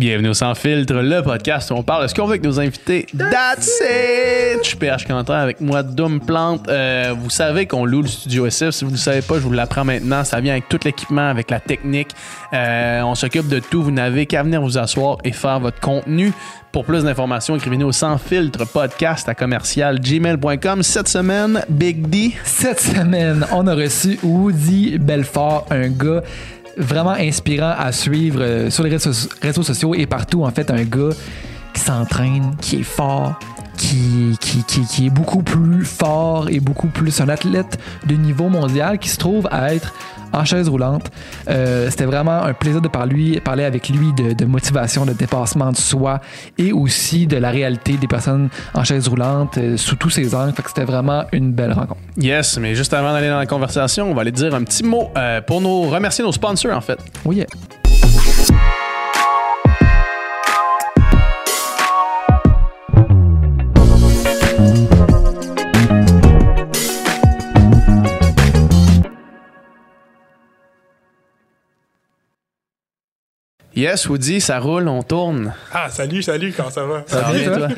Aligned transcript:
Bienvenue 0.00 0.30
au 0.30 0.34
Sans 0.34 0.54
Filtre, 0.54 0.94
le 0.94 1.20
podcast 1.20 1.70
où 1.70 1.74
on 1.74 1.82
parle 1.82 2.04
de 2.04 2.08
ce 2.08 2.14
qu'on 2.14 2.24
veut 2.24 2.30
avec 2.30 2.42
nos 2.42 2.58
invités. 2.58 3.04
That's 3.18 3.82
it! 3.82 4.60
Je 4.62 4.68
suis 4.68 4.76
PH 4.78 5.04
Quentin 5.06 5.34
avec 5.34 5.60
moi, 5.60 5.82
Doom 5.82 6.20
Plante. 6.20 6.66
Euh, 6.70 7.12
vous 7.14 7.28
savez 7.28 7.66
qu'on 7.66 7.84
loue 7.84 8.00
le 8.00 8.08
Studio 8.08 8.46
SF. 8.46 8.70
Si 8.70 8.84
vous 8.84 8.92
ne 8.92 8.96
le 8.96 8.98
savez 8.98 9.20
pas, 9.20 9.34
je 9.34 9.40
vous 9.40 9.52
l'apprends 9.52 9.84
maintenant. 9.84 10.24
Ça 10.24 10.40
vient 10.40 10.52
avec 10.52 10.70
tout 10.70 10.78
l'équipement, 10.86 11.28
avec 11.28 11.50
la 11.50 11.60
technique. 11.60 12.12
Euh, 12.54 13.02
on 13.02 13.14
s'occupe 13.14 13.48
de 13.48 13.58
tout. 13.58 13.82
Vous 13.82 13.90
n'avez 13.90 14.24
qu'à 14.24 14.42
venir 14.42 14.62
vous 14.62 14.78
asseoir 14.78 15.18
et 15.22 15.32
faire 15.32 15.60
votre 15.60 15.80
contenu. 15.80 16.32
Pour 16.72 16.86
plus 16.86 17.04
d'informations, 17.04 17.56
écrivez-nous 17.56 17.88
au 17.88 17.92
Sans 17.92 18.16
Filtre 18.16 18.64
podcast 18.64 19.28
à 19.28 19.34
commercial 19.34 20.00
gmail.com. 20.00 20.82
Cette 20.82 21.08
semaine, 21.08 21.62
Big 21.68 22.08
D. 22.08 22.32
Cette 22.44 22.80
semaine, 22.80 23.44
on 23.52 23.66
a 23.66 23.74
reçu 23.74 24.18
Woody 24.22 24.96
Belfort, 24.98 25.66
un 25.70 25.88
gars 25.88 26.22
vraiment 26.76 27.10
inspirant 27.10 27.74
à 27.76 27.92
suivre 27.92 28.40
euh, 28.40 28.70
sur 28.70 28.84
les 28.84 28.90
réseaux, 28.90 29.28
réseaux 29.42 29.62
sociaux 29.62 29.94
et 29.94 30.06
partout. 30.06 30.44
En 30.44 30.50
fait, 30.50 30.70
un 30.70 30.84
gars 30.84 31.10
qui 31.72 31.80
s'entraîne, 31.80 32.56
qui 32.60 32.80
est 32.80 32.82
fort, 32.82 33.38
qui, 33.76 34.36
qui, 34.40 34.62
qui, 34.64 34.82
qui 34.82 35.06
est 35.06 35.10
beaucoup 35.10 35.42
plus 35.42 35.84
fort 35.84 36.48
et 36.50 36.60
beaucoup 36.60 36.88
plus 36.88 37.20
un 37.20 37.28
athlète 37.28 37.78
de 38.06 38.14
niveau 38.14 38.48
mondial 38.48 38.98
qui 38.98 39.08
se 39.08 39.16
trouve 39.16 39.48
à 39.50 39.74
être 39.74 39.94
en 40.32 40.44
chaise 40.44 40.68
roulante. 40.68 41.10
Euh, 41.48 41.88
C'était 41.90 42.04
vraiment 42.04 42.42
un 42.42 42.52
plaisir 42.52 42.80
de 42.80 42.88
parler, 42.88 43.40
parler 43.40 43.64
avec 43.64 43.88
lui 43.88 44.12
de, 44.12 44.32
de, 44.32 44.44
motivation, 44.44 45.04
de 45.04 45.12
dépassement 45.12 45.72
de 45.72 45.76
soi 45.76 46.20
et 46.58 46.72
aussi 46.72 47.26
de 47.26 47.36
la 47.36 47.50
réalité 47.50 47.94
des 47.94 48.06
personnes 48.06 48.48
en 48.74 48.84
chaise 48.84 49.08
roulante 49.08 49.58
euh, 49.58 49.76
sous 49.76 49.96
tous 49.96 50.10
ses 50.10 50.34
angles. 50.34 50.54
C'était 50.66 50.84
vraiment 50.84 51.24
une 51.32 51.52
belle 51.52 51.72
rencontre. 51.72 52.00
Yes, 52.16 52.58
mais 52.58 52.74
juste 52.74 52.94
avant 52.94 53.12
d'aller 53.12 53.28
dans 53.28 53.38
la 53.38 53.46
conversation, 53.46 54.10
on 54.10 54.14
va 54.14 54.22
aller 54.22 54.32
dire 54.32 54.54
un 54.54 54.62
petit 54.62 54.84
mot 54.84 55.10
euh, 55.16 55.40
pour 55.40 55.60
nous 55.60 55.82
remercier 55.82 56.24
nos 56.24 56.32
sponsors 56.32 56.76
en 56.76 56.80
fait. 56.80 56.98
Oui. 57.24 57.36
Yeah. 57.36 57.46
Yes, 73.80 74.10
Woody, 74.10 74.42
ça 74.42 74.58
roule, 74.58 74.88
on 74.88 75.02
tourne. 75.02 75.54
Ah, 75.72 75.88
salut, 75.88 76.22
salut, 76.22 76.52
comment 76.54 76.68
ça 76.68 76.84
va? 76.84 77.02
Ça 77.06 77.22
va 77.22 77.32
bien, 77.32 77.50
toi? 77.50 77.68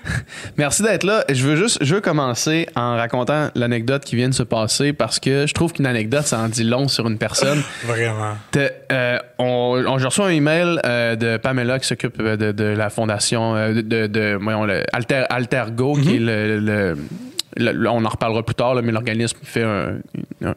Merci 0.56 0.82
d'être 0.82 1.04
là. 1.04 1.24
Je 1.28 1.46
veux 1.46 1.54
juste, 1.54 1.78
je 1.80 1.94
veux 1.94 2.00
commencer 2.00 2.66
en 2.74 2.96
racontant 2.96 3.50
l'anecdote 3.54 4.04
qui 4.04 4.16
vient 4.16 4.28
de 4.28 4.34
se 4.34 4.42
passer 4.42 4.92
parce 4.92 5.20
que 5.20 5.46
je 5.46 5.54
trouve 5.54 5.72
qu'une 5.72 5.86
anecdote, 5.86 6.26
ça 6.26 6.40
en 6.40 6.48
dit 6.48 6.64
long 6.64 6.88
sur 6.88 7.06
une 7.06 7.18
personne. 7.18 7.62
Vraiment. 7.84 8.32
Euh, 8.56 9.18
on, 9.38 9.84
on, 9.86 9.98
j'ai 9.98 10.06
reçu 10.06 10.22
un 10.22 10.28
email 10.30 10.80
euh, 10.84 11.14
de 11.14 11.36
Pamela 11.36 11.78
qui 11.78 11.86
s'occupe 11.86 12.20
de, 12.20 12.50
de, 12.50 12.64
la 12.64 12.90
fondation 12.90 13.54
euh, 13.54 13.74
de, 13.74 13.80
de, 13.82 14.06
de 14.08 14.38
voyons, 14.42 14.64
le 14.64 14.82
Alter, 14.92 15.22
Altergo, 15.30 15.94
mm 15.94 16.00
-hmm. 16.00 16.02
qui 16.02 16.16
est 16.16 16.18
le, 16.18 16.58
le 16.58 16.96
le, 17.56 17.88
on 17.88 18.04
en 18.04 18.08
reparlera 18.08 18.42
plus 18.42 18.54
tard, 18.54 18.74
là, 18.74 18.82
mais 18.82 18.92
l'organisme 18.92 19.38
fait 19.42 19.62
un, 19.62 19.98
un, 20.44 20.54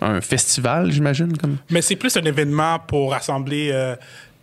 un 0.00 0.20
festival, 0.20 0.90
j'imagine. 0.90 1.36
Comme. 1.36 1.56
Mais 1.70 1.82
c'est 1.82 1.96
plus 1.96 2.16
un 2.16 2.22
événement 2.22 2.78
pour 2.78 3.12
rassembler 3.12 3.70
euh, 3.72 3.96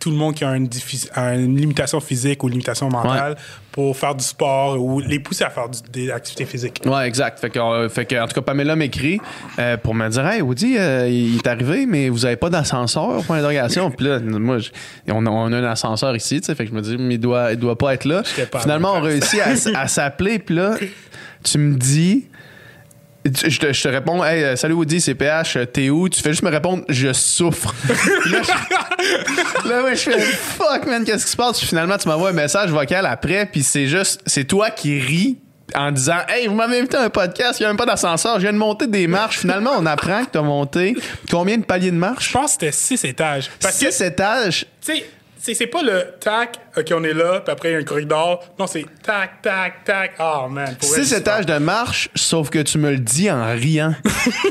tout 0.08 0.14
le 0.14 0.18
monde 0.18 0.36
qui 0.36 0.46
a 0.46 0.56
une, 0.56 0.70
une, 1.18 1.58
limitation 1.58 2.00
physique 2.00 2.42
ou 2.42 2.48
limitation 2.48 2.88
mentale 2.88 3.34
ouais. 3.34 3.40
pour 3.74 3.98
faire 3.98 4.16
du 4.16 4.24
sport 4.24 4.82
ou 4.82 5.02
les 5.02 5.20
pousser 5.20 5.44
à 5.44 5.50
faire 5.50 5.68
du, 5.68 5.80
des 5.92 6.10
activités 6.10 6.46
physiques. 6.46 6.82
Ouais, 6.86 7.06
exact. 7.06 7.40
Fait 7.40 7.50
que, 7.50 7.60
euh, 7.60 7.90
fait 7.90 8.06
que 8.06 8.16
en 8.16 8.26
tout 8.26 8.36
cas, 8.36 8.42
Pamela 8.42 8.78
m'écrit 8.78 9.20
euh, 9.60 9.76
pour 9.76 9.94
me 9.94 10.08
dire 10.08 10.26
Hey, 10.26 10.42
Woody, 10.42 10.78
euh, 10.78 11.10
il 11.10 11.36
est 11.36 11.48
arrivé, 11.48 11.86
mais 11.86 12.08
vous 12.08 12.26
avez 12.26 12.38
pas 12.38 12.50
d'ascenseur 12.50 13.22
pour 13.24 13.36
l'interrogation. 13.36 13.92
Puis 13.92 14.06
là, 14.06 14.20
moi, 14.22 14.60
je, 14.60 14.70
on, 15.10 15.26
a, 15.26 15.30
on, 15.30 15.52
a, 15.52 15.58
un 15.58 15.64
ascenseur 15.66 16.16
ici, 16.16 16.40
tu 16.40 16.46
sais. 16.46 16.56
Fait 16.56 16.64
que 16.64 16.70
je 16.70 16.76
me 16.76 16.82
dis, 16.82 16.98
mais 16.98 17.16
il 17.16 17.20
doit, 17.20 17.52
il 17.52 17.58
doit 17.58 17.78
pas 17.78 17.94
être 17.94 18.06
là. 18.06 18.24
Pas 18.50 18.62
Finalement, 18.62 18.94
on 18.96 19.02
réussit 19.02 19.42
à, 19.42 19.80
à 19.82 19.88
s'appeler, 19.90 20.40
puis 20.40 20.56
là, 20.56 20.76
tu 21.44 21.58
me 21.58 21.76
dis. 21.76 22.28
Je 23.28 23.60
te, 23.60 23.74
je 23.74 23.84
te, 23.84 23.88
réponds, 23.88 24.24
hey, 24.24 24.58
salut 24.58 24.74
Woody, 24.74 25.02
c'est 25.02 25.16
PH, 25.16 25.58
t'es 25.74 25.90
où? 25.90 26.08
Tu 26.10 26.22
fais 26.22 26.32
juste 26.32 26.44
me 26.44 26.50
répondre, 26.50 26.84
je 26.90 27.14
souffre. 27.14 27.74
là, 28.30 28.42
je, 28.44 29.70
là, 29.70 29.84
ouais, 29.84 29.96
je 29.96 30.02
fais, 30.02 30.20
fuck, 30.20 30.86
man, 30.86 31.04
qu'est-ce 31.04 31.26
qui 31.26 31.32
se 31.32 31.38
passe? 31.38 31.58
Puis 31.58 31.68
finalement, 31.68 31.98
tu 31.98 32.08
m'envoies 32.08 32.30
un 32.30 32.34
message 32.34 32.70
vocal 32.70 33.06
après, 33.06 33.46
puis 33.46 33.64
c'est 33.64 33.88
juste, 33.88 34.22
c'est 34.26 34.46
toi 34.46 34.70
qui 34.70 35.00
ris 35.00 35.38
en 35.76 35.92
disant, 35.92 36.20
hey, 36.30 36.48
vous 36.48 36.56
m'avez 36.56 36.80
invité 36.80 36.98
à 36.98 37.04
un 37.04 37.10
podcast, 37.10 37.60
il 37.60 37.64
n'y 37.64 37.66
a 37.66 37.70
même 37.70 37.78
pas 37.78 37.86
d'ascenseur, 37.86 38.36
je 38.36 38.42
viens 38.42 38.54
de 38.54 38.58
monter 38.58 38.88
des 38.88 39.08
marches. 39.08 39.40
Finalement, 39.40 39.72
on 39.78 39.86
apprend 39.86 40.24
que 40.24 40.32
tu 40.32 40.38
as 40.38 40.42
monté 40.42 40.96
combien 41.30 41.58
de 41.58 41.66
paliers 41.66 41.92
de 41.92 41.98
marche? 41.98 42.30
Je 42.30 42.34
pense 42.34 42.46
que 42.58 42.66
c'était 42.66 42.72
six 42.72 43.04
étages. 43.04 43.52
Parce 43.62 43.76
six 43.76 43.98
que, 43.98 44.04
étages? 44.04 44.66
Tu 44.82 44.94
sais, 44.94 45.10
c'est 45.40 45.68
pas 45.68 45.82
le 45.82 46.14
tac, 46.20 46.60
OK, 46.76 46.86
on 46.92 47.04
est 47.04 47.14
là, 47.14 47.42
puis 47.42 47.52
après, 47.52 47.70
il 47.70 47.72
y 47.74 47.76
a 47.76 47.80
un 47.80 47.84
corridor. 47.84 48.44
Non, 48.60 48.68
c'est 48.68 48.86
tac, 49.02 49.42
tac, 49.42 49.84
tac. 49.84 50.14
Oh, 50.20 50.48
man. 50.50 50.76
Six 50.82 51.14
étages 51.14 51.46
de 51.46 51.58
marche, 51.58 52.10
sauf 52.16 52.50
que 52.50 52.60
tu 52.60 52.78
me 52.78 52.92
le 52.92 52.98
dis 52.98 53.30
en 53.30 53.46
riant. 53.54 53.96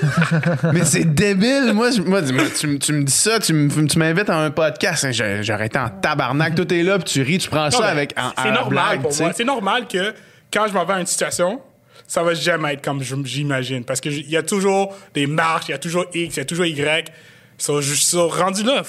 Mais 0.72 0.84
c'est 0.84 1.04
débile. 1.04 1.72
Moi, 1.74 1.90
moi, 2.04 2.22
tu, 2.22 2.78
tu, 2.78 2.92
me 2.92 3.02
dis 3.02 3.12
ça, 3.12 3.38
tu 3.38 3.52
m'invites 3.52 4.30
à 4.30 4.38
un 4.38 4.50
podcast. 4.50 5.06
J'aurais 5.42 5.66
été 5.66 5.78
en 5.78 5.88
tabarnak. 5.88 6.54
Tout 6.54 6.72
est 6.72 6.82
là, 6.82 6.98
puis 6.98 7.12
tu 7.12 7.22
ris, 7.22 7.38
tu 7.38 7.48
prends 7.50 7.64
non, 7.64 7.70
ça 7.70 7.86
avec 7.86 8.14
C'est 8.42 8.50
normal 8.50 8.68
blague, 8.68 9.02
pour 9.02 9.16
moi. 9.20 9.32
C'est 9.34 9.44
normal 9.44 9.88
que 9.88 10.14
quand 10.52 10.66
je 10.68 10.72
m'en 10.72 10.84
vais 10.84 10.94
à 10.94 11.00
une 11.00 11.06
situation, 11.06 11.60
ça 12.06 12.22
va 12.22 12.34
jamais 12.34 12.74
être 12.74 12.84
comme 12.84 13.02
j'imagine. 13.02 13.84
Parce 13.84 14.00
qu'il 14.00 14.28
y 14.30 14.36
a 14.36 14.42
toujours 14.42 14.96
des 15.14 15.26
marches, 15.26 15.68
il 15.68 15.72
y 15.72 15.74
a 15.74 15.78
toujours 15.78 16.06
X, 16.14 16.36
il 16.36 16.38
y 16.38 16.42
a 16.42 16.44
toujours 16.44 16.66
Y. 16.66 17.12
So, 17.58 17.80
je 17.80 17.94
suis 17.94 18.16
rendu 18.18 18.62
là, 18.64 18.82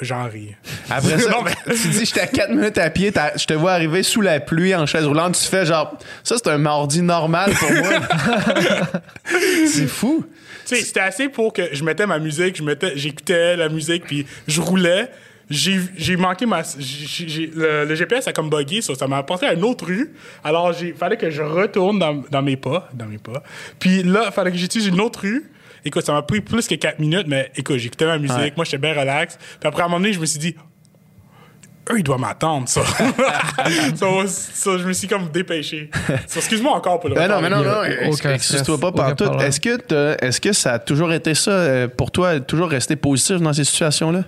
j'en 0.00 0.28
ris. 0.28 0.54
Après 0.88 1.18
ça, 1.18 1.30
non, 1.32 1.42
mais... 1.42 1.54
tu 1.74 1.88
dis, 1.88 2.04
j'étais 2.04 2.20
à 2.20 2.26
4 2.26 2.50
minutes 2.50 2.78
à 2.78 2.88
pied, 2.90 3.12
je 3.36 3.44
te 3.44 3.54
vois 3.54 3.72
arriver 3.72 4.02
sous 4.02 4.20
la 4.20 4.38
pluie 4.38 4.74
en 4.74 4.86
chaise 4.86 5.04
roulante, 5.04 5.38
tu 5.40 5.48
fais 5.48 5.66
genre, 5.66 5.98
ça 6.22 6.36
c'est 6.36 6.48
un 6.48 6.58
mardi 6.58 7.02
normal 7.02 7.52
pour 7.58 7.70
moi. 7.72 7.90
c'est 9.66 9.88
fou. 9.88 10.24
Tu 10.66 10.76
sais, 10.76 10.82
c'était 10.82 11.00
assez 11.00 11.28
pour 11.28 11.52
que 11.52 11.74
je 11.74 11.82
mettais 11.82 12.06
ma 12.06 12.20
musique, 12.20 12.56
je 12.56 12.62
mettais, 12.62 12.92
j'écoutais 12.94 13.56
la 13.56 13.68
musique, 13.68 14.04
puis 14.04 14.26
je 14.46 14.60
roulais. 14.60 15.10
J'ai 15.50 16.16
manqué 16.16 16.46
ma. 16.46 16.62
J 16.62 17.04
ai, 17.04 17.28
j 17.28 17.42
ai, 17.42 17.50
le, 17.54 17.84
le, 17.84 17.94
GPS 17.94 18.26
a 18.28 18.32
comme 18.32 18.48
bugué, 18.48 18.80
so, 18.80 18.94
ça 18.94 19.06
m'a 19.06 19.18
apporté 19.18 19.44
à 19.44 19.52
une 19.52 19.64
autre 19.64 19.84
rue. 19.84 20.14
Alors, 20.42 20.72
il 20.80 20.94
fallait 20.94 21.18
que 21.18 21.30
je 21.30 21.42
retourne 21.42 21.98
dans, 21.98 22.22
dans, 22.30 22.40
mes 22.40 22.56
pas. 22.56 22.88
Dans 22.94 23.04
mes 23.04 23.18
pas. 23.18 23.42
Puis 23.78 24.02
là, 24.02 24.22
il 24.26 24.32
fallait 24.32 24.50
que 24.50 24.56
j'utilise 24.56 24.86
une 24.86 25.00
autre 25.00 25.20
rue. 25.22 25.50
Écoute, 25.84 26.04
ça 26.04 26.12
m'a 26.12 26.22
pris 26.22 26.40
plus 26.40 26.66
que 26.66 26.74
4 26.74 26.98
minutes, 26.98 27.26
mais 27.26 27.50
écoute, 27.56 27.78
j'écoutais 27.78 28.06
ma 28.06 28.18
musique, 28.18 28.36
ouais. 28.36 28.52
moi 28.56 28.64
j'étais 28.64 28.78
bien 28.78 28.92
relax. 28.92 29.36
Puis 29.36 29.68
après, 29.68 29.82
à 29.82 29.86
un 29.86 29.88
moment 29.88 30.00
donné, 30.00 30.12
je 30.12 30.20
me 30.20 30.26
suis 30.26 30.38
dit, 30.38 30.54
eux, 31.90 31.98
ils 31.98 32.04
doivent 32.04 32.20
m'attendre, 32.20 32.68
ça. 32.68 32.82
so, 33.96 34.26
so, 34.26 34.78
je 34.78 34.86
me 34.86 34.92
suis 34.92 35.08
comme 35.08 35.28
dépêché. 35.30 35.90
So, 36.28 36.38
Excuse-moi 36.38 36.72
encore 36.72 37.00
pour 37.00 37.08
le 37.08 37.16
ben 37.16 37.28
Non, 37.28 37.40
mais 37.40 37.50
non, 37.50 37.62
non, 37.62 37.82
excuse-toi 37.84 38.78
pas 38.78 38.92
partout. 38.92 39.24
Est-ce 39.40 39.60
que, 39.60 40.24
est 40.24 40.40
que 40.40 40.52
ça 40.52 40.74
a 40.74 40.78
toujours 40.78 41.12
été 41.12 41.34
ça 41.34 41.88
pour 41.96 42.10
toi, 42.10 42.38
toujours 42.40 42.68
rester 42.68 42.96
positif 42.96 43.40
dans 43.40 43.52
ces 43.52 43.64
situations-là? 43.64 44.24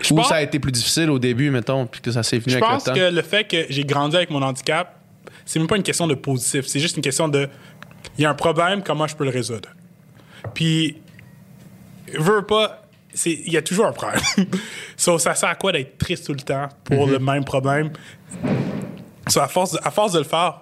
Je 0.00 0.12
Ou 0.12 0.16
pense, 0.16 0.28
ça 0.28 0.36
a 0.36 0.42
été 0.42 0.58
plus 0.58 0.72
difficile 0.72 1.10
au 1.10 1.18
début, 1.18 1.50
mettons, 1.50 1.86
puis 1.86 2.00
que 2.00 2.10
ça 2.10 2.22
s'est 2.22 2.40
fini 2.40 2.54
avec 2.54 2.64
le 2.64 2.70
temps? 2.70 2.78
Je 2.78 2.84
pense 2.90 2.98
que 2.98 3.14
le 3.14 3.22
fait 3.22 3.44
que 3.44 3.66
j'ai 3.68 3.84
grandi 3.84 4.16
avec 4.16 4.30
mon 4.30 4.42
handicap, 4.42 4.98
c'est 5.44 5.58
même 5.58 5.68
pas 5.68 5.76
une 5.76 5.82
question 5.82 6.06
de 6.06 6.14
positif. 6.14 6.66
C'est 6.66 6.80
juste 6.80 6.96
une 6.96 7.02
question 7.02 7.28
de, 7.28 7.48
il 8.18 8.22
y 8.22 8.26
a 8.26 8.30
un 8.30 8.34
problème, 8.34 8.82
comment 8.82 9.06
je 9.06 9.14
peux 9.14 9.24
le 9.24 9.30
résoudre? 9.30 9.68
Puis, 10.52 10.96
veux 12.18 12.42
pas, 12.42 12.84
il 13.24 13.52
y 13.52 13.56
a 13.56 13.62
toujours 13.62 13.86
un 13.86 13.92
problème. 13.92 14.20
so, 14.96 15.18
ça 15.18 15.34
sert 15.34 15.48
à 15.48 15.54
quoi 15.54 15.72
d'être 15.72 15.98
triste 15.98 16.26
tout 16.26 16.32
le 16.32 16.40
temps 16.40 16.68
pour 16.84 17.06
mm 17.06 17.10
-hmm. 17.10 17.12
le 17.12 17.18
même 17.18 17.44
problème? 17.44 17.90
So, 19.28 19.40
à, 19.40 19.48
force 19.48 19.72
de, 19.72 19.78
à 19.82 19.90
force 19.90 20.12
de 20.12 20.18
le 20.18 20.24
faire, 20.24 20.60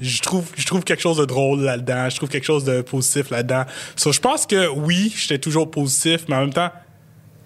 je 0.00 0.22
trouve, 0.22 0.46
je 0.56 0.66
trouve 0.66 0.84
quelque 0.84 1.02
chose 1.02 1.18
de 1.18 1.24
drôle 1.24 1.60
là-dedans. 1.62 2.08
Je 2.08 2.16
trouve 2.16 2.28
quelque 2.28 2.46
chose 2.46 2.64
de 2.64 2.82
positif 2.82 3.30
là-dedans. 3.30 3.64
So, 3.96 4.12
je 4.12 4.20
pense 4.20 4.46
que 4.46 4.68
oui, 4.68 5.12
j'étais 5.16 5.38
toujours 5.38 5.70
positif, 5.70 6.24
mais 6.28 6.36
en 6.36 6.40
même 6.40 6.52
temps, 6.52 6.70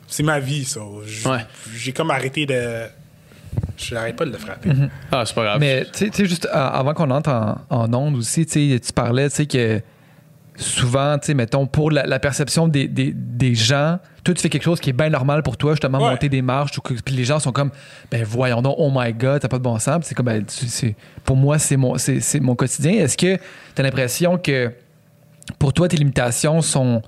c'est 0.06 0.22
ma 0.22 0.40
vie. 0.40 0.64
So. 0.64 1.02
J'ai 1.06 1.28
ouais. 1.28 1.92
comme 1.92 2.10
arrêté 2.10 2.46
de. 2.46 2.86
Je 3.76 3.94
n'arrête 3.94 4.16
pas 4.16 4.24
de 4.24 4.32
le 4.32 4.38
frapper. 4.38 4.68
Mm 4.68 4.80
-hmm. 4.80 4.90
Ah, 5.12 5.24
c'est 5.24 5.34
pas 5.34 5.44
grave. 5.44 5.60
Mais 5.60 5.84
tu 5.96 6.10
sais, 6.12 6.26
juste 6.26 6.48
avant 6.52 6.94
qu'on 6.94 7.10
entre 7.10 7.30
en, 7.30 7.60
en 7.70 7.94
onde 7.94 8.16
aussi, 8.16 8.44
tu 8.46 8.92
parlais, 8.92 9.28
tu 9.30 9.36
sais, 9.36 9.46
que 9.46 9.80
souvent, 10.58 11.18
tu 11.18 11.26
sais, 11.26 11.34
mettons, 11.34 11.66
pour 11.66 11.90
la, 11.90 12.06
la 12.06 12.18
perception 12.18 12.68
des, 12.68 12.88
des, 12.88 13.12
des, 13.14 13.54
gens, 13.54 13.98
toi, 14.24 14.34
tu 14.34 14.42
fais 14.42 14.48
quelque 14.48 14.64
chose 14.64 14.80
qui 14.80 14.90
est 14.90 14.94
bien 14.94 15.08
normal 15.08 15.42
pour 15.42 15.56
toi, 15.56 15.72
justement, 15.72 15.98
ouais. 15.98 16.10
monter 16.10 16.28
des 16.28 16.42
marches, 16.42 16.72
puis 17.04 17.14
les 17.14 17.24
gens 17.24 17.38
sont 17.38 17.52
comme, 17.52 17.70
ben 18.10 18.24
voyons 18.24 18.60
donc, 18.60 18.74
oh 18.76 18.90
my 18.92 19.12
god, 19.12 19.40
t'as 19.40 19.48
pas 19.48 19.58
de 19.58 19.62
bon 19.62 19.78
sens. 19.78 20.04
C'est 20.04 20.14
comme, 20.14 20.26
ben, 20.26 20.44
c'est, 20.48 20.96
pour 21.24 21.36
moi, 21.36 21.58
c'est 21.58 21.76
mon, 21.76 21.96
mon 22.40 22.54
quotidien. 22.56 22.92
Est-ce 22.92 23.16
que 23.16 23.36
tu 23.36 23.42
as 23.78 23.82
l'impression 23.82 24.36
que 24.36 24.72
pour 25.58 25.72
toi, 25.72 25.88
tes 25.88 25.96
limitations 25.96 26.60
sont, 26.60 27.02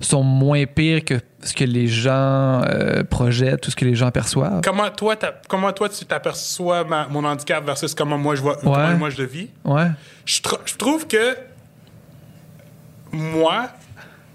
sont 0.00 0.22
moins 0.22 0.64
pires 0.64 1.04
que 1.04 1.20
ce 1.42 1.54
que 1.54 1.64
les 1.64 1.88
gens 1.88 2.62
euh, 2.62 3.02
projettent, 3.02 3.62
tout 3.62 3.70
ce 3.72 3.76
que 3.76 3.84
les 3.84 3.96
gens 3.96 4.12
perçoivent? 4.12 4.60
Comment 4.62 4.90
toi, 4.90 5.16
comment 5.48 5.72
toi 5.72 5.88
tu 5.88 6.04
t'aperçois 6.04 6.84
mon 7.10 7.24
handicap 7.24 7.64
versus 7.64 7.94
comment 7.94 8.16
moi 8.16 8.36
je 8.36 8.42
vois, 8.42 8.56
ouais. 8.58 8.62
comment 8.62 8.96
moi 8.96 9.10
je 9.10 9.18
le 9.18 9.26
vis? 9.26 9.50
Ouais. 9.64 9.88
Je, 10.24 10.40
tr 10.40 10.54
je 10.64 10.76
trouve 10.76 11.06
que 11.08 11.36
moi, 13.12 13.68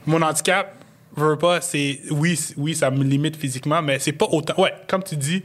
mon 0.06 0.22
handicap, 0.22 0.74
veux 1.16 1.36
pas, 1.38 1.62
c'est 1.62 2.00
oui, 2.12 2.40
oui, 2.58 2.76
ça 2.76 2.92
me 2.92 3.04
limite 3.04 3.36
physiquement, 3.36 3.82
mais 3.82 4.00
c'est 4.00 4.12
pas 4.12 4.28
autant. 4.32 4.60
Ouais, 4.62 4.74
comme 4.88 5.04
tu 5.04 5.16
dis, 5.16 5.44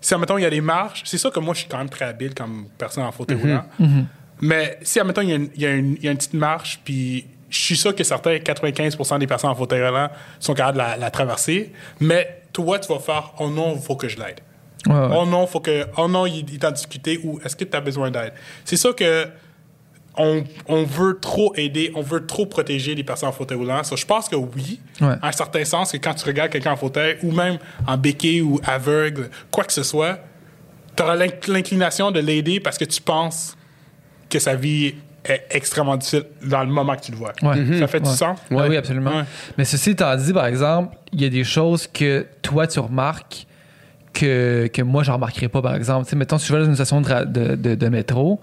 si 0.00 0.14
admettons 0.14 0.38
il 0.38 0.42
y 0.42 0.46
a 0.46 0.50
des 0.50 0.60
marches, 0.60 1.02
c'est 1.04 1.18
sûr 1.18 1.30
que 1.32 1.40
moi 1.40 1.54
je 1.54 1.60
suis 1.60 1.68
quand 1.68 1.78
même 1.78 1.88
très 1.88 2.04
habile 2.06 2.34
comme 2.34 2.66
personne 2.78 3.04
en 3.04 3.12
fauteuil 3.12 3.38
roulant. 3.40 3.64
Mais 4.40 4.78
si 4.82 4.98
admettons 5.00 5.20
il 5.22 5.28
y, 5.28 5.32
a 5.32 5.36
une- 5.36 5.50
il 5.54 5.62
y 5.62 5.66
a 5.66 5.70
une 5.72 5.96
il 5.96 6.04
y 6.04 6.08
a 6.08 6.10
une 6.12 6.16
petite 6.16 6.34
marche, 6.34 6.80
puis 6.84 7.26
je 7.50 7.58
suis 7.58 7.76
sûr 7.76 7.94
que 7.94 8.04
certains 8.04 8.36
95% 8.38 9.18
des 9.18 9.26
personnes 9.26 9.50
en 9.50 9.54
fauteuil 9.54 9.86
roulant 9.86 10.08
sont 10.38 10.54
capables 10.54 10.74
de 10.78 10.82
la, 10.82 10.96
la 10.96 11.10
traverser, 11.10 11.72
mais 11.98 12.42
toi 12.52 12.78
tu 12.78 12.92
vas 12.92 12.98
faire 13.00 13.32
oh 13.38 13.48
non, 13.50 13.74
il 13.76 13.82
faut 13.82 13.96
que 13.96 14.08
je 14.08 14.16
l'aide. 14.18 14.40
Ouais, 14.86 14.94
ouais. 14.94 15.16
Oh 15.18 15.26
non, 15.26 15.46
faut 15.46 15.60
que 15.60 15.86
oh 15.98 16.08
non, 16.08 16.24
il, 16.26 16.48
il 16.50 16.58
t'a 16.58 16.70
discuté 16.72 17.20
ou 17.22 17.38
est-ce 17.44 17.54
que 17.56 17.64
tu 17.64 17.76
as 17.76 17.80
besoin 17.82 18.10
d'aide? 18.10 18.32
C'est 18.64 18.76
sûr 18.76 18.96
que 18.96 19.26
on, 20.16 20.42
on 20.66 20.82
veut 20.84 21.18
trop 21.20 21.52
aider, 21.56 21.92
on 21.94 22.02
veut 22.02 22.26
trop 22.26 22.44
protéger 22.46 22.94
les 22.94 23.04
personnes 23.04 23.28
en 23.28 23.32
fauteuil 23.32 23.56
roulant. 23.58 23.82
So, 23.84 23.96
je 23.96 24.04
pense 24.06 24.28
que 24.28 24.36
oui, 24.36 24.80
Ouais. 25.00 25.14
à 25.22 25.28
un 25.28 25.32
certain 25.32 25.64
sens, 25.64 25.92
que 25.92 25.96
quand 25.98 26.14
tu 26.14 26.24
regardes 26.26 26.50
quelqu'un 26.50 26.72
en 26.72 26.76
fauteuil, 26.76 27.16
ou 27.22 27.30
même 27.32 27.58
en 27.86 27.96
béquille 27.96 28.42
ou 28.42 28.60
aveugle, 28.64 29.30
quoi 29.50 29.64
que 29.64 29.72
ce 29.72 29.82
soit, 29.82 30.18
tu 30.96 31.02
auras 31.02 31.16
l'inclination 31.16 32.10
de 32.10 32.20
l'aider 32.20 32.60
parce 32.60 32.76
que 32.76 32.84
tu 32.84 33.00
penses 33.00 33.56
que 34.28 34.38
sa 34.38 34.56
vie 34.56 34.94
est 35.24 35.46
extrêmement 35.50 35.96
difficile 35.96 36.24
dans 36.44 36.60
le 36.64 36.70
moment 36.70 36.96
que 36.96 37.02
tu 37.02 37.12
le 37.12 37.16
vois. 37.18 37.32
Ouais. 37.42 37.78
Ça 37.78 37.86
fait 37.86 38.00
du 38.00 38.08
Ouais. 38.08 38.14
sens? 38.16 38.38
Ah 38.50 38.66
oui, 38.68 38.76
absolument. 38.76 39.10
Ouais. 39.18 39.24
Mais 39.56 39.64
ceci 39.64 39.90
étant 39.90 40.14
dit, 40.16 40.32
par 40.32 40.46
exemple, 40.46 40.96
il 41.12 41.20
y 41.22 41.24
a 41.24 41.28
des 41.28 41.44
choses 41.44 41.86
que 41.86 42.26
toi, 42.42 42.66
tu 42.66 42.80
remarques 42.80 43.46
que, 44.12 44.66
que 44.72 44.82
moi, 44.82 45.02
je 45.02 45.10
remarquerais 45.12 45.48
pas, 45.48 45.62
par 45.62 45.74
exemple. 45.76 46.04
Tu 46.04 46.10
sais, 46.10 46.16
mettons, 46.16 46.38
si 46.38 46.46
je 46.48 46.52
vais 46.52 46.58
dans 46.60 46.66
une 46.66 46.74
station 46.74 47.00
de, 47.00 47.24
de, 47.24 47.54
de- 47.54 47.74
de 47.74 47.88
métro, 47.88 48.40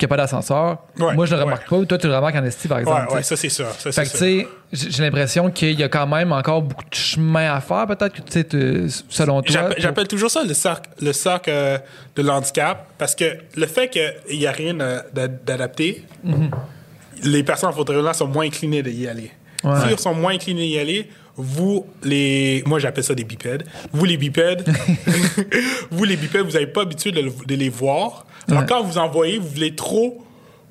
qu'il 0.00 0.06
n'y 0.06 0.12
a 0.12 0.16
pas 0.16 0.22
d'ascenseur, 0.22 0.78
Ouais, 0.98 1.14
moi, 1.14 1.26
je 1.26 1.30
le 1.32 1.38
ouais. 1.38 1.44
remarque 1.44 1.68
pas, 1.68 1.76
ou 1.76 1.84
toi, 1.84 1.98
tu 1.98 2.08
le 2.08 2.16
remarques 2.16 2.34
en 2.34 2.44
esti, 2.44 2.66
par 2.66 2.78
exemple. 2.80 3.00
Ouais, 3.02 3.06
tu 3.08 3.14
ouais, 3.14 3.22
ça 3.22 3.36
c'est 3.36 3.48
sûr. 3.48 3.66
Ça, 3.78 3.92
Fait 3.92 4.04
que, 4.04 4.10
tu 4.10 4.16
sais, 4.16 4.48
j'ai 4.72 5.02
l'impression 5.02 5.50
qu'il 5.50 5.78
y 5.78 5.82
a 5.82 5.88
quand 5.88 6.06
même 6.06 6.32
encore 6.32 6.62
beaucoup 6.62 6.84
de 6.88 6.94
chemin 6.94 7.52
à 7.54 7.60
faire, 7.60 7.86
peut-être, 7.86 8.14
que, 8.14 8.22
tu 8.22 8.88
sais, 8.88 9.02
selon 9.08 9.42
toi. 9.42 9.70
J'appelle- 9.78 10.08
toujours 10.08 10.30
ça 10.30 10.42
le 10.44 10.54
cercle, 10.54 10.90
le 11.00 11.12
cercle 11.12 11.50
euh, 11.52 11.78
de 12.16 12.22
l'handicap 12.22 12.86
parce 12.98 13.14
que 13.14 13.24
le 13.56 13.66
fait 13.66 13.88
qu'il 13.90 14.38
n'y 14.38 14.46
a 14.46 14.52
rien 14.52 14.78
euh, 14.80 15.00
d'a- 15.14 15.28
d'adapté, 15.28 16.04
les 17.22 17.42
personnes 17.42 17.68
en 17.68 17.72
fauteuil 17.72 17.96
roulant 17.96 18.12
sont 18.14 18.26
moins 18.26 18.46
inclinées 18.46 18.82
d'y 18.82 19.06
aller. 19.06 19.30
Ouais. 19.62 19.72
Si 19.86 19.92
ils 19.92 19.98
sont 19.98 20.14
moins 20.14 20.32
inclinés 20.34 20.66
d'y 20.68 20.78
aller, 20.78 21.10
vous, 21.36 21.86
les. 22.02 22.62
Moi, 22.66 22.78
j'appelle 22.78 23.04
ça 23.04 23.14
des 23.14 23.24
bipèdes. 23.24 23.64
Vous, 23.92 24.04
les 24.04 24.16
bipèdes, 24.16 24.66
vous, 25.90 26.04
les 26.04 26.16
bipèdes, 26.16 26.42
vous 26.46 26.52
n'avez 26.52 26.66
pas 26.66 26.80
l'habitude 26.80 27.14
de 27.46 27.54
les 27.54 27.68
voir. 27.68 28.26
Alors, 28.50 28.62
Ouais. 28.62 28.68
quand 28.68 28.82
vous 28.82 28.98
en 28.98 29.08
voyez, 29.08 29.38
vous 29.38 29.48
voulez 29.48 29.74
trop. 29.74 30.22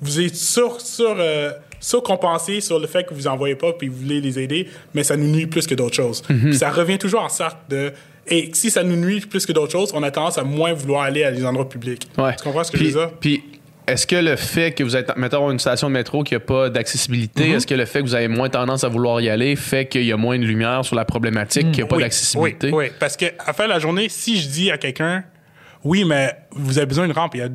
Vous 0.01 0.19
êtes 0.19 0.35
sur. 0.35 0.79
sur 0.81 1.15
euh, 1.19 1.51
surcompensé 1.81 2.59
sur 2.61 2.77
le 2.77 2.87
fait 2.87 3.05
que 3.05 3.13
vous 3.13 3.25
en 3.27 3.37
voyez 3.37 3.55
pas 3.55 3.71
puis 3.71 3.87
vous 3.87 3.95
voulez 3.99 4.19
les 4.19 4.37
aider, 4.37 4.67
mais 4.93 5.03
ça 5.03 5.15
nous 5.15 5.27
nuit 5.27 5.47
plus 5.47 5.65
que 5.65 5.75
d'autres 5.75 5.95
choses. 5.95 6.21
Puis 6.23 6.57
ça 6.57 6.69
revient 6.71 6.97
toujours 6.97 7.21
en 7.21 7.29
cercle 7.29 7.55
de 7.69 7.93
et 8.27 8.49
si 8.53 8.69
ça 8.69 8.83
nous 8.83 8.97
nuit 8.97 9.21
plus 9.21 9.45
que 9.45 9.53
d'autres 9.53 9.71
choses, 9.71 9.91
on 9.95 10.03
a 10.03 10.11
tendance 10.11 10.37
à 10.37 10.43
moins 10.43 10.73
vouloir 10.73 11.03
aller 11.03 11.23
à 11.23 11.31
des 11.31 11.45
endroits 11.45 11.67
publics. 11.69 12.05
Ouais. 12.17 12.35
Tu 12.35 12.43
comprends 12.43 12.63
ce 12.65 12.71
que 12.71 12.77
puis, 12.77 12.89
je 12.89 12.97
veux 12.97 13.05
dire? 13.05 13.13
Puis, 13.21 13.43
est-ce 13.87 14.05
que 14.05 14.17
le 14.17 14.35
fait 14.35 14.73
que 14.73 14.83
vous 14.83 14.95
êtes, 14.95 15.15
mettons, 15.17 15.49
une 15.49 15.57
station 15.57 15.87
de 15.87 15.93
métro 15.93 16.23
qui 16.23 16.33
n'a 16.35 16.39
pas 16.41 16.69
d'accessibilité, 16.69 17.45
Mm-hmm. 17.45 17.55
est-ce 17.55 17.65
que 17.67 17.73
le 17.75 17.85
fait 17.85 17.99
que 18.01 18.03
vous 18.05 18.13
avez 18.13 18.27
moins 18.27 18.49
tendance 18.49 18.83
à 18.83 18.89
vouloir 18.89 19.19
y 19.21 19.29
aller 19.29 19.55
fait 19.55 19.87
qu'il 19.87 20.03
y 20.03 20.11
a 20.11 20.17
moins 20.17 20.37
de 20.37 20.43
lumière 20.43 20.83
sur 20.85 20.95
la 20.97 21.05
problématique, 21.05 21.71
qu'il 21.71 21.77
n'y 21.77 21.83
a 21.83 21.85
pas 21.87 21.95
Oui, 21.95 22.03
d'accessibilité? 22.03 22.67
Oui, 22.71 22.85
oui, 22.87 22.91
parce 22.99 23.15
qu'à 23.17 23.31
la 23.47 23.53
fin 23.53 23.63
de 23.63 23.69
la 23.69 23.79
journée, 23.79 24.09
si 24.09 24.39
je 24.39 24.47
dis 24.49 24.69
à 24.69 24.77
quelqu'un, 24.77 25.23
oui, 25.83 26.03
mais 26.03 26.35
vous 26.51 26.77
avez 26.77 26.85
besoin 26.87 27.05
d'une 27.07 27.15
rampe, 27.15 27.35
il 27.35 27.39
y 27.39 27.43
a- 27.43 27.49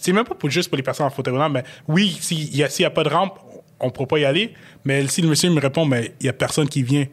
c'est 0.00 0.12
même 0.12 0.24
pas 0.24 0.34
pour, 0.34 0.48
juste 0.50 0.68
pour 0.68 0.76
les 0.76 0.82
personnes 0.82 1.06
en 1.06 1.10
fauteuil 1.10 1.32
roulant, 1.32 1.50
mais 1.50 1.62
oui, 1.88 2.16
s'il 2.20 2.50
n'y 2.50 2.62
a, 2.84 2.90
pas 2.90 3.04
de 3.04 3.08
rampe, 3.10 3.38
on 3.80 3.86
ne 3.86 3.90
pourra 3.90 4.06
pas 4.08 4.18
y 4.18 4.24
aller. 4.24 4.54
Mais 4.84 5.06
si 5.08 5.20
le 5.22 5.28
monsieur 5.28 5.50
me 5.50 5.60
répond, 5.60 5.84
mais 5.84 6.12
il 6.20 6.24
n'y 6.24 6.28
a 6.30 6.32
personne 6.32 6.68
qui 6.68 6.82
vient, 6.82 7.04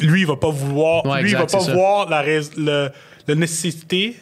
lui, 0.00 0.20
il 0.20 0.26
va 0.26 0.36
pas 0.36 0.50
vouloir, 0.50 1.04
Ouais, 1.06 1.22
lui, 1.22 1.30
il 1.30 1.36
va 1.36 1.46
pas 1.46 1.58
voir 1.58 2.08
la, 2.08 2.20
rais- 2.22 2.50
le- 2.56 2.90
la 3.26 3.34
nécessité 3.34 4.16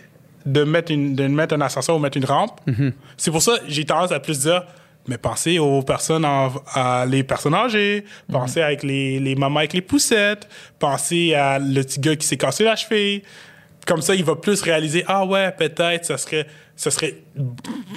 de 0.46 0.64
mettre, 0.64 0.90
une, 0.92 1.14
de 1.14 1.26
mettre 1.26 1.54
un 1.54 1.60
ascenseur 1.60 1.96
ou 1.96 1.98
mettre 1.98 2.16
une 2.16 2.24
rampe. 2.24 2.60
Mm-hmm. 2.66 2.92
C'est 3.16 3.30
pour 3.30 3.42
ça 3.42 3.58
que 3.58 3.64
j'ai 3.68 3.84
tendance 3.84 4.12
à 4.12 4.20
plus 4.20 4.38
dire, 4.40 4.64
mais 5.08 5.18
pensez 5.18 5.58
aux 5.58 5.82
personnes, 5.82 6.24
en- 6.24 6.52
à 6.72 7.04
les 7.06 7.24
personnes 7.24 7.54
âgées, 7.54 8.04
Mm-hmm. 8.04 8.32
pensez 8.32 8.62
avec 8.62 8.82
les, 8.82 9.18
les 9.18 9.34
mamans 9.34 9.58
avec 9.58 9.72
les 9.74 9.82
poussettes, 9.82 10.48
pensez 10.78 11.34
à 11.34 11.58
le 11.58 11.82
petit 11.82 12.00
gars 12.00 12.16
qui 12.16 12.26
s'est 12.26 12.36
cassé 12.38 12.64
la 12.64 12.76
cheville. 12.76 13.22
Comme 13.86 14.02
ça, 14.02 14.14
il 14.14 14.24
va 14.24 14.36
plus 14.36 14.60
réaliser, 14.62 15.04
ah 15.06 15.24
ouais, 15.24 15.50
peut-être, 15.52 16.04
ça 16.04 16.18
serait, 16.18 16.46
ça 16.76 16.90
serait 16.90 17.14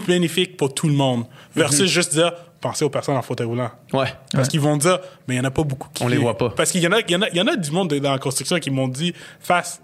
bénéfique 0.08 0.58
pour 0.58 0.74
tout 0.74 0.88
le 0.88 0.94
monde. 0.94 1.26
Versus 1.56 1.82
Mm-hmm. 1.84 1.88
juste 1.94 2.14
dire, 2.14 2.32
pensez 2.62 2.86
aux 2.86 2.90
personnes 2.90 3.16
en 3.18 3.22
fauteuil 3.22 3.48
roulant. 3.48 3.72
Ouais. 3.92 4.08
Parce 4.32 4.48
qu'ils 4.48 4.60
vont 4.62 4.78
dire, 4.78 5.00
mais 5.28 5.36
il 5.36 5.40
n'y 5.40 5.46
en 5.46 5.48
a 5.50 5.52
pas 5.52 5.64
beaucoup 5.64 5.90
qui 5.94 6.04
On 6.04 6.08
les 6.08 6.18
voit 6.18 6.38
pas. 6.38 6.50
Parce 6.50 6.72
qu'il 6.72 6.82
y 6.82 6.88
en 6.88 6.92
a, 6.94 7.00
il 7.02 7.12
y 7.12 7.16
en 7.16 7.22
a, 7.22 7.30
il 7.30 7.38
y 7.38 7.42
en 7.42 7.48
a 7.48 7.56
du 7.56 7.72
monde 7.72 7.94
dans 7.94 8.12
la 8.12 8.18
construction 8.20 8.58
qui 8.60 8.72
m'ont 8.72 8.88
dit, 8.88 9.14
face, 9.40 9.82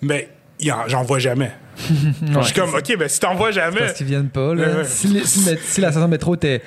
mais 0.00 0.30
il 0.58 0.66
y 0.68 0.72
en- 0.72 0.88
j'en 0.88 1.02
vois 1.02 1.18
jamais. 1.18 1.52
Je 1.86 2.40
suis 2.42 2.54
comme, 2.54 2.74
OK, 2.74 2.96
ben 2.98 3.08
si 3.08 3.20
t'en 3.20 3.34
vois 3.34 3.50
jamais. 3.50 3.80
Parce 3.80 3.92
qu'ils 3.92 4.06
viennent 4.06 4.30
pas. 4.30 4.54
là. 4.54 4.78
Ouais. 4.78 4.84
Si, 4.84 5.08
le- 5.08 5.24
si 5.24 5.48
le- 5.50 5.58
si 5.62 5.80
la 5.82 5.90
station 5.90 6.06
de 6.06 6.10
métro 6.12 6.34
était, 6.34 6.62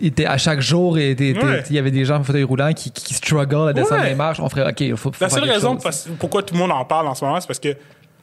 était 0.00 0.24
à 0.26 0.38
chaque 0.38 0.60
jour 0.60 0.98
et 0.98 1.14
Ouais. 1.14 1.62
il 1.68 1.76
y 1.76 1.78
avait 1.78 1.90
des 1.90 2.04
gens 2.06 2.16
en 2.16 2.24
fauteuil 2.24 2.42
roulant 2.42 2.72
qui, 2.72 2.90
qui 2.90 3.12
struggle 3.14 3.68
à 3.68 3.72
descendre 3.74 4.00
Ouais. 4.00 4.08
les 4.08 4.14
marches, 4.14 4.40
on 4.40 4.48
ferait 4.48 4.68
OK, 4.68 4.80
il 4.80 4.96
faut, 4.96 5.12
faut 5.12 5.16
La 5.20 5.28
seule 5.28 5.44
raison 5.48 5.76
parce- 5.76 6.08
pourquoi 6.18 6.42
tout 6.42 6.54
le 6.54 6.60
monde 6.60 6.72
en 6.72 6.84
parle 6.86 7.06
en 7.06 7.14
ce 7.14 7.24
moment, 7.24 7.38
c'est 7.40 7.46
parce 7.46 7.60
que 7.60 7.76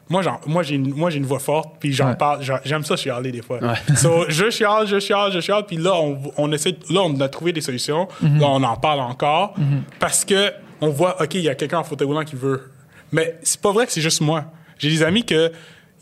moi, 0.09 0.21
j'en- 0.21 0.39
moi, 0.45 0.61
j'ai 0.63 0.75
une, 0.75 0.93
moi, 0.93 1.09
j'ai 1.09 1.17
une 1.17 1.25
voix 1.25 1.39
forte, 1.39 1.75
puis 1.79 1.91
j'en 1.93 2.09
Ouais. 2.09 2.15
parle. 2.15 2.41
J'aime 2.63 2.83
ça 2.83 2.95
chialer 2.95 3.31
des 3.31 3.41
fois. 3.41 3.59
Ouais. 3.59 3.95
So, 3.95 4.25
je 4.29 4.49
chiale, 4.49 4.85
je 4.87 4.99
chiale, 4.99 5.31
je 5.31 5.39
chiale, 5.39 5.65
puis 5.65 5.77
là, 5.77 5.93
on, 5.95 6.19
on 6.37 6.51
essaie, 6.51 6.75
là, 6.89 7.01
on 7.03 7.19
a 7.19 7.27
trouvé 7.29 7.51
des 7.53 7.61
solutions. 7.61 8.07
Mhm. 8.21 8.39
Là, 8.39 8.47
on 8.49 8.61
en 8.63 8.75
parle 8.77 8.99
encore 8.99 9.55
parce 9.99 10.23
que 10.25 10.51
on 10.81 10.89
voit, 10.89 11.21
OK, 11.21 11.33
il 11.35 11.41
y 11.41 11.49
a 11.49 11.55
quelqu'un 11.55 11.79
en 11.79 11.83
fauteuil 11.83 12.07
roulant 12.07 12.23
qui 12.23 12.35
veut. 12.35 12.71
Mais 13.11 13.37
c'est 13.43 13.59
pas 13.61 13.71
vrai 13.71 13.85
que 13.85 13.91
c'est 13.91 14.01
juste 14.01 14.21
moi. 14.21 14.45
J'ai 14.77 14.89
des 14.89 15.01
amis 15.03 15.23
que 15.25 15.51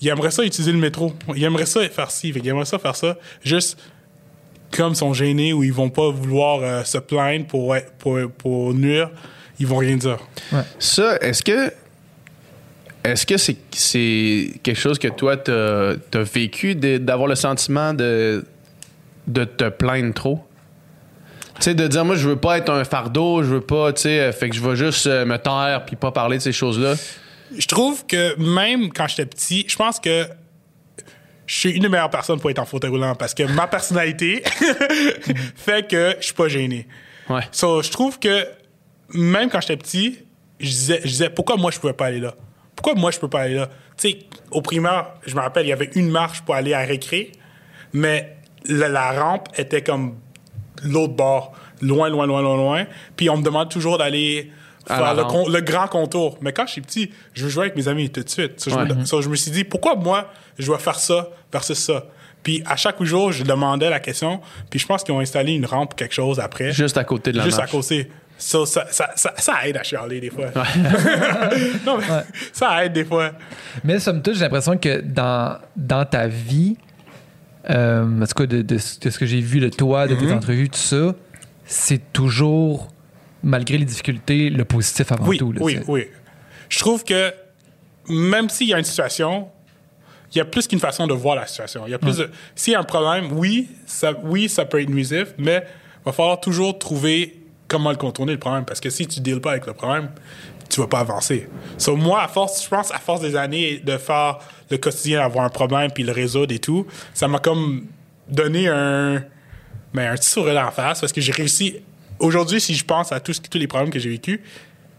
ils 0.02 0.10
aimeraient 0.10 0.32
ça 0.32 0.44
utiliser 0.44 0.72
le 0.74 0.80
métro. 0.80 1.14
Ils 1.36 1.44
aimeraient 1.44 1.66
ça 1.66 1.88
faire 1.88 2.12
ci, 2.12 2.30
ils 2.36 2.48
aimeraient 2.48 2.66
ça 2.66 2.80
faire 2.80 2.96
ça. 2.96 3.16
Juste 3.44 3.80
comme 4.76 4.94
ils 4.94 4.96
sont 4.98 5.14
gênés 5.14 5.54
ou 5.54 5.64
ils 5.64 5.72
vont 5.72 5.90
pas 5.90 6.10
vouloir 6.10 6.60
euh, 6.62 6.84
se 6.84 6.98
plaindre 6.98 7.46
pour, 7.46 7.76
pour, 8.00 8.18
pour 8.38 8.74
nuire, 8.74 9.12
ils 9.60 9.68
vont 9.68 9.78
rien 9.78 9.96
dire. 9.96 10.18
Ça, 10.80 11.18
est-ce 11.22 11.44
que 11.44 11.72
est-ce 13.04 13.26
que 13.26 13.38
c'est 13.38 14.52
quelque 14.64 14.80
chose 14.80 14.98
que 14.98 15.10
toi 15.10 15.38
t'as 15.38 15.94
as 16.14 16.24
vécu 16.24 16.76
d'avoir 16.76 17.28
le 17.28 17.36
sentiment 17.36 17.94
de 17.94 18.46
de 19.28 19.44
te 19.44 19.70
plaindre 19.70 20.14
trop? 20.14 20.44
Tu 21.56 21.64
sais, 21.64 21.76
de 21.76 21.88
dire 21.88 22.04
moi 22.04 22.16
je 22.16 22.28
veux 22.28 22.36
pas 22.36 22.58
être 22.58 22.70
un 22.70 22.84
fardeau, 22.84 23.44
je 23.44 23.48
veux 23.48 23.62
pas, 23.62 23.94
tu 23.94 24.04
sais, 24.04 24.32
fait 24.32 24.50
que 24.50 24.56
je 24.56 24.62
vais 24.62 24.76
juste 24.76 25.06
euh, 25.08 25.26
me 25.26 25.38
taire 25.38 25.84
puis 25.86 25.96
pas 25.96 26.12
parler 26.12 26.38
de 26.38 26.42
ces 26.42 26.52
choses-là. 26.52 26.96
je 27.58 27.68
trouve 27.68 28.06
que 28.06 28.36
même 28.40 28.92
quand 28.92 29.08
j'étais 29.08 29.26
petit, 29.26 29.66
je 29.68 29.76
pense 29.76 30.00
que 30.00 30.28
je 31.46 31.56
suis 31.56 31.72
une 31.72 31.84
des 31.84 31.90
meilleures 31.90 32.10
personnes 32.10 32.40
pour 32.40 32.50
être 32.50 32.60
en 32.60 32.66
fauteuil 32.66 32.90
roulant 32.90 33.16
parce 33.16 33.34
que 33.34 33.44
ma 33.44 33.68
personnalité 33.68 34.44
fait 35.56 35.88
que 35.88 36.16
je 36.20 36.26
suis 36.26 36.34
pas 36.34 36.48
gêné. 36.48 36.88
Ouais. 37.30 37.42
So, 37.52 37.82
je 37.82 37.92
trouve 37.92 38.18
que 38.20 38.48
même 39.14 39.50
quand 39.50 39.62
j'étais 39.62 39.78
petit, 39.78 40.20
je 40.60 40.70
disais, 40.70 41.02
je 41.04 41.10
disais 41.10 41.30
pourquoi 41.30 41.58
moi 41.58 41.72
je 41.72 41.80
pouvais 41.80 41.94
pas 41.94 42.08
aller 42.08 42.20
là? 42.20 42.34
Pourquoi 42.76 42.96
moi 42.96 43.12
je 43.12 43.20
peux 43.20 43.28
pas 43.30 43.42
aller 43.42 43.56
là? 43.56 43.68
Tu 43.98 44.10
sais, 44.10 44.20
au 44.52 44.62
primaire, 44.62 45.12
je 45.26 45.36
me 45.36 45.42
rappelle, 45.42 45.66
il 45.66 45.70
y 45.70 45.74
avait 45.74 45.90
une 45.96 46.10
marche 46.10 46.42
pour 46.42 46.56
aller 46.56 46.74
à 46.74 46.80
récré, 46.82 47.32
mais 47.94 48.36
la, 48.66 48.90
la 48.90 49.12
rampe 49.12 49.50
était 49.58 49.82
comme 49.84 50.16
l'autre 50.84 51.14
bord, 51.14 51.54
loin, 51.82 52.10
loin, 52.10 52.26
loin, 52.26 52.42
loin, 52.42 52.56
loin. 52.58 52.86
Puis 53.16 53.30
on 53.30 53.38
me 53.38 53.44
demande 53.44 53.70
toujours 53.70 53.98
d'aller 53.98 54.52
faire 54.88 55.14
le, 55.16 55.22
rampe. 55.22 55.32
con- 55.32 55.48
le 55.50 55.62
grand 55.62 55.88
contour. 55.88 56.38
Mais 56.42 56.52
quand 56.54 56.66
je 56.66 56.72
suis 56.74 56.82
petit, 56.82 57.12
je 57.34 57.44
veux 57.46 57.50
jouer 57.50 57.66
avec 57.66 57.76
mes 57.76 57.88
amis 57.88 58.10
tout 58.10 58.24
de 58.24 58.30
suite. 58.30 58.60
So, 58.60 58.70
je, 58.72 58.76
me, 58.78 59.06
so, 59.06 59.22
je 59.22 59.30
me 59.30 59.36
suis 59.36 59.52
dit, 59.52 59.64
pourquoi 59.64 59.96
moi, 59.96 60.30
je 60.58 60.66
dois 60.66 60.80
faire 60.80 61.00
ça 61.00 61.30
versus 61.52 61.78
ça? 61.78 62.06
Puis 62.42 62.62
à 62.66 62.76
chaque 62.76 63.02
jour, 63.04 63.32
je 63.32 63.44
demandais 63.44 63.90
la 63.90 64.02
question. 64.02 64.42
Puis 64.70 64.80
je 64.80 64.86
pense 64.86 65.04
qu'ils 65.04 65.14
ont 65.14 65.20
installé 65.22 65.54
une 65.54 65.66
rampe 65.66 65.94
ou 65.94 65.96
quelque 65.96 66.14
chose 66.14 66.40
après. 66.42 66.74
Juste 66.74 66.98
à 66.98 67.06
côté 67.06 67.32
de 67.32 67.38
la 67.38 67.46
Juste 67.46 67.58
marche. 67.58 67.70
à 67.70 67.72
côté. 67.72 68.12
So, 68.46 68.66
ça, 68.66 68.88
ça, 68.92 69.10
ça, 69.16 69.34
ça 69.38 69.66
aide 69.66 69.78
à 69.78 69.84
chialer 69.84 70.20
des 70.20 70.30
fois. 70.30 70.48
non, 71.86 71.98
mais 71.98 72.06
ça 72.52 72.84
aide 72.86 72.92
des 72.92 73.06
fois. 73.06 73.32
Mais 73.86 74.00
somme 74.00 74.22
toute, 74.22 74.34
j'ai 74.36 74.42
l'impression 74.42 74.78
que 74.78 75.00
dans, 75.00 75.60
dans 75.78 76.04
ta 76.04 76.28
vie, 76.28 76.76
euh, 77.70 78.04
en 78.22 78.26
tout 78.26 78.34
cas 78.34 78.46
de, 78.46 78.62
de- 78.62 78.76
de 78.76 79.10
ce 79.10 79.18
que 79.18 79.26
j'ai 79.26 79.40
vu 79.40 79.62
de 79.62 79.70
toi, 79.70 80.08
de 80.08 80.16
tes 80.16 80.26
Mm-hmm. 80.26 80.34
entrevues, 80.34 80.70
tout 80.70 80.78
ça, 80.78 81.16
c'est 81.66 82.12
toujours, 82.12 82.90
malgré 83.44 83.78
les 83.78 83.86
difficultés, 83.86 84.50
le 84.50 84.66
positif 84.66 85.10
avant 85.14 85.26
Oui, 85.26 85.38
tout. 85.38 85.54
là, 85.54 85.60
oui, 85.62 85.80
oui. 85.88 86.08
Je 86.68 86.80
trouve 86.80 87.06
que 87.06 87.32
même 88.10 88.50
s'il 88.50 88.68
y 88.68 88.74
a 88.74 88.78
une 88.78 88.84
situation, 88.84 89.48
il 90.34 90.40
y 90.40 90.42
a 90.42 90.46
plus 90.46 90.68
qu'une 90.68 90.80
façon 90.82 91.08
de 91.08 91.14
voir 91.14 91.36
la 91.38 91.48
situation. 91.48 91.84
Il 91.88 91.92
y 91.92 91.94
a 91.94 92.00
plus 92.00 92.22
S'il 92.56 92.74
y 92.74 92.76
a 92.76 92.80
un 92.82 92.84
problème, 92.84 93.32
oui 93.32 93.70
ça, 93.86 94.12
oui, 94.24 94.50
ça 94.50 94.66
peut 94.66 94.82
être 94.82 94.90
nuisif, 94.90 95.28
mais 95.38 95.64
il 96.02 96.06
va 96.08 96.12
falloir 96.12 96.42
toujours 96.42 96.78
trouver 96.78 97.40
comment 97.68 97.90
le 97.92 97.98
contourner, 97.98 98.34
le 98.34 98.40
problème? 98.40 98.66
Parce 98.66 98.80
que 98.80 98.90
si 98.90 99.08
tu 99.08 99.20
ne 99.20 99.24
deals 99.26 99.42
pas 99.42 99.52
avec 99.52 99.66
le 99.66 99.74
problème, 99.74 100.10
tu 100.70 100.80
vas 100.82 100.88
pas 100.88 101.00
avancer. 101.00 101.48
So, 101.78 101.96
moi, 101.96 102.24
à 102.24 102.28
force, 102.28 102.64
je 102.64 102.70
pense, 102.70 102.92
à 102.92 102.98
force 103.00 103.22
des 103.22 103.36
années 103.36 103.80
de 103.84 103.98
faire 103.98 104.40
le 104.70 104.78
quotidien, 104.78 105.22
avoir 105.22 105.46
un 105.46 105.50
problème, 105.50 105.92
puis 105.92 106.04
le 106.04 106.12
résoudre 106.12 106.54
et 106.54 106.60
tout, 106.60 106.88
ça 107.14 107.28
m'a 107.28 107.40
comme 107.40 107.86
donné 108.28 108.68
un, 108.68 109.24
ben, 109.94 110.12
un 110.12 110.16
petit 110.16 110.30
sourire 110.30 110.66
en 110.68 110.72
face 110.72 111.02
parce 111.02 111.12
que 111.14 111.22
j'ai 111.22 111.32
réussi. 111.32 111.78
Aujourd'hui, 112.20 112.62
si 112.62 112.74
je 112.74 112.86
pense 112.86 113.12
à 113.12 113.20
tous, 113.20 113.42
tous 113.42 113.58
les 113.58 113.68
problèmes 113.68 113.92
que 113.92 114.00
j'ai 114.00 114.10
vécus, 114.10 114.40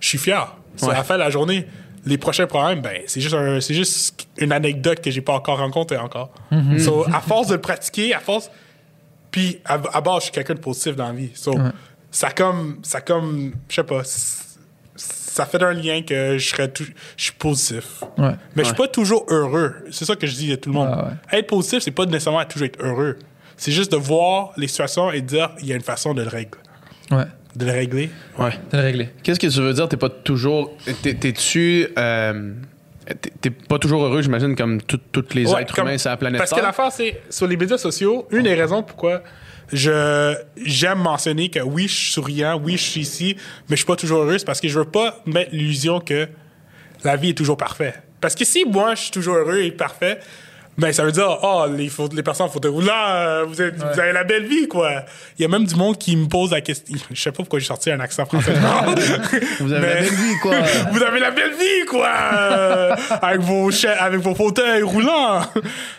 je 0.00 0.09
suis 0.09 0.18
fier. 0.18 0.54
Ouais. 0.88 0.94
la 0.94 1.04
fin 1.04 1.14
de 1.14 1.21
la 1.21 1.30
journée. 1.30 1.66
Les 2.06 2.18
prochains 2.18 2.47
problèmes, 2.47 2.83
ben, 2.83 2.99
c'est 3.06 3.21
juste, 3.23 3.35
un- 3.35 3.61
c'est 3.61 3.73
juste 3.73 4.26
une 4.37 4.52
anecdote 4.52 5.00
que 5.00 5.11
j'ai 5.11 5.23
pas 5.23 5.33
encore 5.33 5.59
rencontrée 5.59 5.97
encore. 5.97 6.30
So, 6.78 7.06
à 7.11 7.21
force 7.21 7.47
de 7.49 7.54
le 7.54 7.61
pratiquer, 7.62 8.12
à 8.14 8.21
force. 8.21 8.50
Puis, 9.30 9.59
à, 9.64 9.75
à 9.92 10.00
base, 10.02 10.16
je 10.18 10.23
suis 10.25 10.33
quelqu'un 10.33 10.54
de 10.54 10.59
positif 10.61 10.94
dans 10.97 11.06
la 11.06 11.12
vie. 11.14 11.30
So, 11.35 11.54
ça 12.14 12.30
comme. 12.30 12.78
Ça 12.83 13.00
comme. 13.00 13.52
Je 13.68 13.75
sais 13.75 13.85
pas. 13.85 14.02
Ça 14.97 15.47
fait 15.47 15.61
un 15.62 15.73
lien 15.73 16.02
que 16.02 16.38
je 16.38 16.49
serais 16.49 16.68
tout- 16.71 16.85
je 17.16 17.25
suis 17.25 17.33
positif. 17.33 18.02
Ouais. 18.18 18.35
Mais 18.54 18.62
je 18.62 18.68
suis 18.68 18.76
pas 18.76 18.87
toujours 18.87 19.26
heureux. 19.28 19.75
C'est 19.90 20.04
ça 20.04 20.14
que 20.14 20.26
je 20.28 20.35
dis 20.37 20.52
à 20.52 20.56
tout 20.56 20.68
le 20.71 20.75
monde. 20.76 20.88
Ouais, 20.88 21.38
Être 21.38 21.49
positif, 21.49 21.80
c'est 21.83 21.90
pas 21.90 22.06
nécessairement 22.06 22.44
toujours 22.44 22.66
être 22.66 22.80
heureux. 22.80 23.18
C'est 23.56 23.73
juste 23.73 23.90
de 23.90 23.97
voir 23.97 24.52
les 24.56 24.68
situations 24.68 25.11
et 25.11 25.21
de 25.23 25.26
dire 25.26 25.50
il 25.61 25.66
y 25.66 25.73
a 25.73 25.76
une 25.76 25.83
façon 25.83 26.14
de 26.14 26.23
le 26.23 26.28
régler. 26.28 26.61
Ouais. 27.11 27.25
De 27.56 27.66
le 27.66 27.73
régler? 27.73 28.11
Ouais. 28.38 28.52
C'est 28.71 28.80
réglé. 28.80 29.09
Qu'est-ce 29.25 29.40
que 29.40 29.47
tu 29.49 29.61
veux 29.61 29.73
dire? 29.75 29.88
T'es 29.88 29.97
pas 29.97 30.09
toujours. 30.09 30.76
t'es- 31.02 31.14
T'es-tu. 31.14 31.88
euh, 31.99 32.52
t'es- 33.20 33.30
T'es 33.40 33.50
pas 33.50 33.78
toujours 33.78 34.04
heureux, 34.04 34.23
j'imagine, 34.23 34.56
comme 34.56 34.80
tous 34.82 34.99
les 35.34 35.46
Ouais, 35.52 35.62
êtres 35.62 35.75
comme- 35.75 35.87
humains 35.88 35.99
sur 35.99 36.11
la 36.11 36.16
planète 36.16 36.38
Parce 36.38 36.52
que 36.52 36.61
l'affaire, 36.61 36.90
c'est 36.92 37.20
sur 37.30 37.46
les 37.46 37.56
médias 37.56 37.78
sociaux, 37.78 38.26
une 38.30 38.42
des 38.44 38.54
raisons 38.54 38.82
pourquoi 38.82 39.23
je 39.73 40.34
j'aime 40.64 40.99
mentionner 40.99 41.49
que 41.49 41.61
oui, 41.61 41.88
je 41.88 41.94
suis 41.94 42.12
souriant, 42.12 42.61
oui, 42.62 42.76
je 42.76 42.82
suis 42.82 43.00
ici, 43.00 43.37
mais 43.68 43.76
je 43.76 43.80
suis 43.80 43.87
pas 43.87 43.96
toujours 43.96 44.20
heureux, 44.23 44.38
c'est 44.38 44.44
parce 44.44 44.61
que 44.61 44.68
je 44.68 44.78
veux 44.78 44.84
pas 44.84 45.23
mettre 45.26 45.50
l'illusion 45.52 46.00
que 46.00 46.28
la 47.02 47.16
vie 47.16 47.30
est 47.30 47.34
toujours 47.34 47.56
parfaite. 47.56 48.02
Parce 48.20 48.34
que 48.34 48.44
si 48.44 48.64
moi, 48.64 48.94
je 48.94 49.02
suis 49.02 49.11
toujours 49.11 49.34
heureux 49.37 49.61
et 49.61 49.70
parfait, 49.70 50.18
ben 50.76 50.93
ça 50.93 51.04
veut 51.04 51.12
dire, 51.12 51.38
oh, 51.43 51.66
les, 51.71 51.90
les 52.14 52.23
personnes 52.23 52.47
en 52.47 52.49
fauteuil 52.49 52.73
roulant, 52.73 52.93
euh, 53.09 53.45
vous, 53.45 53.62
êtes- 53.62 53.76
vous 53.76 54.00
avez 54.00 54.12
la 54.12 54.25
belle 54.25 54.45
vie, 54.47 54.66
quoi. 54.66 55.04
Il 55.38 55.43
y 55.43 55.45
a 55.45 55.49
même 55.49 55.64
du 55.64 55.75
monde 55.76 55.97
qui 55.99 56.16
me 56.16 56.26
pose 56.26 56.50
la 56.50 56.61
question. 56.61 56.97
Je 57.12 57.21
sais 57.21 57.31
pas 57.31 57.37
pourquoi 57.37 57.61
j'ai 57.61 57.66
sorti 57.66 57.90
un 57.93 58.00
accent 58.00 58.26
français. 58.26 58.54
Vous 59.61 59.73
avez 59.73 59.87
la 59.87 59.95
belle 59.95 60.04
vie, 60.14 60.38
quoi. 60.43 60.57
vous 60.93 61.02
avez 61.02 61.21
la 61.21 61.31
belle 61.31 61.52
vie, 61.52 61.87
quoi! 61.88 62.09
euh, 62.09 62.97
avec, 63.23 63.40
vos 63.40 63.71
avec 64.00 64.21
vos 64.21 64.35
fauteuils 64.35 64.83
roulants. 64.83 65.43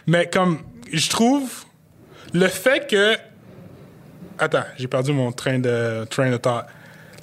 Mais 0.07 0.27
comme, 0.29 0.59
je 0.91 1.09
trouve, 1.09 1.49
le 2.33 2.47
fait 2.47 2.87
que. 2.89 3.15
Attends, 4.37 4.65
j'ai 4.77 4.87
perdu 4.87 5.13
mon 5.13 5.31
train 5.31 5.59
de, 5.59 6.05
train 6.09 6.29
de 6.29 6.37
thought. 6.37 6.65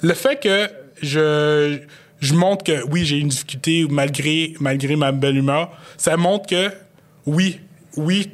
Le 0.01 0.13
fait 0.15 0.39
que 0.41 0.67
je, 1.01 1.77
je 2.19 2.33
montre 2.33 2.63
que 2.63 2.83
oui, 2.89 3.05
j'ai 3.05 3.17
une 3.19 3.27
difficulté 3.27 3.85
malgré, 3.89 4.53
malgré 4.59 4.95
ma 4.95 5.11
belle 5.11 5.37
humeur, 5.37 5.69
ça 5.97 6.17
montre 6.17 6.47
que 6.47 6.71
oui, 7.25 7.59
oui, 7.97 8.31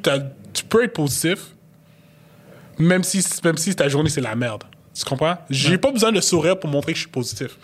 tu 0.52 0.64
peux 0.64 0.84
être 0.84 0.94
positif, 0.94 1.38
même 2.78 3.02
si, 3.02 3.24
même 3.44 3.56
si 3.56 3.74
ta 3.74 3.88
journée 3.88 4.10
c'est 4.10 4.20
la 4.20 4.34
merde. 4.34 4.64
Tu 4.94 5.04
comprends? 5.04 5.36
J'ai 5.48 5.78
pas 5.78 5.92
besoin 5.92 6.12
de 6.12 6.20
sourire 6.20 6.58
pour 6.58 6.68
montrer 6.70 6.92
que 6.92 6.96
je 6.98 7.02
suis 7.04 7.10
positif. 7.10 7.56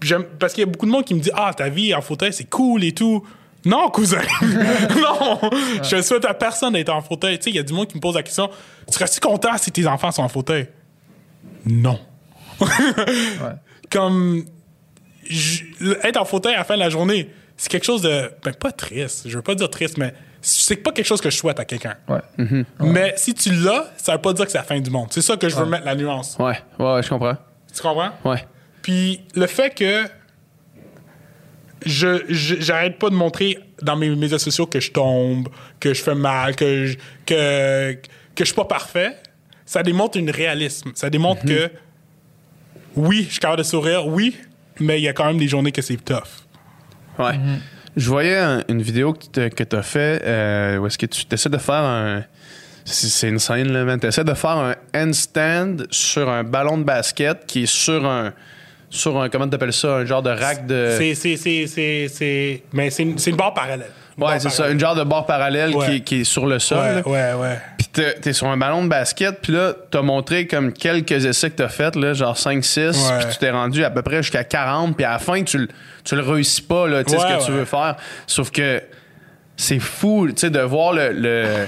J'aime- 0.00 0.24
parce 0.38 0.52
qu'il 0.52 0.62
y 0.62 0.66
a 0.66 0.70
beaucoup 0.70 0.86
de 0.86 0.90
monde 0.90 1.04
qui 1.04 1.14
me 1.14 1.20
dit 1.20 1.30
Ah, 1.34 1.52
ta 1.54 1.68
vie 1.68 1.92
en 1.94 2.00
fauteuil, 2.00 2.32
c'est 2.32 2.48
cool 2.48 2.84
et 2.84 2.92
tout. 2.92 3.26
Non, 3.66 3.90
cousin. 3.90 4.20
non. 4.42 5.40
Je 5.82 5.96
ne 5.96 6.02
souhaite 6.02 6.24
à 6.24 6.32
personne 6.34 6.74
d'être 6.74 6.90
en 6.90 7.02
fauteuil. 7.02 7.36
Tu 7.38 7.44
sais, 7.44 7.50
il 7.50 7.56
y 7.56 7.58
a 7.58 7.64
du 7.64 7.72
monde 7.72 7.88
qui 7.88 7.96
me 7.96 8.00
pose 8.00 8.14
la 8.14 8.22
question 8.22 8.48
Tu 8.86 8.94
serais-tu 8.94 9.18
content 9.20 9.58
si 9.58 9.72
tes 9.72 9.86
enfants 9.86 10.12
sont 10.12 10.22
en 10.22 10.28
fauteuil? 10.28 10.68
Non. 11.66 11.98
Comme. 13.90 14.44
être 16.04 16.16
en 16.20 16.24
fauteuil 16.24 16.54
à 16.54 16.58
la 16.58 16.64
fin 16.64 16.74
de 16.74 16.80
la 16.80 16.90
journée, 16.90 17.30
c'est 17.58 17.68
quelque 17.68 17.84
chose 17.84 18.00
de. 18.00 18.30
Ben, 18.42 18.54
pas 18.54 18.72
triste. 18.72 19.28
Je 19.28 19.36
veux 19.36 19.42
pas 19.42 19.54
dire 19.54 19.68
triste, 19.68 19.98
mais 19.98 20.14
c'est 20.40 20.76
pas 20.76 20.92
quelque 20.92 21.04
chose 21.06 21.20
que 21.20 21.28
je 21.28 21.36
souhaite 21.36 21.60
à 21.60 21.64
quelqu'un. 21.66 21.96
Ouais. 22.08 22.20
Mais 22.80 23.12
si 23.18 23.34
tu 23.34 23.50
l'as, 23.52 23.92
ça 23.98 24.12
veut 24.14 24.22
pas 24.22 24.32
dire 24.32 24.46
que 24.46 24.50
c'est 24.50 24.56
la 24.58 24.64
fin 24.64 24.80
du 24.80 24.88
monde. 24.90 25.08
C'est 25.10 25.20
ça 25.20 25.36
que 25.36 25.48
je 25.50 25.56
veux 25.56 25.66
mettre 25.66 25.84
la 25.84 25.94
nuance. 25.94 26.36
Ouais, 26.38 26.58
ouais, 26.78 26.94
ouais, 26.94 27.02
je 27.02 27.08
comprends. 27.10 27.36
Tu 27.74 27.82
comprends? 27.82 28.10
Ouais. 28.24 28.46
Puis 28.80 29.20
le 29.34 29.46
fait 29.46 29.74
que 29.74 30.04
je 31.84 32.24
je- 32.28 32.56
j'arrête 32.60 32.98
pas 32.98 33.10
de 33.10 33.14
montrer 33.14 33.58
dans 33.82 33.96
mes 33.96 34.08
médias 34.14 34.38
sociaux 34.38 34.66
que 34.66 34.80
je 34.80 34.90
tombe, 34.90 35.48
que 35.80 35.94
je 35.94 36.02
fais 36.02 36.14
mal, 36.14 36.56
que 36.56 36.86
je, 36.86 36.96
que 37.26 37.92
que 37.94 38.00
je 38.40 38.44
suis 38.44 38.54
pas 38.54 38.64
parfait, 38.64 39.16
ça 39.64 39.82
démontre 39.82 40.16
une 40.18 40.30
réalisme. 40.30 40.92
Ça 40.94 41.10
démontre 41.10 41.44
que 41.44 41.70
oui, 42.96 43.24
je 43.26 43.32
suis 43.32 43.40
capable 43.40 43.58
de 43.58 43.66
sourire, 43.66 44.06
oui, 44.06 44.36
mais 44.80 45.00
il 45.00 45.04
y 45.04 45.08
a 45.08 45.12
quand 45.12 45.26
même 45.26 45.38
des 45.38 45.48
journées 45.48 45.72
que 45.72 45.82
c'est 45.82 45.96
tough. 45.96 46.22
Ouais. 47.18 47.34
Je 47.96 48.08
voyais 48.08 48.36
un- 48.38 48.62
une 48.68 48.80
vidéo 48.82 49.12
que 49.12 49.64
tu 49.64 49.76
as 49.76 49.82
fait 49.82 50.22
euh, 50.24 50.78
où 50.78 50.86
est-ce 50.86 50.98
que 50.98 51.06
tu 51.06 51.24
essaies 51.32 51.48
de 51.48 51.58
faire 51.58 51.74
un. 51.82 52.24
C'est 52.84 53.28
une 53.28 53.38
scène, 53.38 53.70
là, 53.72 53.84
man. 53.84 53.98
Tu 54.00 54.06
essaies 54.06 54.24
de 54.24 54.32
faire 54.34 54.50
un 54.56 54.74
handstand 54.94 55.76
sur 55.90 56.28
un 56.28 56.42
ballon 56.44 56.78
de 56.78 56.84
basket 56.84 57.44
qui 57.46 57.64
est 57.64 57.66
sur 57.66 58.06
un. 58.06 58.32
Sur 58.88 59.20
un. 59.20 59.28
Comment 59.28 59.48
t'appelles 59.48 59.72
ça? 59.74 59.96
Un 59.96 60.04
genre 60.06 60.22
de 60.22 60.30
rack 60.30 60.66
de. 60.66 60.94
C'est 60.96 61.14
c'est 61.14 61.36
c'est 61.36 61.66
c'est 61.66 62.08
c'est 62.08 62.62
mais 62.72 62.88
c'est 62.90 63.02
une 63.02 63.36
barre 63.36 63.52
parallèle. 63.52 63.84
Ouais, 64.18 64.38
c'est 64.40 64.50
ça. 64.50 64.68
Une 64.70 64.80
genre 64.80 64.94
de 64.96 65.04
barre 65.04 65.26
parallèle 65.26 65.74
Ouais. 65.74 65.86
qui, 65.86 66.02
qui 66.02 66.20
est 66.20 66.24
sur 66.24 66.46
le 66.46 66.58
sol. 66.58 66.78
Ouais, 67.06 67.12
ouais, 67.12 67.32
ouais. 67.34 67.58
Puis 67.78 67.86
t'es 67.92 68.14
t'es 68.14 68.32
sur 68.32 68.48
un 68.48 68.56
ballon 68.56 68.82
de 68.82 68.88
basket, 68.88 69.40
puis 69.40 69.52
là, 69.52 69.72
t'as 69.90 70.02
montré 70.02 70.46
comme 70.46 70.72
quelques 70.72 71.12
essais 71.24 71.50
que 71.50 71.56
t'as 71.56 71.68
fait, 71.68 71.94
là, 71.96 72.12
genre 72.14 72.36
5-6, 72.36 72.78
Ouais. 73.10 73.18
puis 73.20 73.28
tu 73.32 73.38
t'es 73.38 73.50
rendu 73.50 73.84
à 73.84 73.90
peu 73.90 74.02
près 74.02 74.16
jusqu'à 74.22 74.44
40, 74.44 74.96
puis 74.96 75.04
à 75.04 75.12
la 75.12 75.18
fin, 75.18 75.42
tu, 75.44 75.58
le- 75.58 75.68
tu 76.04 76.16
le 76.16 76.22
réussis 76.22 76.62
pas, 76.62 76.88
là, 76.88 77.04
tu 77.04 77.12
sais, 77.12 77.18
ce 77.18 77.26
que 77.38 77.46
tu 77.46 77.52
veux 77.52 77.64
faire. 77.64 77.96
Sauf 78.26 78.50
que 78.50 78.82
c'est 79.56 79.78
fou, 79.78 80.26
tu 80.28 80.34
sais, 80.36 80.50
de 80.50 80.60
voir 80.60 80.92
le... 80.92 81.10
le- 81.12 81.66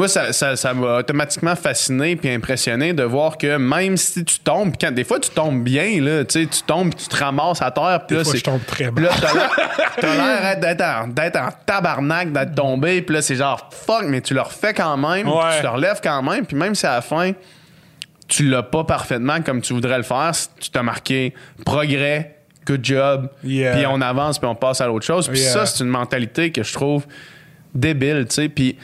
Moi, 0.00 0.08
ça, 0.08 0.32
ça, 0.32 0.56
ça 0.56 0.72
m'a 0.72 0.96
automatiquement 1.00 1.54
fasciné 1.54 2.16
puis 2.16 2.30
impressionné 2.30 2.94
de 2.94 3.02
voir 3.02 3.36
que 3.36 3.58
même 3.58 3.98
si 3.98 4.24
tu 4.24 4.38
tombes, 4.38 4.72
quand 4.80 4.90
des 4.92 5.04
fois 5.04 5.20
tu 5.20 5.28
tombes 5.28 5.62
bien, 5.62 6.00
là, 6.00 6.24
tu 6.24 6.40
sais, 6.40 6.46
tu 6.46 6.62
tombes 6.62 6.94
tu 6.94 7.06
te 7.06 7.16
ramasses 7.22 7.60
à 7.60 7.70
terre, 7.70 8.00
puis 8.08 8.16
là, 8.16 8.24
fois, 8.24 8.32
c'est... 8.32 8.38
je 8.38 8.44
tombe 8.44 8.64
très 8.64 8.84
là, 8.84 9.10
t'as 10.00 10.16
l'air- 10.16 10.56
d'être 10.58 10.80
en, 10.80 11.08
d'être 11.08 11.36
en 11.36 11.50
tabarnak, 11.66 12.32
d'être 12.32 12.54
tombé. 12.54 13.02
Puis 13.02 13.14
là, 13.14 13.20
c'est 13.20 13.34
genre 13.34 13.68
fuck, 13.70 14.04
mais 14.06 14.22
tu 14.22 14.32
le 14.32 14.40
refais 14.40 14.72
quand 14.72 14.96
même. 14.96 15.28
Ouais. 15.28 15.56
Tu 15.58 15.62
te 15.62 15.66
relèves 15.66 16.00
quand 16.02 16.22
même. 16.22 16.46
Puis 16.46 16.56
même 16.56 16.74
si 16.74 16.86
à 16.86 16.94
la 16.94 17.02
fin, 17.02 17.32
tu 18.26 18.48
l'as 18.48 18.62
pas 18.62 18.84
parfaitement 18.84 19.42
comme 19.42 19.60
tu 19.60 19.74
voudrais 19.74 19.98
le 19.98 20.02
faire, 20.02 20.32
tu 20.58 20.70
t'as 20.70 20.82
marqué 20.82 21.34
progrès, 21.66 22.38
good 22.66 22.82
job. 22.82 23.28
Yeah. 23.44 23.76
Puis 23.76 23.84
on 23.86 24.00
avance, 24.00 24.38
puis 24.38 24.48
on 24.48 24.54
passe 24.54 24.80
à 24.80 24.86
l'autre 24.86 25.04
chose. 25.04 25.28
Puis 25.28 25.40
Yeah. 25.40 25.52
ça, 25.52 25.66
c'est 25.66 25.84
une 25.84 25.90
mentalité 25.90 26.52
que 26.52 26.62
je 26.62 26.72
trouve 26.72 27.04
débile, 27.74 28.24
tu 28.30 28.34
sais. 28.36 28.48
Puis 28.48 28.78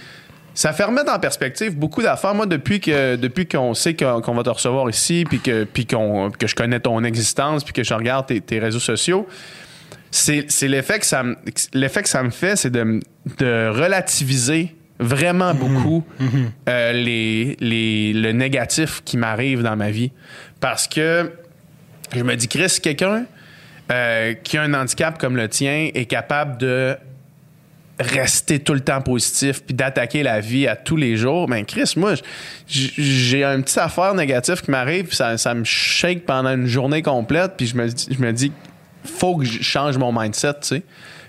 ça 0.57 0.73
fait 0.73 0.85
remettre 0.85 1.13
en 1.13 1.19
perspective 1.19 1.77
beaucoup 1.77 2.01
d'affaires. 2.01 2.35
Moi, 2.35 2.47
depuis 2.47 2.81
que 2.81 3.17
depuis 3.17 3.47
qu'on 3.47 3.75
sait 3.75 3.95
qu'on 3.95 4.35
va 4.35 4.43
te 4.43 4.49
recevoir 4.49 4.89
ici, 4.89 5.27
puis 5.29 5.39
que, 5.39 5.65
puis 5.65 5.87
qu'on, 5.87 6.31
que 6.31 6.47
je 6.47 6.55
connais 6.55 6.81
ton 6.81 7.05
existence, 7.05 7.63
puis 7.63 7.75
que 7.75 7.85
je 7.85 7.93
regarde 7.93 8.27
tes, 8.27 8.41
tes 8.41 8.59
réseaux 8.59 8.81
sociaux, 8.81 9.29
c'est 10.11 10.47
c'est 10.49 10.67
l'effet 10.67 10.99
que 10.99 11.05
ça 11.05 11.23
me 11.23 11.37
l'effet 11.75 12.03
que 12.03 12.09
ça 12.09 12.23
me 12.23 12.31
fait, 12.31 12.57
c'est 12.57 12.71
de, 12.71 13.01
de 13.39 13.69
relativiser 13.69 14.75
vraiment 14.99 15.53
beaucoup 15.53 16.03
euh, 16.71 16.93
les, 16.93 17.59
les, 17.61 18.15
le 18.15 18.33
négatif 18.33 19.03
qui 19.05 19.19
m'arrive 19.19 19.63
dans 19.63 19.77
ma 19.77 19.91
vie. 19.91 20.11
Parce 20.61 20.89
que 20.89 21.33
je 22.15 22.23
me 22.23 22.35
dis, 22.35 22.49
Chris, 22.49 22.79
quelqu'un 22.83 23.27
euh, 23.93 24.33
qui 24.33 24.57
a 24.57 24.63
un 24.63 24.73
handicap 24.73 25.19
comme 25.19 25.37
le 25.37 25.49
tien 25.49 25.91
est 25.93 26.07
capable 26.07 26.57
de 26.57 26.97
rester 27.99 28.59
tout 28.59 28.75
le 28.75 28.81
temps 28.81 29.01
positif 29.01 29.63
puis 29.65 29.75
d'attaquer 29.75 30.23
la 30.23 30.41
vie 30.41 30.67
à 30.67 30.77
tous 30.77 30.97
les 30.97 31.17
jours, 31.17 31.47
ben 31.49 31.65
Chris, 31.65 31.95
moi, 31.97 32.15
j'ai 32.69 33.43
un 33.45 33.61
petit 33.63 33.79
affaire 33.79 34.15
négatif 34.15 34.63
qui 34.63 34.71
m'arrive, 34.71 35.07
puis 35.07 35.17
ça, 35.17 35.39
ça 35.39 35.55
me 35.55 35.65
shake 35.65 36.27
pendant 36.27 36.51
une 36.55 36.67
journée 36.67 37.03
complète, 37.03 37.53
puis 37.57 37.67
je 37.67 37.77
me, 37.77 37.89
dis- 37.89 38.09
je 38.11 38.19
me 38.23 38.33
dis, 38.33 38.53
faut 39.05 39.37
que 39.37 39.45
je 39.45 39.63
change 39.63 39.97
mon 39.97 40.13
mindset, 40.13 40.55
tu 40.55 40.59
sais. 40.63 40.83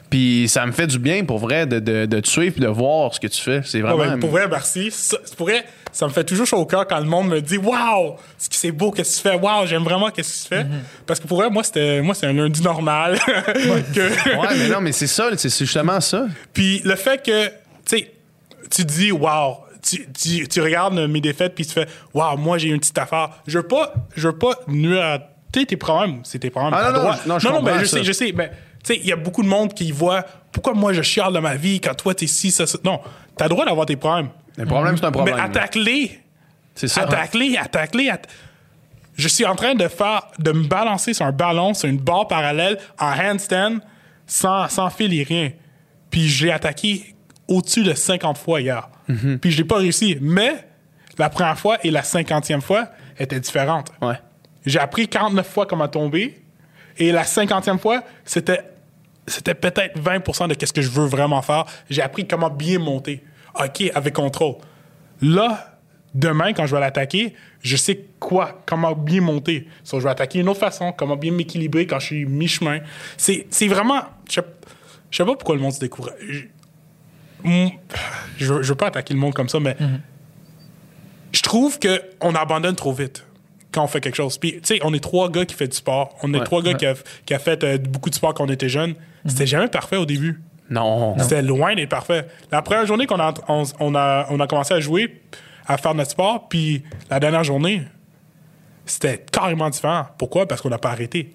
Puis 0.09 0.45
ça 0.47 0.65
me 0.65 0.71
fait 0.71 0.88
du 0.88 1.00
bien, 1.00 1.25
pour 1.25 1.38
vrai, 1.38 1.65
de, 1.65 1.79
de, 1.79 2.05
de 2.05 2.19
te 2.21 2.27
suivre 2.29 2.53
puis 2.53 2.62
de 2.63 2.67
voir 2.69 3.13
ce 3.13 3.19
que 3.19 3.27
tu 3.27 3.41
fais. 3.41 3.62
C'est 3.65 3.81
Ouais, 3.83 3.89
vraiment... 3.91 4.13
ben, 4.13 4.19
pour 4.19 4.29
vrai, 4.29 4.47
merci. 4.50 4.89
Ça, 4.89 5.17
pour 5.36 5.47
vrai, 5.47 5.65
ça 5.91 6.06
me 6.08 6.12
fait 6.12 6.24
toujours 6.24 6.46
chaud 6.46 6.58
au 6.58 6.65
cœur 6.65 6.88
quand 6.88 7.00
le 7.00 7.06
monde 7.06 7.29
me 7.29 7.41
dit 7.41 7.58
Waouh, 7.58 8.15
c'est 8.38 8.72
beau, 8.72 8.91
qu'est-ce 8.91 9.17
que 9.22 9.29
tu 9.29 9.29
fais? 9.36 9.36
Waouh, 9.39 9.65
j'aime 9.65 9.84
vraiment 9.84 10.10
qu'est-ce 10.12 10.44
que 10.50 10.56
tu 10.56 10.62
fais. 10.62 10.67
Parce 11.06 11.20
que 11.20 11.27
pour 11.27 11.38
vrai, 11.39 11.50
moi, 11.50 11.63
c'était 11.63 12.01
moi, 12.01 12.13
c'est 12.15 12.27
un 12.27 12.34
lundi 12.34 12.62
normal. 12.62 13.17
que- 13.25 14.38
Ouais, 14.39 14.48
mais 14.58 14.67
non, 14.70 14.82
mais 14.82 14.91
c'est 14.91 15.08
ça, 15.08 15.29
c'est 15.36 15.50
justement 15.50 16.00
ça. 16.01 16.27
Puis 16.53 16.82
le 16.84 16.96
fait 16.96 17.24
que, 17.25 17.48
tu 17.48 17.53
sais, 17.86 18.12
tu 18.70 18.84
dis 18.86 19.12
Waouh, 19.12 19.56
tu, 19.82 20.08
tu, 20.12 20.48
tu 20.48 20.62
regardes 20.62 20.96
mes 21.00 21.22
défaites, 21.22 21.56
puis 21.56 21.65
tu 21.65 21.74
fais 21.74 21.88
Waouh, 22.13 22.38
moi, 22.38 22.58
j'ai 22.58 22.70
une 22.70 22.79
petite 22.79 22.98
affaire. 22.98 23.29
Je 23.48 23.58
veux 23.60 23.67
pas, 23.67 23.94
je 24.15 24.27
veux 24.27 24.38
pas 24.38 24.51
nuire 24.67 25.03
à 25.03 25.20
tes 25.51 25.65
problèmes. 25.77 26.20
C'est 26.24 26.39
tes 26.39 26.50
problèmes. 26.51 26.74
Ah, 26.75 26.91
non, 26.91 26.98
non, 26.98 27.00
droit. 27.03 27.15
non, 27.25 27.39
je 27.39 27.48
non, 27.48 27.63
ben, 27.63 27.79
je 27.79 27.86
sais, 27.86 28.03
je 28.03 28.12
sais. 28.12 28.32
Mais, 28.36 28.50
tu 28.84 28.94
sais, 28.94 29.00
il 29.01 29.08
y 29.08 29.12
a 29.12 29.15
beaucoup 29.15 29.41
de 29.41 29.48
monde 29.48 29.74
qui 29.74 29.91
voit 29.91 30.24
pourquoi 30.51 30.74
moi, 30.74 30.94
je 30.94 31.01
chiale 31.01 31.34
de 31.34 31.39
ma 31.39 31.56
vie 31.56 31.79
quand 31.82 31.96
toi, 31.96 32.13
t'es 32.13 32.27
ci, 32.27 32.51
ça, 32.51 32.67
ça. 32.67 32.77
Non, 32.84 33.00
t'as 33.36 33.46
le 33.46 33.50
droit 33.50 33.65
d'avoir 33.65 33.86
tes 33.88 33.96
problèmes. 33.96 34.29
Le 34.57 34.65
problème, 34.65 34.97
c'est 34.97 35.05
un 35.05 35.11
problème. 35.11 35.35
Mais 35.35 35.41
attaque-les. 35.41 36.19
C'est 36.75 36.87
ça. 36.87 37.01
Attaque-les, 37.03 37.57
attaque-les. 37.57 38.09
atta- 38.09 38.27
Je 39.15 39.27
suis 39.27 39.45
en 39.45 39.55
train 39.55 39.73
de 39.75 39.87
faire, 39.87 40.27
de 40.39 40.51
me 40.51 40.67
balancer 40.67 41.13
sur 41.13 41.25
un 41.25 41.31
ballon, 41.31 41.73
sur 41.73 41.89
une 41.89 41.97
barre 41.97 42.27
parallèle, 42.27 42.77
en 42.99 43.11
handstand, 43.17 43.77
sans, 44.25 44.67
sans 44.67 44.89
fil 44.89 45.13
et 45.13 45.23
rien. 45.23 45.51
Puis 46.11 46.27
je 46.27 46.45
l'ai 46.45 46.51
attaqué 46.51 47.15
au-dessus 47.47 47.83
de 47.83 47.93
50 47.93 48.37
fois 48.37 48.61
hier. 48.61 48.89
Mhm. 49.07 49.39
Puis 49.39 49.51
je 49.51 49.57
l'ai 49.57 49.63
pas 49.63 49.77
réussi. 49.77 50.17
Mais 50.21 50.67
la 51.17 51.29
première 51.29 51.57
fois 51.57 51.77
et 51.83 51.91
la 51.91 52.03
cinquantième 52.03 52.61
fois 52.61 52.89
étaient 53.17 53.39
différentes. 53.39 53.91
Ouais. 54.01 54.19
J'ai 54.65 54.79
appris 54.79 55.07
49 55.07 55.47
fois 55.47 55.65
comment 55.65 55.87
tomber. 55.87 56.43
Et 56.97 57.11
la 57.11 57.23
cinquantième 57.23 57.79
fois, 57.79 58.03
c'était 58.25 58.61
c'était 59.27 59.55
peut-être 59.55 59.99
20% 59.99 60.47
de 60.47 60.65
ce 60.65 60.71
que 60.71 60.81
je 60.81 60.89
veux 60.89 61.05
vraiment 61.05 61.41
faire. 61.41 61.65
J'ai 61.89 62.01
appris 62.01 62.25
comment 62.27 62.49
bien 62.49 62.79
monter. 62.79 63.23
OK, 63.63 63.91
avec 63.95 64.13
contrôle. 64.15 64.55
Là, 65.21 65.77
demain, 66.13 66.53
quand 66.53 66.65
je 66.65 66.75
vais 66.75 66.81
l'attaquer, 66.81 67.33
je 67.61 67.75
sais 67.75 68.05
quoi, 68.19 68.61
comment 68.65 68.93
bien 68.93 69.21
monter. 69.21 69.67
So, 69.83 69.99
je 69.99 70.03
vais 70.05 70.11
attaquer 70.11 70.39
d'une 70.39 70.49
autre 70.49 70.59
façon, 70.59 70.91
comment 70.91 71.15
bien 71.15 71.31
m'équilibrer 71.31 71.87
quand 71.87 71.99
je 71.99 72.05
suis 72.05 72.25
mi-chemin. 72.25 72.79
C'est 73.17 73.47
c'est 73.49 73.67
vraiment... 73.67 74.01
Je 74.29 74.41
sais 75.11 75.25
pas 75.25 75.33
pourquoi 75.35 75.55
le 75.55 75.61
monde 75.61 75.73
se 75.73 75.79
découvre. 75.79 76.11
Je, 76.27 76.41
Mm, 77.43 77.67
je, 78.37 78.51
veux- 78.51 78.75
pas 78.75 78.87
attaquer 78.87 79.13
le 79.13 79.19
monde 79.19 79.35
comme 79.35 79.47
ça, 79.47 79.59
mais 79.59 79.77
je 81.31 81.41
trouve 81.43 81.77
qu'on 81.79 82.33
abandonne 82.33 82.75
trop 82.75 82.91
vite 82.93 83.25
quand 83.71 83.83
on 83.83 83.87
fait 83.87 84.01
quelque 84.01 84.15
chose. 84.15 84.39
Puis, 84.39 84.53
tu 84.53 84.59
sais, 84.63 84.79
on 84.83 84.91
est 84.93 84.99
trois 84.99 85.29
gars 85.29 85.45
qui 85.45 85.53
fait 85.53 85.67
du 85.67 85.77
sport. 85.77 86.17
On 86.23 86.33
est 86.33 86.39
Ouais. 86.39 86.43
trois 86.43 86.63
gars 86.63 86.73
qui, 86.73 86.87
a, 86.87 86.95
qui 87.27 87.33
a 87.35 87.39
fait 87.39 87.63
euh, 87.63 87.77
beaucoup 87.77 88.09
de 88.09 88.15
sport 88.15 88.33
quand 88.33 88.45
on 88.45 88.49
était 88.51 88.69
jeunes. 88.69 88.95
C'était 89.27 89.45
jamais 89.45 89.67
parfait 89.67 89.97
au 89.97 90.05
début. 90.07 90.41
Non. 90.69 91.17
C'était 91.19 91.41
loin 91.41 91.75
d'être 91.75 91.89
parfait. 91.89 92.27
La 92.51 92.62
première 92.62 92.86
journée 92.86 93.05
qu'on 93.05 93.19
a, 93.19 93.33
on, 93.47 93.63
on 93.79 93.95
a, 93.95 94.27
on 94.29 94.39
a 94.39 94.47
commencé 94.47 94.74
à 94.74 94.79
jouer, 94.79 95.21
à 95.65 95.77
faire 95.77 95.93
notre 95.93 96.12
sport, 96.12 96.47
puis 96.50 96.83
la 97.09 97.19
dernière 97.19 97.43
journée, 97.43 97.83
c'était 98.86 99.24
carrément 99.31 99.69
différent. 99.69 100.07
Pourquoi? 100.17 100.47
Parce 100.47 100.62
qu'on 100.62 100.69
n'a 100.69 100.77
pas 100.77 100.91
arrêté. 100.91 101.33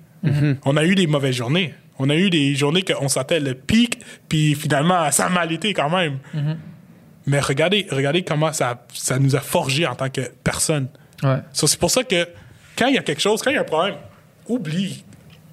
On 0.64 0.76
a 0.76 0.84
eu 0.84 0.94
des 0.94 1.06
mauvaises 1.06 1.34
journées. 1.34 1.74
On 1.98 2.08
a 2.08 2.14
eu 2.14 2.30
des 2.30 2.54
journées 2.54 2.82
qu'on 2.82 3.08
sentait 3.08 3.40
le 3.40 3.54
pic, 3.54 3.98
puis 4.28 4.54
finalement, 4.54 5.10
ça 5.10 5.26
a 5.26 5.28
mal 5.28 5.52
été 5.52 5.74
quand 5.74 5.90
même. 5.90 6.18
Mais 7.26 7.40
regardez, 7.40 7.86
regardez 7.90 8.22
comment 8.22 8.52
ça, 8.52 8.84
ça 8.92 9.18
nous 9.18 9.36
a 9.36 9.40
forgé 9.40 9.86
en 9.86 9.94
tant 9.94 10.10
que 10.10 10.22
personne. 10.42 10.88
Ouais. 11.22 11.36
So, 11.52 11.66
c'est 11.66 11.78
pour 11.78 11.90
ça 11.90 12.02
que 12.02 12.26
quand 12.76 12.88
il 12.88 12.94
y 12.94 12.98
a 12.98 13.02
quelque 13.02 13.20
chose, 13.20 13.42
quand 13.42 13.50
il 13.50 13.54
y 13.54 13.58
a 13.58 13.60
un 13.60 13.64
problème, 13.64 13.94
oublie. 14.48 15.04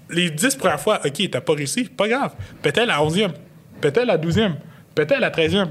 Les 0.09 0.31
dix 0.31 0.55
premières 0.55 0.79
fois, 0.79 0.99
OK, 1.05 1.29
t'as 1.29 1.41
pas 1.41 1.53
réussi, 1.53 1.83
pas 1.83 2.07
grave. 2.07 2.33
Peut-être 2.63 2.87
la 2.87 3.03
onzième, 3.03 3.33
peut-être 3.79 4.05
la 4.05 4.17
douzième, 4.17 4.55
peut-être 4.95 5.19
la 5.19 5.31
treizième. 5.31 5.69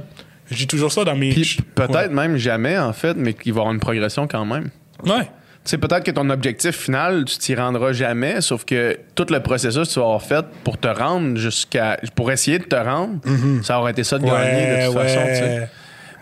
Je 0.50 0.56
dis 0.56 0.66
toujours 0.66 0.92
ça 0.92 1.04
dans 1.04 1.14
mes... 1.14 1.30
Puis 1.30 1.58
peut-être 1.74 2.10
même 2.10 2.36
jamais, 2.36 2.78
en 2.78 2.92
fait, 2.92 3.14
mais 3.14 3.34
qu'il 3.34 3.52
va 3.52 3.58
y 3.58 3.60
avoir 3.60 3.74
une 3.74 3.80
progression 3.80 4.26
quand 4.26 4.44
même. 4.44 4.70
Ouais. 5.04 5.12
Ouais. 5.12 5.30
Tu 5.64 5.72
sais, 5.72 5.78
peut-être 5.78 6.04
que 6.04 6.10
ton 6.10 6.30
objectif 6.30 6.74
final, 6.74 7.26
tu 7.26 7.36
t'y 7.36 7.54
rendras 7.54 7.92
jamais, 7.92 8.40
sauf 8.40 8.64
que 8.64 8.98
tout 9.14 9.26
le 9.28 9.40
processus 9.40 9.88
que 9.88 9.92
tu 9.92 9.98
vas 9.98 10.06
avoir 10.06 10.22
fait 10.22 10.46
pour 10.64 10.78
te 10.78 10.88
rendre 10.88 11.36
jusqu'à. 11.36 11.98
pour 12.14 12.30
essayer 12.32 12.58
de 12.58 12.64
te 12.64 12.76
rendre, 12.76 13.20
ça 13.62 13.78
aurait 13.78 13.90
été 13.90 14.04
ça 14.04 14.18
de 14.18 14.24
gagner 14.24 14.80
de 14.80 14.86
toute 14.86 14.94
façon, 14.94 15.20
tu 15.28 15.34
sais. 15.34 15.68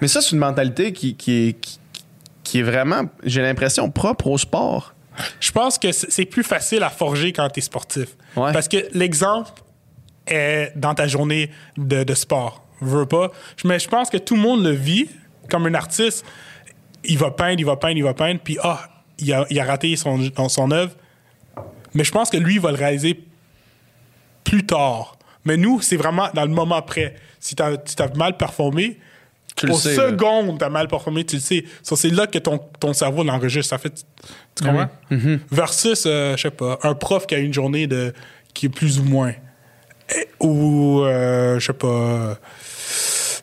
Mais 0.00 0.09
ça, 0.09 0.21
c'est 0.21 0.33
une 0.33 0.38
mentalité 0.38 0.93
qui, 0.93 1.14
qui, 1.14 1.49
est, 1.49 1.52
qui, 1.52 1.78
qui 2.43 2.59
est 2.59 2.62
vraiment, 2.62 3.02
j'ai 3.23 3.40
l'impression, 3.43 3.88
propre 3.90 4.26
au 4.26 4.38
sport. 4.38 4.95
Je 5.40 5.52
pense 5.52 5.78
que 5.78 5.93
c'est 5.93 6.26
plus 6.26 6.43
facile 6.43 6.83
à 6.83 6.90
forger 6.90 7.33
quand 7.33 7.49
tu 7.49 7.61
es 7.61 7.62
sportif. 7.62 8.09
Ouais. 8.37 8.52
Parce 8.52 8.69
que 8.69 8.78
l'exemple 8.93 9.52
est 10.26 10.73
dans 10.76 10.95
ta 10.95 11.06
journée 11.06 11.50
de, 11.76 12.04
de 12.04 12.14
sport. 12.14 12.64
Veux 12.80 13.06
pas. 13.06 13.30
Mais 13.64 13.78
je 13.78 13.88
pense 13.88 14.11
que 14.11 14.16
tout 14.16 14.35
le 14.35 14.40
monde 14.42 14.64
le 14.64 14.71
vit 14.71 15.09
comme 15.49 15.66
un 15.66 15.75
artiste. 15.75 16.25
Il 17.04 17.18
va 17.18 17.30
peindre, 17.30 17.61
il 17.61 17.66
va 17.66 17.76
peindre, 17.76 17.97
il 17.97 18.02
va 18.02 18.14
peindre, 18.14 18.40
puis 18.42 18.59
ah, 18.62 18.80
il 19.18 19.33
a, 19.33 19.47
il 19.50 19.59
a 19.61 19.64
raté 19.64 19.95
son, 19.97 20.21
son 20.49 20.71
œuvre. 20.71 20.92
Mais 21.95 22.04
je 22.04 22.12
pense 22.12 22.30
que 22.30 22.37
lui, 22.37 22.54
il 22.54 22.61
va 22.61 22.71
le 22.71 22.76
réaliser 22.76 23.25
plus 24.45 24.66
tard. 24.66 25.16
Mais 25.45 25.56
nous, 25.56 25.80
c'est 25.80 25.97
vraiment 25.97 26.28
dans 26.35 26.45
le 26.45 26.50
moment 26.50 26.83
près. 26.83 27.14
Si 27.40 27.54
tu 27.54 27.62
as, 27.62 28.14
mal 28.16 28.37
performé, 28.37 28.99
Tu 29.56 29.71
au 29.71 29.75
seconde, 29.75 30.59
tu 30.59 30.64
as 30.64 30.68
mal 30.68 30.88
performé, 30.88 31.25
tu 31.25 31.37
le 31.37 31.40
sais. 31.40 31.64
So, 31.83 31.97
c'est 31.97 32.11
là 32.11 32.26
que 32.26 32.38
ton, 32.38 32.59
ton 32.59 32.92
cerveau 32.92 33.23
l'enregistre. 33.23 33.71
Ça 33.71 33.78
fait. 33.78 34.04
Tu 34.54 34.64
comprends? 34.64 34.88
Mm-hmm. 35.11 35.38
Versus, 35.50 36.04
euh, 36.06 36.37
je 36.37 36.42
sais 36.42 36.50
pas, 36.50 36.78
un 36.83 36.95
prof 36.95 37.26
qui 37.26 37.35
a 37.35 37.38
une 37.38 37.54
journée 37.54 37.87
de, 37.87 38.12
qui 38.52 38.66
est 38.66 38.71
plus 38.71 38.99
ou 38.99 39.04
moins. 39.04 39.33
Ou, 40.41 41.03
euh, 41.03 41.59
je 41.59 41.67
sais 41.67 41.73
pas. 41.73 42.38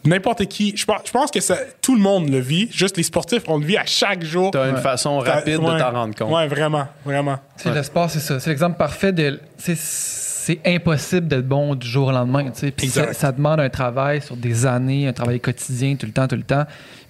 N'importe 0.06 0.45
qui. 0.47 0.76
Je 0.76 0.86
pense, 0.86 0.99
je 1.06 1.12
pense 1.12 1.32
que 1.32 1.39
ça, 1.39 1.58
tout 1.82 1.95
le 1.95 2.02
monde 2.02 2.30
le 2.30 2.39
vit. 2.39 2.67
Juste 2.71 2.97
les 2.97 3.04
sportifs, 3.04 3.43
on 3.47 3.58
le 3.58 3.65
vit 3.65 3.78
à 3.78 3.86
chaque 3.86 4.23
jour. 4.23 4.52
Tu 4.52 4.58
as 4.58 4.67
une 4.67 4.78
façon 4.78 5.21
T'as- 5.23 5.36
rapide 5.36 5.58
ouais. 5.58 5.73
de 5.76 5.80
t'en 5.80 5.91
rendre 5.91 6.15
compte. 6.15 6.30
Ouais, 6.32 6.47
vraiment, 6.47 6.88
vraiment. 7.06 7.38
Tu 7.58 7.63
sais, 7.63 7.73
Le 7.73 7.84
sport, 7.84 8.10
c'est 8.10 8.19
ça. 8.19 8.39
C'est 8.39 8.49
l'exemple 8.49 8.78
parfait 8.78 9.13
de. 9.13 9.39
C'est, 9.58 9.78
c'est 9.78 10.60
impossible 10.65 11.28
d'être 11.30 11.47
bon 11.47 11.73
du 11.76 11.88
jour 11.88 12.10
au 12.10 12.12
lendemain. 12.12 12.43
tu 12.52 12.60
sais. 12.60 12.71
Puis 12.71 12.89
ça, 12.89 13.02
Exact. 13.02 13.13
ça 13.17 13.32
demande 13.32 13.62
un 13.62 13.69
travail 13.69 14.21
sur 14.21 14.36
des 14.36 14.65
années, 14.65 15.08
un 15.08 15.13
travail 15.13 15.39
quotidien, 15.39 15.95
tout 15.95 16.06
le 16.06 16.12
temps, 16.12 16.28
tout 16.28 16.36
le 16.36 16.43
temps. 16.43 16.65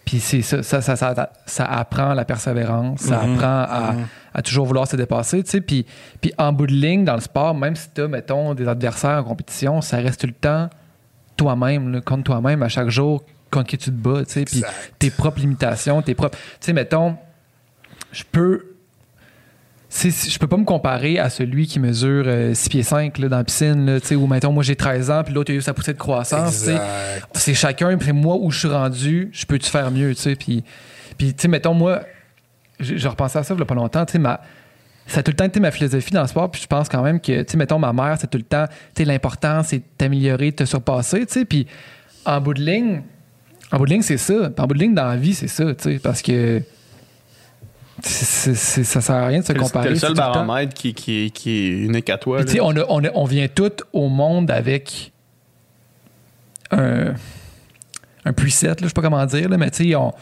Puis 0.06 0.20
c'est 0.20 0.42
ça, 0.42 0.62
ça, 0.64 0.82
ça, 0.82 0.96
ça, 0.96 1.32
ça 1.46 1.66
apprend 1.66 2.14
la 2.14 2.26
persévérance, 2.26 3.02
ça 3.02 3.22
apprend 3.22 3.64
à, 3.68 3.96
à 4.34 4.42
toujours 4.42 4.66
vouloir 4.66 4.88
se 4.88 4.96
dépasser. 4.96 5.44
Tu 5.44 5.50
sais. 5.50 5.62
Puis, 5.62 5.86
puis 6.20 6.34
en 6.38 6.52
bout 6.52 6.68
de 6.68 6.74
ligne, 6.74 7.06
dans 7.06 7.16
le 7.16 7.22
sport, 7.22 7.56
même 7.56 7.76
si 7.76 7.88
tu 7.94 8.02
as, 8.02 8.08
mettons, 8.08 8.54
des 8.54 8.68
adversaires 8.68 9.20
en 9.20 9.24
compétition, 9.24 9.82
ça 9.82 9.98
reste 9.98 10.22
tout 10.22 10.28
le 10.28 10.34
temps 10.34 10.70
toi-même, 11.38 12.02
contre 12.02 12.24
toi-même 12.24 12.64
à 12.64 12.70
chaque 12.70 12.90
jour, 12.90 13.24
contre 13.50 13.68
qui 13.70 13.78
tu 13.78 13.92
te 13.92 13.96
bats. 13.96 14.26
Tu 14.26 14.32
sais. 14.32 14.46
Puis 14.46 14.64
tes 15.00 15.10
propres 15.10 15.40
limitations, 15.40 16.02
tes 16.02 16.16
propres. 16.16 16.38
Tu 16.38 16.58
sais, 16.60 16.74
mettons, 16.74 17.16
je 18.12 18.24
peux 18.30 18.73
je 20.02 20.40
peux 20.40 20.48
pas 20.48 20.58
me 20.58 20.66
comparer 20.66 21.20
à 21.20 21.30
celui 21.30 21.68
qui 21.68 21.80
mesure 21.80 22.26
6 22.54 22.70
pieds 22.70 22.84
5 22.84 23.18
là, 23.20 23.30
dans 23.30 23.38
la 23.38 23.44
piscine, 23.44 23.86
là, 23.86 24.16
où 24.16 24.28
mettons, 24.28 24.52
moi 24.52 24.64
j'ai 24.64 24.76
13 24.76 25.12
ans, 25.12 25.24
puis 25.24 25.34
l'autre 25.34 25.52
a 25.52 25.56
eu 25.56 25.62
sa 25.62 25.74
poussée 25.74 25.94
de 25.94 25.98
croissance. 25.98 26.68
C'est 27.34 27.54
chacun, 27.54 27.98
puis 27.98 28.12
moi 28.12 28.36
où 28.40 28.50
je 28.52 28.60
suis 28.60 28.68
rendu, 28.68 29.30
je 29.32 29.46
peux-tu 29.46 29.70
faire 29.70 29.92
mieux, 29.92 30.16
tu 30.16 30.22
sais. 30.22 30.36
Puis, 30.36 30.64
puis 31.18 31.34
tu 31.34 31.44
sais, 31.44 31.48
mettons, 31.48 31.74
moi, 31.74 32.02
je, 32.80 33.08
repensais 33.08 33.40
à 33.40 33.44
ça 33.44 33.54
il 33.54 33.60
y 33.60 33.62
a 33.62 33.66
pas 33.66 33.76
longtemps, 33.76 34.06
tu 34.06 34.14
sais, 34.14 34.20
ma. 34.20 34.42
Ça 35.06 35.20
a 35.20 35.24
tout 35.24 35.32
le 35.32 35.36
temps 35.36 35.46
été 35.46 35.60
ma 35.60 35.70
philosophie 35.70 36.14
dans 36.14 36.22
le 36.22 36.28
sport, 36.28 36.50
puis 36.50 36.62
je 36.62 36.68
pense 36.68 36.88
quand 36.88 37.04
même 37.04 37.20
que, 37.20 37.42
tu 37.42 37.52
sais, 37.52 37.58
mettons, 37.58 37.78
ma 37.78 37.92
mère, 37.92 38.18
c'est 38.20 38.30
tout 38.30 38.38
le 38.38 38.46
temps, 38.46 38.68
tu 38.68 39.04
sais, 39.04 39.06
l'important, 39.06 39.62
c'est 39.62 39.80
de 39.80 39.84
t'améliorer, 39.98 40.52
de 40.52 40.56
te 40.56 40.66
surpasser, 40.66 41.26
tu 41.26 41.34
sais, 41.34 41.46
puis 41.46 41.68
en 42.26 42.40
bout 42.40 42.54
de 42.54 42.62
ligne, 42.62 43.02
en 43.72 43.78
bout 43.78 43.86
de 43.86 43.92
ligne, 43.92 44.02
c'est 44.02 44.18
ça. 44.18 44.50
Puis 44.50 44.64
en 44.64 44.68
bout 44.68 44.76
de 44.76 44.80
ligne, 44.80 44.94
dans 44.96 45.08
la 45.08 45.18
vie, 45.18 45.34
c'est 45.34 45.50
ça, 45.50 45.76
tu 45.76 45.84
sais, 45.84 46.00
parce 46.00 46.22
que 46.22 46.64
c'est- 48.02 48.56
c'est- 48.56 48.84
ça 48.84 49.02
sert 49.02 49.16
à 49.16 49.28
rien 49.28 49.40
de 49.42 49.46
se 49.46 49.54
comparer. 49.54 49.86
T'es 49.86 49.90
le 49.92 49.96
c'est 49.96 50.02
seul 50.02 50.10
tout 50.16 50.22
le 50.22 50.34
baromètre 50.34 50.74
qui, 50.74 50.94
qui, 50.94 51.32
qui 51.32 51.50
est 51.52 51.70
unique 51.70 52.10
à 52.10 52.18
toi. 52.18 52.40
Là. 52.58 52.64
on, 52.64 52.76
a- 52.76 52.86
on, 52.90 53.04
a- 53.04 53.12
on 53.14 53.26
vient 53.26 53.48
tous 53.48 53.84
au 53.94 54.08
monde 54.10 54.50
avec 54.52 55.12
un, 56.72 57.14
un 58.26 58.34
preset, 58.34 58.68
là, 58.68 58.76
je 58.82 58.88
sais 58.88 58.94
pas 58.94 59.02
comment 59.02 59.26
dire, 59.26 59.48
là, 59.50 59.58
mais 59.58 59.70
tu 59.72 59.90
sais, 59.90 59.96
on. 59.96 60.14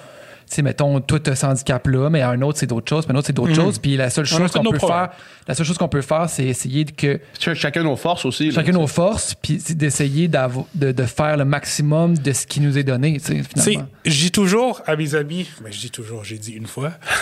Tu 0.52 0.56
sais, 0.58 0.62
mettons, 0.64 1.00
toi, 1.00 1.18
tu 1.18 1.30
as 1.30 1.36
ce 1.38 1.46
handicap-là, 1.46 2.10
mais 2.10 2.22
un 2.22 2.42
autre, 2.42 2.60
c'est 2.60 2.68
d'autres 2.68 2.90
choses, 2.90 3.06
puis 3.06 3.16
un 3.16 3.18
autre, 3.18 3.28
c'est 3.28 3.32
d'autres 3.34 3.54
choses. 3.56 3.80
Puis 3.80 3.96
la 3.96 4.10
seule 4.10 4.26
Mhm. 4.26 4.38
Chose 4.38 4.52
qu'on 4.52 4.64
peut 4.64 4.78
problèmes. 4.78 5.00
faire, 5.08 5.10
la 5.48 5.56
seule 5.56 5.66
chose 5.66 5.78
qu'on 5.78 5.88
peut 5.88 6.02
faire, 6.02 6.30
c'est 6.30 6.44
essayer 6.44 6.84
de 6.84 6.92
que 6.92 7.22
Ch- 7.40 7.58
Chacun 7.58 7.84
nos 7.84 7.96
forces 7.96 8.26
aussi. 8.26 8.52
chacun 8.52 8.74
nos 8.74 8.86
forces, 8.88 9.34
puis 9.34 9.62
c'est 9.64 9.78
d'essayer 9.78 10.28
de, 10.28 10.92
de 10.92 11.04
faire 11.04 11.38
le 11.38 11.46
maximum 11.46 12.18
de 12.18 12.34
ce 12.34 12.46
qui 12.46 12.60
nous 12.60 12.78
est 12.78 12.84
donné, 12.84 13.14
tu 13.20 13.26
sais, 13.28 13.34
Tu 13.36 13.62
sais, 13.62 13.70
finalement. 13.72 13.90
je 14.06 14.12
dis 14.12 14.32
toujours 14.32 14.82
à 14.86 14.98
mes 14.98 15.16
amis, 15.16 15.50
mais 15.64 15.72
je 15.72 15.80
dis 15.80 15.90
toujours, 15.90 16.26
j'ai 16.26 16.38
dit 16.38 16.52
une 16.52 16.68
fois, 16.68 16.92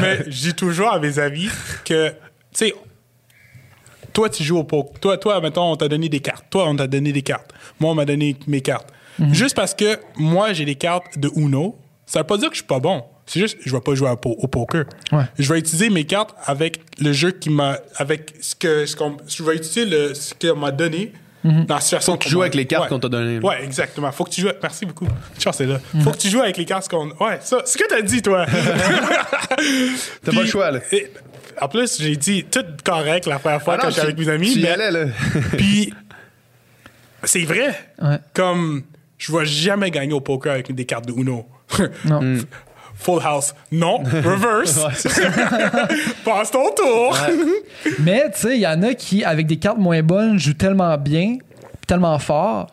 mais 0.00 0.24
je 0.30 0.40
dis 0.48 0.54
toujours 0.54 0.92
à 0.92 0.98
mes 0.98 1.18
amis 1.18 1.48
que, 1.84 2.08
tu 2.10 2.14
sais, 2.52 2.74
toi, 4.12 4.28
tu 4.28 4.42
joues 4.42 4.58
au 4.58 4.64
poker. 4.64 4.98
Toi, 5.00 5.16
toi, 5.18 5.40
mettons, 5.40 5.72
on 5.72 5.76
t'a 5.76 5.88
donné 5.88 6.08
des 6.08 6.20
cartes. 6.20 6.44
Toi, 6.50 6.68
on 6.68 6.74
t'a 6.76 6.86
donné 6.86 7.12
des 7.12 7.22
cartes. 7.22 7.52
Moi, 7.78 7.92
on 7.92 7.94
m'a 7.94 8.04
donné 8.04 8.36
mes 8.46 8.60
cartes. 8.60 8.88
Juste 9.32 9.56
parce 9.56 9.74
que 9.74 9.98
moi, 10.16 10.52
j'ai 10.52 10.64
des 10.64 10.76
cartes 10.76 11.18
de 11.18 11.28
Uno, 11.36 11.76
ça 12.10 12.20
veut 12.20 12.26
pas 12.26 12.38
dire 12.38 12.48
que 12.48 12.54
je 12.54 12.60
suis 12.60 12.66
pas 12.66 12.80
bon. 12.80 13.04
C'est 13.26 13.40
juste, 13.40 13.58
je 13.64 13.70
vais 13.72 13.80
pas 13.82 13.94
jouer 13.94 14.08
au, 14.08 14.16
po- 14.16 14.36
au 14.38 14.46
poker. 14.48 14.84
Ouais. 15.12 15.24
Je 15.38 15.52
vais 15.52 15.58
utiliser 15.58 15.90
mes 15.90 16.04
cartes 16.04 16.34
avec 16.46 16.80
le 16.98 17.12
jeu 17.12 17.30
qui 17.30 17.50
m'a, 17.50 17.76
avec 17.96 18.34
ce 18.40 18.54
que, 18.54 18.86
ce 18.86 18.96
qu'on, 18.96 19.18
je 19.28 19.42
vais 19.42 19.56
utiliser 19.56 19.84
le, 19.84 20.14
ce 20.14 20.32
qu'on 20.32 20.56
m'a 20.56 20.70
donné 20.70 21.12
dans 21.44 21.74
la 21.74 21.80
situation. 21.80 22.12
Faut 22.12 22.18
que 22.18 22.24
tu 22.24 22.30
joues 22.30 22.40
avec 22.40 22.54
les 22.54 22.64
cartes 22.66 22.84
Ouais. 22.84 22.88
qu'on 22.88 22.98
t'a 22.98 23.08
données, 23.08 23.38
là. 23.38 23.46
Ouais, 23.46 23.62
exactement. 23.64 24.10
Faut 24.12 24.24
que 24.24 24.30
tu 24.30 24.40
joues. 24.40 24.48
Merci 24.62 24.86
beaucoup. 24.86 25.06
Chance, 25.38 25.56
c'est 25.58 25.66
là. 25.66 25.78
Faut 26.02 26.10
que 26.12 26.16
tu 26.16 26.28
joues 26.30 26.40
avec 26.40 26.56
les 26.56 26.64
cartes 26.64 26.88
qu'on. 26.88 27.08
Ouais, 27.20 27.38
ça. 27.42 27.62
Ce 27.66 27.76
que 27.76 27.84
t'as 27.88 28.00
dit, 28.02 28.22
toi. 28.22 28.46
T'as 30.24 30.32
pas 30.32 30.40
le 30.40 30.46
choix, 30.46 30.70
là. 30.70 30.80
Et- 30.92 31.10
en 31.60 31.68
plus, 31.68 32.00
j'ai 32.00 32.16
dit 32.16 32.44
tout 32.44 32.64
correct 32.84 33.26
la 33.26 33.38
première 33.40 33.60
fois 33.62 33.74
Ah 33.76 33.82
quand 33.82 33.88
j'étais 33.90 34.02
avec 34.02 34.18
mes 34.18 34.28
amis. 34.28 34.52
Tu 34.52 34.60
y 34.60 34.62
mais- 34.62 34.68
allais, 34.70 34.90
là. 34.92 35.04
Puis, 35.56 35.92
c'est 37.24 37.42
vrai. 37.44 37.68
Ouais. 38.00 38.16
Comme, 38.32 38.84
je 39.18 39.32
vais 39.36 39.44
jamais 39.44 39.90
gagner 39.90 40.12
au 40.12 40.20
poker 40.20 40.52
avec 40.52 40.72
des 40.74 40.84
cartes 40.84 41.06
de 41.06 41.12
Uno. 41.12 41.46
Non. 42.04 42.22
Mm. 42.22 42.42
Full 42.94 43.20
house. 43.22 43.54
Non. 43.70 43.98
Reverse. 44.04 44.78
Passe 46.24 46.50
ton 46.50 46.74
tour. 46.74 47.16
Mais, 48.00 48.30
tu 48.32 48.40
sais, 48.40 48.56
il 48.56 48.60
y 48.60 48.66
en 48.66 48.82
a 48.82 48.94
qui, 48.94 49.22
avec 49.24 49.46
des 49.46 49.56
cartes 49.56 49.78
moins 49.78 50.02
bonnes, 50.02 50.38
jouent 50.38 50.54
tellement 50.54 50.96
bien, 50.98 51.38
tellement 51.86 52.18
fort, 52.18 52.68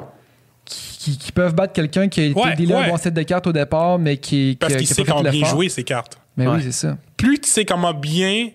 qui, 0.65 0.97
qui- 0.97 1.17
qui 1.17 1.31
peuvent 1.31 1.53
battre 1.53 1.73
quelqu'un 1.73 2.07
qui 2.09 2.21
a 2.21 2.23
été 2.25 2.39
Ouais, 2.39 2.55
dealé 2.55 2.73
ouais. 2.73 2.85
un 2.85 2.89
bon 2.89 2.97
set 2.97 3.13
de 3.13 3.21
cartes 3.21 3.45
au 3.47 3.53
départ, 3.53 3.99
mais 3.99 4.17
qui, 4.17 4.51
qui, 4.51 4.55
Parce 4.59 4.75
qu'il 4.75 4.85
qui 4.87 4.93
a 4.93 4.95
sait 4.95 5.03
comment 5.03 5.21
bien 5.29 5.45
jouer 5.45 5.69
ses 5.69 5.83
cartes. 5.83 6.17
Mais 6.37 6.47
Ouais. 6.47 6.55
oui, 6.55 6.61
c'est 6.63 6.71
ça. 6.71 6.97
plus 7.17 7.39
tu 7.39 7.49
sais 7.49 7.63
comment 7.65 7.93
bien 7.93 8.49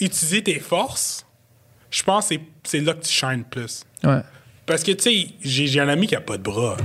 utiliser 0.00 0.42
tes 0.42 0.60
forces, 0.60 1.24
je 1.90 2.02
pense 2.02 2.28
que 2.28 2.34
c'est- 2.64 2.80
là 2.80 2.92
que 2.92 3.02
tu 3.04 3.10
shines 3.12 3.44
plus. 3.50 3.84
Ouais. 4.04 4.20
Parce 4.66 4.82
que, 4.82 4.92
tu 4.92 5.02
sais, 5.02 5.26
j'ai 5.42 5.66
j'ai 5.66 5.80
un 5.80 5.88
ami 5.88 6.06
qui 6.06 6.16
a 6.16 6.20
pas 6.20 6.36
de 6.36 6.42
bras. 6.42 6.76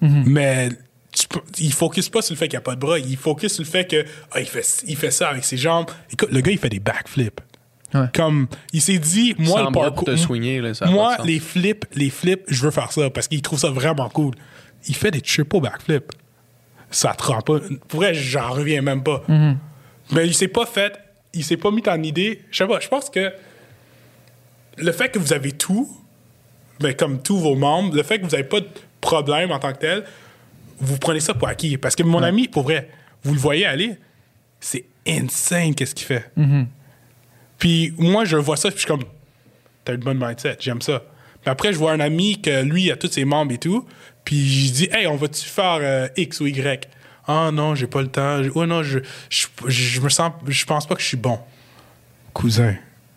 Mhm. 0.00 0.24
Mais 0.26 0.68
tu 1.12 1.26
peux- 1.28 1.40
il 1.58 1.72
focus 1.72 2.08
pas 2.08 2.22
sur 2.22 2.34
le 2.34 2.38
fait 2.38 2.48
qu'il 2.48 2.56
a 2.58 2.60
pas 2.60 2.74
de 2.74 2.80
bras. 2.80 2.98
Il 2.98 3.16
focus 3.16 3.54
sur 3.54 3.64
le 3.64 3.68
fait 3.68 3.86
que 3.86 4.04
ah, 4.32 4.40
il, 4.40 4.46
fait, 4.46 4.84
il 4.86 4.96
fait 4.96 5.10
ça 5.10 5.28
avec 5.30 5.44
ses 5.44 5.56
jambes. 5.56 5.90
Écoute, 6.12 6.30
le 6.30 6.40
gars, 6.40 6.52
il 6.52 6.58
fait 6.58 6.68
des 6.68 6.80
backflips. 6.80 7.40
Ouais. 7.94 8.06
Comme, 8.14 8.48
il 8.72 8.82
s'est 8.82 8.98
dit, 8.98 9.34
moi, 9.38 9.60
Sans 9.60 9.66
le 9.66 9.72
parcours. 9.72 9.94
pour 9.94 10.04
te 10.04 10.16
swinguer, 10.16 10.60
là, 10.60 10.74
ça 10.74 10.84
a 10.84 10.88
pas 10.88 10.94
moi, 10.94 11.16
les 11.24 11.40
flips, 11.40 11.86
les 11.94 12.10
flips, 12.10 12.42
je 12.48 12.62
veux 12.62 12.70
faire 12.70 12.92
ça 12.92 13.08
parce 13.08 13.28
qu'il 13.28 13.40
trouve 13.40 13.58
ça 13.58 13.70
vraiment 13.70 14.10
cool. 14.10 14.34
Il 14.86 14.94
fait 14.94 15.10
des 15.10 15.22
triple 15.22 15.60
backflips. 15.60 16.12
Ça 16.90 17.14
te 17.14 17.22
rend 17.24 17.40
pas. 17.40 17.58
Pour 17.88 18.00
vrai, 18.00 18.14
j'en 18.14 18.50
reviens 18.50 18.82
même 18.82 19.02
pas. 19.02 19.22
Mm-hmm. 19.28 19.56
Mais 20.12 20.26
il 20.26 20.34
s'est 20.34 20.48
pas 20.48 20.66
fait. 20.66 20.98
Il 21.34 21.44
s'est 21.44 21.56
pas 21.56 21.70
mis 21.70 21.82
en 21.86 22.02
idée. 22.02 22.42
Je 22.50 22.58
sais 22.58 22.66
pas, 22.66 22.80
je 22.80 22.88
pense 22.88 23.10
que 23.10 23.32
le 24.76 24.92
fait 24.92 25.08
que 25.10 25.18
vous 25.18 25.32
avez 25.32 25.52
tout, 25.52 25.88
ben, 26.80 26.94
comme 26.94 27.20
tous 27.20 27.38
vos 27.38 27.56
membres, 27.56 27.94
le 27.94 28.02
fait 28.02 28.18
que 28.18 28.24
vous 28.24 28.30
n'avez 28.30 28.44
pas 28.44 28.60
de 28.60 28.68
problème 29.00 29.50
en 29.50 29.58
tant 29.58 29.72
que 29.72 29.78
tel, 29.78 30.04
vous 30.80 30.98
prenez 30.98 31.20
ça 31.20 31.34
pour 31.34 31.48
acquis. 31.48 31.76
Parce 31.76 31.94
que 31.96 32.02
mon 32.02 32.22
ami, 32.22 32.48
pour 32.48 32.62
vrai, 32.64 32.88
vous 33.22 33.34
le 33.34 33.40
voyez 33.40 33.66
aller, 33.66 33.96
c'est 34.60 34.84
insane 35.06 35.74
qu'est-ce 35.74 35.94
qu'il 35.94 36.06
fait. 36.06 36.30
Puis 37.58 37.92
moi, 37.98 38.24
je 38.24 38.36
vois 38.36 38.56
ça, 38.56 38.68
puis 38.70 38.76
je 38.78 38.80
suis 38.80 38.88
comme, 38.88 39.04
t'as 39.84 39.94
une 39.94 40.00
bonne 40.00 40.18
mindset, 40.18 40.56
j'aime 40.60 40.80
ça. 40.82 41.02
Mais 41.44 41.52
après, 41.52 41.72
je 41.72 41.78
vois 41.78 41.92
un 41.92 42.00
ami 42.00 42.40
que 42.40 42.62
lui, 42.62 42.84
il 42.84 42.92
a 42.92 42.96
tous 42.96 43.10
ses 43.10 43.24
membres 43.24 43.52
et 43.52 43.58
tout, 43.58 43.86
puis 44.24 44.66
je 44.66 44.72
dis, 44.72 44.88
hey, 44.92 45.06
on 45.06 45.16
va-tu 45.16 45.44
faire 45.44 45.78
euh, 45.80 46.08
X 46.16 46.40
ou 46.40 46.46
Y? 46.46 46.88
Ah 47.26 47.50
non, 47.52 47.74
j'ai 47.74 47.86
pas 47.86 48.00
le 48.02 48.08
temps. 48.08 48.40
Ouais, 48.54 48.66
non, 48.66 48.82
je, 48.82 49.00
je, 49.30 49.46
je 49.66 50.00
me 50.00 50.08
sens, 50.08 50.32
je 50.46 50.64
pense 50.64 50.86
pas 50.86 50.94
que 50.94 51.02
je 51.02 51.06
suis 51.06 51.16
bon. 51.16 51.38
Cousin, 52.32 52.74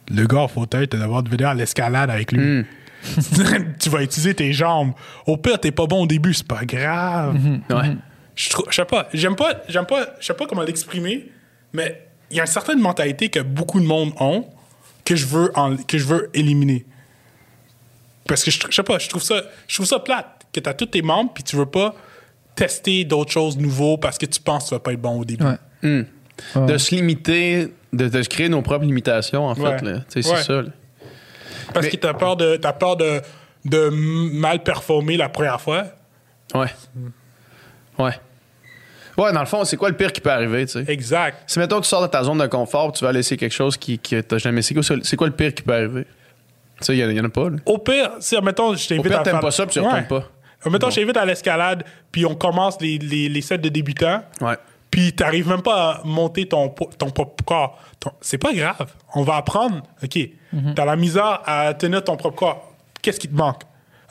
le 0.10 0.26
gars, 0.28 0.48
faut 0.48 0.68
être 0.72 0.96
d'avoir 0.96 1.24
de 1.24 1.30
venir 1.30 1.50
à 1.50 1.54
l'escalade 1.54 2.10
avec 2.10 2.32
lui. 2.32 2.66
tu 3.80 3.90
vas 3.90 4.04
utiliser 4.04 4.34
tes 4.34 4.54
jambes. 4.54 4.94
Au 5.26 5.38
pire, 5.38 5.60
t'es 5.60 5.72
pas 5.72 5.86
bon 5.88 6.04
au 6.04 6.08
début, 6.08 6.34
c'est 6.34 6.48
pas 6.48 6.66
grave. 6.66 7.36
Ouais. 7.70 7.96
Je 8.36 8.50
trou- 8.50 8.66
je 8.70 8.76
sais 8.76 8.86
pas, 8.86 9.08
j'aime 9.14 9.36
pas, 9.36 9.62
j'aime 9.68 9.86
pas, 9.86 10.08
je 10.20 10.26
sais 10.28 10.34
pas 10.34 10.46
comment 10.48 10.62
l'exprimer, 10.64 11.30
mais 11.74 12.08
il 12.30 12.38
y 12.38 12.40
a 12.40 12.44
une 12.44 12.48
certaine 12.48 12.80
mentalité 12.80 13.30
que 13.30 13.40
beaucoup 13.40 13.80
de 13.80 13.86
monde 13.86 14.14
ont 14.20 14.46
que 15.04 15.16
je 15.16 15.26
veux 15.26 15.52
en- 15.58 15.76
que 15.78 15.98
je 15.98 16.06
veux 16.06 16.30
éliminer. 16.34 16.86
Parce 18.28 18.44
que 18.44 18.52
je, 18.52 18.60
sais 18.70 18.84
pas, 18.84 19.00
je 19.00 19.10
trouve 19.10 19.22
ça, 19.24 19.42
je 19.68 19.76
trouve 19.76 19.86
ça 19.88 20.00
plate 20.00 20.46
que 20.54 20.60
t'as 20.60 20.74
tous 20.74 20.86
tes 20.86 21.02
membres 21.02 21.32
puis 21.34 21.44
tu 21.44 21.56
veux 21.56 21.66
pas 21.66 21.96
tester 22.56 23.04
d'autres 23.04 23.32
choses 23.32 23.58
nouveaux 23.58 23.98
parce 23.98 24.18
que 24.18 24.26
tu 24.26 24.40
penses 24.40 24.66
que 24.66 24.70
tu 24.70 24.76
vas 24.76 24.80
pas 24.80 24.94
être 24.94 25.02
bon 25.02 25.20
au 25.20 25.26
début. 25.26 25.44
Ouais. 25.44 25.58
Hmm. 25.82 26.04
Ouais. 26.56 26.66
De 26.68 26.78
se 26.78 26.96
limiter, 26.96 27.68
de, 27.94 28.08
de 28.08 28.24
se 28.24 28.30
créer 28.30 28.50
nos 28.50 28.62
propres 28.62 28.86
limitations, 28.86 29.46
en 29.48 29.54
Ouais. 29.60 29.78
fait. 29.80 29.86
Ouais. 29.86 30.00
C'est 30.08 30.22
ça. 30.22 30.62
là. 30.62 30.70
Parce 31.74 31.86
Mais- 31.86 31.92
que 31.92 31.98
t'as 31.98 32.14
peur 32.14 32.36
de, 32.36 32.56
t'as 32.58 32.74
peur 32.74 32.96
de, 32.98 33.22
de 33.66 33.90
mal 33.90 34.64
performer 34.64 35.18
la 35.18 35.30
première 35.30 35.60
fois? 35.62 35.84
Ouais. 36.54 36.68
Ouais. 37.98 38.14
Ouais, 39.18 39.34
dans 39.34 39.42
le 39.42 39.46
fond, 39.46 39.64
c'est 39.66 39.78
quoi 39.78 39.90
le 39.90 39.96
pire 39.96 40.12
qui 40.14 40.22
peut 40.22 40.32
arriver, 40.32 40.66
tu 40.66 40.84
sais? 40.84 40.92
Exact. 40.92 41.38
Si, 41.46 41.60
mettons, 41.60 41.82
tu 41.82 41.88
sors 41.88 42.02
de 42.02 42.08
ta 42.08 42.24
zone 42.24 42.38
de 42.40 42.48
confort, 42.48 42.92
tu 42.94 43.04
vas 43.04 43.12
laisser 43.12 43.36
quelque 43.38 43.54
chose 43.54 43.76
qui, 43.78 44.00
que 44.00 44.22
t'as 44.22 44.38
jamais 44.38 44.60
essayé, 44.60 44.80
c'est 45.04 45.18
quoi 45.18 45.28
le 45.28 45.34
pire 45.34 45.54
qui 45.54 45.62
peut 45.64 45.74
arriver? 45.74 46.06
Tu 46.80 46.86
sais, 46.86 46.98
il 46.98 47.00
y, 47.16 47.20
en 47.20 47.26
a 47.26 47.30
pas, 47.30 47.50
là. 47.50 47.58
Au 47.66 47.78
pire, 47.78 48.12
si, 48.20 48.36
admettons, 48.36 48.74
je 48.76 48.88
t'invite 48.88 49.06
Au 49.06 49.10
pire, 49.10 49.20
à 49.20 49.24
t'aimes 49.24 49.34
faire- 49.34 49.42
pas 49.42 49.52
ça, 49.52 49.66
puis 49.66 49.74
tu 49.74 49.80
retournes 49.80 50.08
pas. 50.08 50.24
Admettons, 50.66 50.90
je 50.90 50.96
t'invite 51.02 51.18
à 51.18 51.26
l'escalade, 51.26 51.84
puis 52.12 52.26
on 52.26 52.36
commence 52.36 52.80
les, 52.82 52.98
les, 52.98 53.30
les 53.30 53.42
sets 53.42 53.58
de 53.58 53.70
débutants. 53.70 54.24
Ouais. 54.40 54.56
Puis 54.92 55.14
t'arrives 55.14 55.48
même 55.48 55.62
pas 55.62 55.92
à 55.92 56.04
monter 56.04 56.48
ton, 56.48 56.70
ton 56.70 57.10
propre 57.10 57.44
corps. 57.46 57.80
C'est 58.20 58.38
pas 58.38 58.54
grave. 58.54 58.94
On 59.16 59.24
va 59.24 59.38
apprendre. 59.38 59.82
OK. 60.04 60.20
T'as 60.76 60.86
la 60.86 60.98
misère 60.98 61.42
à 61.46 61.74
tenir 61.74 62.04
ton 62.04 62.18
propre 62.18 62.36
corps. 62.36 62.74
Qu'est-ce 63.02 63.20
qui 63.20 63.30
te 63.30 63.36
manque? 63.36 63.64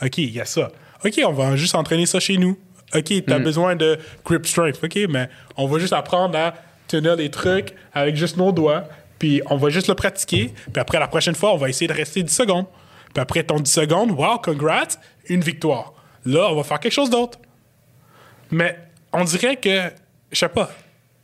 OK, 0.03 0.19
il 0.19 0.33
y 0.33 0.41
a 0.41 0.47
ça. 0.47 0.71
OK, 1.05 1.21
on 1.25 1.33
va 1.33 1.55
juste 1.57 1.75
entraîner 1.75 2.07
ça 2.07 2.19
chez 2.19 2.39
nous. 2.39 2.59
OK, 2.95 3.13
t'as 3.27 3.39
besoin 3.39 3.77
de 3.77 3.99
grip 4.25 4.47
strength. 4.47 4.83
OK, 4.83 4.99
mais 5.09 5.29
on 5.57 5.67
va 5.67 5.79
juste 5.79 5.93
apprendre 5.93 6.37
à 6.37 6.55
tenir 6.89 7.17
des 7.17 7.31
trucs 7.31 7.75
avec 7.93 8.17
juste 8.17 8.37
nos 8.37 8.51
doigts. 8.51 8.85
Puis 9.19 9.43
on 9.51 9.57
va 9.57 9.69
juste 9.69 9.89
le 9.89 9.95
pratiquer. 9.95 10.53
Puis 10.73 10.81
après, 10.81 10.99
la 10.99 11.07
prochaine 11.07 11.35
fois, 11.35 11.53
on 11.53 11.59
va 11.59 11.69
essayer 11.69 11.87
de 11.87 11.93
rester 11.93 12.23
10 12.23 12.35
secondes. 12.35 12.67
Puis 13.13 13.21
après 13.21 13.43
ton 13.43 13.61
10 13.61 13.71
secondes, 13.71 14.11
wow, 14.13 14.39
congrats, 14.39 14.89
une 15.29 15.43
victoire. 15.43 15.93
Là, 16.25 16.49
on 16.51 16.57
va 16.57 16.63
faire 16.65 16.81
quelque 16.81 16.93
chose 16.93 17.11
d'autre. 17.11 17.39
Mais 18.51 18.79
on 19.13 19.25
dirait 19.25 19.57
que, 19.57 19.91
je 20.33 20.39
sais 20.39 20.49
pas, 20.49 20.71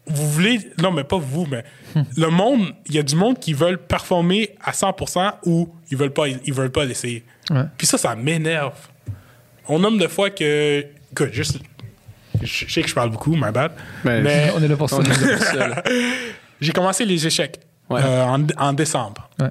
vous 0.06 0.30
voulez, 0.30 0.60
non, 0.80 0.92
mais 0.92 1.04
pas 1.04 1.18
vous, 1.18 1.46
mais 1.50 1.64
le 2.16 2.28
monde, 2.28 2.74
il 2.86 2.94
y 2.94 2.98
a 2.98 3.02
du 3.02 3.16
monde 3.16 3.38
qui 3.38 3.52
veulent 3.54 3.78
performer 3.78 4.50
à 4.64 4.70
100% 4.72 5.32
ou 5.46 5.68
ils 5.90 5.96
veulent 5.96 6.12
pas, 6.12 6.28
ils 6.28 6.52
veulent 6.52 6.70
pas 6.70 6.84
l'essayer. 6.84 7.24
Ouais. 7.50 7.62
Puis 7.76 7.86
ça, 7.86 7.98
ça 7.98 8.14
m'énerve. 8.14 8.74
On 9.68 9.78
nomme 9.80 9.98
de 9.98 10.06
fois 10.06 10.30
que, 10.30 10.86
écoute, 11.12 11.32
juste, 11.32 11.58
je 12.42 12.70
sais 12.70 12.82
que 12.82 12.88
je 12.88 12.94
parle 12.94 13.10
beaucoup, 13.10 13.34
my 13.34 13.50
bad, 13.52 13.72
Mais- 14.04 14.20
mais 14.22 14.52
On 14.56 14.62
est 14.62 14.68
là 14.68 14.76
pour 14.76 14.88
ça. 14.90 14.98
J'ai 16.60 16.72
commencé 16.72 17.04
les 17.04 17.26
échecs 17.26 17.60
Ouais. 17.88 18.00
euh, 18.02 18.24
en, 18.24 18.44
en 18.58 18.72
décembre. 18.72 19.28
Ouais. 19.38 19.50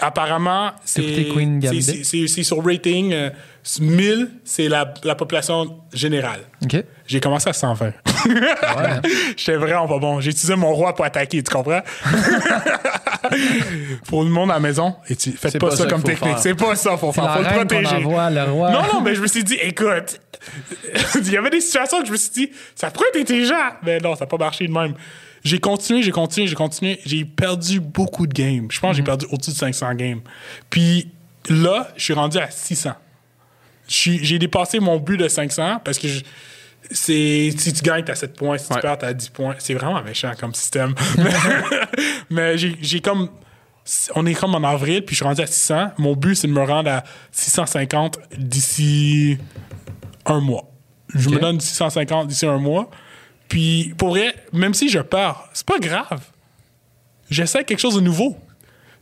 Apparemment, 0.00 0.72
c'est 0.84 2.42
sur 2.42 2.64
rating. 2.64 3.12
euh, 3.12 3.30
1000, 3.80 4.30
c'est 4.44 4.68
la, 4.68 4.94
la 5.02 5.14
population 5.16 5.80
générale. 5.92 6.40
J'ai 7.06 7.20
commencé 7.20 7.48
à 7.48 7.52
120. 7.52 7.86
Ouais. 7.86 7.92
J'étais 9.36 9.56
vraiment 9.56 9.88
pas 9.88 9.98
bon. 9.98 10.20
J'ai 10.20 10.30
utilisé 10.30 10.56
mon 10.56 10.72
roi 10.72 10.94
pour 10.94 11.04
attaquer, 11.04 11.42
tu 11.42 11.52
comprends? 11.52 11.80
pour 14.06 14.22
le 14.22 14.30
monde 14.30 14.50
à 14.50 14.54
la 14.54 14.60
maison, 14.60 14.94
et 15.08 15.16
tu, 15.16 15.32
faites 15.32 15.58
pas, 15.58 15.68
pas 15.68 15.76
ça 15.76 15.84
ça 15.84 15.90
comme 15.90 16.02
technique. 16.02 16.38
C'est 16.38 16.54
pas 16.54 16.76
ça, 16.76 16.96
faut 16.96 17.12
faire. 17.12 17.32
Faut 17.34 17.42
le 17.42 17.54
protéger. 17.54 17.96
envoie, 17.96 18.30
le 18.30 18.44
roi. 18.44 18.70
Non, 18.70 18.82
non, 18.92 19.00
mais 19.00 19.14
je 19.14 19.20
me 19.20 19.26
suis 19.26 19.44
dit, 19.44 19.58
écoute, 19.60 20.20
il 21.16 21.32
y 21.32 21.36
avait 21.36 21.50
des 21.50 21.60
situations 21.60 22.00
que 22.00 22.06
je 22.06 22.12
me 22.12 22.16
suis 22.16 22.30
dit, 22.30 22.50
ça 22.74 22.90
pourrait 22.90 23.08
être 23.14 23.20
intelligent. 23.20 23.54
Mais 23.82 23.98
non, 23.98 24.14
ça 24.14 24.24
n'a 24.24 24.28
pas 24.28 24.38
marché 24.38 24.66
de 24.66 24.72
même. 24.72 24.94
J'ai 25.46 25.58
continué, 25.60 26.02
j'ai 26.02 26.10
continué, 26.10 26.46
j'ai 26.48 26.54
continué. 26.56 27.00
J'ai 27.06 27.24
perdu 27.24 27.80
beaucoup 27.80 28.26
de 28.26 28.32
games. 28.34 28.66
Je 28.70 28.80
pense 28.80 28.90
que 28.92 28.96
j'ai 28.96 29.02
perdu 29.02 29.26
au-dessus 29.30 29.52
de 29.52 29.56
500 29.56 29.94
games. 29.94 30.20
Puis 30.70 31.10
là, 31.48 31.88
je 31.96 32.02
suis 32.02 32.12
rendu 32.14 32.38
à 32.38 32.50
600. 32.50 32.92
Je 33.88 33.94
suis- 33.94 34.24
J'ai 34.24 34.38
dépassé 34.40 34.80
mon 34.80 34.98
but 34.98 35.16
de 35.16 35.28
500 35.28 35.80
parce 35.84 35.98
que 35.98 36.08
je- 36.08 36.22
c'est 36.90 37.52
si 37.56 37.72
tu 37.72 37.82
gagnes, 37.82 38.02
t'as 38.04 38.14
7 38.16 38.34
points. 38.36 38.58
Si 38.58 38.68
tu 38.68 38.74
perds, 38.80 38.98
t'as 38.98 39.12
10 39.12 39.28
points. 39.28 39.54
C'est 39.58 39.74
vraiment 39.74 40.02
méchant 40.02 40.32
comme 40.38 40.52
système. 40.54 40.94
Mais, 42.30 42.56
j'ai 42.58 43.00
comme. 43.00 43.28
On 44.16 44.26
est 44.26 44.34
comme 44.34 44.52
en 44.56 44.64
avril, 44.64 45.04
puis 45.04 45.14
je 45.14 45.18
suis 45.18 45.24
rendu 45.24 45.40
à 45.42 45.46
600. 45.46 45.92
Mon 45.98 46.16
but, 46.16 46.34
c'est 46.34 46.48
de 46.48 46.52
me 46.52 46.62
rendre 46.64 46.90
à 46.90 47.04
650 47.30 48.18
d'ici 48.36 49.38
un 50.24 50.40
mois. 50.40 50.72
Je 51.14 51.28
me 51.28 51.38
donne 51.40 51.60
650 51.60 52.26
d'ici 52.26 52.46
un 52.46 52.58
mois. 52.58 52.90
Puis, 53.48 53.94
pour 53.96 54.10
vrai, 54.10 54.34
même 54.52 54.74
si 54.74 54.88
je 54.88 54.98
perds, 54.98 55.48
c'est 55.52 55.66
pas 55.66 55.78
grave. 55.78 56.20
J'essaie 57.30 57.64
quelque 57.64 57.78
chose 57.80 57.94
de 57.96 58.00
nouveau. 58.00 58.36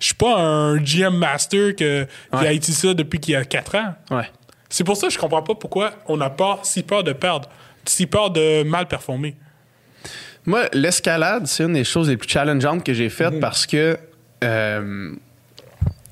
Je 0.00 0.06
suis 0.06 0.14
pas 0.14 0.36
un 0.38 0.76
GM 0.78 1.16
Master 1.16 1.74
que, 1.76 2.04
qui 2.04 2.46
a 2.46 2.52
utilisé 2.52 2.88
ça 2.88 2.94
depuis 2.94 3.20
qu'il 3.20 3.32
y 3.32 3.36
a 3.36 3.44
4 3.44 3.74
ans. 3.76 3.94
Ouais. 4.10 4.28
C'est 4.68 4.84
pour 4.84 4.96
ça 4.96 5.06
que 5.06 5.12
je 5.12 5.18
comprends 5.18 5.42
pas 5.42 5.54
pourquoi 5.54 5.92
on 6.08 6.20
a 6.20 6.30
peur, 6.30 6.60
si 6.64 6.82
peur 6.82 7.04
de 7.04 7.12
perdre, 7.12 7.48
si 7.84 8.06
peur 8.06 8.30
de 8.30 8.64
mal 8.64 8.88
performer. 8.88 9.36
Moi, 10.46 10.64
l'escalade, 10.72 11.46
c'est 11.46 11.64
une 11.64 11.74
des 11.74 11.84
choses 11.84 12.08
les 12.10 12.16
plus 12.16 12.28
challengeantes 12.28 12.84
que 12.84 12.92
j'ai 12.92 13.08
faites 13.08 13.40
parce 13.40 13.66
que 13.66 13.96
euh, 14.42 15.14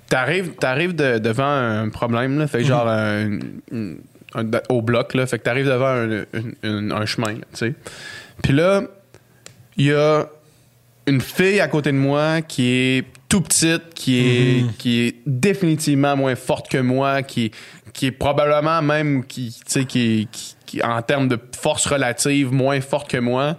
t'arrives, 0.08 0.52
t'arrives 0.54 0.94
de- 0.94 1.18
devant 1.18 1.44
un 1.44 1.88
problème, 1.90 2.38
là, 2.38 2.46
fait 2.46 2.58
que 2.58 2.64
genre 2.64 2.88
un- 2.88 3.38
un- 3.72 3.94
un- 4.34 4.50
au 4.70 4.80
bloc, 4.80 5.12
là, 5.14 5.26
fait 5.26 5.38
que 5.38 5.44
t'arrives 5.44 5.66
devant 5.66 6.24
un, 6.62 7.06
chemin, 7.06 7.34
tu 7.34 7.40
sais. 7.52 7.74
Puis 8.42 8.52
là, 8.52 8.82
il 9.76 9.86
y 9.86 9.92
a 9.92 10.26
une 11.06 11.20
fille 11.20 11.60
à 11.60 11.68
côté 11.68 11.90
de 11.92 11.96
moi 11.96 12.42
qui 12.42 12.66
est 12.68 13.04
tout 13.28 13.40
petite, 13.40 13.94
qui 13.94 14.18
est, 14.20 14.76
qui 14.78 15.00
est 15.00 15.16
définitivement 15.26 16.16
moins 16.16 16.36
forte 16.36 16.68
que 16.70 16.78
moi, 16.78 17.22
qui, 17.22 17.50
qui 17.92 18.06
est 18.06 18.12
probablement 18.12 18.82
même 18.82 19.24
qui, 19.24 19.52
tu 19.52 19.62
sais, 19.66 19.84
qui, 19.84 20.28
qui- 20.30 20.56
qui, 20.66 20.82
en 20.82 21.02
termes 21.02 21.28
de 21.28 21.38
force 21.60 21.84
relative, 21.86 22.50
moins 22.52 22.80
forte 22.80 23.10
que 23.10 23.18
moi. 23.18 23.58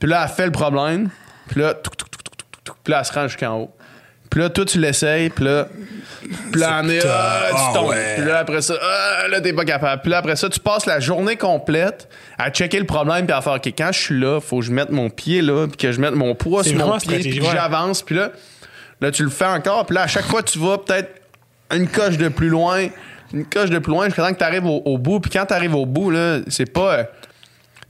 Puis 0.00 0.08
là, 0.08 0.24
elle 0.24 0.34
fait 0.34 0.46
le 0.46 0.50
problème. 0.52 1.08
Puis 1.48 1.60
là, 1.60 1.74
touc, 1.74 1.94
puis 2.84 2.90
là, 2.92 2.98
elle 3.00 3.04
se 3.04 3.12
rend 3.12 3.28
jusqu'en 3.28 3.56
haut. 3.60 3.70
Puis 4.30 4.40
là, 4.40 4.50
toi, 4.50 4.64
tu 4.64 4.78
l'essayes. 4.78 5.30
Puis 5.30 5.44
là, 5.44 5.68
est, 6.88 7.02
ah, 7.06 7.48
tu 7.50 7.78
tombes. 7.78 7.88
ouais. 7.90 8.16
Puis 8.16 8.24
là, 8.26 8.38
après 8.38 8.60
ça, 8.62 8.74
ah, 8.80 9.28
là, 9.28 9.40
t'es 9.40 9.52
pas 9.52 9.64
capable. 9.64 10.02
Puis 10.02 10.10
là, 10.10 10.18
après 10.18 10.36
ça, 10.36 10.48
tu 10.48 10.60
passes 10.60 10.86
la 10.86 11.00
journée 11.00 11.36
complète 11.36 12.08
à 12.38 12.50
checker 12.50 12.78
le 12.78 12.84
problème 12.86 13.26
puis 13.26 13.34
à 13.34 13.40
faire, 13.40 13.54
OK, 13.54 13.66
quand 13.76 13.90
je 13.92 13.98
suis 13.98 14.20
là, 14.20 14.40
faut 14.40 14.58
que 14.60 14.64
je 14.66 14.72
mette 14.72 14.90
mon 14.90 15.08
pied 15.10 15.40
là, 15.42 15.66
puis 15.66 15.76
que 15.76 15.92
je 15.92 16.00
mette 16.00 16.14
mon 16.14 16.34
poids 16.34 16.62
sur 16.64 16.76
mon 16.76 16.98
pied, 16.98 17.18
puis 17.20 17.38
que 17.38 17.44
ouais. 17.44 17.50
j'avance. 17.52 18.02
Puis 18.02 18.16
là, 18.16 18.30
là, 19.00 19.10
tu 19.10 19.22
le 19.24 19.30
fais 19.30 19.46
encore. 19.46 19.86
Puis 19.86 19.94
là, 19.94 20.02
à 20.02 20.06
chaque 20.06 20.26
fois, 20.26 20.42
tu 20.42 20.58
vas 20.58 20.78
peut-être 20.78 21.10
une 21.74 21.88
coche 21.88 22.18
de 22.18 22.28
plus 22.28 22.48
loin, 22.48 22.86
une 23.32 23.44
coche 23.46 23.70
de 23.70 23.78
plus 23.78 23.92
loin 23.92 24.06
jusqu'à 24.06 24.22
temps 24.26 24.32
que 24.32 24.38
tu 24.38 24.44
arrives 24.44 24.66
au, 24.66 24.82
au 24.84 24.98
bout. 24.98 25.20
Puis 25.20 25.30
quand 25.30 25.46
tu 25.46 25.54
arrives 25.54 25.74
au 25.74 25.86
bout, 25.86 26.10
là, 26.10 26.38
c'est 26.48 26.70
pas. 26.70 26.94
euh, 26.94 27.04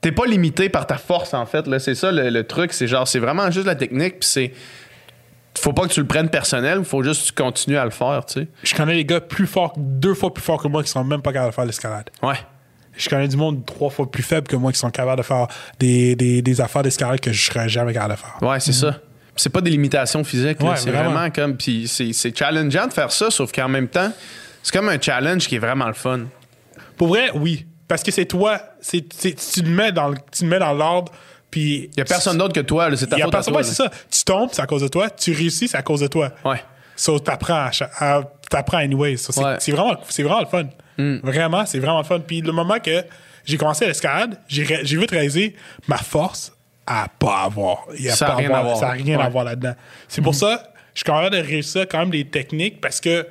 T'es 0.00 0.12
pas 0.12 0.26
limité 0.26 0.68
par 0.68 0.86
ta 0.86 0.96
force, 0.96 1.34
en 1.34 1.44
fait. 1.44 1.66
Là. 1.66 1.80
C'est 1.80 1.96
ça 1.96 2.12
le, 2.12 2.30
le 2.30 2.44
truc. 2.44 2.72
C'est 2.72 2.86
genre, 2.86 3.08
c'est 3.08 3.18
vraiment 3.18 3.50
juste 3.50 3.66
la 3.66 3.74
technique. 3.74 4.20
Puis 4.20 4.28
c'est. 4.28 4.52
Faut 5.60 5.72
pas 5.72 5.86
que 5.86 5.92
tu 5.92 6.00
le 6.00 6.06
prennes 6.06 6.28
personnel. 6.30 6.84
Faut 6.84 7.02
juste 7.02 7.22
que 7.22 7.26
tu 7.28 7.32
continues 7.42 7.76
à 7.78 7.84
le 7.84 7.90
faire, 7.90 8.24
tu 8.26 8.40
sais. 8.40 8.48
Je 8.62 8.74
connais 8.74 8.94
des 8.94 9.04
gars 9.04 9.20
plus 9.20 9.46
forts, 9.46 9.72
deux 9.76 10.14
fois 10.14 10.32
plus 10.32 10.42
forts 10.42 10.62
que 10.62 10.68
moi, 10.68 10.82
qui 10.82 10.90
sont 10.90 11.04
même 11.04 11.22
pas 11.22 11.32
capables 11.32 11.50
de 11.50 11.54
faire 11.54 11.64
l'escalade. 11.66 12.10
Ouais. 12.22 12.36
Je 12.96 13.08
connais 13.08 13.28
du 13.28 13.36
monde 13.36 13.64
trois 13.64 13.90
fois 13.90 14.10
plus 14.10 14.22
faible 14.24 14.48
que 14.48 14.56
moi 14.56 14.72
qui 14.72 14.78
sont 14.78 14.90
capables 14.90 15.18
de 15.18 15.26
faire 15.26 15.46
des, 15.78 16.16
des, 16.16 16.42
des 16.42 16.60
affaires 16.60 16.82
d'escalade 16.82 17.20
que 17.20 17.32
je 17.32 17.44
serais 17.50 17.68
jamais 17.68 17.92
capable 17.92 18.14
de 18.14 18.18
faire. 18.18 18.36
Ouais, 18.42 18.58
c'est 18.58 18.72
ça. 18.72 18.96
c'est 19.36 19.50
pas 19.50 19.60
des 19.60 19.70
limitations 19.70 20.24
physiques. 20.24 20.60
Ouais, 20.60 20.74
c'est 20.76 20.90
vraiment. 20.90 21.12
vraiment, 21.12 21.30
comme. 21.30 21.56
Puis 21.56 21.86
c'est 21.86 22.12
c'est 22.12 22.36
challengeant 22.36 22.88
de 22.88 22.92
faire 22.92 23.12
ça, 23.12 23.30
sauf 23.30 23.52
qu'en 23.52 23.68
même 23.68 23.86
temps, 23.88 24.10
c'est 24.64 24.72
comme 24.76 24.88
un 24.88 25.00
challenge 25.00 25.46
qui 25.46 25.54
est 25.54 25.60
vraiment 25.60 25.86
le 25.86 25.92
fun. 25.94 26.22
Pour 26.96 27.08
vrai, 27.08 27.30
oui. 27.34 27.66
Parce 27.86 28.02
que 28.02 28.10
c'est 28.10 28.26
toi, 28.26 28.60
c'est, 28.80 29.04
c'est- 29.14 29.34
tu 29.54 29.62
le 29.62 29.70
mets 29.70 29.92
dans 29.92 30.08
le- 30.08 30.18
tu 30.32 30.42
le 30.44 30.50
mets 30.50 30.58
dans 30.58 30.72
l'ordre, 30.72 31.12
puis... 31.50 31.90
Il 31.94 31.98
y 31.98 32.00
a 32.00 32.04
personne 32.04 32.38
d'autre 32.38 32.54
que 32.54 32.60
toi, 32.60 32.88
c'est 32.96 33.06
ta 33.06 33.16
y 33.18 33.22
a 33.22 33.24
faute 33.24 33.34
à 33.34 33.38
personne, 33.38 33.52
toi. 33.54 33.62
ouais, 33.62 33.68
c'est 33.68 33.74
ça. 33.74 33.90
Tu 34.10 34.24
tombes, 34.24 34.50
c'est 34.52 34.62
à 34.62 34.66
cause 34.66 34.82
de 34.82 34.88
toi. 34.88 35.10
Tu 35.10 35.32
réussis, 35.32 35.68
c'est 35.68 35.76
à 35.76 35.82
cause 35.82 36.00
de 36.00 36.06
toi. 36.06 36.30
Ouais. 36.44 36.62
So, 36.96 37.18
t'apprends, 37.18 37.70
à 37.98 38.22
t'apprends 38.50 38.78
anyway. 38.78 39.16
So, 39.16 39.32
c'est, 39.32 39.42
Ouais. 39.44 39.56
c'est 39.60 39.72
vraiment, 39.72 39.96
c'est 40.08 40.22
vraiment 40.22 40.40
le 40.40 40.46
fun. 40.46 40.64
Vraiment, 41.22 41.64
c'est 41.66 41.78
vraiment 41.78 41.98
le 41.98 42.04
fun. 42.04 42.20
Puis 42.20 42.40
le 42.40 42.50
moment 42.52 42.78
que 42.80 43.04
j'ai 43.44 43.56
commencé 43.56 43.86
l'escalade, 43.86 44.38
j'ai, 44.48 44.64
j'ai 44.84 44.96
vite 44.96 45.10
réalisé 45.12 45.54
ma 45.86 45.96
force 45.98 46.52
à 46.86 47.06
pas 47.18 47.42
avoir. 47.44 47.84
Il 47.98 48.08
a 48.10 48.16
Ça 48.16 48.28
a 48.32 48.34
rien 48.34 48.50
à 48.52 48.62
voir. 48.62 48.76
Ça 48.78 48.86
n'a 48.86 48.92
rien 48.92 49.18
à 49.20 49.28
voir 49.28 49.44
là-dedans. 49.44 49.74
C'est 50.08 50.22
pour 50.22 50.34
ça, 50.34 50.72
je 50.94 51.00
suis 51.00 51.04
quand 51.04 51.20
même 51.20 51.30
de 51.30 51.36
réussir 51.38 51.86
quand 51.88 51.98
même 52.00 52.10
des 52.10 52.24
techniques 52.24 52.80
parce 52.80 53.00
que, 53.00 53.26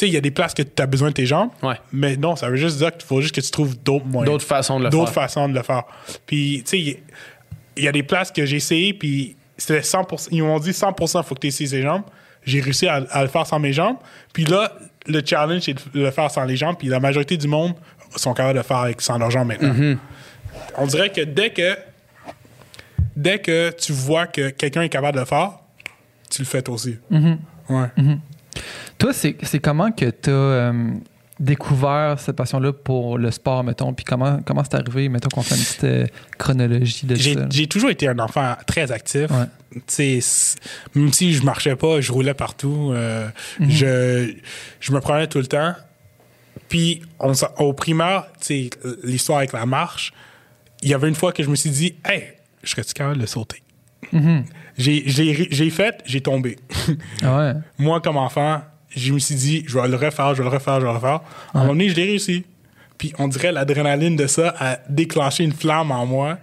sais, 0.00 0.08
il 0.08 0.12
y 0.12 0.16
a 0.16 0.20
des 0.20 0.30
places 0.30 0.54
que 0.54 0.62
tu 0.62 0.82
as 0.82 0.86
besoin 0.86 1.08
de 1.08 1.14
tes 1.14 1.26
jambes. 1.26 1.50
Ouais. 1.62 1.76
Mais 1.92 2.16
non, 2.16 2.36
ça 2.36 2.48
veut 2.48 2.56
juste 2.56 2.78
dire 2.78 2.92
qu'il 2.92 3.02
faut 3.06 3.20
juste 3.20 3.34
que 3.34 3.40
tu 3.40 3.50
trouves 3.50 3.76
d'autres 3.82 4.06
moyens. 4.06 4.32
D'autres 4.32 4.46
façons 4.46 4.78
de 4.78 4.84
le 4.84 4.90
D'autres 4.90 5.12
faire. 5.12 5.22
façons 5.24 5.48
de 5.48 5.54
le 5.54 5.62
faire. 5.62 5.84
Puis, 6.26 6.62
tu 6.64 6.70
sais, 6.70 6.98
il 7.76 7.82
y- 7.84 7.88
a 7.88 7.92
des 7.92 8.02
places 8.02 8.30
que 8.32 8.44
j'ai 8.46 8.56
essayé, 8.56 8.92
puis 8.94 9.36
c'était 9.56 9.82
100%. 9.82 10.28
Ils 10.32 10.42
m'ont 10.42 10.58
dit 10.58 10.72
100% 10.72 11.20
il 11.20 11.24
faut 11.24 11.34
que 11.34 11.40
tu 11.40 11.46
essayes 11.48 11.68
tes 11.68 11.82
jambes. 11.82 12.02
J'ai 12.44 12.60
réussi 12.60 12.86
à, 12.88 12.94
à 13.10 13.22
le 13.22 13.28
faire 13.28 13.46
sans 13.46 13.58
mes 13.58 13.72
jambes. 13.72 13.96
Puis 14.32 14.44
là, 14.44 14.72
le 15.06 15.22
challenge, 15.24 15.62
c'est 15.62 15.74
de 15.74 16.00
le 16.00 16.10
faire 16.10 16.30
sans 16.30 16.44
les 16.44 16.56
jambes. 16.56 16.76
Puis 16.78 16.88
la 16.88 17.00
majorité 17.00 17.36
du 17.36 17.46
monde 17.48 17.74
sont 18.16 18.32
capables 18.34 18.54
de 18.54 18.58
le 18.58 18.64
faire 18.64 18.78
avec, 18.78 19.00
sans 19.00 19.18
leurs 19.18 19.30
jambes 19.30 19.48
maintenant. 19.48 19.72
Mm-hmm. 19.72 19.98
On 20.78 20.86
dirait 20.86 21.10
que 21.10 21.20
dès 21.22 21.50
que 21.50 21.76
dès 23.16 23.38
que 23.38 23.70
tu 23.70 23.92
vois 23.92 24.26
que 24.26 24.50
quelqu'un 24.50 24.82
est 24.82 24.88
capable 24.88 25.14
de 25.16 25.20
le 25.20 25.26
faire, 25.26 25.52
tu 26.30 26.42
le 26.42 26.46
fais 26.46 26.62
toi 26.62 26.74
aussi. 26.74 26.96
Mm-hmm. 27.10 27.36
Ouais. 27.70 27.86
Toi, 29.04 29.12
c'est 29.12 29.58
comment 29.60 29.92
que 29.92 30.06
tu 30.10 30.30
as 30.30 30.72
découvert 31.38 32.18
cette 32.18 32.36
passion-là 32.36 32.72
pour 32.72 33.18
le 33.18 33.30
sport, 33.30 33.64
mettons, 33.64 33.92
puis 33.92 34.04
comment 34.04 34.40
comment 34.46 34.62
c'est 34.64 34.76
arrivé, 34.76 35.08
mettons 35.08 35.28
qu'on 35.28 35.42
fait 35.42 35.56
une 35.56 35.62
petite 35.62 35.84
euh, 35.84 36.06
chronologie 36.38 37.04
de 37.06 37.14
ça. 37.16 37.46
j'ai 37.50 37.66
toujours 37.66 37.90
été 37.90 38.08
un 38.08 38.18
enfant 38.18 38.54
très 38.66 38.92
actif. 38.92 39.26
Ouais. 39.30 39.46
Même 40.94 41.12
si 41.12 41.34
je 41.34 41.42
marchais 41.42 41.76
pas, 41.76 42.00
je 42.00 42.12
roulais 42.12 42.34
partout. 42.34 42.92
euh, 42.94 43.28
je, 43.60 44.32
je 44.80 44.92
me 44.92 45.00
prenais 45.00 45.26
tout 45.26 45.38
le 45.38 45.46
temps. 45.46 45.74
Puis 46.68 47.02
on, 47.18 47.32
au 47.58 47.72
primaire, 47.72 48.24
l'histoire 49.02 49.38
avec 49.38 49.52
la 49.52 49.66
marche, 49.66 50.12
il 50.82 50.88
y 50.88 50.94
avait 50.94 51.08
une 51.08 51.14
fois 51.14 51.32
que 51.32 51.42
je 51.42 51.50
me 51.50 51.56
suis 51.56 51.70
dit, 51.70 51.96
hey, 52.04 52.22
je 52.62 52.70
serais-tu 52.70 52.94
capable 52.94 53.20
de 53.20 53.26
sauter? 53.26 53.60
J'ai- 54.78 55.02
J'ai 55.06 55.48
j'ai 55.50 55.70
fait, 55.70 56.00
j'ai 56.06 56.20
tombé. 56.20 56.56
Ah 57.22 57.36
ouais. 57.38 57.52
Moi, 57.78 58.00
comme 58.00 58.16
enfant, 58.16 58.62
je 58.96 59.12
me 59.12 59.18
suis 59.18 59.34
dit, 59.34 59.64
je 59.66 59.78
vais 59.78 59.88
le 59.88 59.96
refaire, 59.96 60.34
je 60.34 60.42
vais 60.42 60.48
le 60.48 60.54
refaire, 60.54 60.74
je 60.80 60.86
vais 60.86 60.92
le 60.92 60.96
refaire. 60.98 61.20
À 61.52 61.58
un 61.58 61.60
moment 61.60 61.72
donné, 61.72 61.88
je 61.88 61.94
l'ai 61.96 62.04
réussi. 62.04 62.44
Puis 62.98 63.12
on 63.18 63.28
dirait 63.28 63.52
l'adrénaline 63.52 64.16
de 64.16 64.26
ça 64.26 64.54
a 64.58 64.78
déclenché 64.88 65.44
une 65.44 65.52
flamme 65.52 65.90
en 65.90 66.06
moi 66.06 66.38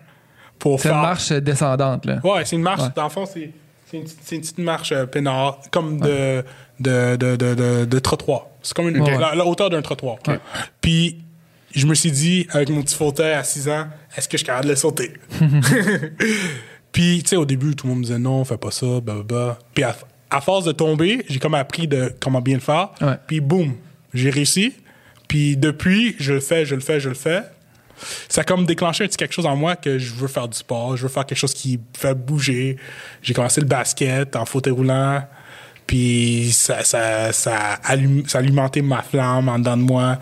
pour 0.60 0.80
C'est 0.80 0.90
faire. 0.90 0.98
une 0.98 1.02
marche 1.04 1.32
descendante, 1.32 2.06
là. 2.06 2.20
Ouais, 2.24 2.44
c'est 2.46 2.56
une 2.56 2.62
marche. 2.62 2.82
Ouais. 2.82 2.90
Dans 2.96 3.04
le 3.06 3.10
fond, 3.10 3.26
c'est 3.26 3.52
c'est 3.90 3.98
une, 3.98 4.04
petite- 4.04 4.20
c'est 4.24 4.36
une 4.36 4.42
petite 4.42 4.58
marche 4.60 4.92
euh, 4.94 5.06
peinard, 5.06 5.60
comme 5.72 6.00
de, 6.00 6.44
de, 6.80 7.16
de, 7.18 7.36
de, 7.36 7.54
de- 7.56 7.86
de 7.86 8.00
trottoir. 8.00 8.46
C'est 8.62 8.74
comme 8.74 8.88
une, 8.90 9.02
Ouais. 9.02 9.18
la, 9.18 9.36
la 9.36 9.46
hauteur 9.46 9.70
d'un 9.70 9.82
trottoir. 9.82 10.18
Puis 10.80 11.18
je 11.74 11.86
me 11.88 11.94
suis 11.94 12.12
dit, 12.12 12.48
avec 12.52 12.70
mon 12.70 12.82
petit 12.84 12.96
fauteuil 12.96 13.34
à 13.34 13.44
6 13.44 13.68
ans, 13.70 13.88
est-ce 14.16 14.28
que 14.30 14.34
je 14.38 14.40
suis 14.40 14.46
capable 14.46 14.66
de 14.66 14.70
le 14.72 14.76
sauter? 14.78 15.12
Puis, 16.92 17.22
tu 17.24 17.30
sais, 17.30 17.36
au 17.38 17.46
début, 17.46 17.76
tout 17.76 17.88
le 17.88 17.92
monde 17.94 18.00
me 18.00 18.06
disait 18.06 18.20
non, 18.20 18.44
fais 18.44 18.58
pas 18.58 18.72
ça, 18.72 18.86
blablabla. 19.02 19.58
Puis, 19.74 19.84
à, 19.84 19.96
à 20.32 20.42
force 20.42 20.66
de 20.66 20.72
tomber, 20.72 21.26
j'ai 21.30 21.40
comme 21.40 21.54
appris 21.54 21.88
de 21.88 22.14
comment 22.20 22.42
bien 22.42 22.56
le 22.56 22.62
faire. 22.62 22.90
Ouais. 23.02 23.16
Puis, 23.28 23.42
boum, 23.42 23.74
j'ai 24.14 24.30
réussi. 24.30 24.74
Puis, 25.28 25.58
depuis, 25.58 26.16
je 26.20 26.34
le 26.34 26.40
fais, 26.40 26.66
je 26.66 26.76
le 26.76 26.82
fais, 26.82 27.00
je 27.00 27.10
le 27.10 27.16
fais. 27.16 27.44
Ça 28.30 28.42
a 28.42 28.44
comme 28.44 28.66
déclenché 28.66 29.04
un 29.04 29.08
petit 29.08 29.18
quelque 29.18 29.34
chose 29.34 29.46
en 29.46 29.56
moi 29.56 29.76
que 29.76 30.00
je 30.00 30.14
veux 30.14 30.28
faire 30.28 30.48
du 30.48 30.58
sport, 30.58 30.98
je 30.98 31.04
veux 31.04 31.10
faire 31.10 31.26
quelque 31.26 31.38
chose 31.38 31.54
qui 31.54 31.78
me 31.78 31.84
fait 31.96 32.16
bouger. 32.16 32.78
J'ai 33.22 33.34
commencé 33.34 33.62
le 33.62 33.68
basket 33.68 34.36
en 34.36 34.46
fauteuil 34.46 34.74
roulant. 34.74 35.24
Puis 35.86 36.52
ça, 36.54 36.84
ça, 36.84 37.32
ça, 37.34 37.58
allume, 37.84 38.24
ça 38.28 38.38
a 38.38 38.42
alimenté 38.42 38.82
ma 38.82 39.02
flamme 39.02 39.50
en 39.50 39.60
dedans 39.60 39.78
de 39.78 39.84
moi. 39.84 40.20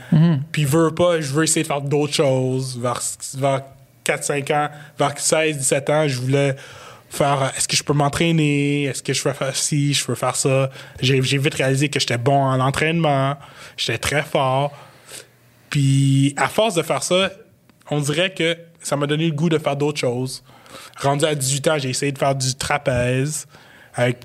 Puis 0.52 0.65
veux 0.65 0.91
pas, 0.91 1.22
je 1.22 1.32
veux 1.32 1.43
essayer 1.43 1.62
de 1.62 1.67
faire 1.67 1.82
d'autres 1.82 2.13
choses. 2.13 2.78
Vers, 2.82 3.00
vers 3.38 3.62
4-5 4.06 4.54
ans, 4.54 4.69
vers 4.98 5.13
16-17 5.13 5.91
ans, 5.91 6.08
je 6.08 6.19
voulais 6.19 6.56
faire 7.10 7.43
euh, 7.43 7.48
est-ce 7.58 7.67
que 7.67 7.76
je 7.76 7.84
peux 7.84 7.93
m'entraîner? 7.93 8.84
Est-ce 8.84 9.02
que 9.04 9.13
je 9.13 9.22
peux 9.24 9.34
faire 9.34 9.56
ci? 9.56 9.93
Je 9.93 10.06
peux 10.06 10.15
faire 10.15 10.36
ça. 10.36 10.69
J'ai 11.02 11.19
vite 11.19 11.54
réalisé 11.56 11.89
que 11.89 12.00
j'étais 12.00 12.17
bon 12.17 12.36
en 12.43 12.60
entraînement. 12.60 13.38
J'étais 13.78 13.98
très 13.98 14.24
fort. 14.24 14.72
Puis 15.69 16.34
à 16.38 16.48
force 16.48 16.76
de 16.76 16.82
faire 16.84 17.04
ça 17.04 17.30
on 17.91 18.00
dirait 18.00 18.34
que 18.34 18.56
ça 18.82 18.95
m'a 18.95 19.08
donné 19.08 19.26
le 19.26 19.34
goût 19.34 19.50
de 19.50 19.58
faire 19.58 19.76
d'autres 19.76 20.00
choses. 20.00 20.43
Rendu 20.98 21.26
à 21.26 21.36
18 21.36 21.67
ans 21.67 21.78
j'ai 21.80 21.89
essayé 21.89 22.12
de 22.12 22.17
faire 22.17 22.36
du 22.36 22.54
trapèze. 22.56 23.45
Avec 23.95 24.17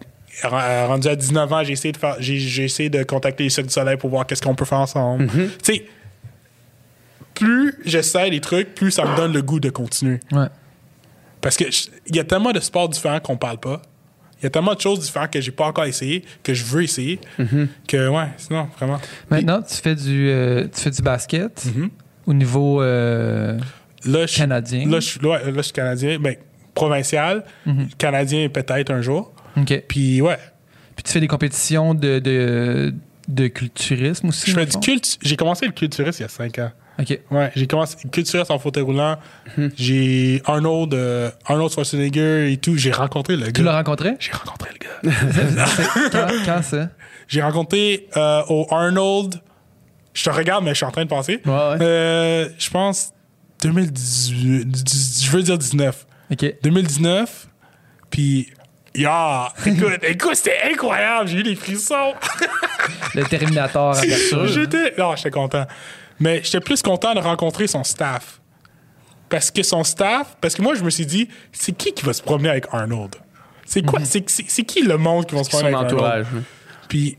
r- 0.43 0.87
rendu 0.87 1.09
à 1.09 1.17
19 1.17 1.53
ans 1.53 1.65
j'ai 1.65 1.73
essayé 1.73 1.93
de 1.93 1.97
faire 1.99 2.17
j'ai 2.21 2.65
essayé 2.65 2.91
de 2.91 3.03
contacter 3.03 3.45
les 3.45 3.51
Cirques 3.51 3.67
du 3.69 3.73
Soleil 3.73 3.97
pour 3.97 4.11
voir 4.11 4.27
qu'est-ce 4.27 4.43
qu'on 4.43 4.55
peut 4.55 4.65
faire 4.67 4.79
ensemble. 4.81 5.27
Tu 5.29 5.51
sais 5.63 5.87
plus 7.35 7.75
j'essaie 7.85 8.31
des 8.31 8.41
trucs 8.41 8.75
plus 8.75 8.91
ça 8.93 9.05
me 9.05 9.17
donne 9.17 9.33
le 9.33 9.43
goût 9.43 9.61
de 9.61 9.71
continuer. 9.71 10.21
Ouais. 10.33 10.47
Parce 11.45 11.57
que 11.57 11.71
je- 11.71 11.89
il 12.09 12.17
y 12.17 12.19
a 12.19 12.25
tellement 12.25 12.51
de 12.53 12.59
sports 12.61 12.89
différents 12.89 13.21
qu'on 13.21 13.37
parle 13.37 13.59
pas. 13.59 13.83
Il 14.41 14.45
y 14.45 14.47
a 14.47 14.51
tellement 14.51 14.75
de 14.75 14.81
choses 14.81 15.01
différentes 15.01 15.31
que 15.31 15.41
j'ai 15.41 15.53
pas 15.53 15.67
encore 15.67 15.85
essayé, 15.85 16.25
que 16.43 16.53
je 16.55 16.65
veux 16.65 16.83
essayer, 16.83 17.19
que 17.87 18.09
ouais, 18.09 18.27
sinon, 18.37 18.69
vraiment. 18.77 18.99
Maintenant, 19.31 19.63
tu 19.63 19.75
fais 19.77 19.95
du, 19.95 20.29
euh, 20.29 20.67
tu 20.75 20.81
fais 20.81 20.91
du 20.91 21.03
basket 21.03 21.65
Mhm. 21.67 21.91
au 22.27 22.35
niveau 22.35 22.83
euh, 22.83 23.59
Là, 24.05 24.27
Canadien. 24.27 24.87
Là, 24.89 25.01
je, 25.01 25.19
là, 25.21 25.41
je 25.57 25.61
suis 25.63 25.73
canadien, 25.73 26.19
ben, 26.19 26.37
provincial, 26.75 27.45
canadien 27.97 28.49
peut-être 28.49 28.91
un 28.91 29.01
jour. 29.01 29.33
Puis 29.89 30.21
ouais, 30.21 30.39
Puis 30.97 31.05
tu 31.05 31.13
fais 31.13 31.21
des 31.21 31.29
compétitions 31.29 31.95
de, 31.95 32.19
de, 32.19 32.93
de 33.29 33.47
culturisme 33.49 34.29
aussi? 34.29 34.51
je 34.51 34.55
fais 34.55 34.67
du. 34.67 35.01
J'ai 35.23 35.37
commencé 35.37 35.65
le 35.67 35.73
culturiste 35.73 36.19
il 36.21 36.23
y 36.23 36.27
a 36.27 36.29
5 36.29 36.59
ans. 36.59 36.71
OK. 36.99 37.19
Ouais, 37.31 37.51
j'ai 37.57 37.67
commencé 37.67 37.97
culturiste 38.13 38.51
en 38.51 38.59
fauteuil 38.59 38.83
roulant. 38.85 39.17
J'ai 39.77 40.41
Arnold, 40.45 40.95
euh, 40.95 41.31
Arnold 41.47 41.73
Schwarzenegger 41.73 42.53
et 42.53 42.57
tout. 42.59 42.77
J'ai 42.77 42.93
rencontré 42.93 43.37
le 43.37 43.53
Tu 43.53 43.63
l'as 43.63 43.71
gars. 43.73 43.77
rencontré? 43.79 44.15
J'ai 44.21 44.33
rencontré 44.33 44.71
le 44.73 45.11
gars. 45.11 45.17
quand, 46.13 46.29
quand 46.45 46.63
ça? 46.63 46.89
J'ai 47.27 47.43
rencontré 47.43 48.07
euh, 48.17 48.43
au 48.49 48.67
Arnold. 48.71 49.35
Je 50.13 50.23
te 50.25 50.31
regarde, 50.31 50.63
mais 50.65 50.71
je 50.71 50.77
suis 50.77 50.85
en 50.87 50.93
train 50.93 51.05
de 51.05 51.09
penser. 51.09 51.41
Ouais, 51.45 51.53
ouais. 51.53 51.77
Euh, 51.81 52.49
je 52.59 52.71
pense 52.71 53.11
2018. 53.63 54.65
dix- 54.71 55.25
Je 55.25 55.31
veux 55.31 55.43
dire 55.43 55.59
19. 55.59 56.07
OK. 56.31 56.55
2019. 56.63 57.49
Puis, 58.11 58.53
ya, 58.95 59.53
écoute, 59.67 59.99
écoute, 60.03 60.35
c'était 60.37 60.59
incroyable. 60.73 61.29
J'ai 61.29 61.39
eu 61.39 61.43
des 61.43 61.57
frissons. 61.57 62.15
Le 63.15 63.25
Terminator. 63.25 63.97
à 63.97 64.03
j'étais, 64.47 64.95
non, 64.97 65.17
j'étais 65.17 65.31
content. 65.31 65.67
Mais 66.21 66.43
j'étais 66.45 66.61
plus 66.61 66.83
content 66.83 67.15
de 67.15 67.21
rencontrer 67.21 67.67
son 67.67 67.85
staff. 67.85 68.41
Parce 69.29 69.51
que 69.51 69.63
son 69.63 69.83
staff, 69.85 70.37
parce 70.41 70.55
que 70.55 70.63
moi, 70.63 70.75
je 70.75 70.85
me 70.85 70.91
suis 70.91 71.07
dit, 71.07 71.29
c'est 71.53 71.73
qui 71.73 71.93
qui 71.93 72.05
va 72.05 72.13
se 72.13 72.23
promener 72.23 72.51
avec 72.51 72.67
Arnold? 72.73 73.17
C'est 73.67 73.83
quoi? 73.85 73.99
c'est, 74.05 74.29
c'est- 74.29 74.45
c'est 74.49 74.63
qui 74.65 74.83
le 74.83 74.97
monde 74.99 75.27
qui 75.27 75.35
va 75.35 75.43
se 75.43 75.51
Son 75.51 75.59
promener 75.59 75.75
avec 75.75 75.87
Arnold? 75.93 75.95
entourage. 75.95 76.27
hein. 76.37 76.43
Puis 76.89 77.17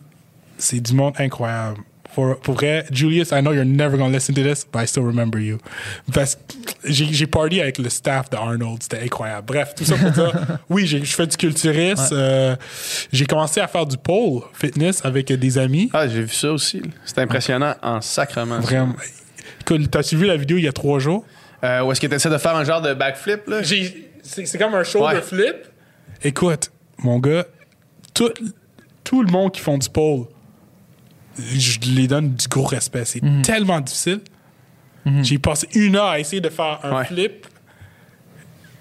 c'est 0.58 0.80
du 0.80 0.94
monde 0.94 1.14
incroyable. 1.18 1.80
Pour, 2.16 2.38
pour 2.40 2.54
vrai, 2.56 2.86
Julius, 2.92 3.32
I 3.32 3.42
know 3.42 3.52
you're 3.52 3.66
never 3.66 3.98
gonna 3.98 4.14
listen 4.14 4.34
to 4.36 4.42
this, 4.42 4.66
but 4.66 4.82
I 4.82 4.88
still 4.88 5.04
remember 5.04 5.38
you. 5.38 5.58
Parce 6.14 6.38
j'ai, 6.86 7.28
party 7.28 7.60
avec 7.62 7.78
le 7.78 7.90
staff 7.90 8.30
de 8.30 8.38
Arnold, 8.38 8.82
c'était 8.84 9.02
incroyable. 9.04 9.46
Bref, 9.46 9.76
tout 9.76 9.84
ça 9.84 9.96
pour 9.98 10.12
dire, 10.12 10.32
oui, 10.70 10.88
je 10.88 11.04
fais 11.04 11.28
du 11.28 11.36
culturisme. 11.36 12.08
euh, 12.14 12.56
j'ai 13.12 13.26
commencé 13.26 13.60
à 13.60 13.68
faire 13.68 13.86
du 13.86 13.98
pole 13.98 14.44
fitness 14.54 15.04
avec 15.04 15.28
des 15.32 15.58
amis. 15.58 15.90
Ah, 15.94 16.08
j'ai 16.08 16.22
vu 16.22 16.30
ça 16.34 16.52
aussi. 16.54 16.82
C'est 17.04 17.20
impressionnant 17.20 17.76
en 17.84 18.00
sacrement. 18.00 18.60
Vraiment. 18.62 18.96
T'as-tu 19.92 20.16
vu 20.16 20.26
la 20.26 20.38
vidéo 20.38 20.58
il 20.58 20.64
y 20.64 20.68
a 20.68 20.74
trois 20.74 21.00
jours? 21.00 21.26
Euh, 21.64 21.82
où 21.84 21.92
est-ce 21.92 22.00
que 22.00 22.08
tu 22.08 22.14
essaies 22.16 22.30
de 22.30 22.38
faire 22.38 22.56
un 22.56 22.64
genre 22.64 22.82
de 22.82 22.94
backflip, 22.94 23.48
là? 23.48 23.62
J'ai, 23.62 24.12
c'est, 24.24 24.46
c'est 24.46 24.58
comme 24.58 24.74
un 24.76 24.84
shoulder 24.84 25.16
Ouais. 25.16 25.22
flip. 25.22 25.56
Écoute, 26.24 26.72
mon 27.00 27.20
gars, 27.20 27.46
tout, 28.14 28.32
tout 29.04 29.22
le 29.22 29.32
monde 29.32 29.52
qui 29.52 29.62
font 29.62 29.78
du 29.78 29.90
pole, 29.90 30.26
je 31.38 31.80
les 31.96 32.08
donne 32.08 32.34
du 32.36 32.48
gros 32.48 32.64
respect. 32.66 33.06
C'est 33.06 33.22
tellement 33.44 33.80
difficile. 33.82 34.22
J'ai 35.22 35.38
passé 35.38 35.68
une 35.76 35.96
heure 35.98 36.08
à 36.08 36.20
essayer 36.20 36.42
de 36.42 36.50
faire 36.50 36.80
un 36.84 36.98
Ouais. 36.98 37.06
flip 37.06 37.46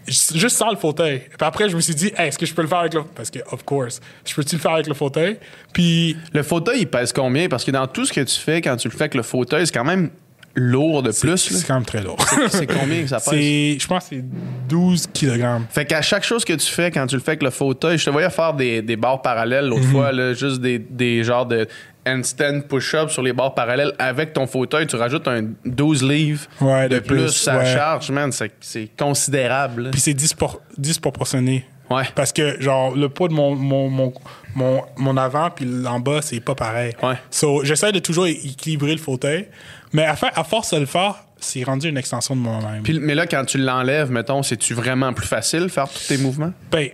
juste 0.07 0.57
sans 0.57 0.71
le 0.71 0.77
fauteuil. 0.77 1.21
Puis 1.21 1.37
après, 1.41 1.69
je 1.69 1.77
me 1.77 1.81
suis 1.81 1.95
dit, 1.95 2.13
Hey, 2.17 2.29
est-ce 2.29 2.39
que 2.39 2.47
je 2.47 2.55
peux 2.55 2.63
le 2.63 2.69
faire 2.69 2.79
avec 2.79 2.95
le... 2.95 3.03
Parce 3.05 3.31
que, 3.31 3.39
of 3.51 3.65
course, 3.65 4.01
je 4.25 4.35
peux-tu 4.35 4.57
le 4.57 4.61
faire 4.61 4.73
avec 4.73 4.87
le 4.87 4.95
fauteuil? 4.95 5.39
Puis, 5.73 6.17
Le 6.33 6.43
fauteuil, 6.43 6.81
il 6.81 6.87
pèse 6.87 7.13
combien? 7.13 7.49
Parce 7.49 7.65
que 7.65 7.71
dans 7.71 7.87
tout 7.87 8.05
ce 8.05 8.13
que 8.13 8.21
tu 8.21 8.39
fais, 8.39 8.61
quand 8.61 8.77
tu 8.77 8.89
le 8.89 8.93
fais 8.93 9.03
avec 9.05 9.15
le 9.15 9.23
fauteuil, 9.23 9.67
c'est 9.67 9.73
quand 9.73 9.85
même 9.85 10.11
lourd 10.57 11.03
de 11.03 11.11
plus. 11.11 11.37
C'est 11.37 11.67
quand 11.67 11.75
même 11.75 11.85
très 11.85 12.03
lourd. 12.03 12.17
C'est 12.49 12.67
combien 12.67 13.03
que 13.03 13.09
ça 13.09 13.17
pèse? 13.21 13.29
C'est, 13.31 13.77
je 13.81 13.87
pense 13.87 14.05
que 14.05 14.17
c'est 14.17 14.25
12 14.69 15.09
kg. 15.13 15.45
Fait 15.71 15.85
qu'à 15.85 16.01
chaque 16.03 16.25
chose 16.25 16.45
que 16.45 16.53
tu 16.53 16.71
fais, 16.73 16.91
quand 16.91 17.07
tu 17.07 17.17
le 17.17 17.21
fais 17.21 17.33
avec 17.33 17.43
le 17.43 17.51
fauteuil, 17.51 17.99
je 17.99 18.05
te 18.05 18.11
voyais 18.11 18.31
faire 18.31 18.55
des, 18.55 18.81
des 18.83 18.97
barres 18.97 19.23
parallèles 19.23 19.65
Mhm. 19.65 19.71
l'autre 19.71 19.89
fois, 19.89 20.13
là, 20.13 20.33
juste 20.35 20.61
des, 20.61 20.79
des 20.79 21.25
genres 21.25 21.47
de 21.47 21.67
handstand 22.07 22.61
push-up 22.69 23.11
sur 23.11 23.23
les 23.23 23.33
barres 23.33 23.55
parallèles. 23.55 23.93
Avec 23.99 24.33
ton 24.33 24.47
fauteuil, 24.47 24.87
tu 24.87 24.97
rajoutes 24.97 25.27
un 25.27 25.43
12 25.65 26.03
livres 26.03 26.43
Ouais, 26.61 26.89
de, 26.89 26.97
de 26.97 27.01
plus, 27.01 27.17
plus, 27.17 27.49
à 27.49 27.59
ouais. 27.59 27.65
charge, 27.73 28.11
man. 28.11 28.31
C'est, 28.33 28.91
considérable. 28.97 29.85
là. 29.85 29.91
Puis 29.91 30.01
c'est 30.01 30.15
10, 30.15 30.35
por- 30.35 30.61
10 30.77 30.99
proportionné. 30.99 31.65
Ouais. 31.91 32.05
Parce 32.15 32.33
que, 32.33 32.61
genre, 32.61 32.95
le 32.97 33.09
poids 33.09 33.29
de 33.29 33.35
mon, 33.35 33.55
mon, 33.55 33.89
mon, 33.91 34.13
mon, 34.55 34.83
mon 34.97 35.17
avant 35.19 35.51
puis 35.51 35.67
en 35.87 36.01
bas, 36.01 36.21
c'est 36.23 36.41
pas 36.41 36.55
pareil. 36.55 36.95
Ouais. 37.03 37.15
So, 37.31 37.63
j'essaie 37.65 37.93
de 37.93 37.99
toujours 37.99 38.27
équilibrer 38.27 38.93
le 38.93 38.99
fauteuil. 39.01 39.49
Mais 39.95 40.05
à, 40.05 40.15
à 40.35 40.45
force 40.45 40.75
de 40.75 40.81
le 40.81 40.87
faire, 40.87 41.25
c'est 41.39 41.63
rendu 41.63 41.89
une 41.89 41.97
extension 41.97 42.37
de 42.37 42.41
moi-même. 42.41 42.83
Mais 43.01 43.15
là, 43.15 43.27
quand 43.27 43.45
tu 43.47 43.59
l'enlèves, 43.59 44.11
mettons, 44.11 44.43
c'est-tu 44.43 44.75
vraiment 44.75 45.13
plus 45.15 45.27
facile 45.27 45.69
faire 45.71 45.89
tous 45.89 46.07
tes 46.09 46.19
mouvements? 46.19 46.53
Ben, 46.71 46.91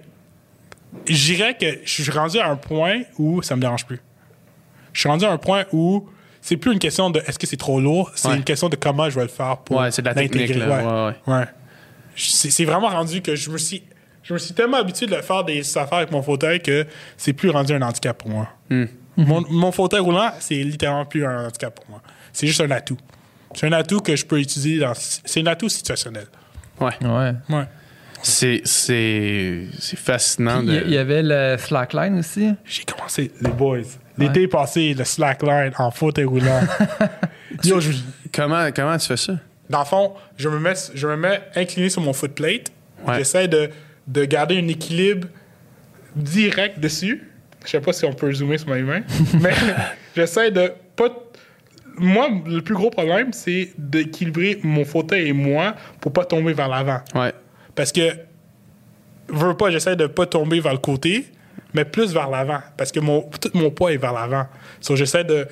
je 1.08 1.14
dirais 1.34 1.56
que 1.60 1.66
je 1.84 2.02
suis 2.02 2.10
rendu 2.10 2.38
à 2.38 2.48
un 2.48 2.56
point 2.56 3.02
où 3.18 3.42
ça 3.42 3.56
me 3.56 3.60
dérange 3.60 3.86
plus. 3.86 4.00
Je 4.92 5.00
suis 5.00 5.08
rendu 5.08 5.24
à 5.24 5.30
un 5.32 5.38
point 5.38 5.64
où 5.72 6.08
c'est 6.42 6.56
plus 6.56 6.72
une 6.72 6.78
question 6.78 7.10
de 7.10 7.20
est-ce 7.26 7.38
que 7.38 7.46
c'est 7.46 7.56
trop 7.56 7.80
lourd, 7.80 8.10
c'est 8.14 8.28
Ouais. 8.28 8.36
une 8.36 8.44
question 8.44 8.68
de 8.68 8.76
comment 8.76 9.08
je 9.08 9.14
vais 9.16 9.22
le 9.22 9.28
faire 9.28 9.58
pour 9.58 9.76
Ouais, 9.78 9.90
c'est 9.90 10.02
de 10.02 10.06
la 10.08 10.14
technique, 10.14 10.54
là. 10.54 11.06
Ouais. 11.08 11.14
Ouais. 11.26 11.44
C'est 12.16 12.50
c'est 12.50 12.64
vraiment 12.64 12.88
rendu 12.88 13.22
que 13.22 13.34
je 13.36 13.50
me 13.50 13.56
suis 13.58 13.82
je 14.22 14.34
me 14.34 14.38
suis 14.38 14.52
tellement 14.52 14.76
habitué 14.78 15.06
de 15.06 15.14
le 15.14 15.22
faire 15.22 15.44
des 15.44 15.60
affaires 15.78 15.98
avec 15.98 16.10
mon 16.12 16.22
fauteuil 16.22 16.60
que 16.60 16.86
c'est 17.16 17.32
plus 17.32 17.48
rendu 17.50 17.72
un 17.72 17.82
handicap 17.82 18.18
pour 18.18 18.30
moi. 18.30 18.48
Hmm. 18.68 18.84
Mon, 19.16 19.44
mon 19.50 19.72
fauteuil 19.72 20.00
roulant, 20.00 20.30
c'est 20.40 20.54
littéralement 20.56 21.06
plus 21.06 21.24
un 21.24 21.46
handicap 21.46 21.74
pour 21.74 21.88
moi. 21.88 22.02
C'est 22.40 22.46
juste 22.46 22.61
un 22.61 22.70
atout. 22.70 22.96
C'est 23.55 23.66
un 23.66 23.72
atout 23.72 24.00
que 24.00 24.14
je 24.16 24.24
peux 24.24 24.40
utiliser 24.40 24.79
dans. 24.79 24.92
C'est 24.94 25.40
un 25.40 25.46
atout 25.46 25.68
situationnel. 25.68 26.26
Ouais. 26.81 26.90
Ouais. 27.03 27.33
Ouais. 27.50 27.64
C'est, 28.22 28.61
c'est, 28.64 29.64
c'est 29.79 29.98
fascinant. 29.98 30.61
Il 30.62 30.66
De... 30.68 30.72
y, 30.74 30.76
il 30.87 30.90
y 30.92 30.98
avait 30.98 31.22
le 31.22 31.57
slackline 31.59 32.18
aussi. 32.18 32.50
J'ai 32.64 32.85
commencé, 32.85 33.31
les 33.40 33.50
boys. 33.50 33.79
L'été 34.18 34.46
passé, 34.48 34.94
le 34.94 35.05
slackline 35.05 35.72
en 35.79 35.90
fauteuil 35.90 36.24
roulant. 36.26 36.61
Yo, 37.64 37.81
je- 37.81 37.92
Comment, 38.33 38.70
comment 38.74 38.96
tu 38.96 39.07
fais 39.07 39.16
ça? 39.16 39.35
dans 39.68 39.81
le 39.81 39.85
fond, 39.85 40.14
je 40.37 40.48
me 40.48 40.59
mets, 40.59 40.74
je 40.94 41.07
me 41.07 41.16
mets 41.16 41.40
incliné 41.57 41.88
sur 41.90 42.00
mon 42.03 42.12
footplate. 42.12 42.70
Ouais. 43.07 43.16
J'essaie 43.18 43.48
de, 43.48 43.70
de 44.07 44.24
garder 44.24 44.59
un 44.59 44.68
équilibre 44.68 45.29
direct 46.16 46.79
dessus. 46.81 47.29
Je 47.64 47.70
sais 47.70 47.81
pas 47.81 47.92
si 47.92 48.05
on 48.05 48.12
peut 48.12 48.33
zoomer 48.33 48.59
sur 48.59 48.68
ma 48.68 48.79
main, 48.79 49.00
mais 49.40 49.53
j'essaie 50.16 50.50
de 50.50 50.72
pas. 50.96 51.09
Moi, 51.98 52.29
le 52.46 52.61
plus 52.62 52.74
gros 52.74 52.90
problème, 52.90 53.33
c'est 53.33 53.70
d'équilibrer 53.79 54.59
mon 54.62 54.85
fauteuil 54.85 55.29
et 55.29 55.33
moi 55.33 55.74
pour 56.00 56.12
pas 56.12 56.24
tomber 56.24 56.53
vers 56.53 56.68
l'avant. 56.68 57.00
Ouais. 57.14 57.33
Parce 57.74 57.92
que, 57.92 58.11
veux 59.29 59.55
pas, 59.57 59.70
j'essaie 59.70 59.96
de 59.96 60.07
pas 60.07 60.26
tomber 60.26 60.61
vers 60.61 60.72
le 60.72 60.79
côté, 60.79 61.26
mais 61.74 61.85
plus 61.85 62.12
vers 62.12 62.29
l'avant. 62.29 62.61
Parce 62.76 62.90
que 62.92 63.00
mon, 63.00 63.22
tout 63.22 63.50
mon 63.55 63.70
poids 63.70 63.92
est 63.92 63.96
vers 63.96 64.12
l'avant. 64.12 64.46
So, 64.81 64.96
j'essaie 64.96 65.24
de, 65.24 65.46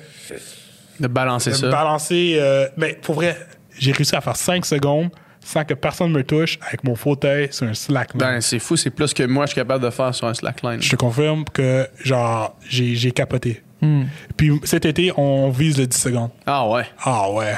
De 0.99 1.07
balancer 1.07 1.51
de 1.51 1.55
ça. 1.55 1.69
balancer. 1.69 2.35
euh, 2.39 2.67
mais 2.77 2.97
pour 3.01 3.15
vrai, 3.15 3.37
j'ai 3.77 3.91
réussi 3.91 4.15
à 4.15 4.21
faire 4.21 4.35
5 4.35 4.65
secondes 4.65 5.09
sans 5.41 5.63
que 5.63 5.73
personne 5.73 6.11
me 6.11 6.23
touche 6.23 6.59
avec 6.67 6.83
mon 6.83 6.95
fauteuil 6.95 7.47
sur 7.51 7.65
un 7.65 7.73
slackline. 7.73 8.19
Ben, 8.19 8.41
c'est 8.41 8.59
fou, 8.59 8.75
c'est 8.75 8.89
plus 8.89 9.13
que 9.13 9.23
moi 9.23 9.45
je 9.45 9.51
suis 9.51 9.55
capable 9.55 9.83
de 9.83 9.89
faire 9.89 10.13
sur 10.13 10.27
un 10.27 10.33
slackline. 10.33 10.81
Je 10.81 10.89
te 10.91 10.95
confirme 10.97 11.45
que, 11.45 11.87
genre, 12.03 12.57
j'ai 12.67 13.11
capoté. 13.11 13.63
Hmm. 13.81 14.03
Puis 14.35 14.51
cet 14.63 14.85
été, 14.85 15.11
on 15.15 15.49
vise 15.49 15.77
le 15.77 15.87
10 15.87 15.97
secondes. 15.97 16.31
Ah 16.45 16.67
ouais. 16.67 16.85
Ah 17.03 17.31
ouais. 17.31 17.55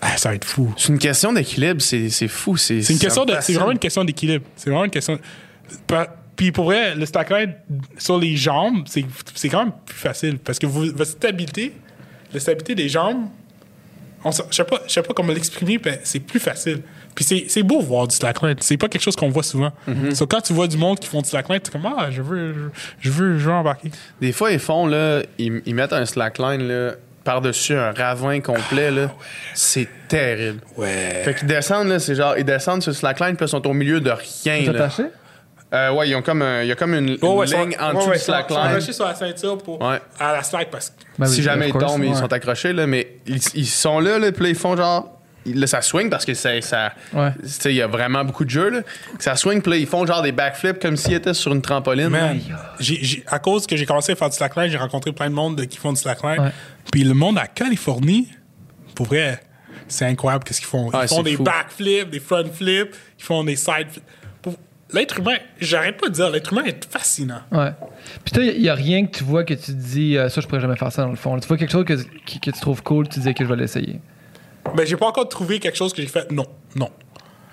Ah, 0.00 0.16
ça 0.16 0.28
va 0.30 0.34
être 0.34 0.44
fou. 0.44 0.72
C'est 0.76 0.88
une 0.88 0.98
question 0.98 1.32
d'équilibre, 1.32 1.80
c'est, 1.80 2.10
c'est 2.10 2.28
fou. 2.28 2.56
C'est, 2.56 2.82
C'est 2.82 2.92
une 2.92 2.98
question 2.98 3.24
de. 3.24 3.34
C'est 3.40 3.54
vraiment 3.54 3.72
une 3.72 3.78
question 3.78 4.04
d'équilibre. 4.04 4.44
C'est 4.56 4.70
vraiment 4.70 4.84
une 4.84 4.90
question. 4.90 5.18
Puis 6.36 6.52
pour 6.52 6.66
vrai, 6.66 6.94
le 6.94 7.06
slackline 7.06 7.54
sur 7.96 8.18
les 8.18 8.36
jambes, 8.36 8.84
c'est 8.86 9.04
c'est 9.34 9.48
quand 9.48 9.64
même 9.64 9.72
plus 9.86 9.96
facile 9.96 10.38
parce 10.38 10.58
que 10.58 10.66
vous, 10.66 10.86
votre 10.94 11.10
stabilité, 11.10 11.72
la 12.32 12.40
stabilité 12.40 12.74
des 12.74 12.88
jambes, 12.88 13.28
je 14.24 14.42
sais 14.50 14.64
pas, 14.64 14.80
je 14.86 14.92
sais 14.92 15.02
pas 15.02 15.14
comment 15.14 15.32
l'exprimer, 15.32 15.78
mais 15.84 16.00
c'est 16.04 16.20
plus 16.20 16.40
facile. 16.40 16.82
Puis 17.14 17.24
c'est 17.24 17.44
c'est 17.48 17.62
beau 17.62 17.80
voir 17.80 18.08
du 18.08 18.14
slackline. 18.16 18.56
C'est 18.60 18.76
pas 18.76 18.88
quelque 18.88 19.02
chose 19.02 19.16
qu'on 19.16 19.28
voit 19.28 19.42
souvent. 19.42 19.72
Mm-hmm. 19.88 20.14
So, 20.14 20.26
quand 20.26 20.40
tu 20.40 20.52
vois 20.52 20.66
du 20.66 20.76
monde 20.76 20.98
qui 20.98 21.08
font 21.08 21.22
du 21.22 21.28
slackline, 21.28 21.60
tu 21.60 21.68
es 21.70 21.72
comme 21.72 21.86
ah, 21.86 22.08
je 22.10 22.22
veux, 22.22 22.52
je, 22.52 22.60
je 23.00 23.10
veux, 23.10 23.38
je 23.38 23.44
veux 23.46 23.52
embarquer. 23.52 23.90
Des 24.20 24.32
fois, 24.32 24.50
ils 24.52 24.58
font, 24.58 24.86
là, 24.86 25.22
ils, 25.38 25.62
ils 25.66 25.74
mettent 25.74 25.92
un 25.92 26.06
slackline, 26.06 26.66
là, 26.66 26.92
par-dessus 27.22 27.74
un 27.74 27.92
ravin 27.92 28.40
complet, 28.40 28.90
là. 28.90 29.10
C'est 29.54 29.88
terrible. 30.08 30.60
Ouais. 30.76 31.22
Fait 31.24 31.34
qu'ils 31.34 31.48
descendent, 31.48 31.88
là, 31.88 31.98
c'est 31.98 32.14
genre, 32.14 32.36
ils 32.36 32.44
descendent 32.44 32.82
sur 32.82 32.90
le 32.90 32.96
slackline, 32.96 33.36
puis 33.36 33.46
ils 33.46 33.48
sont 33.48 33.66
au 33.66 33.72
milieu 33.72 34.00
de 34.00 34.10
rien, 34.10 34.64
T'es 34.64 34.72
là. 34.72 34.84
attaché? 34.84 35.04
Euh, 35.72 35.90
ouais, 35.92 36.08
ils 36.08 36.14
ont 36.14 36.22
comme 36.22 36.42
un- 36.42 36.62
il 36.62 36.68
y 36.68 36.72
a 36.72 36.76
comme 36.76 36.94
une, 36.94 37.08
une 37.10 37.18
Oh, 37.22 37.34
ouais, 37.40 37.46
ligne 37.46 37.72
sont- 37.72 37.82
en 37.82 37.94
dessous 37.94 38.08
ouais, 38.10 38.12
du 38.14 38.18
sont- 38.20 38.26
sont 38.26 38.32
slackline. 38.32 38.58
attachés 38.58 38.92
sur 38.92 39.06
la 39.06 39.14
ceinture 39.14 39.58
pour, 39.58 39.80
Ouais. 39.82 39.98
à 40.20 40.32
la 40.32 40.42
slack 40.42 40.70
parce 40.70 40.90
que. 40.90 40.94
Ben 41.18 41.26
si 41.26 41.42
jamais 41.42 41.68
ils 41.68 41.72
course. 41.72 41.84
tombent, 41.84 42.04
ils 42.04 42.14
sont 42.14 42.32
accrochés, 42.32 42.72
là, 42.72 42.86
mais 42.86 43.16
ils, 43.26 43.40
ils 43.54 43.66
sont 43.66 43.98
là, 43.98 44.18
là, 44.20 44.30
puis 44.30 44.44
là, 44.44 44.48
ils 44.50 44.54
font 44.54 44.76
genre. 44.76 45.13
Là, 45.46 45.66
ça 45.66 45.82
swing 45.82 46.08
parce 46.08 46.24
que 46.24 46.32
ça. 46.34 46.60
ça 46.62 46.92
Ouais. 47.12 47.30
tu 47.42 47.48
sais, 47.48 47.70
Il 47.72 47.76
y 47.76 47.82
a 47.82 47.86
vraiment 47.86 48.24
beaucoup 48.24 48.44
de 48.44 48.50
jeux, 48.50 48.70
là. 48.70 48.80
Ça 49.18 49.36
swing, 49.36 49.60
puis 49.60 49.70
là, 49.72 49.76
ils 49.76 49.86
font 49.86 50.06
genre 50.06 50.22
des 50.22 50.32
backflips 50.32 50.78
comme 50.80 50.96
s'ils 50.96 51.14
étaient 51.14 51.34
sur 51.34 51.52
une 51.52 51.60
trampoline. 51.62 52.08
Man, 52.08 52.40
à 53.26 53.38
cause 53.38 53.66
que 53.66 53.76
j'ai 53.76 53.86
commencé 53.86 54.12
à 54.12 54.16
faire 54.16 54.30
du 54.30 54.36
slackline, 54.36 54.70
j'ai 54.70 54.78
rencontré 54.78 55.12
plein 55.12 55.28
de 55.28 55.34
monde 55.34 55.56
de- 55.56 55.64
qui 55.64 55.76
font 55.78 55.92
du 55.92 56.00
slackline. 56.00 56.50
Puis 56.92 57.04
le 57.04 57.14
monde 57.14 57.38
à 57.38 57.46
Californie, 57.46 58.28
pour 58.94 59.06
vrai, 59.06 59.40
c'est 59.88 60.06
incroyable 60.06 60.44
qu'est-ce 60.44 60.60
qu'ils 60.60 60.68
font. 60.68 60.90
Ils 60.92 60.96
Ouais, 60.96 61.08
font 61.08 61.22
des 61.22 61.36
fou. 61.36 61.42
backflips, 61.42 62.08
des 62.10 62.20
front 62.20 62.44
flips, 62.52 62.94
ils 63.18 63.24
font 63.24 63.44
des 63.44 63.56
side 63.56 63.88
flips. 63.90 64.04
Pour- 64.40 64.54
L'être 64.92 65.18
humain, 65.18 65.36
j'arrête 65.60 65.96
pas 66.00 66.08
de 66.08 66.14
dire, 66.14 66.30
l'être 66.30 66.52
humain 66.52 66.64
est 66.64 66.84
fascinant. 66.90 67.40
Ouais. 67.50 67.70
Puis 68.24 68.32
toi, 68.32 68.44
il 68.44 68.62
n'y 68.62 68.68
a 68.68 68.74
rien 68.74 69.06
que 69.06 69.18
tu 69.18 69.24
vois 69.24 69.42
que 69.44 69.54
tu 69.54 69.66
te 69.66 69.70
dis, 69.72 70.16
euh, 70.16 70.28
ça, 70.28 70.40
je 70.40 70.46
pourrais 70.46 70.60
jamais 70.60 70.76
faire 70.76 70.92
ça 70.92 71.02
dans 71.02 71.10
le 71.10 71.16
fond. 71.16 71.38
Tu 71.38 71.48
vois 71.48 71.56
quelque 71.56 71.72
chose 71.72 71.84
que, 71.84 71.94
qui- 72.24 72.38
que 72.40 72.50
tu 72.50 72.60
trouves 72.60 72.82
cool, 72.82 73.08
tu 73.08 73.18
dis 73.20 73.34
que 73.34 73.44
je 73.44 73.48
vais 73.48 73.56
l'essayer. 73.56 74.00
Mais 74.76 74.86
j'ai 74.86 74.96
pas 74.96 75.06
encore 75.06 75.28
trouvé 75.28 75.60
quelque 75.60 75.76
chose 75.76 75.92
que 75.92 76.02
j'ai 76.02 76.08
fait. 76.08 76.30
Non, 76.30 76.46
non. 76.74 76.90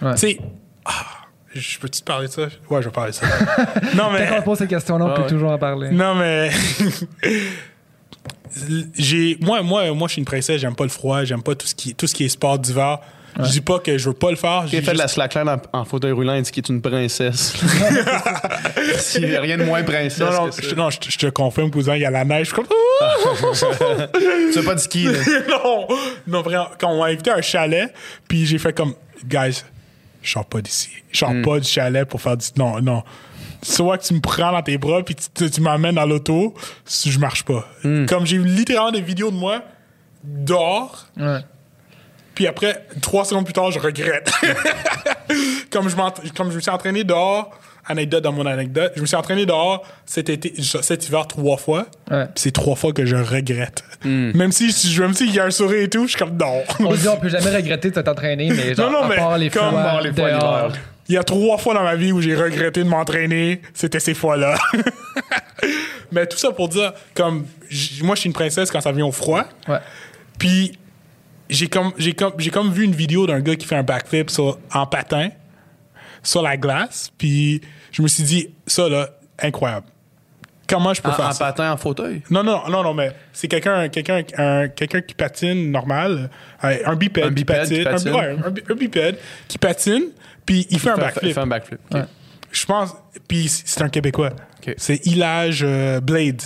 Ouais. 0.02 0.14
Tu 0.14 0.20
sais, 0.20 0.40
ah, 0.86 1.06
je 1.54 1.80
peux-tu 1.80 2.00
te 2.02 2.06
parler 2.06 2.28
de 2.28 2.32
ça? 2.32 2.44
Ouais, 2.70 2.82
je 2.82 2.88
vais 2.88 2.92
parler 2.92 3.12
de 3.12 3.16
ça. 3.16 3.28
non, 3.96 4.10
mais. 4.12 4.28
Quand 4.28 4.40
on 4.40 4.42
pose 4.44 4.58
cette 4.58 4.70
question-là, 4.70 5.06
on 5.06 5.14
peut 5.14 5.22
ouais. 5.22 5.28
toujours 5.28 5.52
en 5.52 5.58
parler. 5.58 5.92
Non, 5.92 6.16
mais. 6.16 6.50
j'ai 8.96 9.38
moi 9.40 9.62
moi 9.64 9.94
moi 9.94 10.10
je 10.10 10.14
suis 10.14 10.20
une 10.20 10.26
princesse 10.26 10.60
j'aime 10.60 10.76
pas 10.76 10.84
le 10.84 10.90
froid 10.90 11.24
j'aime 11.24 11.42
pas 11.42 11.56
tout 11.56 11.68
ce 11.68 11.74
qui 11.74 11.96
tout 11.96 12.06
ce 12.06 12.14
qui 12.14 12.26
est 12.26 12.30
sport 12.30 12.60
d'hiver 12.60 13.00
je 13.40 13.50
dis 13.50 13.62
pas 13.62 13.80
que 13.80 13.98
je 13.98 14.10
veux 14.10 14.16
pas 14.16 14.30
le 14.30 14.36
faire 14.36 14.66
j'ai 14.68 14.82
fait 14.82 14.94
de 14.94 14.98
la 14.98 15.08
slackline 15.08 15.48
en, 15.50 15.58
en 15.80 15.86
fauteuil 15.86 16.12
roulant, 16.12 16.34
il 16.36 16.42
dit 16.44 16.52
qu'il 16.52 16.64
est 16.64 16.70
une 16.70 16.82
princesse. 16.82 17.54
S'il 18.98 19.30
y 19.30 19.36
a 19.36 19.42
rien 19.42 19.58
de 19.58 19.64
moins 19.64 19.84
princesse 19.84 20.20
non 20.20 20.32
non, 20.32 20.50
que 20.50 20.56
ça. 20.56 20.62
je, 20.70 20.76
non 20.76 20.90
je, 20.90 20.98
je 21.08 21.18
te 21.18 21.28
confirme 21.28 21.72
cousin 21.72 21.96
il 21.96 22.02
y 22.02 22.06
a 22.06 22.12
la 22.12 22.24
neige 22.26 22.50
je 22.50 22.54
suis 22.54 22.56
comme 22.56 22.68
Tu 24.54 24.54
fais 24.60 24.64
pas 24.66 24.76
de 24.76 24.80
ski, 24.80 25.06
là. 25.06 25.12
non 25.50 25.88
non 26.28 26.42
vraiment 26.42 26.68
quand 26.80 26.90
on 26.92 27.00
m'a 27.00 27.06
invité 27.08 27.32
à 27.32 27.38
un 27.38 27.42
chalet 27.42 27.94
puis 28.28 28.46
j'ai 28.46 28.58
fait 28.58 28.74
comme 28.74 28.94
guys 29.26 29.64
je 30.22 30.32
sors 30.32 30.46
pas 30.46 30.62
d'ici 30.62 30.90
je 31.12 31.18
sors 31.20 31.32
Hmm. 31.32 31.42
pas 31.44 31.60
du 31.60 31.68
chalet 31.68 32.06
pour 32.08 32.22
faire 32.22 32.38
du 32.38 32.46
non 32.58 32.82
non 32.82 33.04
soit 33.64 33.98
que 33.98 34.04
tu 34.06 34.14
me 34.14 34.20
prends 34.20 34.52
dans 34.52 34.62
tes 34.62 34.78
bras 34.78 35.04
puis 35.04 35.16
tu, 35.16 35.26
tu- 35.34 35.50
tu 35.52 35.62
m'amènes 35.62 35.96
dans 35.96 36.06
l'auto 36.06 36.54
je 37.06 37.18
marche 37.20 37.44
pas 37.44 37.66
Hmm. 37.84 38.06
comme 38.06 38.26
j'ai 38.26 38.36
eu 38.38 38.44
littéralement 38.46 38.92
des 38.92 39.02
vidéos 39.02 39.32
de 39.32 39.36
moi 39.38 39.62
dehors 40.24 41.08
Ouais. 41.18 41.40
Puis 42.42 42.48
après, 42.48 42.84
trois 43.04 43.24
secondes 43.24 43.46
plus 43.46 43.54
tard, 43.54 43.70
je 43.70 43.78
regrette. 43.78 44.32
comme, 45.70 45.88
je 45.90 45.96
m'ent- 45.96 46.12
comme 46.36 46.50
je 46.50 46.56
me 46.56 46.60
suis 46.60 46.72
entraîné 46.72 47.04
dehors, 47.04 47.52
anecdote 47.86 48.24
dans 48.24 48.32
mon 48.32 48.48
anecdote, 48.48 48.94
je 48.96 49.02
me 49.02 49.06
suis 49.06 49.16
entraîné 49.16 49.46
dehors 49.46 49.84
cet, 50.08 50.28
été, 50.30 50.52
cet 50.60 51.08
hiver 51.08 51.28
trois 51.28 51.58
fois. 51.58 51.86
Ouais. 52.10 52.26
C'est 52.34 52.50
trois 52.50 52.76
fois 52.76 52.94
que 52.94 53.06
je 53.06 53.16
regrette. 53.16 53.84
Hmm. 54.04 54.32
Même 54.36 54.52
si 54.52 54.72
je 54.72 55.04
même 55.04 55.14
s'il 55.14 55.32
y 55.32 55.40
a 55.40 55.46
un 55.46 55.52
sourire 55.52 55.84
et 55.84 55.88
tout, 55.88 56.06
je 56.06 56.14
suis 56.14 56.18
comme 56.18 56.36
non. 56.36 56.64
On 56.80 56.96
dit, 56.96 57.08
on 57.08 57.18
peut 57.22 57.30
jamais 57.30 57.56
regretter 57.56 57.90
de 57.92 57.94
t'être 57.94 58.08
entraîné, 58.08 58.50
mais 58.50 58.74
genre, 58.74 58.90
Non, 58.90 59.02
non, 59.02 59.06
à 59.06 59.10
mais 59.10 59.16
part 59.18 59.38
les 59.38 59.50
comme- 59.52 59.70
fois, 59.70 60.02
les. 60.02 60.10
Il 61.10 61.14
y 61.14 61.18
a 61.20 61.24
trois 61.24 61.60
fois 61.60 61.76
dans 61.76 61.84
ma 61.84 61.96
vie 61.96 62.12
où 62.12 62.22
j'ai 62.22 62.36
regretté 62.36 62.84
de 62.84 62.90
m'entraîner. 62.90 63.62
C'était 63.76 64.00
ces 64.00 64.16
fois-là. 64.16 64.56
Mais 66.12 66.26
tout 66.26 66.38
ça 66.38 66.52
pour 66.52 66.70
dire, 66.70 66.94
comme 67.14 67.46
moi, 68.02 68.16
je 68.16 68.22
suis 68.22 68.28
une 68.28 68.34
princesse 68.34 68.72
quand 68.72 68.82
ça 68.82 68.92
vient 68.92 69.06
au 69.06 69.12
froid. 69.12 69.44
Ouais. 69.68 69.78
Puis 70.40 70.74
j'ai 71.52 71.68
comme, 71.68 71.92
j'ai 71.98 72.14
comme, 72.14 72.34
j'ai 72.40 72.50
comme 72.50 72.72
vu 72.72 72.84
une 72.84 72.96
vidéo 72.96 73.28
d'un 73.28 73.40
gars 73.42 73.56
qui 73.56 73.68
fait 73.68 73.76
un 73.76 73.84
backflip 73.84 74.30
sur- 74.32 74.58
en 74.74 74.86
patin 74.88 75.30
sur 76.24 76.42
la 76.42 76.58
glace. 76.58 77.12
Puis 77.18 77.62
je 77.92 78.02
me 78.02 78.08
suis 78.08 78.24
dit, 78.24 78.50
ça 78.66 78.90
là, 78.90 79.10
incroyable. 79.42 79.86
Comment 80.68 80.94
je 80.94 81.02
peux 81.02 81.10
En, 81.10 81.14
faire 81.14 81.28
en 81.28 81.32
ça? 81.34 81.46
patin 81.46 81.72
en 81.74 81.78
fauteuil? 81.78 82.22
Non, 82.30 82.44
non, 82.44 82.62
non, 82.70 82.82
non, 82.82 82.94
mais 82.94 83.12
c'est 83.34 83.50
quelqu'un, 83.50 83.90
quelqu'un, 83.90 84.22
un- 84.38 84.70
quelqu'un 84.70 85.02
qui 85.02 85.14
patine 85.14 85.70
normal, 85.70 86.30
euh, 86.64 86.78
un 86.86 86.96
bipède, 86.96 87.26
Un 87.26 87.28
qui 87.30 87.34
bipède 87.36 87.58
patine, 87.58 87.78
qui 87.78 87.84
patine. 87.84 88.10
Un, 88.10 88.14
ouais, 88.16 88.36
un 88.70 88.76
bipède 88.76 89.20
qui 89.50 89.58
patine, 89.58 90.04
puis 90.46 90.66
il 90.70 90.80
fait 90.80 90.92
un 90.92 90.96
backflip. 90.98 91.34
fait 91.34 91.40
un 91.42 91.48
backflip. 91.48 91.80
Ouais. 91.94 92.04
Je 92.54 92.66
pense, 92.66 92.96
puis 93.28 93.50
c'est 93.50 93.82
un 93.82 93.90
Québécois. 93.90 94.32
C'est 94.78 95.06
Ilage 95.06 95.62
euh, 95.64 96.00
Blade. 96.00 96.42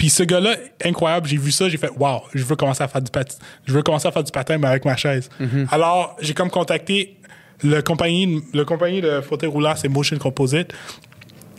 Puis 0.00 0.08
ce 0.08 0.22
gars-là, 0.22 0.56
incroyable, 0.82 1.28
j'ai 1.28 1.36
vu 1.36 1.52
ça, 1.52 1.68
j'ai 1.68 1.76
fait 1.76 1.90
Wow, 1.94 2.22
je 2.32 2.42
veux 2.42 2.56
commencer 2.56 2.82
à 2.82 2.88
faire 2.88 3.02
du 3.02 3.10
patin. 3.10 3.36
Je 3.66 3.72
veux 3.74 3.82
commencer 3.82 4.08
à 4.08 4.12
faire 4.12 4.24
du 4.24 4.32
patin, 4.32 4.56
mais 4.56 4.66
avec 4.68 4.86
ma 4.86 4.96
chaise. 4.96 5.28
Alors, 5.70 6.16
j'ai 6.22 6.32
comme 6.32 6.48
contacté 6.48 7.18
le 7.62 7.82
compagnie, 7.82 8.42
le 8.54 8.64
compagnie 8.64 9.02
de 9.02 9.20
fauteuil 9.20 9.50
roulant, 9.50 9.74
c'est 9.76 9.88
Motion 9.88 10.16
Composite. 10.16 10.72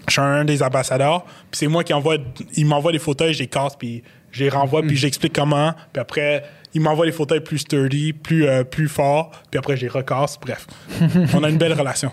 Je 0.08 0.14
suis 0.14 0.22
un 0.22 0.44
des 0.44 0.64
ambassadeurs. 0.64 1.24
Puis 1.52 1.60
c'est 1.60 1.68
moi 1.68 1.84
qui 1.84 1.94
envoie, 1.94 2.18
il 2.56 2.66
m'envoie 2.66 2.92
des 2.92 2.98
fauteuils, 2.98 3.36
je 3.36 3.40
les 3.42 3.48
casse, 3.48 3.76
puis 3.76 4.02
je 4.32 4.44
les 4.44 4.50
renvoie, 4.50 4.82
puis 4.82 4.98
j'explique 4.98 5.34
comment. 5.34 5.76
Puis 5.94 6.02
après, 6.02 6.44
il 6.74 6.82
m'envoie 6.82 7.06
des 7.06 7.12
fauteuils 7.12 7.42
plus 7.42 7.60
sturdy, 7.60 8.12
plus, 8.14 8.48
euh, 8.48 8.64
plus 8.64 8.88
forts, 8.88 9.30
puis 9.52 9.60
après, 9.60 9.78
je 9.78 9.84
les 9.84 9.88
recasse. 9.88 10.40
Bref, 10.42 10.66
on 11.36 11.44
a 11.44 11.50
une 11.52 11.60
belle 11.60 11.74
relation. 11.74 12.12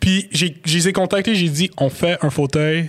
Puis 0.00 0.30
j'ai- 0.32 0.56
je 0.64 0.74
les 0.78 0.88
ai 0.88 0.92
contactés, 0.94 1.34
j'ai 1.34 1.50
dit, 1.50 1.70
on 1.76 1.90
fait 1.90 2.16
un 2.22 2.30
fauteuil 2.30 2.88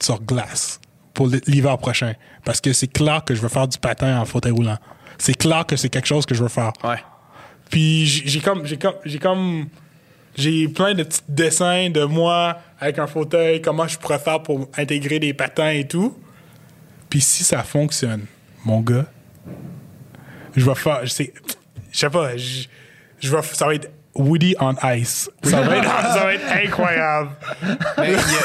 sur 0.00 0.22
glace 0.22 0.80
pour 1.18 1.26
l'hiver 1.48 1.76
prochain. 1.78 2.12
Parce 2.44 2.60
que 2.60 2.72
c'est 2.72 2.86
clair 2.86 3.24
que 3.24 3.34
je 3.34 3.40
veux 3.40 3.48
faire 3.48 3.66
du 3.66 3.76
patin 3.76 4.20
en 4.20 4.24
fauteuil 4.24 4.52
roulant. 4.52 4.78
C'est 5.18 5.34
clair 5.34 5.66
que 5.66 5.74
c'est 5.74 5.88
quelque 5.88 6.06
chose 6.06 6.24
que 6.24 6.32
je 6.32 6.44
veux 6.44 6.48
faire. 6.48 6.72
Ouais. 6.84 7.02
Puis 7.70 8.06
j'ai 8.06 8.38
comme 8.38 8.64
j'ai 8.64 8.76
comme 8.78 8.94
j'ai 9.04 9.18
comme 9.18 9.66
j'ai 10.36 10.68
plein 10.68 10.94
de 10.94 11.02
petits 11.02 11.22
dessins 11.28 11.90
de 11.90 12.04
moi 12.04 12.58
avec 12.78 13.00
un 13.00 13.08
fauteuil, 13.08 13.60
comment 13.60 13.88
je 13.88 13.98
pourrais 13.98 14.20
faire 14.20 14.44
pour 14.44 14.68
intégrer 14.78 15.18
des 15.18 15.34
patins 15.34 15.70
et 15.70 15.88
tout. 15.88 16.16
Puis 17.10 17.20
si 17.20 17.42
ça 17.42 17.64
fonctionne, 17.64 18.26
mon 18.64 18.80
gars, 18.80 19.06
je 20.54 20.64
vais 20.64 20.76
faire 20.76 21.00
je 21.02 21.10
sais 21.10 21.34
je 21.90 21.98
sais 21.98 22.10
pas, 22.10 22.36
je, 22.36 22.68
je 23.18 23.34
vais 23.34 23.42
ça 23.42 23.66
va 23.66 23.74
être 23.74 23.90
Woody 24.18 24.54
on 24.60 24.74
ice. 24.94 25.30
Ça 25.42 25.60
va 25.62 25.76
être, 25.76 25.84
ça 26.14 26.20
va 26.24 26.34
être 26.34 26.52
incroyable. 26.64 27.30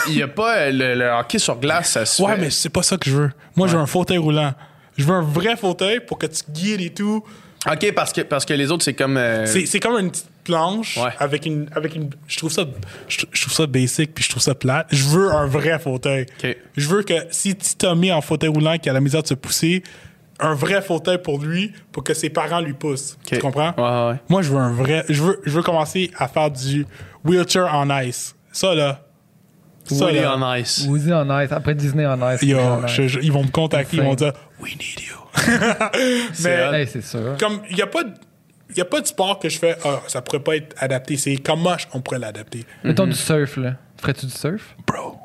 Il 0.08 0.16
n'y 0.16 0.22
a, 0.22 0.28
pas 0.28 0.56
euh, 0.58 0.72
le, 0.72 0.96
le 0.96 1.10
hockey 1.10 1.40
sur 1.40 1.58
glace, 1.60 1.90
ça 1.92 2.06
se 2.06 2.22
Ouais, 2.22 2.36
fait. 2.36 2.42
mais 2.42 2.50
c'est 2.50 2.70
pas 2.70 2.84
ça 2.84 2.98
que 2.98 3.10
je 3.10 3.16
veux. 3.16 3.32
Moi, 3.56 3.68
je 3.68 3.76
veux 3.76 3.82
un 3.82 3.86
fauteuil 3.88 4.18
roulant. 4.18 4.54
Je 4.98 5.04
veux 5.04 5.14
un 5.14 5.22
vrai 5.24 5.56
fauteuil 5.58 6.00
pour 6.00 6.18
que 6.20 6.28
tu 6.28 6.44
guides 6.50 6.82
et 6.82 6.90
tout. 6.92 7.24
OK, 7.70 7.94
parce 7.94 8.12
que, 8.14 8.22
parce 8.22 8.46
que 8.46 8.54
les 8.54 8.72
autres, 8.72 8.84
c'est 8.84 8.94
comme. 8.94 9.18
euh, 9.18 9.46
C'est, 9.46 9.80
comme 9.80 9.98
une 9.98 10.12
petite 10.12 10.28
planche 10.44 10.98
Ouais. 10.98 11.10
avec 11.20 11.46
une 11.46 11.70
avec 11.74 11.96
une 11.96 12.10
je 12.28 12.38
trouve 12.38 12.52
ça 12.52 12.66
je, 13.08 13.20
je 13.32 13.42
trouve 13.44 13.54
ça 13.54 13.66
basic 13.66 14.14
puis 14.14 14.22
je 14.26 14.30
trouve 14.30 14.44
ça 14.44 14.54
plate. 14.54 14.88
Je 14.92 15.06
veux 15.06 15.32
un 15.32 15.46
vrai 15.48 15.80
fauteuil. 15.80 16.26
OK. 16.44 16.58
Je 16.76 16.88
veux 16.90 17.04
que 17.04 17.14
si 17.32 17.56
tu 17.56 17.76
t'as 17.78 17.96
mis 17.96 18.12
en 18.12 18.20
fauteuil 18.20 18.50
roulant 18.50 18.78
qui 18.78 18.90
a 18.90 18.94
la 18.94 19.00
misère 19.00 19.22
de 19.24 19.28
se 19.28 19.34
pousser, 19.36 19.82
un 20.40 20.54
vrai 20.56 20.82
fauteuil 20.82 21.20
pour 21.22 21.40
lui 21.40 21.72
pour 21.92 22.04
que 22.04 22.14
ses 22.14 22.30
parents 22.30 22.60
lui 22.60 22.74
poussent. 22.74 23.18
Tu 23.26 23.38
comprends? 23.40 23.74
Ouais, 23.78 24.12
ouais. 24.14 24.20
Moi, 24.30 24.42
je 24.42 24.52
veux 24.52 24.58
un 24.60 24.72
vrai 24.74 25.06
je 25.10 25.22
veux 25.24 25.42
je 25.46 25.52
veux 25.52 25.64
commencer 25.64 26.12
à 26.18 26.28
faire 26.28 26.50
du 26.52 26.86
wheelchair 27.24 27.70
on 27.74 27.88
ice. 28.02 28.36
Ça 28.52 28.74
là. 28.76 29.02
Ça, 29.86 30.06
Woody 30.06 30.20
là. 30.20 30.36
on 30.38 30.54
ice. 30.56 30.86
Woody 30.88 31.12
en 31.14 31.40
ice, 31.42 31.52
après 31.52 31.76
Disney 31.76 32.06
en 32.06 32.18
ice. 32.32 32.42
Yo, 32.42 32.58
Woody 32.58 32.68
en 32.70 32.86
ice. 32.86 32.92
je- 32.94 33.08
je- 33.08 33.20
ils 33.20 33.32
vont 33.32 33.44
me 33.44 33.50
contacter, 33.52 33.98
ils 33.98 34.04
vont 34.04 34.16
dire 34.16 34.32
We 34.62 34.74
need 34.78 35.02
you. 35.02 35.18
Mais 36.44 36.80
Hey, 36.82 36.88
c'est 36.88 37.02
sûr. 37.04 37.36
comme 37.40 37.60
il 37.70 37.76
n'y 37.76 37.82
a 37.82 37.88
pas 37.88 38.04
de 38.04 38.12
il 38.76 38.82
a 38.82 38.86
pas 38.86 39.02
de 39.02 39.06
sport 39.08 39.38
que 39.40 39.50
je 39.50 39.60
fais 39.60 39.76
ah 39.86 40.00
ça 40.08 40.22
pourrait 40.22 40.40
pas 40.40 40.56
être 40.56 40.74
adapté, 40.80 41.16
c'est 41.18 41.36
comment 41.38 41.76
on 41.94 42.02
pourrait 42.02 42.18
l'adapter. 42.20 42.66
Mettons 42.84 43.06
du 43.06 43.14
surf, 43.14 43.58
là. 43.58 43.74
Ferais-tu 44.00 44.26
du 44.26 44.32
surf? 44.32 44.76
Bro. 44.88 45.18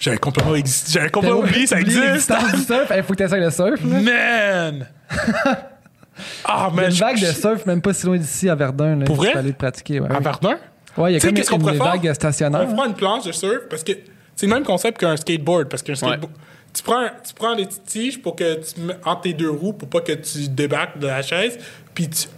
J'avais 0.00 0.16
complètement, 0.18 0.54
exi- 0.54 0.90
j'avais 0.92 1.10
complètement 1.10 1.40
oublié 1.40 1.66
ça 1.66 1.76
Oublié 1.76 1.98
existe. 1.98 2.30
l'existence 2.30 2.52
du 2.52 2.62
surf? 2.62 2.92
Il 2.96 3.02
faut 3.02 3.14
que 3.14 3.22
le 3.36 3.50
surf, 3.50 3.80
là. 3.84 4.00
Man. 4.00 4.88
Ah 6.44 6.68
Il 6.72 6.76
y 6.76 6.78
a 6.78 6.82
man, 6.82 6.84
une 6.86 6.90
je- 6.96 7.00
vague 7.00 7.20
de 7.20 7.26
surf, 7.32 7.64
même 7.66 7.80
pas 7.80 7.94
si 7.94 8.04
loin 8.06 8.18
d'ici, 8.18 8.48
à 8.48 8.54
Verdun. 8.54 8.96
Là, 8.96 9.04
Pour 9.06 9.16
Tu 9.16 9.22
vrai? 9.22 9.32
peux 9.32 9.38
aller 9.38 9.52
te 9.52 9.58
pratiquer. 9.58 10.00
Ouais, 10.00 10.10
à 10.14 10.20
Verdun? 10.20 10.58
Ouais, 10.96 11.12
il 11.12 11.14
y 11.14 11.16
a 11.16 11.20
comme 11.44 11.62
une 11.62 11.68
faire? 11.76 11.84
vague 11.84 12.12
stationnaire. 12.12 12.66
On 12.68 12.74
fera 12.76 12.86
une 12.88 12.94
planche 12.94 13.24
de 13.24 13.32
surf 13.32 13.68
parce 13.70 13.82
que 13.82 13.92
c'est 14.36 14.46
le 14.46 14.52
même 14.52 14.64
concept 14.64 14.98
qu'un 14.98 15.16
skateboard. 15.16 15.68
Parce 15.68 15.82
qu'un 15.82 15.94
skateboard, 15.94 16.32
tu, 16.74 16.82
prends, 16.82 17.06
tu 17.26 17.32
prends 17.34 17.56
des 17.56 17.64
petites 17.64 17.84
tiges 17.84 18.20
pour 18.22 18.36
que 18.36 18.54
tu 18.56 18.80
mets 18.80 18.96
entre 19.04 19.22
tes 19.22 19.32
deux 19.32 19.50
roues 19.50 19.72
pour 19.72 19.88
pas 19.88 20.00
que 20.00 20.12
tu 20.12 20.48
débarques 20.48 20.98
de 20.98 21.06
la 21.06 21.22
chaise. 21.22 21.58
Puis 21.94 22.08
tu- 22.10 22.28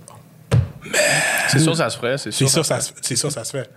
C'est 1.49 1.59
sûr, 1.59 1.77
ça 1.77 1.91
se 1.91 1.97
ferait. 1.99 2.19
C'est 2.19 2.31
c'est 2.31 2.47
sûr. 2.47 2.65
ça, 2.65 2.77
ça, 2.77 2.81
se- 2.81 2.93
c'est 3.01 3.17
ça, 3.17 3.31
ça 3.31 3.45
se 3.45 3.51
fait. 3.53 3.71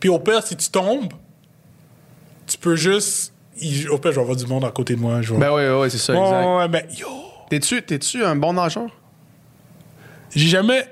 Puis 0.00 0.08
au 0.08 0.18
pire, 0.18 0.42
si 0.42 0.56
tu 0.56 0.70
tombes, 0.70 1.12
tu 2.46 2.58
peux 2.58 2.76
juste. 2.76 3.32
il- 3.60 3.88
Au 3.90 3.98
pire, 3.98 4.12
je 4.12 4.16
vais 4.16 4.22
avoir 4.22 4.36
du 4.36 4.46
monde 4.46 4.64
à 4.64 4.70
côté 4.70 4.94
de 4.94 5.00
moi. 5.00 5.22
Je 5.22 5.32
vais... 5.34 5.40
Ben 5.40 5.50
oui, 5.52 5.62
oui, 5.82 5.90
c'est 5.90 5.98
ça, 5.98 6.12
Ouais, 6.14 6.20
exact. 6.20 6.46
ouais, 6.56 6.68
mais 6.68 6.86
yo, 6.98 7.08
T'es-tu, 7.50 7.80
t'es-tu 7.82 8.24
un 8.24 8.34
bon 8.36 8.52
nageur? 8.54 8.88
j'ai 10.34 10.48
jamais, 10.48 10.86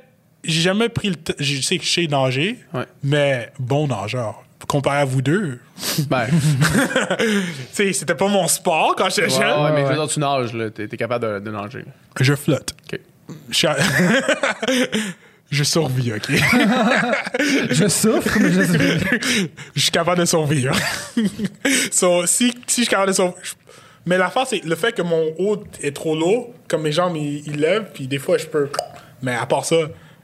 j'ai 0.44 0.60
jamais 0.62 0.88
pris 0.88 1.08
le 1.10 1.16
temps. 1.16 1.34
Je 1.38 1.60
sais 1.60 1.78
que 1.78 1.84
je 1.84 1.90
sais 1.92 2.06
nager, 2.06 2.58
Ouais. 2.72 2.86
mais 3.02 3.52
bon 3.58 3.88
nageur. 3.88 4.40
Comparé 4.68 4.98
à 5.00 5.04
vous 5.04 5.20
deux, 5.20 5.58
Ben. 6.08 6.26
tu 7.18 7.26
sais, 7.72 7.92
c'était 7.92 8.14
pas 8.14 8.28
mon 8.28 8.48
sport 8.48 8.94
quand 8.96 9.10
j'étais 9.10 9.28
jeune. 9.28 9.62
ouais, 9.62 9.72
mais 9.72 9.92
dire, 9.94 10.06
tu 10.08 10.18
nages, 10.20 10.54
là. 10.54 10.70
T'es, 10.70 10.88
t'es 10.88 10.96
capable 10.96 11.26
de, 11.26 11.38
de 11.40 11.50
nager. 11.50 11.84
Je 12.18 12.34
flotte. 12.34 12.72
OK. 12.90 12.98
Je, 13.50 13.66
je 15.50 15.62
survis, 15.64 16.12
OK? 16.12 16.30
Je 17.70 17.88
souffre, 17.88 18.38
mais 18.40 18.50
je 18.50 18.62
je 19.74 19.80
suis 19.80 19.90
capable 19.90 20.20
de 20.20 20.24
survivre. 20.24 20.74
so, 21.92 22.26
si, 22.26 22.50
si 22.66 22.80
je 22.82 22.82
suis 22.82 22.86
capable 22.86 23.08
de 23.08 23.14
survivre. 23.14 23.38
Mais 24.06 24.18
l'affaire, 24.18 24.46
c'est 24.46 24.64
le 24.64 24.74
fait 24.74 24.92
que 24.92 25.02
mon 25.02 25.32
haut 25.38 25.62
est 25.80 25.94
trop 25.94 26.14
lourd, 26.16 26.52
comme 26.68 26.82
mes 26.82 26.92
jambes, 26.92 27.16
ils, 27.16 27.42
ils 27.46 27.56
lèvent, 27.56 27.86
puis 27.94 28.06
des 28.06 28.18
fois, 28.18 28.36
je 28.38 28.46
peux. 28.46 28.68
Mais 29.22 29.34
à 29.34 29.46
part 29.46 29.64
ça, 29.64 29.76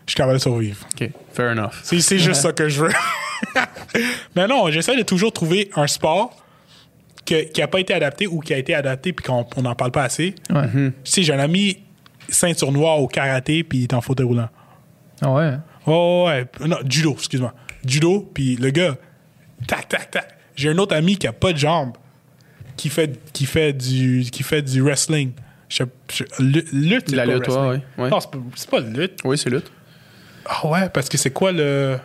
je 0.07 0.11
suis 0.11 0.17
capable 0.17 0.35
de 0.39 0.43
survivre. 0.43 0.87
OK. 1.01 1.09
Fair 1.33 1.53
enough. 1.53 1.73
C'est, 1.83 2.01
c'est 2.01 2.19
juste 2.19 2.41
ça 2.43 2.53
que 2.53 2.69
je 2.69 2.83
veux. 2.85 2.93
Mais 4.37 4.47
non, 4.47 4.71
j'essaie 4.71 4.97
de 4.97 5.03
toujours 5.03 5.33
trouver 5.33 5.71
un 5.77 5.87
sport 5.87 6.37
que- 7.25 7.45
qui 7.51 7.61
n'a 7.61 7.69
pas 7.69 7.81
été 7.81 7.95
adapté 7.95 8.27
ou 8.27 8.41
qui 8.41 8.53
a 8.53 8.59
été 8.59 8.75
adapté 8.75 9.13
puis 9.13 9.25
qu'on 9.25 9.47
n'en 9.63 9.75
parle 9.75 9.93
pas 9.93 10.03
assez. 10.05 10.35
Ouais. 10.51 10.67
Tu 10.73 10.93
sais, 11.05 11.23
j'ai 11.23 11.33
un 11.33 11.39
ami 11.39 11.79
ceinture 12.29 12.73
noire 12.73 12.99
au 13.01 13.07
karaté 13.09 13.65
puis 13.65 13.79
il 13.79 13.83
est 13.85 13.95
en 13.95 14.01
fauteuil 14.01 14.27
roulant. 14.27 14.49
Ah 15.23 15.31
ouais? 15.33 15.53
Oh, 15.87 16.25
ouais. 16.29 16.47
Non, 16.67 16.79
judo, 16.89 17.13
excuse-moi. 17.15 17.55
Judo, 17.87 18.31
puis 18.35 18.57
le 18.57 18.71
gars, 18.71 18.97
tac, 19.67 19.89
tac, 19.89 20.11
tac. 20.11 20.29
J'ai 20.55 20.69
un 20.71 20.79
autre 20.79 20.95
ami 20.95 21.17
qui 21.17 21.27
a 21.27 21.33
pas 21.33 21.53
de 21.53 21.59
jambes, 21.59 21.93
qui 22.77 22.89
fait, 22.91 23.19
qui 23.33 23.47
fait, 23.47 23.73
du, 23.73 24.25
qui 24.31 24.43
fait 24.43 24.63
du 24.63 24.83
wrestling. 24.83 25.33
Je, 25.69 25.85
je- 26.13 26.25
lu- 26.41 26.65
lutte, 26.73 27.11
c'est 27.11 27.17
La 27.17 27.25
pas 27.27 27.33
lutte, 27.35 27.49
ouais, 27.49 27.81
ouais. 27.99 28.11
Non, 28.11 28.19
c'est 28.21 28.69
pas, 28.71 28.81
lutte. 28.81 29.21
Oui, 29.25 29.39
c'est 29.39 29.51
lutte. 29.51 29.71
Ah 30.47 30.67
ouais, 30.67 30.89
parce 30.91 31.09
que 31.09 31.17
c'est 31.17 31.31
quoi 31.31 31.53
le. 31.53 31.97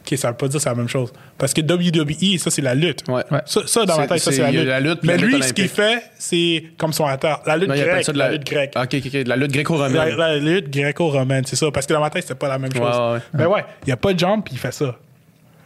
Ok, 0.00 0.16
ça 0.18 0.30
veut 0.30 0.36
pas 0.36 0.48
dire 0.48 0.56
que 0.56 0.62
c'est 0.62 0.68
la 0.70 0.74
même 0.74 0.88
chose. 0.88 1.12
Parce 1.38 1.54
que 1.54 1.60
WWE, 1.60 2.36
ça, 2.38 2.50
c'est 2.50 2.62
la 2.62 2.74
lutte. 2.74 3.04
Ouais. 3.08 3.22
Ça, 3.46 3.60
ça, 3.66 3.86
dans 3.86 3.96
ma 3.96 4.02
C'est- 4.02 4.08
tête, 4.08 4.18
ça, 4.18 4.30
c'est- 4.32 4.36
c'est 4.38 4.42
la 4.42 4.50
lutte. 4.50 4.66
la 4.66 4.80
lutte 4.80 4.98
puis 5.00 5.06
Mais 5.08 5.16
la 5.16 5.22
lutte 5.22 5.36
lui, 5.36 5.42
ce 5.44 5.52
qu'il 5.52 5.68
fait, 5.68 6.02
c'est 6.18 6.64
comme 6.76 6.92
son 6.92 7.06
atteur. 7.06 7.42
La 7.46 7.56
lutte 7.56 7.68
Non, 7.68 7.74
grecque. 7.76 8.04
ça 8.04 8.12
de 8.12 8.18
la... 8.18 8.26
la, 8.26 8.32
lutte 8.32 8.44
grecque. 8.44 8.72
Ah, 8.74 8.82
OK, 8.82 8.94
OK, 8.94 9.02
OK. 9.06 9.12
De 9.22 9.28
la 9.28 9.36
lutte 9.36 9.52
gréco-romaine. 9.52 10.16
la 10.16 10.36
lutte 10.38 10.68
gréco-romaine, 10.70 11.44
c'est 11.46 11.54
ça. 11.56 11.70
Parce 11.70 11.86
que 11.86 11.92
dans 11.94 12.00
ma 12.00 12.10
tête, 12.10 12.22
c'était 12.22 12.34
pas 12.34 12.48
la 12.48 12.58
même 12.58 12.72
chose. 12.74 12.80
Ouais, 12.96 13.12
ouais. 13.14 13.20
Mais 13.34 13.46
ouais, 13.46 13.64
il 13.82 13.86
n'y 13.86 13.92
a 13.92 13.96
pas 13.96 14.12
de 14.12 14.18
jambes, 14.18 14.42
puis 14.44 14.54
il 14.54 14.58
fait 14.58 14.72
ça. 14.72 14.96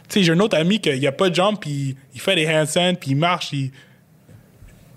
Tu 0.09 0.19
sais, 0.19 0.23
j'ai 0.23 0.31
un 0.33 0.39
autre 0.41 0.55
ami 0.57 0.79
qui 0.79 0.91
n'y 0.99 1.07
a 1.07 1.11
pas 1.11 1.29
de 1.29 1.33
jambes, 1.35 1.57
puis 1.59 1.95
il 2.13 2.21
fait 2.21 2.35
des 2.35 2.47
handstands, 2.47 2.93
puis 2.93 3.11
il 3.11 3.17
marche. 3.17 3.51
il- 3.53 3.71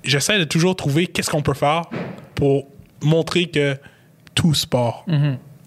J'essaie 0.04 0.38
de 0.38 0.44
toujours 0.44 0.76
trouver 0.76 1.06
qu'est-ce 1.06 1.30
qu'on 1.30 1.42
peut 1.42 1.54
faire 1.54 1.82
pour 2.34 2.68
montrer 3.02 3.46
que 3.46 3.76
tout 4.34 4.54
sport 4.54 5.04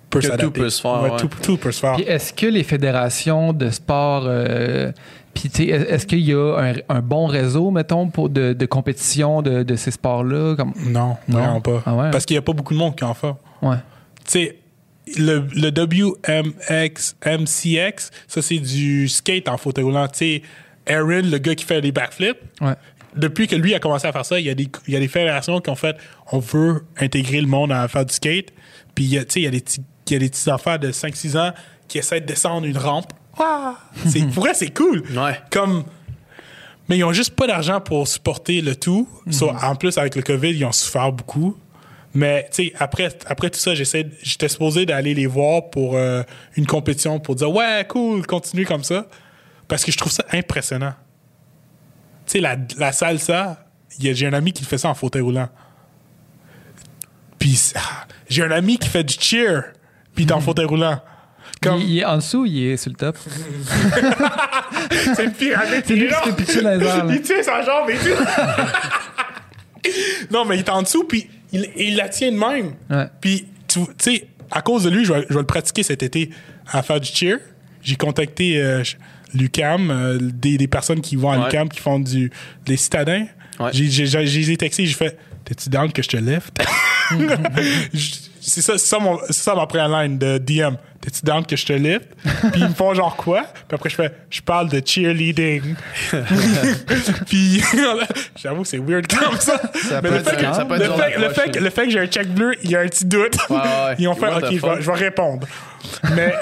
peut. 0.09 0.19
Que 0.19 0.37
tout 0.37 0.51
peut 0.51 0.69
se 0.69 0.81
faire, 0.81 1.01
ouais. 1.03 1.17
tout, 1.17 1.29
tout 1.41 1.57
peut 1.57 1.71
se 1.71 1.79
faire. 1.79 1.95
Puis 1.95 2.03
est-ce 2.05 2.33
que 2.33 2.45
les 2.45 2.63
fédérations 2.63 3.53
de 3.53 3.69
sport, 3.69 4.23
euh, 4.25 4.91
est-ce 5.35 6.05
qu'il 6.05 6.19
y 6.19 6.33
a 6.33 6.57
un, 6.59 6.73
un 6.89 7.01
bon 7.01 7.27
réseau, 7.27 7.71
mettons, 7.71 8.07
pour 8.09 8.29
de, 8.29 8.53
de 8.53 8.65
compétition 8.65 9.41
de, 9.41 9.63
de 9.63 9.75
ces 9.75 9.91
sports-là? 9.91 10.55
Comme... 10.55 10.73
Non, 10.85 11.17
Non? 11.27 11.39
vraiment 11.39 11.61
pas. 11.61 11.83
Ah 11.85 11.95
ouais? 11.95 12.11
Parce 12.11 12.25
qu'il 12.25 12.33
n'y 12.35 12.39
a 12.39 12.41
pas 12.41 12.53
beaucoup 12.53 12.73
de 12.73 12.79
monde 12.79 12.95
qui 12.95 13.03
en 13.03 13.13
fait. 13.13 13.33
Ouais. 13.61 13.77
Tu 14.25 14.31
sais, 14.31 14.57
le, 15.17 15.45
le 15.55 15.69
WMX, 15.69 17.15
MCX, 17.25 18.11
ça 18.27 18.41
c'est 18.41 18.59
du 18.59 19.07
skate 19.07 19.47
en 19.49 19.57
fauteuil 19.57 19.83
roulant. 19.85 20.07
Tu 20.07 20.17
sais, 20.17 20.41
Aaron, 20.87 21.21
le 21.23 21.37
gars 21.37 21.55
qui 21.55 21.65
fait 21.65 21.81
les 21.81 21.91
backflips, 21.91 22.37
Ouais. 22.61 22.73
depuis 23.15 23.47
que 23.47 23.55
lui 23.55 23.73
a 23.75 23.79
commencé 23.79 24.07
à 24.07 24.11
faire 24.11 24.25
ça, 24.25 24.39
il 24.39 24.45
y 24.45 24.49
a 24.49 24.55
des, 24.55 24.67
il 24.87 24.93
y 24.93 24.97
a 24.97 24.99
des 24.99 25.07
fédérations 25.07 25.59
qui 25.61 25.69
ont 25.69 25.75
fait 25.75 25.95
on 26.31 26.39
veut 26.39 26.85
intégrer 26.99 27.41
le 27.41 27.47
monde 27.47 27.71
à 27.71 27.87
faire 27.87 28.05
du 28.05 28.13
skate. 28.13 28.49
Puis, 28.95 29.05
il 29.05 29.13
y 29.13 29.17
a- 29.17 29.23
tu 29.25 29.33
sais, 29.33 29.39
il 29.41 29.43
y 29.43 29.47
a 29.47 29.51
des 29.51 29.61
petits, 29.61 29.81
il 30.09 30.13
y 30.13 30.15
a 30.17 30.19
des 30.19 30.29
petits 30.29 30.49
enfants 30.51 30.77
de 30.77 30.91
5-6 30.91 31.37
ans 31.37 31.53
qui 31.87 31.97
essaient 31.97 32.21
de 32.21 32.25
descendre 32.25 32.65
une 32.67 32.77
rampe. 32.77 33.11
Ouah! 33.39 33.77
C'est, 34.07 34.21
pour 34.33 34.43
vrai, 34.43 34.53
c'est 34.53 34.73
cool. 34.73 35.03
Ouais. 35.15 35.39
Comme. 35.51 35.83
Mais 36.87 36.97
ils 36.97 37.03
ont 37.03 37.13
juste 37.13 37.35
pas 37.35 37.45
d'argent 37.47 37.79
pour 37.79 38.07
supporter 38.07 38.61
le 38.61 38.75
tout. 38.75 39.07
So, 39.29 39.51
en 39.51 39.75
plus, 39.75 39.97
avec 39.97 40.15
le 40.15 40.21
COVID, 40.23 40.49
ils 40.51 40.65
ont 40.65 40.71
souffert 40.71 41.11
beaucoup. 41.11 41.55
Mais, 42.15 42.47
tu 42.51 42.65
sais, 42.65 42.73
après, 42.79 43.09
après 43.27 43.51
tout 43.51 43.59
ça, 43.59 43.75
j'essaie, 43.75 44.09
j'étais 44.23 44.47
supposé 44.49 44.87
d'aller 44.87 45.13
les 45.13 45.27
voir 45.27 45.69
pour 45.69 45.95
euh, 45.95 46.23
une 46.57 46.65
compétition 46.65 47.19
pour 47.19 47.35
dire 47.35 47.51
Ouais, 47.51 47.85
cool, 47.87 48.25
continue 48.25 48.65
comme 48.65 48.83
ça. 48.83 49.05
Parce 49.67 49.85
que 49.85 49.91
je 49.91 49.97
trouve 49.97 50.11
ça 50.11 50.25
impressionnant. 50.33 50.95
Tu 52.25 52.31
sais, 52.33 52.39
la, 52.39 52.55
la 52.77 52.91
salsa, 52.91 53.63
il 53.99 54.05
y 54.05 54.09
a- 54.09 54.13
j'ai 54.13 54.25
un 54.25 54.33
ami 54.33 54.51
qui 54.51 54.63
fait 54.65 54.79
ça 54.79 54.89
en 54.89 54.95
fauteuil 54.95 55.21
roulant. 55.21 55.49
Puis, 57.37 57.71
ah, 57.75 58.07
j'ai 58.27 58.43
un 58.43 58.51
ami 58.51 58.77
qui 58.79 58.89
fait 58.89 59.03
du 59.03 59.13
cheer, 59.19 59.71
puis 60.15 60.25
est 60.25 60.31
en 60.31 60.39
fauteuil 60.41 60.65
roulant. 60.65 61.01
Comme, 61.61 61.79
Il, 61.81 61.89
il 61.89 61.99
est 61.99 62.05
en 62.05 62.17
dessous 62.17 62.41
ou 62.41 62.45
il 62.45 62.63
est 62.69 62.77
sur 62.77 62.91
le 62.91 62.95
top? 62.95 63.17
c'est 65.15 65.23
une 65.25 65.31
pyramide. 65.33 65.83
C'est 65.85 65.95
lui 65.95 66.07
qui 66.07 66.29
se 66.29 66.35
pitcher 66.35 66.61
dans 66.61 66.77
les 66.79 66.85
airs, 66.85 67.05
là. 67.05 67.13
Il 67.13 67.21
tient 67.21 67.43
sa 67.43 67.61
jambe 67.63 67.89
et 67.89 67.95
tout. 67.95 68.23
Non, 70.31 70.45
mais 70.45 70.55
il 70.57 70.59
est 70.59 70.69
en 70.69 70.81
dessous, 70.83 71.03
puis 71.05 71.27
il, 71.51 71.67
il 71.75 71.95
la 71.95 72.09
tient 72.09 72.31
de 72.31 72.37
même. 72.37 72.73
Ouais. 72.89 73.05
Puis, 73.21 73.47
tu 73.67 73.79
sais, 73.97 74.27
à 74.51 74.61
cause 74.61 74.83
de 74.83 74.89
lui, 74.89 75.05
je 75.05 75.13
vais, 75.13 75.25
je 75.29 75.33
vais 75.33 75.39
le 75.39 75.45
pratiquer 75.45 75.83
cet 75.83 76.03
été 76.03 76.29
à 76.71 76.81
faire 76.83 76.99
du 76.99 77.09
cheer. 77.09 77.37
J'ai 77.81 77.95
contacté 77.95 78.61
euh, 78.61 78.83
Lucam, 79.33 79.89
euh, 79.89 80.17
des, 80.21 80.57
des 80.57 80.67
personnes 80.67 81.01
qui 81.01 81.15
vont 81.15 81.31
à 81.31 81.37
Ouais. 81.39 81.45
Lucam, 81.45 81.69
qui 81.69 81.79
font 81.79 81.99
du, 81.99 82.31
des 82.65 82.77
citadins. 82.77 83.25
Ouais. 83.59 83.69
J'ai, 83.73 83.89
j'ai, 83.89 84.05
j'ai, 84.05 84.25
j'ai 84.27 84.57
texté, 84.57 84.85
j'ai 84.85 84.93
fait 84.93 85.17
T'es-tu 85.45 85.69
down 85.69 85.91
que 85.91 86.03
je 86.03 86.09
te 86.09 86.17
lift 86.17 86.51
Je- 87.93 88.28
C'est 88.49 88.61
ça, 88.61 88.77
c'est 88.77 88.87
ça, 88.87 88.99
mon, 88.99 89.19
c'est 89.27 89.33
ça 89.33 89.53
ma 89.55 89.65
première 89.67 89.89
line 89.89 90.17
de 90.17 90.37
DM. 90.39 90.75
T'es-tu 91.01 91.21
down 91.23 91.45
que 91.45 91.55
je 91.55 91.65
te 91.65 91.71
lift? 91.73 92.07
Puis 92.51 92.61
ils 92.61 92.67
me 92.67 92.73
font 92.73 92.93
genre 92.93 93.15
quoi? 93.15 93.43
Puis 93.43 93.75
après, 93.75 93.89
je 93.89 93.95
fais 93.95 94.11
Je 94.29 94.41
parle 94.41 94.69
de 94.69 94.81
cheerleading. 94.85 95.75
Puis 97.27 97.61
j'avoue, 98.35 98.65
c'est 98.65 98.77
weird 98.79 99.07
comme 99.07 99.37
ça. 99.39 99.57
Ça 99.73 100.01
Mais 100.01 100.09
peut 100.09 100.15
le 100.15 100.15
être- 100.21 100.29
fait 100.31 100.37
que- 100.45 100.53
ça 100.53 100.65
peut 100.65 100.75
être 100.75 100.81
le 100.81 100.93
fait- 101.01 101.15
le 101.15 101.21
d'approche, 101.21 101.43
fait 101.45 101.51
que- 101.51 101.59
le 101.63 101.69
fait 101.69 101.83
que 101.85 101.89
j'ai 101.91 101.99
un 101.99 102.07
check 102.07 102.27
bleu, 102.33 102.53
il 102.63 102.71
y 102.71 102.75
a 102.75 102.79
un 102.81 102.87
petit 102.87 103.05
doute. 103.05 103.37
Ouais, 103.49 103.55
ouais. 103.57 103.95
Ils 103.99 104.07
ont 104.07 104.15
fait, 104.15 104.27
What 104.27 104.37
OK, 104.39 104.45
je 104.51 104.57
vais, 104.59 104.81
je 104.81 104.91
vais 104.91 104.97
répondre. 104.97 105.47
Mais 106.15 106.33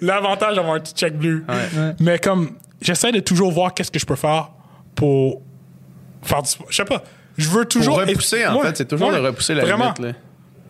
l'avantage 0.00 0.56
d'avoir 0.56 0.74
un 0.76 0.80
petit 0.80 0.94
check 0.94 1.16
bleu. 1.16 1.44
Ouais. 1.48 1.94
Mais 2.00 2.18
comme, 2.18 2.52
j'essaie 2.80 3.12
de 3.12 3.20
toujours 3.20 3.52
voir 3.52 3.74
qu'est-ce 3.74 3.90
que 3.90 3.98
je 3.98 4.06
peux 4.06 4.16
faire 4.16 4.50
pour 4.94 5.42
faire 6.22 6.42
du 6.42 6.50
sport. 6.50 6.66
Je 6.70 6.76
sais 6.76 6.84
pas. 6.84 7.02
Je 7.36 7.48
veux 7.48 7.64
toujours. 7.64 7.98
Pour 7.98 8.06
repousser, 8.08 8.46
en 8.46 8.56
Ouais, 8.58 8.66
fait, 8.68 8.76
c'est 8.78 8.84
toujours 8.88 9.08
ouais, 9.08 9.20
de 9.20 9.26
repousser 9.26 9.54
la 9.54 9.62
vraiment. 9.64 9.92
limite. 9.96 9.98
Là. 9.98 10.12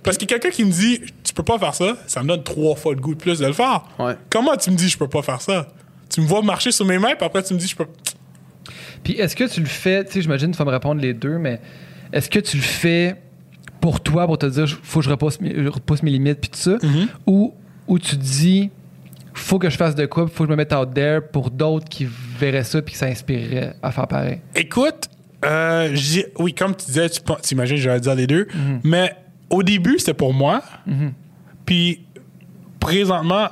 Parce 0.05 0.17
que 0.19 0.25
quelqu'un 0.27 0.51
qui 0.51 0.65
me 0.65 0.71
dit, 0.71 1.01
tu 1.25 1.33
peux 1.35 1.43
pas 1.43 1.59
faire 1.59 1.75
ça, 1.75 1.97
ça 2.07 2.23
me 2.23 2.29
donne 2.29 2.43
trois 2.45 2.77
fois 2.77 2.95
le 2.95 3.01
goût 3.01 3.15
de 3.15 3.21
plus 3.21 3.39
de 3.41 3.47
le 3.47 3.53
faire. 3.53 3.83
Ouais. 3.99 4.15
Comment 4.31 4.57
tu 4.57 4.71
me 4.71 4.77
dis, 4.77 4.89
je 4.89 4.97
peux 4.99 5.09
pas 5.09 5.23
faire 5.23 5.41
ça? 5.41 5.67
Tu 6.11 6.21
me 6.21 6.27
vois 6.27 6.43
marcher 6.43 6.71
sur 6.71 6.85
mes 6.85 6.99
mains, 6.99 7.15
puis 7.17 7.25
après, 7.27 7.43
tu 7.43 7.55
me 7.55 7.59
dis, 7.59 7.67
je 7.67 7.75
peux. 7.75 7.87
Puis 9.03 9.15
est-ce 9.15 9.35
que 9.37 9.45
tu 9.45 9.61
le 9.61 9.67
fais, 9.67 10.05
tu 10.05 10.13
sais, 10.13 10.23
j'imagine 10.23 10.51
tu 10.53 10.59
vas 10.59 10.65
me 10.65 10.71
répondre 10.71 11.01
les 11.01 11.13
deux, 11.15 11.39
mais 11.39 11.61
est-ce 12.13 12.31
que 12.31 12.39
tu 12.39 12.57
le 12.57 12.63
fais 12.63 13.17
pour 13.81 14.01
toi, 14.01 14.27
pour 14.27 14.39
te 14.39 14.47
dire, 14.47 14.67
faut 14.83 15.01
que 15.01 15.05
je 15.05 15.11
repousse 15.11 15.41
mes, 15.41 15.55
je 15.63 15.69
repousse 15.69 16.03
mes 16.03 16.11
limites, 16.11 16.41
puis 16.41 16.51
tout 16.51 16.59
ça, 16.59 16.77
Mm-hmm. 16.77 17.07
ou, 17.27 17.55
ou 17.87 17.99
tu 17.99 18.17
te 18.17 18.23
dis, 18.23 18.71
faut 19.35 19.59
que 19.59 19.69
je 19.69 19.77
fasse 19.77 19.95
de 19.95 20.07
quoi, 20.07 20.27
faut 20.29 20.45
que 20.45 20.49
je 20.49 20.51
me 20.53 20.57
mette 20.57 20.73
out 20.73 20.95
there 20.95 21.21
pour 21.33 21.51
d'autres 21.51 21.89
qui 21.89 22.07
verraient 22.39 22.65
ça, 22.65 22.81
puis 22.81 22.93
qui 22.93 22.99
s'inspireraient 22.99 23.75
à 23.83 23.91
faire 23.91 24.07
pareil? 24.07 24.41
Écoute, 24.55 25.09
euh, 25.45 25.91
j'ai- 25.93 26.33
oui, 26.39 26.55
comme 26.55 26.75
tu 26.75 26.87
disais, 26.87 27.11
tu 27.11 27.21
pen- 27.21 27.37
t'imagines, 27.43 27.77
j'allais 27.77 28.01
dire 28.01 28.15
les 28.15 28.27
deux. 28.27 28.49
Mais 28.85 29.15
au 29.55 29.63
début, 29.63 29.99
c'était 29.99 30.15
pour 30.15 30.33
moi. 30.35 30.63
Puis 31.67 32.01
présentement, 32.81 33.49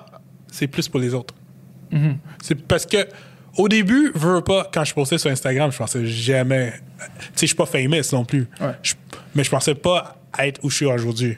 c'est 0.50 0.66
plus 0.66 0.88
pour 0.88 1.00
les 1.00 1.14
autres. 1.14 1.34
C'est 2.42 2.54
parce 2.54 2.86
que 2.86 3.06
au 3.58 3.68
début, 3.68 4.10
veux 4.14 4.36
veux 4.36 4.40
pas, 4.40 4.68
quand 4.72 4.82
je 4.84 4.94
postais 4.94 5.18
sur 5.18 5.30
Instagram, 5.30 5.70
je 5.70 5.76
pensais 5.76 6.06
jamais. 6.06 6.72
Tu 6.72 7.04
sais, 7.06 7.30
je 7.42 7.46
suis 7.46 7.54
pas 7.56 7.66
famous 7.66 7.96
non 8.12 8.24
plus. 8.24 8.48
Ouais. 8.60 8.72
Je- 8.82 8.94
mais 9.34 9.44
je 9.44 9.50
pensais 9.50 9.74
pas 9.74 10.16
être 10.38 10.60
où 10.62 10.70
je 10.70 10.76
suis 10.76 10.86
aujourd'hui. 10.86 11.36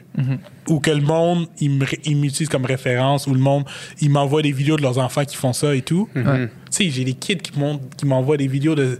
Ou 0.69 0.79
que 0.79 0.91
le 0.91 1.01
monde, 1.01 1.47
il 1.59 1.71
m'utilise 2.17 2.47
comme 2.47 2.63
référence, 2.65 3.27
ou 3.27 3.33
le 3.33 3.39
monde, 3.41 3.65
il 3.99 4.09
m'envoie 4.09 4.41
des 4.41 4.53
vidéos 4.53 4.77
de 4.77 4.81
leurs 4.81 4.97
enfants 4.97 5.25
qui 5.25 5.35
font 5.35 5.51
ça 5.51 5.75
et 5.75 5.81
tout. 5.81 6.07
Ouais. 6.15 6.47
Tu 6.47 6.51
sais, 6.69 6.89
j'ai 6.89 7.03
des 7.03 7.13
kids 7.13 7.37
qui 7.39 8.05
m'envoient 8.05 8.37
des 8.37 8.47
vidéos 8.47 8.75
de 8.75 8.97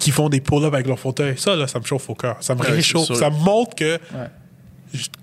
qui 0.00 0.10
font 0.10 0.28
des 0.28 0.40
pull-ups 0.40 0.66
avec 0.74 0.86
leur 0.88 0.98
fauteuil. 0.98 1.34
Ça, 1.38 1.54
là, 1.54 1.68
ça 1.68 1.78
me 1.78 1.84
chauffe 1.84 2.10
au 2.10 2.14
cœur. 2.16 2.36
Ça 2.40 2.54
me 2.56 2.60
Ouais, 2.62 2.70
réchauffe. 2.70 3.12
Ça 3.14 3.30
me 3.30 3.36
montre 3.36 3.76
que 3.76 3.98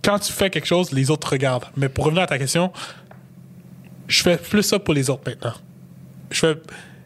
quand 0.02 0.20
tu 0.20 0.32
fais 0.34 0.50
quelque 0.50 0.66
chose, 0.68 0.92
les 0.92 1.10
autres 1.10 1.30
regardent. 1.32 1.66
Mais 1.78 1.90
pour 1.90 2.06
revenir 2.06 2.24
à 2.24 2.28
ta 2.28 2.38
question, 2.38 2.72
je 4.08 4.22
fais 4.22 4.38
plus 4.38 4.64
ça 4.64 4.80
pour 4.80 4.94
les 4.94 5.10
autres 5.10 5.24
maintenant. 5.26 5.54
Je 6.32 6.40
fais. 6.40 6.56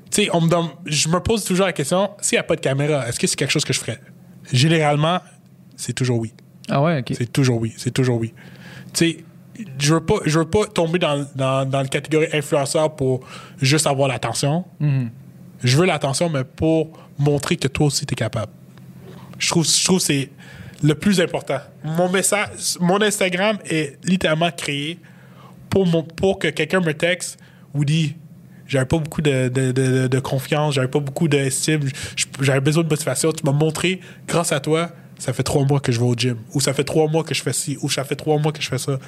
Tu 0.09 0.23
sais, 0.23 0.29
on 0.33 0.41
me 0.41 0.49
donne- 0.49 0.69
je 0.85 1.09
me 1.09 1.19
pose 1.19 1.43
toujours 1.43 1.65
la 1.65 1.73
question 1.73 2.11
s'il 2.21 2.37
n'y 2.37 2.39
a 2.39 2.43
pas 2.43 2.55
de 2.55 2.61
caméra, 2.61 3.07
est-ce 3.07 3.19
que 3.19 3.27
c'est 3.27 3.35
quelque 3.35 3.51
chose 3.51 3.65
que 3.65 3.73
je 3.73 3.79
ferais? 3.79 3.99
Généralement, 4.51 5.19
c'est 5.75 5.93
toujours 5.93 6.19
oui. 6.19 6.33
Ah 6.69 6.81
ouais, 6.81 6.99
ok. 6.99 7.13
C'est 7.17 7.31
toujours 7.31 7.59
oui. 7.59 7.73
C'est 7.77 7.91
toujours 7.91 8.17
oui. 8.19 8.33
Tu 8.93 9.11
sais, 9.11 9.17
je 9.79 9.93
veux 9.95 9.99
pas, 10.05 10.15
je 10.25 10.39
veux 10.39 10.49
pas 10.49 10.65
tomber 10.65 10.97
dans, 10.99 11.27
dans, 11.35 11.65
dans 11.69 11.81
la 11.81 11.87
catégorie 11.87 12.27
influenceur 12.33 12.95
pour 12.95 13.19
juste 13.61 13.85
avoir 13.87 14.07
l'attention. 14.07 14.63
Je 15.63 15.77
veux 15.77 15.85
l'attention, 15.85 16.29
mais 16.29 16.43
pour 16.43 16.97
montrer 17.17 17.57
que 17.57 17.67
toi 17.67 17.87
aussi, 17.87 18.05
tu 18.05 18.13
es 18.13 18.15
capable. 18.15 18.51
Je 19.39 19.49
trouve, 19.49 19.65
je 19.67 19.83
trouve 19.83 19.97
que 19.97 20.03
c'est 20.05 20.29
le 20.83 20.93
plus 20.95 21.19
important. 21.21 21.59
Mon 21.83 22.09
message, 22.09 22.77
mon 22.79 23.01
Instagram 23.01 23.57
est 23.69 23.97
littéralement 24.05 24.51
créé 24.51 24.99
pour, 25.69 25.85
mon, 25.85 26.03
pour 26.03 26.39
que 26.39 26.47
quelqu'un 26.49 26.79
me 26.81 26.93
texte 26.93 27.39
ou 27.73 27.83
dit 27.85 28.15
j'avais 28.67 28.85
pas 28.85 28.97
beaucoup 28.97 29.21
de, 29.21 29.47
de, 29.47 29.71
de- 29.71 30.07
de 30.07 30.19
confiance, 30.19 30.73
j'avais 30.75 30.87
pas 30.89 30.99
beaucoup 30.99 31.27
d'estime, 31.29 31.81
j'avais 32.41 32.59
besoin 32.59 32.83
de 32.83 32.89
motivation. 32.89 33.31
Tu 33.31 33.43
m'as 33.45 33.53
montré, 33.53 34.01
grâce 34.27 34.51
à 34.51 34.59
toi, 34.59 34.89
ça 35.17 35.31
fait 35.33 35.43
trois 35.43 35.63
mois 35.65 35.79
que 35.79 35.91
je 35.91 35.99
vais 35.99 36.05
au 36.05 36.13
gym, 36.15 36.37
ou 36.53 36.59
ça 36.59 36.73
fait 36.73 36.83
trois 36.83 37.07
mois 37.07 37.23
que 37.23 37.33
je 37.33 37.41
fais 37.41 37.53
ci, 37.53 37.77
ou 37.81 37.89
ça 37.89 38.03
fait 38.03 38.15
trois 38.17 38.37
mois 38.37 38.51
que 38.51 38.61
je 38.61 38.67
fais 38.67 38.77
ça. 38.77 38.99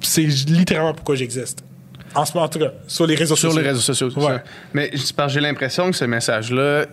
C'est 0.00 0.22
littéralement 0.22 0.92
pourquoi 0.94 1.14
j'existe. 1.14 1.64
En 2.14 2.24
ce 2.24 2.34
moment, 2.34 2.44
en 2.46 2.48
tout 2.48 2.58
cas, 2.58 2.72
sur 2.86 3.06
les 3.06 3.14
réseaux 3.14 3.34
Sur 3.34 3.48
sociaux. 3.50 3.62
les 3.62 3.68
réseaux 3.68 3.80
sociaux, 3.80 4.10
Ouais. 4.16 4.36
ça. 4.36 4.42
Mais 4.74 4.90
j'ai 5.28 5.40
l'impression 5.40 5.90
que 5.90 5.96
ce 5.96 6.04
message-là, 6.04 6.84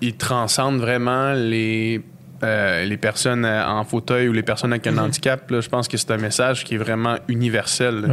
il 0.00 0.16
transcende 0.16 0.78
vraiment 0.80 1.32
les, 1.32 2.02
euh, 2.42 2.84
les 2.84 2.96
personnes 2.96 3.44
euh, 3.44 3.64
en 3.66 3.84
fauteuil 3.84 4.28
ou 4.28 4.32
les 4.32 4.42
personnes 4.42 4.72
avec 4.72 4.86
un 4.86 4.98
handicap. 4.98 5.50
Là, 5.50 5.60
je 5.60 5.68
pense 5.68 5.88
que 5.88 5.96
c'est 5.96 6.10
un 6.10 6.16
message 6.16 6.64
qui 6.64 6.74
est 6.74 6.78
vraiment 6.78 7.16
universel. 7.28 8.04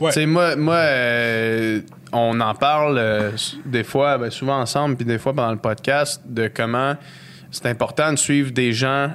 Tu 0.00 0.12
sais, 0.12 0.26
moi, 0.26 0.56
moi 0.56 0.76
euh, 0.76 1.80
on 2.12 2.40
en 2.40 2.54
parle 2.54 2.98
euh, 2.98 3.30
des 3.66 3.84
fois, 3.84 4.18
ben, 4.18 4.30
souvent 4.30 4.58
ensemble, 4.58 4.96
puis 4.96 5.04
des 5.04 5.18
fois 5.18 5.32
pendant 5.34 5.52
le 5.52 5.58
podcast, 5.58 6.22
de 6.24 6.50
comment 6.52 6.94
c'est 7.50 7.66
important 7.66 8.12
de 8.12 8.18
suivre 8.18 8.50
des 8.50 8.72
gens 8.72 9.10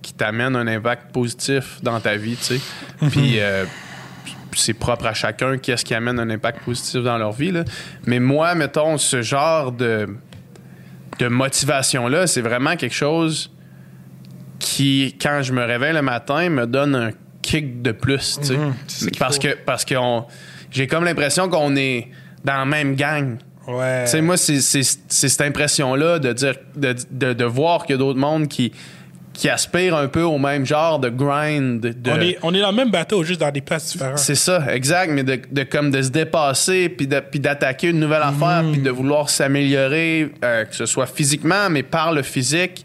qui 0.00 0.14
t'amènent 0.14 0.56
un 0.56 0.66
impact 0.66 1.12
positif 1.12 1.80
dans 1.82 2.00
ta 2.00 2.16
vie, 2.16 2.36
tu 2.36 2.56
sais. 2.56 2.60
Puis 3.10 3.40
euh, 3.40 3.66
c'est 4.54 4.74
propre 4.74 5.06
à 5.06 5.14
chacun 5.14 5.58
qu'est-ce 5.58 5.84
qui 5.84 5.94
amène 5.94 6.18
un 6.18 6.30
impact 6.30 6.60
positif 6.64 7.02
dans 7.02 7.18
leur 7.18 7.32
vie, 7.32 7.52
là. 7.52 7.64
Mais 8.06 8.20
moi, 8.20 8.54
mettons, 8.54 8.96
ce 8.96 9.22
genre 9.22 9.72
de, 9.72 10.08
de 11.18 11.28
motivation-là, 11.28 12.26
c'est 12.26 12.40
vraiment 12.40 12.76
quelque 12.76 12.94
chose 12.94 13.50
qui, 14.58 15.16
quand 15.20 15.40
je 15.42 15.52
me 15.52 15.64
réveille 15.64 15.92
le 15.92 16.02
matin, 16.02 16.48
me 16.48 16.66
donne 16.66 16.94
un 16.94 17.10
kick 17.42 17.82
de 17.82 17.92
plus, 17.92 18.38
qu'il 18.42 19.18
Parce 19.18 19.38
que, 19.38 19.56
parce 19.66 19.84
que 19.84 19.94
on- 19.96 20.26
j'ai 20.70 20.86
comme 20.86 21.04
l'impression 21.04 21.48
qu'on 21.48 21.74
est 21.76 22.08
dans 22.44 22.56
la 22.56 22.64
même 22.64 22.94
gang. 22.94 23.38
ouais. 23.66 24.04
Tu 24.04 24.10
sais, 24.12 24.20
moi, 24.22 24.36
c'est 24.36 24.60
c'est- 24.60 25.00
c'est 25.08 25.28
cette 25.28 25.40
impression-là 25.40 26.18
de 26.18 26.32
dire, 26.32 26.54
de, 26.76 26.94
de, 27.10 27.32
de 27.32 27.44
voir 27.44 27.84
qu'il 27.84 27.94
y 27.94 27.96
a 27.96 27.98
d'autres 27.98 28.18
mondes 28.18 28.48
qui, 28.48 28.72
qui 29.32 29.48
aspirent 29.48 29.96
un 29.96 30.08
peu 30.08 30.22
au 30.22 30.38
même 30.38 30.66
genre 30.66 30.98
de 30.98 31.08
grind. 31.08 31.80
De, 31.80 32.10
on, 32.10 32.20
est, 32.20 32.38
on 32.42 32.54
est 32.54 32.60
dans 32.60 32.70
le 32.70 32.76
même 32.76 32.90
bateau, 32.90 33.22
juste 33.24 33.40
dans 33.40 33.50
des 33.50 33.60
places 33.60 33.92
différentes. 33.92 34.18
c'est 34.18 34.34
ça, 34.34 34.72
exact, 34.74 35.10
mais 35.10 35.22
de, 35.22 35.40
de 35.50 35.62
comme 35.62 35.90
de 35.90 36.02
se 36.02 36.10
dépasser 36.10 36.88
puis 36.88 37.06
d'attaquer 37.06 37.88
une 37.88 38.00
nouvelle 38.00 38.22
affaire 38.22 38.64
puis 38.70 38.80
de 38.80 38.90
vouloir 38.90 39.30
s'améliorer, 39.30 40.32
euh, 40.44 40.64
que 40.64 40.74
ce 40.74 40.86
soit 40.86 41.06
physiquement, 41.06 41.70
mais 41.70 41.82
par 41.82 42.12
le 42.12 42.22
physique, 42.22 42.84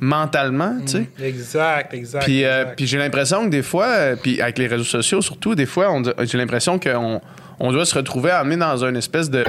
mentalement, 0.00 0.76
tu 0.84 0.92
sais. 0.92 1.06
Exact, 1.22 1.94
exact. 1.94 2.24
Puis, 2.24 2.44
euh, 2.44 2.64
puis 2.76 2.86
j'ai 2.86 2.98
l'impression 2.98 3.44
que 3.44 3.50
des 3.50 3.62
fois, 3.62 3.86
euh, 3.86 4.16
puis 4.20 4.40
avec 4.40 4.58
les 4.58 4.66
réseaux 4.66 4.84
sociaux 4.84 5.22
surtout, 5.22 5.54
des 5.54 5.66
fois, 5.66 5.96
j'ai 6.20 6.38
l'impression 6.38 6.78
qu'on 6.78 7.20
on 7.58 7.72
doit 7.72 7.86
se 7.86 7.94
retrouver 7.94 8.30
amené 8.30 8.56
dans 8.56 8.84
une 8.84 8.96
espèce 8.96 9.30
de 9.30 9.44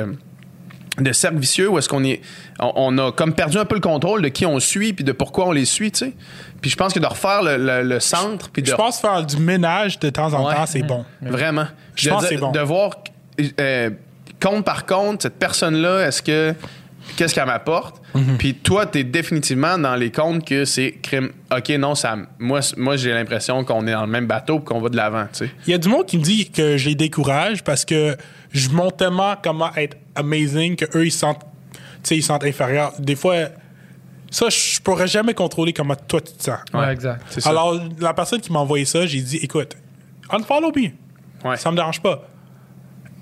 de 0.97 1.11
cercle 1.13 1.37
vicieux 1.37 1.69
où 1.69 1.77
est-ce 1.77 1.87
qu'on 1.89 2.03
est 2.03 2.21
on, 2.59 2.71
on 2.75 2.97
a 2.97 3.11
comme 3.11 3.33
perdu 3.33 3.57
un 3.57 3.65
peu 3.65 3.75
le 3.75 3.81
contrôle 3.81 4.21
de 4.21 4.29
qui 4.29 4.45
on 4.45 4.59
suit 4.59 4.93
puis 4.93 5.03
de 5.05 5.11
pourquoi 5.11 5.47
on 5.47 5.51
les 5.51 5.65
suit 5.65 5.91
tu 5.91 6.05
sais 6.05 6.13
puis 6.61 6.71
je 6.71 6.75
pense 6.75 6.93
que 6.93 6.99
de 6.99 7.05
refaire 7.05 7.43
le, 7.43 7.57
le- 7.57 7.83
le 7.83 7.99
centre 7.99 8.49
puis 8.49 8.63
de 8.63 8.67
je 8.67 8.75
pense 8.75 8.99
faire 8.99 9.23
du 9.25 9.37
ménage 9.37 9.99
de 9.99 10.09
temps 10.09 10.33
en 10.33 10.47
Ouais. 10.47 10.55
temps, 10.55 10.65
c'est 10.65 10.81
bon. 10.83 11.05
Vraiment. 11.21 11.67
Je 11.95 12.05
De 12.09 12.13
pense 12.13 12.23
que 12.23 12.29
c'est 12.29 12.37
bon. 12.37 12.51
De 12.51 12.59
voir, 12.61 12.91
euh, 13.59 13.89
compte 14.41 14.65
par 14.65 14.85
compte, 14.85 15.21
cette 15.21 15.37
personne-là, 15.37 16.07
est-ce 16.07 16.21
que. 16.21 16.53
Qu'est-ce 17.15 17.33
qu'elle 17.33 17.45
m'apporte? 17.45 18.01
Mhm. 18.15 18.37
Puis 18.37 18.53
toi, 18.55 18.85
t'es 18.85 19.05
définitivement 19.05 19.77
dans 19.77 19.95
les 19.95 20.11
comptes 20.11 20.45
que 20.45 20.65
c'est 20.65 20.91
crime. 21.01 21.29
OK, 21.55 21.69
non, 21.79 21.95
ça. 21.95 22.17
Moi, 22.37 22.59
moi 22.75 22.97
j'ai 22.97 23.13
l'impression 23.13 23.63
qu'on 23.63 23.87
est 23.87 23.93
dans 23.93 24.01
le 24.05 24.11
même 24.11 24.27
bateau 24.27 24.59
et 24.59 24.63
qu'on 24.63 24.81
va 24.81 24.89
de 24.89 24.97
l'avant, 24.97 25.25
tu 25.31 25.45
sais. 25.45 25.51
Il 25.67 25.71
y 25.71 25.73
a 25.73 25.77
du 25.77 25.87
monde 25.87 26.05
qui 26.05 26.17
me 26.17 26.23
dit 26.23 26.49
que 26.51 26.75
je 26.75 26.89
les 26.89 26.95
décourage 26.95 27.63
parce 27.63 27.85
que 27.85 28.17
je 28.51 28.69
montre 28.69 28.97
tellement 28.97 29.35
comment 29.41 29.73
être 29.77 29.95
amazing 30.17 30.75
que 30.75 30.85
eux 30.97 31.05
ils 31.05 31.11
se 31.11 31.19
sentent, 31.19 31.45
tu 31.71 31.79
sais, 32.03 32.17
ils 32.17 32.21
se 32.21 32.27
sentent 32.27 32.43
inférieurs. 32.43 32.93
Des 32.99 33.15
fois, 33.15 33.35
ça, 34.29 34.49
je 34.49 34.79
pourrais 34.81 35.07
jamais 35.07 35.33
contrôler 35.33 35.73
comment 35.73 35.95
toi 35.95 36.21
tu 36.21 36.33
te 36.33 36.43
sens. 36.43 36.59
Ouais, 36.73 36.91
exact. 36.91 37.23
Alors, 37.45 37.79
la 37.99 38.13
personne 38.13 38.41
qui 38.41 38.51
m'a 38.51 38.59
envoyé 38.59 38.85
ça, 38.85 39.05
j'ai 39.05 39.21
dit, 39.21 39.37
écoute, 39.37 39.77
unfollow 40.29 40.71
me. 40.75 40.91
Ouais. 41.47 41.57
Ça 41.57 41.71
me 41.71 41.75
dérange 41.75 42.01
pas. 42.01 42.27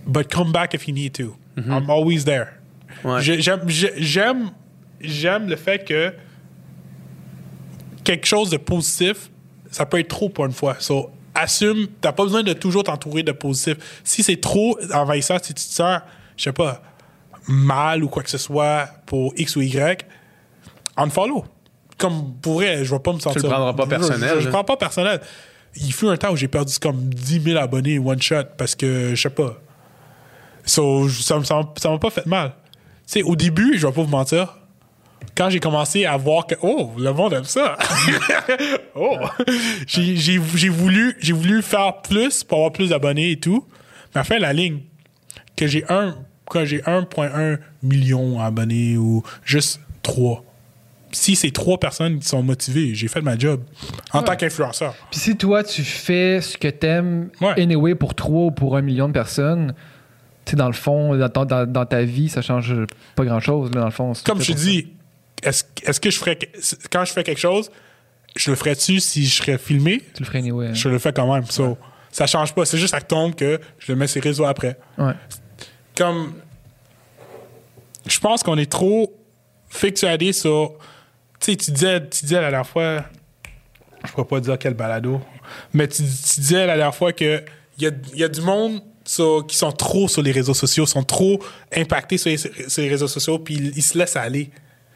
But 0.07 0.31
come 0.33 0.51
back 0.51 0.73
if 0.73 0.87
you 0.87 0.93
need 0.93 1.13
to. 1.13 1.35
I'm 1.57 1.89
always 1.89 2.25
there. 2.25 2.47
Mm-hmm. 3.03 3.09
Ouais. 3.09 3.21
J'aime, 3.97 4.51
j'aime 4.99 5.49
le 5.49 5.55
fait 5.55 5.85
que 5.85 6.13
quelque 8.03 8.25
chose 8.25 8.49
de 8.49 8.57
positif, 8.57 9.29
ça 9.71 9.85
peut 9.85 9.99
être 9.99 10.09
trop 10.09 10.29
pour 10.29 10.45
une 10.45 10.53
fois. 10.53 10.75
So, 10.79 11.11
assume, 11.33 11.87
t'as 12.01 12.11
pas 12.13 12.23
besoin 12.23 12.43
de 12.43 12.53
toujours 12.53 12.83
t'entourer 12.83 13.23
de 13.23 13.31
positif. 13.31 13.77
Si 14.03 14.23
c'est 14.23 14.39
trop 14.39 14.77
envahissant, 14.93 15.37
si 15.41 15.53
tu 15.53 15.65
te 15.65 15.73
sens, 15.73 16.01
je 16.37 16.43
sais 16.43 16.53
pas, 16.53 16.81
mal 17.47 18.03
ou 18.03 18.07
quoi 18.07 18.23
que 18.23 18.29
ce 18.29 18.37
soit 18.37 18.87
pour 19.05 19.33
X 19.37 19.55
ou 19.55 19.61
Y, 19.61 20.05
unfollow. 20.97 21.45
Comme 21.97 22.33
pour 22.41 22.55
vrai, 22.55 22.83
je 22.83 22.93
vais 22.93 22.99
pas 22.99 23.13
me 23.13 23.19
sentir. 23.19 23.41
le 23.41 23.49
prendras 23.49 23.73
pas 23.73 23.87
personnel, 23.87 24.41
Je, 24.41 24.49
prends 24.49 24.63
pas 24.63 24.77
personnel. 24.77 25.21
Il 25.75 25.93
fut 25.93 26.07
un 26.07 26.17
temps 26.17 26.31
où 26.31 26.35
j'ai 26.35 26.47
perdu 26.47 26.77
comme 26.79 27.13
10 27.13 27.41
000 27.41 27.57
abonnés 27.57 27.99
one 27.99 28.21
shot 28.21 28.43
parce 28.57 28.75
que 28.75 29.15
je 29.15 29.21
sais 29.21 29.29
pas. 29.29 29.57
So, 30.65 31.07
ça, 31.09 31.37
m'a- 31.37 31.97
pas 31.97 32.09
fait 32.09 32.25
mal. 32.25 32.53
Tu 33.05 33.19
sais, 33.19 33.23
au 33.23 33.35
début, 33.35 33.77
je 33.77 33.85
vais 33.85 33.93
pas 33.93 34.01
vous 34.01 34.09
mentir. 34.09 34.57
Quand 35.37 35.49
j'ai 35.49 35.59
commencé 35.59 36.05
à 36.05 36.17
voir 36.17 36.47
que 36.47 36.55
oh 36.61 36.91
le 36.97 37.11
monde 37.11 37.33
aime 37.33 37.45
ça, 37.45 37.77
oh 38.95 39.17
j'ai 39.87 40.69
voulu 40.69 41.17
j'ai 41.19 41.33
voulu 41.33 41.61
faire 41.61 42.01
plus 42.01 42.43
pour 42.43 42.59
avoir 42.59 42.71
plus 42.71 42.89
d'abonnés 42.89 43.31
et 43.31 43.39
tout. 43.39 43.65
Mais 44.13 44.19
à 44.19 44.19
la 44.19 44.23
fin 44.23 44.39
la 44.39 44.53
ligne, 44.53 44.81
que 45.55 45.67
j'ai 45.67 45.83
un 45.89 46.15
quand 46.49 46.65
j'ai 46.65 46.79
1.1 46.81 47.57
million 47.83 48.39
d'abonnés 48.39 48.97
ou 48.97 49.23
juste 49.43 49.79
3. 50.03 50.43
Si 51.11 51.35
c'est 51.37 51.51
trois 51.51 51.77
personnes 51.79 52.19
qui 52.19 52.27
sont 52.27 52.43
motivées, 52.43 52.93
j'ai 52.93 53.07
fait 53.07 53.21
ma 53.21 53.37
job 53.37 53.61
en 54.11 54.21
tant 54.21 54.35
qu'influenceur. 54.35 54.93
Puis 55.11 55.19
si 55.21 55.37
toi, 55.37 55.63
tu 55.63 55.81
fais 55.83 56.41
ce 56.41 56.57
que 56.57 56.67
t'aimes, 56.67 57.29
Ouais. 57.39 57.59
anyway, 57.61 57.95
pour 57.95 58.13
3 58.15 58.47
ou 58.47 58.51
pour 58.51 58.75
un 58.75 58.81
million 58.81 59.07
de 59.07 59.13
personnes, 59.13 59.73
tu 60.43 60.51
sais, 60.51 60.57
dans 60.57 60.67
le 60.67 60.73
fond, 60.73 61.15
dans, 61.15 61.29
ton- 61.29 61.45
dans- 61.45 61.65
dans 61.71 61.85
ta 61.85 62.03
vie, 62.03 62.27
ça 62.27 62.41
change 62.41 62.73
pas 63.15 63.23
grand-chose, 63.23 63.71
dans 63.71 63.85
le 63.85 63.91
fond. 63.91 64.11
Comme 64.25 64.41
je 64.41 64.51
te 64.51 64.57
dis, 64.57 64.89
est-ce 65.41 65.99
que 66.01 66.09
je 66.09 66.17
ferais 66.19 66.37
quand 66.91 67.05
je 67.05 67.13
fais 67.13 67.23
quelque 67.23 67.39
chose, 67.39 67.71
je 68.35 68.49
le 68.51 68.57
ferais-tu 68.57 68.99
si 68.99 69.25
je 69.25 69.33
serais 69.35 69.57
filmé? 69.57 70.01
Tu 70.15 70.21
le 70.23 70.25
ferais 70.25 70.39
anyway. 70.39 70.67
hein. 70.67 70.73
Je 70.73 70.89
le 70.89 70.99
fais 70.99 71.13
quand 71.13 71.33
même. 71.33 71.45
So, 71.45 71.77
Ça 72.11 72.27
change 72.27 72.53
pas. 72.53 72.65
C'est 72.65 72.77
juste 72.77 72.93
ça 72.93 73.01
tombe 73.01 73.35
que 73.35 73.59
je 73.79 73.91
le 73.91 73.97
mets 73.97 74.07
sur 74.07 74.21
les 74.21 74.29
réseaux 74.29 74.45
après. 74.45 74.77
Comme 75.95 76.33
je 78.07 78.19
pense 78.19 78.43
qu'on 78.43 78.57
est 78.57 78.71
trop 78.71 79.13
fixé 79.69 80.31
sur 80.33 80.73
tu 81.39 81.51
sais 81.51 81.55
tu 81.57 81.71
disais 81.71 82.01
tu 82.07 82.25
disais 82.25 82.35
la 82.35 82.49
dernière 82.51 82.67
fois 82.67 83.03
je 84.05 84.11
pourrais 84.11 84.25
pas 84.27 84.39
dire 84.39 84.57
quel 84.59 84.73
balado 84.75 85.19
mais 85.73 85.87
tu, 85.87 86.03
tu 86.03 86.39
disais 86.39 86.65
la 86.67 86.75
dernière 86.77 86.93
fois 86.95 87.13
que 87.13 87.43
il 87.79 87.87
y 87.87 88.19
y 88.19 88.23
a 88.23 88.27
du 88.29 88.41
monde 88.41 88.81
sur- 89.05 89.45
qui 89.47 89.57
sont 89.57 89.71
trop 89.71 90.07
sur 90.07 90.21
les 90.21 90.31
réseaux 90.31 90.53
sociaux 90.53 90.85
sont 90.85 91.03
trop 91.03 91.41
impactés 91.75 92.17
sur 92.17 92.29
les, 92.29 92.37
sur 92.37 92.81
les 92.81 92.89
réseaux 92.89 93.07
sociaux 93.07 93.39
puis 93.39 93.55
ils, 93.55 93.77
ils 93.77 93.81
se 93.83 93.97
laissent 93.97 94.15
aller. 94.15 94.51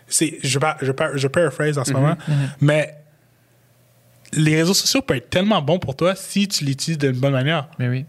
C'est 0.08 0.38
je 0.44 0.60
je, 0.82 0.92
je 1.16 1.28
paraphrase 1.28 1.78
en 1.78 1.86
ce 1.86 1.94
moment 1.94 2.16
mais 2.62 2.96
les 4.34 4.56
réseaux 4.56 4.74
sociaux 4.76 5.02
peuvent 5.02 5.18
être 5.18 5.30
tellement 5.30 5.62
bons 5.62 5.80
pour 5.80 5.96
toi 5.96 6.16
si 6.16 6.48
tu 6.48 6.64
l'utilises 6.64 7.00
d'une 7.00 7.12
bonne 7.20 7.34
manière. 7.34 7.68
Mais 7.80 7.90
oui. 7.90 8.06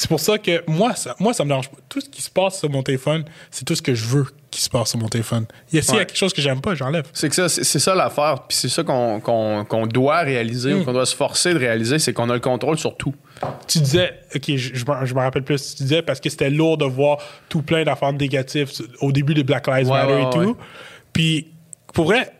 C'est 0.00 0.08
pour 0.08 0.20
ça 0.20 0.38
que 0.38 0.62
moi, 0.68 0.94
ça, 0.94 1.16
moi, 1.18 1.32
ça 1.34 1.42
me 1.44 1.48
dérange 1.48 1.68
pas. 1.70 1.76
Tout 1.88 2.00
ce 2.00 2.08
qui 2.08 2.22
se 2.22 2.30
passe 2.30 2.58
sur 2.60 2.70
mon 2.70 2.82
téléphone, 2.82 3.24
c'est 3.50 3.64
tout 3.64 3.74
ce 3.74 3.82
que 3.82 3.94
je 3.94 4.04
veux 4.04 4.26
qui 4.50 4.60
se 4.62 4.70
passe 4.70 4.90
sur 4.90 4.98
mon 5.00 5.08
téléphone. 5.08 5.44
S'il 5.66 5.78
y 5.80 5.98
a 5.98 6.04
quelque 6.04 6.16
chose 6.16 6.32
que 6.32 6.40
j'aime 6.40 6.60
pas, 6.60 6.74
j'enlève. 6.76 7.04
C'est 7.12 7.28
que 7.28 7.34
ça, 7.34 7.48
c'est 7.48 7.78
ça 7.78 7.94
l'affaire. 7.94 8.44
Puis 8.48 8.56
c'est 8.56 8.68
ça 8.68 8.82
qu'on 8.84 9.20
qu'on- 9.20 9.64
qu'on 9.64 9.86
doit 9.86 10.20
réaliser 10.20 10.72
ou 10.72 10.84
qu'on 10.84 10.92
doit 10.92 11.04
se 11.06 11.16
forcer 11.16 11.52
de 11.52 11.58
réaliser, 11.58 11.98
c'est 11.98 12.12
qu'on 12.12 12.30
a 12.30 12.34
le 12.34 12.40
contrôle 12.40 12.78
sur 12.78 12.96
tout. 12.96 13.14
Tu 13.66 13.80
disais, 13.80 14.18
ok, 14.34 14.44
je, 14.56 14.74
je, 14.74 14.84
me- 14.84 15.04
je 15.06 15.14
me 15.14 15.20
rappelle 15.20 15.42
plus, 15.44 15.74
tu 15.76 15.82
disais 15.82 16.02
parce 16.02 16.20
que 16.20 16.30
c'était 16.30 16.50
lourd 16.50 16.78
de 16.78 16.84
voir 16.84 17.18
tout 17.48 17.62
plein 17.62 17.82
d'affaires 17.84 18.12
négatives 18.12 18.70
au 19.00 19.10
début 19.12 19.34
de 19.34 19.42
Black 19.42 19.66
Lives 19.66 19.88
Ouais, 19.90 19.98
Matter 20.06 20.12
ouais, 20.14 20.22
et 20.44 20.46
tout. 20.46 20.56
Puis, 21.12 21.48
pour 21.92 22.04
vrai, 22.06 22.30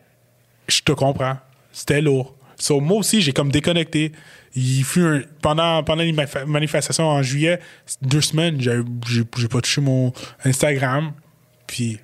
je 0.69 0.81
te 0.83 0.93
comprends. 0.93 1.37
C'était 1.73 2.01
lourd. 2.01 2.35
So, 2.57 2.81
moi 2.81 2.99
aussi, 2.99 3.21
j'ai 3.21 3.33
comme 3.33 3.51
déconnecté. 3.51 4.13
Il 4.61 4.85
fut 4.85 5.03
un- 5.03 5.23
pendant, 5.43 5.83
pendant 5.85 6.03
les 6.03 6.15
manifestations 6.47 7.07
en 7.07 7.23
juillet, 7.23 7.61
deux 8.03 8.21
semaines, 8.21 8.61
j'ai 8.61 9.49
pas 9.49 9.61
touché 9.61 9.81
mon 9.81 10.13
Instagram. 10.45 11.13
Puis, 11.67 11.99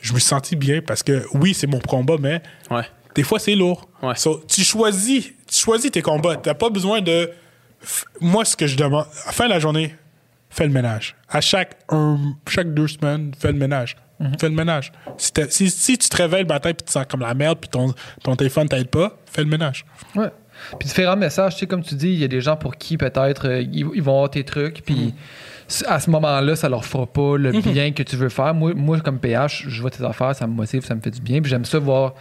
je 0.00 0.12
me 0.12 0.18
suis 0.18 0.28
senti 0.28 0.56
bien 0.56 0.80
parce 0.80 1.02
que 1.02 1.24
oui, 1.34 1.54
c'est 1.54 1.66
mon 1.66 1.80
combat, 1.80 2.16
mais 2.18 2.42
Ouais. 2.70 2.84
des 3.14 3.22
fois, 3.22 3.38
c'est 3.38 3.54
lourd. 3.54 3.88
Ouais. 4.02 4.14
So, 4.16 4.42
tu 4.48 4.62
choisis, 4.62 5.26
tu 5.46 5.54
choisis 5.60 5.90
tes 5.90 6.02
combats. 6.02 6.36
T'as 6.36 6.54
pas 6.54 6.70
besoin 6.70 7.00
de. 7.00 7.30
Moi, 8.20 8.44
ce 8.44 8.56
que 8.56 8.66
je 8.66 8.76
demande, 8.76 9.06
à 9.24 9.26
la 9.26 9.32
fin 9.32 9.44
de 9.44 9.50
la 9.50 9.58
journée, 9.60 9.94
fais 10.50 10.66
le 10.66 10.72
ménage. 10.72 11.14
À 11.28 11.40
chaque, 11.40 11.76
un, 11.90 12.18
chaque 12.48 12.72
deux 12.72 12.88
semaines, 12.88 13.32
fais 13.38 13.52
le 13.52 13.58
ménage. 13.58 13.96
Fais 14.40 14.48
le 14.48 14.54
ménage. 14.54 14.90
Si, 15.18 15.68
si 15.70 15.98
tu 15.98 16.08
te 16.08 16.16
réveilles 16.16 16.42
le 16.44 16.48
matin 16.48 16.70
et 16.70 16.74
tu 16.74 16.84
te 16.84 16.90
sens 16.90 17.04
comme 17.10 17.20
la 17.20 17.34
merde 17.34 17.58
puis 17.60 17.68
ton, 17.68 17.92
ton 18.22 18.34
téléphone 18.36 18.68
t'aide 18.68 18.88
pas, 18.88 19.18
fais 19.30 19.42
le 19.42 19.48
ménage. 19.50 19.84
Ouais. 20.14 20.30
Puis 20.78 20.88
différents 20.88 21.16
messages, 21.16 21.54
tu 21.54 21.60
sais, 21.60 21.66
comme 21.66 21.82
tu 21.82 21.94
dis, 21.94 22.08
il 22.12 22.18
y 22.18 22.24
a 22.24 22.28
des 22.28 22.40
gens 22.40 22.56
pour 22.56 22.76
qui 22.76 22.96
peut-être 22.96 23.48
euh, 23.48 23.60
ils, 23.62 23.86
ils 23.94 24.02
vont 24.02 24.12
avoir 24.14 24.30
tes 24.30 24.44
trucs, 24.44 24.82
puis 24.84 25.14
c- 25.68 25.84
à 25.88 26.00
ce 26.00 26.10
moment-là, 26.10 26.56
ça 26.56 26.68
leur 26.68 26.84
fera 26.84 27.06
pas 27.06 27.36
le 27.36 27.52
bien 27.52 27.92
que 27.92 28.02
tu 28.02 28.16
veux 28.16 28.28
faire. 28.28 28.54
Moi, 28.54 28.72
moi, 28.74 28.98
comme 29.00 29.18
PH, 29.18 29.64
je 29.68 29.80
vois 29.80 29.90
tes 29.90 30.04
affaires, 30.04 30.34
ça 30.34 30.46
me 30.46 30.52
motive, 30.54 30.84
ça 30.84 30.94
me 30.94 31.00
fait 31.00 31.10
du 31.10 31.20
bien, 31.20 31.40
puis 31.40 31.50
j'aime 31.50 31.64
ça 31.64 31.78
voir 31.78 32.14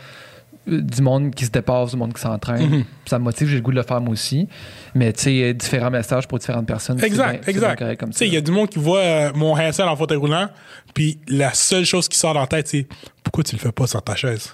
euh, 0.69 0.79
du 0.81 1.01
monde 1.01 1.35
qui 1.35 1.43
se 1.45 1.51
dépasse, 1.51 1.91
du 1.91 1.97
monde 1.97 2.13
qui 2.13 2.21
s'entraîne. 2.21 2.69
Puis 2.69 2.85
Ça 3.09 3.19
me 3.19 3.23
motive, 3.25 3.47
j'ai 3.49 3.55
le 3.55 3.61
goût 3.61 3.71
de 3.71 3.75
le 3.75 3.83
faire 3.83 3.99
moi 3.99 4.13
aussi. 4.13 4.47
Mais 4.95 5.11
tu 5.11 5.23
sais, 5.23 5.53
différents 5.53 5.91
messages 5.91 6.25
pour 6.27 6.39
différentes 6.39 6.65
personnes. 6.67 6.97
Exact, 7.03 7.31
bien 7.31 7.49
exact. 7.55 7.79
Tu 8.11 8.17
sais, 8.17 8.27
il 8.27 8.33
y 8.33 8.37
a 8.37 8.41
du 8.41 8.51
monde 8.51 8.69
qui 8.69 8.79
voit 8.79 8.99
euh, 8.99 9.31
mon 9.35 9.57
handstand 9.57 9.87
en 9.89 9.95
fauteuil 9.97 10.17
roulant, 10.17 10.47
puis 10.93 11.19
la 11.27 11.53
seule 11.53 11.83
chose 11.85 12.07
qui 12.07 12.17
sort 12.17 12.33
dans 12.33 12.39
la 12.41 12.47
tête, 12.47 12.67
c'est 12.69 12.87
pourquoi 13.23 13.43
tu 13.43 13.55
le 13.55 13.59
fais 13.61 13.71
pas 13.73 13.87
sur 13.87 14.01
ta 14.01 14.15
chaise? 14.15 14.53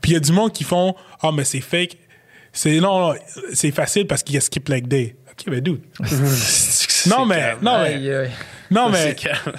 Puis 0.00 0.10
il 0.10 0.12
y 0.12 0.16
a 0.16 0.20
du 0.20 0.32
monde 0.32 0.52
qui 0.52 0.64
font 0.64 0.94
Ah, 1.22 1.30
mais 1.32 1.44
c'est 1.44 1.60
fake. 1.60 1.96
C'est 2.52 2.80
non, 2.80 3.12
non, 3.12 3.14
c'est 3.52 3.70
facile 3.70 4.06
parce 4.06 4.22
qu'il 4.22 4.34
y 4.34 4.38
a 4.38 4.40
skip 4.40 4.68
leg 4.68 4.86
day. 4.88 5.16
Ok, 5.30 5.48
ben 5.50 5.60
dude. 5.60 5.80
Non, 7.08 7.24
mais, 7.24 7.54
non, 7.62 7.78
mais, 7.78 7.94
Aïe, 7.94 8.12
aïe. 8.12 8.30
non, 8.70 8.92
Ça, 8.92 8.98
mais, 9.06 9.14
calme. 9.14 9.56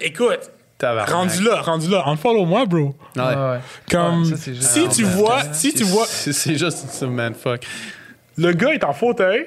écoute, 0.00 0.50
rendu 0.82 1.42
là, 1.44 1.60
rendu 1.62 1.88
là, 1.88 2.02
unfollow 2.08 2.44
moi, 2.46 2.66
bro. 2.66 2.96
Ouais. 3.16 3.22
Ouais, 3.22 3.34
ouais. 3.36 3.58
Comme, 3.88 4.22
Ouais, 4.24 4.30
ça, 4.30 4.36
c'est 4.36 4.54
juste- 4.54 4.70
si 4.70 4.88
tu 4.88 5.04
vois, 5.04 5.38
putain. 5.38 5.52
si 5.52 5.72
tu 5.72 5.84
vois, 5.84 6.06
C'est 6.06 6.58
juste 6.58 6.88
ça, 6.88 7.06
man, 7.06 7.32
fuck. 7.34 7.64
le 8.36 8.52
gars 8.54 8.72
est 8.74 8.82
en 8.82 8.92
fauteuil, 8.92 9.46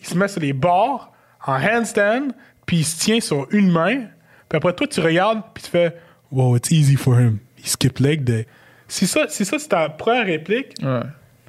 il 0.00 0.06
se 0.06 0.14
met 0.14 0.28
sur 0.28 0.40
les 0.40 0.52
barres, 0.52 1.10
en 1.44 1.54
handstand, 1.60 2.28
puis 2.64 2.78
il 2.78 2.84
se 2.84 2.96
tient 3.00 3.20
sur 3.20 3.48
une 3.50 3.72
main, 3.72 4.02
puis 4.48 4.56
après 4.56 4.72
toi, 4.72 4.86
tu 4.86 5.00
regardes, 5.00 5.42
puis 5.52 5.64
tu 5.64 5.70
fais, 5.70 5.96
wow, 6.30 6.56
it's 6.56 6.70
easy 6.70 6.94
for 6.94 7.18
him. 7.18 7.38
Skip 7.68 7.98
leg 7.98 8.24
day. 8.24 8.46
Si 8.88 9.06
ça, 9.06 9.26
si 9.28 9.44
ça 9.44 9.58
c'est 9.58 9.68
ta 9.68 9.88
première 9.90 10.24
réplique, 10.26 10.74
Ouais. 10.82 11.00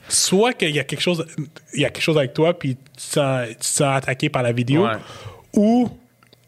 soit 0.07 0.53
qu'il 0.53 0.72
y 0.76 0.80
a 0.80 0.84
quelque 0.84 1.01
chose, 1.01 1.26
il 1.74 1.82
y 1.82 1.86
a 1.86 1.89
quelque 1.89 2.03
chose 2.03 2.17
avec 2.17 2.34
toi, 2.34 2.57
puis 2.57 2.76
tu 2.76 2.82
te 2.95 3.01
sens, 3.01 3.47
tu 3.49 3.55
te 3.55 3.65
sens 3.65 3.97
attaqué 3.97 4.30
par 4.30 4.43
la 4.43 4.51
vidéo, 4.51 4.84
Ouais. 4.86 4.97
ou 5.55 5.89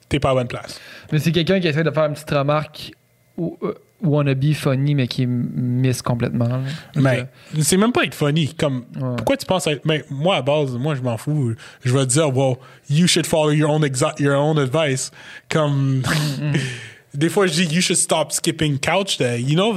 t'es 0.09 0.19
pas 0.19 0.31
à 0.31 0.33
bonne 0.33 0.47
place. 0.47 0.79
Mais 1.11 1.19
c'est 1.19 1.31
quelqu'un 1.31 1.59
qui 1.59 1.67
essaie 1.67 1.83
de 1.83 1.91
faire 1.91 2.05
une 2.05 2.13
petite 2.13 2.29
remarque 2.31 2.91
ou 3.37 3.57
euh, 3.63 3.73
wannabe 4.03 4.51
funny, 4.53 4.95
mais 4.95 5.07
qui 5.07 5.25
miss 5.27 6.01
complètement. 6.01 6.47
là. 6.47 6.59
Mais 6.95 7.27
c'est 7.61 7.77
même 7.77 7.91
pas 7.93 8.03
être 8.03 8.15
funny. 8.15 8.53
Comme, 8.55 8.83
Ouais. 8.99 9.15
pourquoi 9.15 9.37
tu 9.37 9.45
penses 9.45 9.67
être. 9.67 9.85
Mais 9.85 10.03
moi, 10.09 10.35
à 10.37 10.41
base, 10.41 10.71
moi, 10.75 10.95
je 10.95 11.01
m'en 11.01 11.17
fous. 11.17 11.53
Je 11.85 11.93
vais 11.93 12.05
te 12.05 12.11
dire, 12.11 12.35
well, 12.35 12.55
you 12.89 13.07
should 13.07 13.25
follow 13.27 13.51
your 13.51 13.69
own, 13.69 13.87
your 14.19 14.35
own 14.35 14.57
advice. 14.59 15.11
Comme. 15.49 16.01
Des 17.13 17.27
fois, 17.29 17.45
je 17.47 17.51
dis, 17.53 17.65
you 17.75 17.81
should 17.81 17.97
stop 17.97 18.31
skipping 18.31 18.79
couch 18.79 19.17
day. 19.17 19.41
You 19.41 19.55
know? 19.55 19.75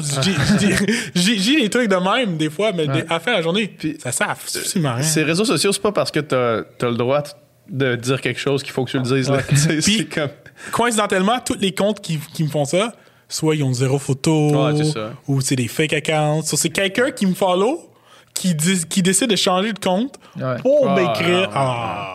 J'ai 1.14 1.60
des 1.62 1.68
trucs 1.70 1.88
de 1.88 1.96
même, 1.96 2.36
des 2.36 2.50
fois, 2.50 2.72
mais 2.72 2.86
des- 2.86 3.04
à 3.08 3.18
de 3.18 3.26
la 3.30 3.42
journée, 3.42 3.76
ça 3.98 4.12
sert 4.12 4.30
absolument 4.30 4.94
rien. 4.94 5.02
Ces 5.02 5.22
réseaux 5.24 5.44
sociaux, 5.44 5.72
c'est 5.72 5.82
pas 5.82 5.92
parce 5.92 6.10
que 6.10 6.20
t'as 6.20 6.58
as 6.58 6.90
le 6.90 6.96
droit 6.96 7.22
de 7.68 7.96
dire 7.96 8.20
quelque 8.20 8.38
chose 8.38 8.62
qu'il 8.62 8.72
faut 8.72 8.84
que 8.84 8.90
tu 8.92 8.98
le 8.98 9.02
dises. 9.02 9.28
là. 9.30 9.38
Puis- 9.82 10.06
comme. 10.06 10.28
Coïncidentellement, 10.70 11.40
tous 11.44 11.58
les 11.58 11.72
comptes 11.74 12.00
qui, 12.00 12.18
qui 12.32 12.44
me 12.44 12.48
font 12.48 12.64
ça, 12.64 12.92
soit 13.28 13.56
ils 13.56 13.64
ont 13.64 13.72
zéro 13.72 13.98
photo, 13.98 14.50
Ouais, 14.68 14.80
ou 15.26 15.40
c'est 15.40 15.56
des 15.56 15.66
fake 15.66 15.92
accounts. 15.94 16.42
So, 16.42 16.56
c'est 16.56 16.70
quelqu'un 16.70 17.10
qui 17.10 17.26
me 17.26 17.34
follow, 17.34 17.90
qui, 18.32 18.54
dis- 18.54 18.84
qui 18.88 19.02
décide 19.02 19.30
de 19.30 19.36
changer 19.36 19.72
de 19.72 19.78
compte 19.80 20.14
Ouais. 20.36 20.56
pour 20.62 20.88
Ah, 20.88 20.94
m'écrire. 20.94 21.48
ouais. 21.48 21.54
Ah. 21.54 22.13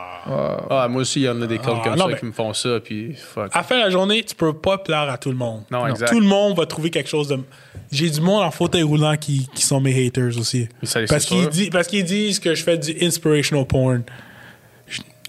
Ah, 0.69 0.87
moi 0.89 1.01
aussi, 1.01 1.21
il 1.21 1.23
y 1.23 1.29
en 1.29 1.41
a 1.41 1.47
des 1.47 1.57
Ah, 1.61 1.65
comme 1.83 1.95
non, 1.95 2.05
ça 2.05 2.07
mais- 2.07 2.19
qui 2.19 2.25
me 2.25 2.31
font 2.31 2.53
ça, 2.53 2.79
puis 2.83 3.15
fuck. 3.15 3.49
À 3.53 3.57
la 3.59 3.63
fin 3.63 3.75
de 3.77 3.83
la 3.83 3.89
journée, 3.89 4.23
tu 4.23 4.35
peux 4.35 4.53
pas 4.53 4.77
plaire 4.77 5.09
à 5.09 5.17
tout 5.17 5.29
le 5.29 5.35
monde. 5.35 5.63
Non, 5.71 5.87
exact. 5.87 6.09
Tout 6.11 6.19
le 6.19 6.25
monde 6.27 6.55
va 6.57 6.65
trouver 6.65 6.89
quelque 6.89 7.09
chose 7.09 7.27
de. 7.29 7.39
J'ai 7.91 8.09
du 8.09 8.21
monde 8.21 8.43
en 8.43 8.51
fauteuil 8.51 8.83
roulant 8.83 9.17
qui, 9.17 9.47
qui 9.55 9.63
sont 9.63 9.81
mes 9.81 10.05
haters 10.07 10.37
aussi. 10.37 10.67
Ça, 10.83 10.99
c'est 11.01 11.05
Parce 11.07 11.25
qu'ils, 11.25 11.69
parce 11.71 11.87
qu'ils 11.87 12.03
disent 12.05 12.39
que 12.39 12.53
je 12.53 12.63
fais 12.63 12.77
du 12.77 12.95
inspirational 13.01 13.65
porn. 13.65 14.03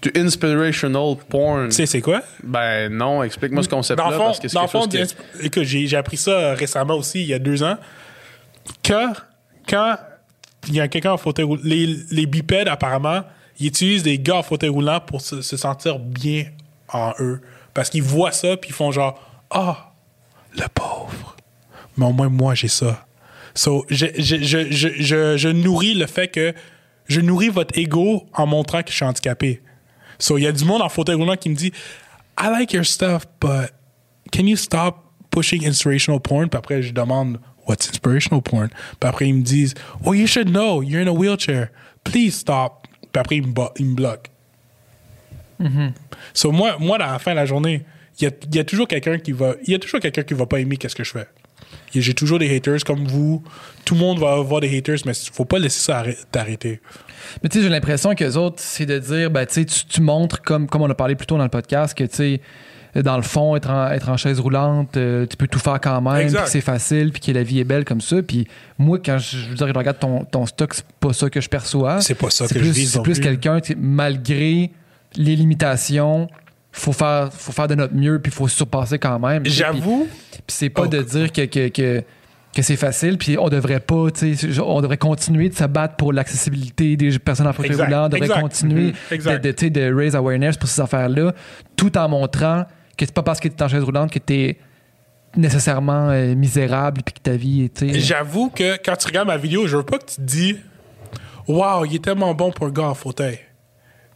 Du 0.01 0.11
inspirational 0.15 1.15
porn. 1.29 1.69
Tu 1.69 1.75
sais, 1.75 1.85
c'est 1.85 2.01
quoi? 2.01 2.21
Ben 2.43 2.91
non, 2.91 3.21
explique-moi 3.23 3.61
ce 3.63 3.69
Dans 3.69 3.77
concept-là. 3.77 4.09
le 4.09 4.15
fond, 4.17 4.23
parce 4.25 4.39
que 4.39 4.47
c'est 4.47 4.55
dans 4.55 4.61
le 4.61 4.67
quelque 4.67 4.83
fond, 4.83 4.91
chose 4.99 5.15
qui- 5.39 5.45
écoute, 5.45 5.63
j'ai, 5.63 5.85
j'ai 5.87 5.97
appris 5.97 6.17
ça 6.17 6.31
euh, 6.31 6.53
récemment 6.55 6.95
aussi, 6.95 7.21
il 7.21 7.27
y 7.27 7.33
a 7.35 7.39
deux 7.39 7.61
ans. 7.61 7.77
Que 8.83 9.13
quand 9.69 9.95
il 10.67 10.75
y 10.75 10.79
a 10.81 10.87
quelqu'un 10.87 11.11
en 11.11 11.17
fauteuil 11.17 11.45
roulant, 11.45 11.61
les, 11.63 11.87
les 12.11 12.25
bipèdes, 12.25 12.67
apparemment, 12.67 13.21
ils 13.61 13.67
utilisent 13.67 14.03
des 14.03 14.19
gars 14.19 14.37
en 14.37 14.43
fauteuil 14.43 14.69
roulant 14.69 14.99
pour 14.99 15.21
se, 15.21 15.41
se 15.41 15.55
sentir 15.55 15.99
bien 15.99 16.45
en 16.89 17.13
eux. 17.19 17.41
Parce 17.73 17.89
qu'ils 17.89 18.03
voient 18.03 18.31
ça, 18.31 18.57
puis 18.57 18.71
ils 18.71 18.73
font 18.73 18.91
genre, 18.91 19.21
ah, 19.51 19.93
le 20.53 20.67
pauvre. 20.73 21.35
Mais 21.95 22.05
au 22.05 22.11
moins, 22.11 22.29
moi, 22.29 22.55
j'ai 22.55 22.67
ça. 22.67 23.05
So, 23.53 23.85
je, 23.89 24.07
je, 24.17 24.37
je, 24.41 25.37
je, 25.37 25.47
nourris 25.49 25.93
le 25.93 26.07
fait 26.07 26.27
que 26.27 26.53
je 27.07 27.21
nourris 27.21 27.49
votre 27.49 27.77
ego 27.77 28.25
en 28.33 28.47
montrant 28.47 28.81
que 28.81 28.89
je 28.89 28.95
suis 28.95 29.05
handicapé. 29.05 29.61
So, 30.17 30.37
il 30.37 30.43
y 30.43 30.47
a 30.47 30.51
du 30.51 30.65
monde 30.65 30.81
en 30.81 30.89
fauteuil 30.89 31.15
roulant 31.15 31.35
qui 31.35 31.49
me 31.49 31.55
dit 31.55 31.71
I 32.41 32.47
like 32.49 32.73
your 32.73 32.85
stuff, 32.85 33.27
but 33.39 33.71
can 34.31 34.47
you 34.47 34.55
stop 34.55 35.11
pushing 35.29 35.65
inspirational 35.65 36.19
porn. 36.19 36.49
Puis 36.49 36.57
après, 36.57 36.81
je 36.81 36.93
demande, 36.93 37.39
what's 37.67 37.87
inspirational 37.87 38.41
porn? 38.41 38.69
Puis 38.99 39.09
après, 39.09 39.27
ils 39.27 39.35
me 39.35 39.43
disent, 39.43 39.75
oh, 40.03 40.13
you 40.13 40.27
should 40.27 40.49
know, 40.49 40.81
you're 40.81 41.01
in 41.01 41.07
a 41.07 41.13
wheelchair. 41.13 41.71
Please 42.03 42.35
stop. 42.35 42.87
Puis 43.11 43.19
après, 43.19 43.37
ils 43.37 43.47
me, 43.47 43.53
me 43.85 43.95
bloquent. 43.95 44.29
So, 46.33 46.51
moi, 46.51 46.77
moi, 46.79 46.95
à 47.01 47.11
la 47.13 47.19
fin 47.19 47.31
de 47.31 47.35
la 47.35 47.45
journée, 47.45 47.83
il 48.19 48.23
y 48.23 48.27
a, 48.27 48.31
il 48.53 48.65
toujours 48.65 48.87
quelqu'un 48.87 49.17
qui 49.19 49.31
va, 49.31 49.55
il 49.65 49.71
y 49.71 49.75
a 49.75 49.79
toujours 49.79 49.99
quelqu'un 49.99 50.23
qui 50.23 50.33
va 50.33 50.45
pas 50.45 50.59
aimer 50.59 50.77
qu'est-ce 50.77 50.95
que 50.95 51.03
je 51.03 51.11
fais. 51.11 51.27
J'ai 51.93 52.13
toujours 52.13 52.39
des 52.39 52.53
haters 52.55 52.83
comme 52.85 53.05
vous. 53.07 53.43
Tout 53.85 53.93
le 53.95 53.99
monde 53.99 54.19
va 54.19 54.33
avoir 54.33 54.61
des 54.61 54.75
haters, 54.77 54.97
mais 55.05 55.13
faut 55.13 55.45
pas 55.45 55.59
laisser 55.59 55.79
ça 55.79 56.01
arrê- 56.03 56.17
t'arrêter. 56.31 56.81
Mais 57.43 57.49
tu 57.49 57.57
sais, 57.59 57.63
j'ai 57.63 57.69
l'impression 57.69 58.15
que 58.15 58.23
les 58.23 58.37
autres, 58.37 58.57
c'est 58.59 58.85
de 58.85 58.97
dire, 58.99 59.29
ben, 59.29 59.45
tu- 59.45 59.65
tu 59.65 60.01
montres, 60.01 60.41
comme, 60.41 60.67
comme 60.67 60.81
on 60.81 60.89
a 60.89 60.95
parlé 60.95 61.15
plus 61.15 61.27
tôt 61.27 61.37
dans 61.37 61.43
le 61.43 61.49
podcast, 61.49 61.93
que 61.97 62.03
tu 62.05 62.15
sais, 62.15 62.41
dans 62.95 63.15
le 63.15 63.23
fond, 63.23 63.55
être 63.55 63.69
en, 63.69 63.87
être 63.89 64.09
en 64.09 64.17
chaise 64.17 64.39
roulante, 64.39 64.97
euh, 64.97 65.25
tu 65.25 65.37
peux 65.37 65.47
tout 65.47 65.59
faire 65.59 65.79
quand 65.79 66.01
même, 66.01 66.27
puis 66.27 66.37
c'est 66.47 66.61
facile, 66.61 67.11
puis 67.11 67.21
que 67.21 67.31
la 67.31 67.43
vie 67.43 67.59
est 67.59 67.63
belle 67.63 67.85
comme 67.85 68.01
ça. 68.01 68.21
Puis 68.21 68.47
moi, 68.77 68.99
quand 69.03 69.17
je, 69.17 69.37
je 69.37 69.49
veux 69.49 69.55
dire, 69.55 69.67
je 69.67 69.73
regarde 69.73 69.99
ton, 69.99 70.25
ton 70.25 70.45
stock, 70.45 70.73
c'est 70.73 70.85
pas 70.99 71.13
ça 71.13 71.29
que 71.29 71.39
je 71.39 71.47
perçois. 71.49 72.01
C'est 72.01 72.15
pas 72.15 72.29
ça 72.29 72.47
C'est 72.47 72.55
que 72.55 72.59
je 72.59 72.65
plus, 72.65 72.73
vise 72.73 72.91
C'est 72.91 72.97
non 72.97 73.03
plus 73.03 73.13
plus. 73.13 73.21
quelqu'un, 73.21 73.59
malgré 73.77 74.71
les 75.15 75.35
limitations, 75.35 76.27
faut 76.71 76.93
faire, 76.93 77.29
faut 77.33 77.51
faire 77.51 77.67
de 77.67 77.75
notre 77.75 77.93
mieux, 77.95 78.19
puis 78.19 78.31
faut 78.31 78.47
se 78.47 78.55
surpasser 78.55 78.97
quand 78.99 79.19
même. 79.19 79.45
J'avoue, 79.45 80.07
puis 80.31 80.41
c'est 80.47 80.69
pas 80.69 80.83
Oh. 80.83 80.87
de 80.87 81.01
dire 81.01 81.31
que, 81.31 81.41
que, 81.45 81.67
que, 81.67 82.01
que 82.55 82.61
c'est 82.61 82.75
facile, 82.77 83.17
puis 83.17 83.37
on 83.37 83.47
devrait 83.49 83.79
pas, 83.79 84.07
tu 84.11 84.35
sais, 84.35 84.59
on 84.61 84.81
devrait 84.81 84.97
continuer 84.97 85.49
de 85.49 85.55
se 85.55 85.63
battre 85.65 85.95
pour 85.95 86.11
l'accessibilité 86.13 86.95
des 86.97 87.17
personnes 87.19 87.47
en 87.47 87.53
fauteuil 87.53 87.75
roulant, 87.81 88.05
on 88.05 88.09
devrait 88.09 88.25
exact. 88.27 88.41
continuer 88.41 88.93
Mhm, 89.11 89.69
de 89.69 89.93
raise 89.95 90.15
awareness 90.15 90.57
pour 90.57 90.67
ces 90.69 90.81
affaires-là, 90.81 91.33
tout 91.77 91.97
en 91.97 92.09
montrant 92.09 92.65
que 93.01 93.05
c'est 93.07 93.13
pas 93.13 93.23
parce 93.23 93.39
que 93.39 93.47
tu 93.47 93.55
es 93.55 93.63
en 93.63 93.67
chaise 93.67 93.83
roulante 93.83 94.11
que 94.11 94.19
tu 94.19 94.33
es 94.33 94.57
nécessairement 95.35 96.09
euh, 96.09 96.35
misérable 96.35 97.01
puis 97.05 97.13
que 97.13 97.19
ta 97.19 97.31
vie 97.31 97.69
sais, 97.73 97.99
j'avoue 97.99 98.49
que 98.49 98.77
quand 98.83 98.95
tu 98.95 99.07
regardes 99.07 99.27
ma 99.27 99.37
vidéo, 99.37 99.65
je 99.67 99.77
veux 99.77 99.83
pas 99.83 99.97
que 99.97 100.05
tu 100.05 100.15
te 100.15 100.21
dis, 100.21 100.57
waouh, 101.47 101.85
il 101.85 101.95
est 101.95 102.03
tellement 102.03 102.33
bon 102.33 102.51
pour 102.51 102.67
un 102.67 102.71
gars 102.71 102.83
en 102.83 102.93
fauteuil. 102.95 103.39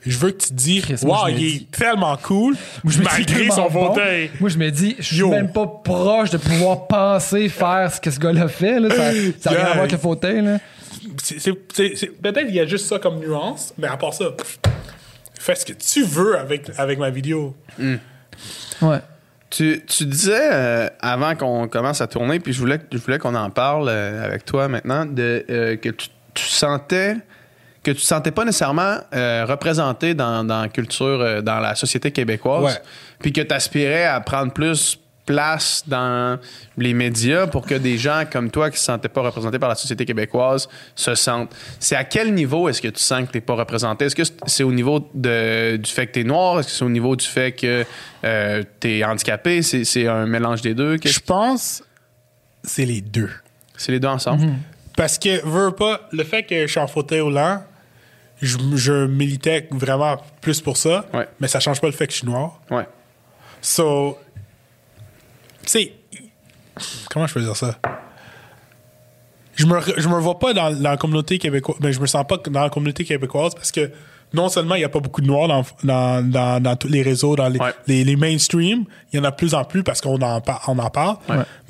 Je 0.05 0.17
veux 0.19 0.29
que 0.31 0.38
tu 0.43 0.49
te 0.49 0.53
dis, 0.53 0.83
waouh, 1.03 1.29
il 1.29 1.36
dis- 1.36 1.67
est 1.71 1.71
tellement 1.77 2.15
cool, 2.17 2.55
Moi, 2.83 2.93
je 2.93 2.99
me 2.99 3.03
dis 3.05 3.09
malgré 3.11 3.49
son 3.49 3.69
bon. 3.69 3.88
fauteuil. 3.88 4.29
Moi, 4.39 4.49
je 4.49 4.57
me 4.59 4.69
dis, 4.69 4.95
je 4.99 5.03
suis 5.03 5.17
Yo. 5.17 5.29
même 5.29 5.51
pas 5.51 5.65
proche 5.65 6.29
de 6.29 6.38
pouvoir 6.38 6.86
penser 6.86 7.49
faire 7.49 7.91
ce 7.91 7.99
que 7.99 8.11
ce 8.11 8.19
gars-là 8.19 8.47
fait. 8.47 8.79
Là. 8.79 8.89
Ça 8.91 8.95
ça 9.39 9.49
n'a 9.51 9.55
rien 9.55 9.65
à 9.65 9.67
voir 9.69 9.77
avec 9.79 9.91
le 9.93 9.97
fauteuil. 9.97 10.41
Là. 10.43 10.59
C'est- 11.23 11.39
c'est- 11.39 11.53
c'est- 11.73 11.95
c'est- 11.95 12.21
Peut-être 12.21 12.45
qu'il 12.45 12.55
y 12.55 12.59
a 12.59 12.65
juste 12.67 12.86
ça 12.88 12.99
comme 12.99 13.19
nuance, 13.19 13.73
mais 13.79 13.88
à 13.88 13.97
part 13.97 14.13
ça, 14.13 14.25
pff, 14.31 14.59
fais 15.39 15.55
ce 15.55 15.65
que 15.65 15.73
tu 15.73 16.03
veux 16.03 16.38
avec, 16.38 16.69
avec 16.77 16.99
ma 16.99 17.09
vidéo. 17.09 17.55
Ouais. 18.81 18.99
Tu, 19.49 19.83
tu 19.88 20.05
disais 20.05 20.49
euh, 20.51 20.89
avant 21.01 21.36
qu'on 21.36 21.67
commence 21.67 22.01
à 22.01 22.07
tourner, 22.07 22.39
puis 22.39 22.51
je 22.51 22.59
voulais, 22.59 22.79
je 22.91 22.97
voulais 22.97 23.19
qu'on 23.19 23.36
en 23.36 23.49
parle 23.49 23.88
euh, 23.89 24.25
avec 24.25 24.43
toi 24.43 24.67
maintenant, 24.67 25.05
de, 25.05 25.45
euh, 25.49 25.75
que 25.77 25.89
tu, 25.89 26.09
tu 26.33 26.43
sentais 26.45 27.15
que 27.83 27.91
tu 27.91 28.01
te 28.01 28.05
sentais 28.07 28.31
pas 28.31 28.43
nécessairement 28.45 28.97
euh, 29.13 29.45
représenté 29.47 30.15
dans, 30.15 30.43
dans 30.43 30.63
la 30.63 30.69
culture, 30.69 31.05
euh, 31.21 31.41
dans 31.41 31.59
la 31.59 31.75
société 31.75 32.09
québécoise, 32.11 32.63
Ouais. 32.63 32.81
puis 33.19 33.31
que 33.31 33.41
tu 33.41 33.53
aspirais 33.53 34.05
à 34.05 34.19
prendre 34.21 34.51
plus 34.51 34.97
place 35.26 35.84
dans 35.88 36.39
les 36.78 36.93
médias 36.93 37.47
pour 37.47 37.65
que 37.65 37.76
des 37.76 37.97
gens 37.97 38.23
comme 38.32 38.51
toi 38.51 38.69
qui 38.69 38.78
se 38.78 38.86
sentaient 38.86 39.09
pas 39.09 39.21
représentés 39.21 39.57
par 39.57 39.69
la 39.69 39.76
société 39.76 40.05
québécoise 40.05 40.69
se 40.95 41.15
sentent. 41.15 41.55
C'est 41.80 41.95
à 41.95 42.03
quel 42.03 42.34
niveau 42.34 42.69
est-ce 42.69 42.82
que 42.82 42.88
tu 42.89 43.01
sens 43.01 43.21
que 43.26 43.32
tu 43.32 43.38
n'es 43.38 43.41
pas 43.41 43.55
représenté? 43.55 44.05
Est-ce 44.05 44.15
que 44.15 44.23
c'est 44.45 44.63
au 44.63 44.71
niveau 44.71 45.09
de, 45.13 45.78
du 45.78 45.89
fait 45.91 46.07
que 46.07 46.11
tu 46.13 46.19
es 46.19 46.23
noir? 46.23 46.59
Est-ce 46.59 46.67
que 46.67 46.73
c'est 46.76 46.86
au 46.86 46.89
niveau 46.89 47.15
du 47.15 47.26
fait 47.26 47.53
que 47.53 47.84
tu 48.80 48.88
es 48.89 49.03
handicapé? 49.03 49.61
C'est, 49.63 49.84
c'est 49.84 50.07
un 50.07 50.26
mélange 50.28 50.61
des 50.61 50.73
deux? 50.76 50.97
Je 51.03 51.19
pense 51.19 51.84
c'est 52.63 52.86
les 52.86 53.01
deux. 53.01 53.32
C'est 53.78 53.91
les 53.91 53.99
deux 53.99 54.07
ensemble? 54.07 54.43
Parce 54.97 55.17
que, 55.19 55.45
veux 55.45 55.71
pas, 55.71 56.01
le 56.11 56.23
fait 56.23 56.43
que 56.43 56.61
je 56.65 56.71
suis 56.71 56.80
en 56.80 56.88
fauteuil 56.88 57.19
roulant, 57.21 57.63
je, 58.41 58.57
je 58.76 59.05
militais 59.07 59.67
vraiment 59.71 60.17
plus 60.41 60.61
pour 60.61 60.78
ça, 60.78 61.05
Ouais. 61.13 61.28
mais 61.39 61.47
ça 61.47 61.59
change 61.59 61.82
pas 61.82 61.88
le 61.88 61.93
fait 61.93 62.07
que 62.07 62.13
je 62.13 62.17
suis 62.19 62.28
noir. 62.28 62.59
Ouais. 62.71 62.88
So, 63.61 64.17
sais, 65.72 65.93
comment 67.09 67.28
je 67.28 67.34
peux 67.34 67.41
dire 67.41 67.55
ça? 67.55 67.78
Je 69.55 69.66
me, 69.66 69.80
je 69.97 70.07
me 70.09 70.20
vois 70.20 70.38
pas 70.38 70.53
dans, 70.53 70.72
dans 70.74 70.82
la 70.91 70.97
communauté 70.97 71.38
québécoise, 71.38 71.78
mais 71.82 71.93
je 71.93 71.99
me 72.01 72.07
sens 72.07 72.26
pas 72.28 72.38
dans 72.38 72.61
la 72.61 72.70
communauté 72.70 73.05
québécoise 73.05 73.55
parce 73.55 73.72
que 73.72 73.89
non 74.34 74.49
seulement 74.49 74.76
il 74.76 74.80
n'y 74.80 74.84
a 74.84 74.89
pas 74.89 74.99
beaucoup 74.99 75.22
de 75.22 75.28
noirs 75.28 75.47
dans, 75.47 75.63
dans, 75.84 76.30
dans, 76.30 76.61
dans 76.61 76.76
tous 76.76 76.89
les 76.89 77.01
réseaux, 77.01 77.38
dans 77.38 77.47
les, 77.47 77.59
Ouais. 77.59 77.74
les, 77.88 78.03
les 78.03 78.16
mainstream, 78.18 78.84
il 79.13 79.18
y 79.18 79.20
en 79.20 79.24
a 79.24 79.32
de 79.32 79.36
plus 79.36 79.53
en 79.53 79.63
plus 79.63 79.82
parce 79.84 80.01
qu'on 80.01 80.22
en, 80.22 80.41
on 80.68 80.78
en 80.80 80.89
parle, 80.89 81.18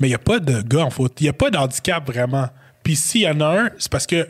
mais 0.00 0.08
il 0.08 0.10
n'y 0.10 0.14
a 0.14 0.18
pas 0.18 0.40
de 0.40 0.62
gars 0.62 0.84
en 0.84 0.90
faute. 0.90 1.20
Il 1.20 1.24
n'y 1.24 1.28
a 1.28 1.32
pas 1.32 1.50
d'handicap 1.50 2.04
vraiment. 2.10 2.48
Puis 2.82 2.96
s'il 2.96 3.20
y 3.20 3.28
en 3.28 3.40
a 3.40 3.60
un, 3.60 3.70
c'est 3.78 3.90
parce 3.92 4.06
que 4.06 4.26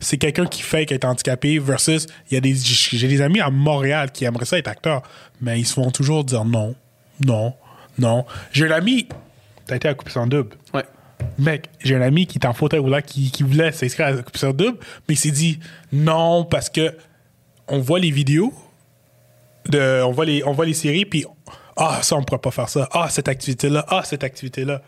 c'est 0.00 0.18
quelqu'un 0.18 0.44
qui 0.46 0.60
fait 0.60 0.90
être 0.92 1.06
handicapé 1.06 1.58
versus 1.58 2.06
il 2.30 2.34
y 2.34 2.36
a 2.36 2.40
des 2.40 2.54
j'ai 2.54 3.08
des 3.08 3.20
amis 3.22 3.40
à 3.40 3.48
Montréal 3.50 4.12
qui 4.12 4.26
aimeraient 4.26 4.44
ça 4.44 4.56
être 4.58 4.68
acteur 4.68 5.02
mais 5.40 5.58
ils 5.58 5.66
se 5.66 5.72
font 5.74 5.90
toujours 5.90 6.22
dire 6.22 6.44
non 6.44 6.76
non 7.26 7.52
non. 7.98 8.24
J'ai 8.52 8.66
un 8.66 8.70
ami 8.72 9.08
t'as 9.66 9.76
été 9.76 9.88
à 9.88 9.94
Coupe 9.94 10.08
sans 10.08 10.26
double. 10.26 10.56
Ouais. 10.72 10.84
mec 11.38 11.68
j'ai 11.82 11.94
un 11.94 12.00
ami 12.00 12.26
qui 12.26 12.38
est 12.38 12.46
en 12.46 12.54
fauteuil 12.54 12.80
roulant 12.80 13.02
qui, 13.04 13.30
qui 13.30 13.42
voulait 13.42 13.72
s'inscrire 13.72 14.06
à 14.06 14.12
Coupe 14.14 14.36
sans 14.36 14.52
double 14.52 14.78
mais 15.08 15.14
il 15.14 15.18
s'est 15.18 15.30
dit 15.30 15.58
non 15.92 16.44
parce 16.44 16.70
que 16.70 16.96
on 17.68 17.80
voit 17.80 17.98
les 17.98 18.10
vidéos 18.10 18.52
de 19.68 20.02
on 20.02 20.12
voit 20.12 20.24
les 20.24 20.42
on 20.44 20.52
voit 20.52 20.66
les 20.66 20.74
séries 20.74 21.04
puis 21.04 21.26
ah 21.76 22.00
ça 22.02 22.16
on 22.16 22.22
pourrait 22.22 22.40
pas 22.40 22.50
faire 22.50 22.68
ça. 22.68 22.88
Ah 22.92 23.08
cette 23.10 23.28
activité 23.28 23.68
là 23.68 23.84
ah 23.88 24.02
cette 24.04 24.24
activité 24.24 24.64
là 24.64 24.82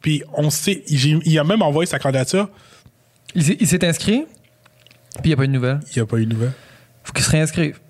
puis 0.00 0.22
on 0.34 0.50
sait 0.50 0.82
il 0.88 1.38
a 1.38 1.44
même 1.44 1.62
envoyé 1.62 1.86
sa 1.86 1.98
candidature. 1.98 2.48
Il, 3.34 3.66
s'est- 3.66 3.84
inscrit, 3.86 4.26
puis 5.22 5.24
il 5.24 5.28
n'y 5.28 5.32
a 5.32 5.36
pas 5.36 5.44
eu 5.44 5.46
de 5.46 5.52
nouvelles. 5.52 5.80
il 5.90 5.98
n'y 5.98 6.02
a 6.02 6.06
pas 6.06 6.18
eu 6.18 6.26
de 6.26 6.34
nouvelles. 6.34 6.52
Faut 7.02 7.12
qu'il 7.12 7.24
se 7.24 7.30
réinscrive. 7.30 7.80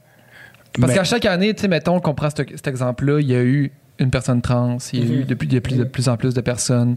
Parce 0.80 0.94
qu'à 0.94 1.04
chaque 1.04 1.24
année, 1.24 1.52
tu 1.52 1.62
sais, 1.62 1.68
mettons 1.68 1.98
qu'on 2.00 2.14
prend 2.14 2.30
cet, 2.30 2.48
cet 2.50 2.68
exemple-là, 2.68 3.18
il 3.20 3.28
y 3.28 3.34
a 3.34 3.42
eu 3.42 3.72
une 4.02 4.10
personne 4.10 4.42
trans, 4.42 4.76
il 4.92 4.98
y 4.98 5.02
a 5.02 5.04
Mhm. 5.14 5.20
eu 5.20 5.24
de 5.24 5.34
plus, 5.34 5.46
de, 5.46 5.58
plus, 5.58 5.76
de 5.76 5.84
plus 5.84 6.08
en 6.08 6.16
plus 6.16 6.34
de 6.34 6.40
personnes 6.40 6.96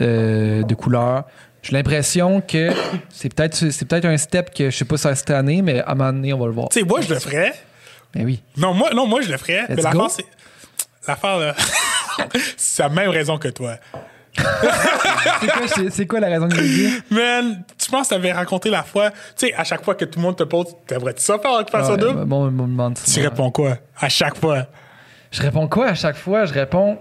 euh, 0.00 0.62
de 0.62 0.74
couleur. 0.74 1.24
J'ai 1.62 1.72
l'impression 1.72 2.40
que 2.42 2.70
c'est 3.08 3.32
peut-être 3.34 3.54
c'est 3.54 3.84
peut-être 3.86 4.04
un 4.04 4.16
step 4.18 4.52
que 4.54 4.70
je 4.70 4.76
sais 4.76 4.84
pas 4.84 4.96
si 4.96 5.02
c'est 5.04 5.14
cette 5.14 5.30
année, 5.30 5.62
mais 5.62 5.80
à 5.80 5.92
un 5.92 5.94
moment 5.94 6.12
donné, 6.12 6.32
on 6.32 6.38
va 6.38 6.46
le 6.46 6.52
voir. 6.52 6.68
Tu 6.68 6.80
sais, 6.80 6.84
moi, 6.86 7.00
je 7.00 7.12
le 7.12 7.18
ferais. 7.20 7.54
Mais 8.14 8.24
oui. 8.24 8.42
Non, 8.56 8.74
moi, 8.74 8.90
non, 8.94 9.06
moi 9.06 9.20
je 9.22 9.30
le 9.30 9.36
ferais. 9.38 9.62
Let's 9.62 9.68
mais 9.70 9.76
l'affaire, 9.82 9.92
go. 10.00 10.08
c'est. 10.10 10.26
L'affaire, 11.08 11.38
là. 11.38 11.54
c'est 12.56 12.82
la 12.82 12.88
même 12.90 13.08
raison 13.10 13.38
que 13.38 13.48
toi. 13.48 13.76
C'est 14.36 15.46
quoi, 15.50 15.68
c'est- 15.68 15.90
c'est 15.90 16.06
quoi 16.06 16.20
la 16.20 16.28
raison 16.28 16.48
que 16.48 16.56
j'ai 16.56 16.68
dit? 16.68 16.94
Man, 17.10 17.62
tu 17.78 17.90
penses 17.90 18.08
que 18.08 18.14
t'avais 18.14 18.32
raconté 18.32 18.68
la 18.70 18.82
fois. 18.82 19.10
Tu 19.10 19.46
sais, 19.48 19.54
à 19.54 19.64
chaque 19.64 19.84
fois 19.84 19.94
que 19.94 20.04
tout 20.04 20.18
le 20.18 20.24
monde 20.24 20.36
te 20.36 20.42
pose, 20.44 20.66
t'aimerais-tu 20.86 21.22
ça 21.22 21.38
faire 21.38 21.52
occupation 21.52 21.92
Ouais, 21.94 21.98
double? 21.98 22.24
bon, 22.24 22.46
on 22.46 22.50
me 22.50 22.62
demande 22.62 22.98
Tu 23.04 23.20
réponds 23.20 23.50
quoi? 23.50 23.78
À 23.98 24.08
chaque 24.08 24.36
fois. 24.38 24.66
Je 25.34 25.42
réponds 25.42 25.66
quoi 25.68 25.88
à 25.88 25.94
chaque 25.94 26.16
fois? 26.16 26.44
Je 26.46 26.54
réponds. 26.54 26.96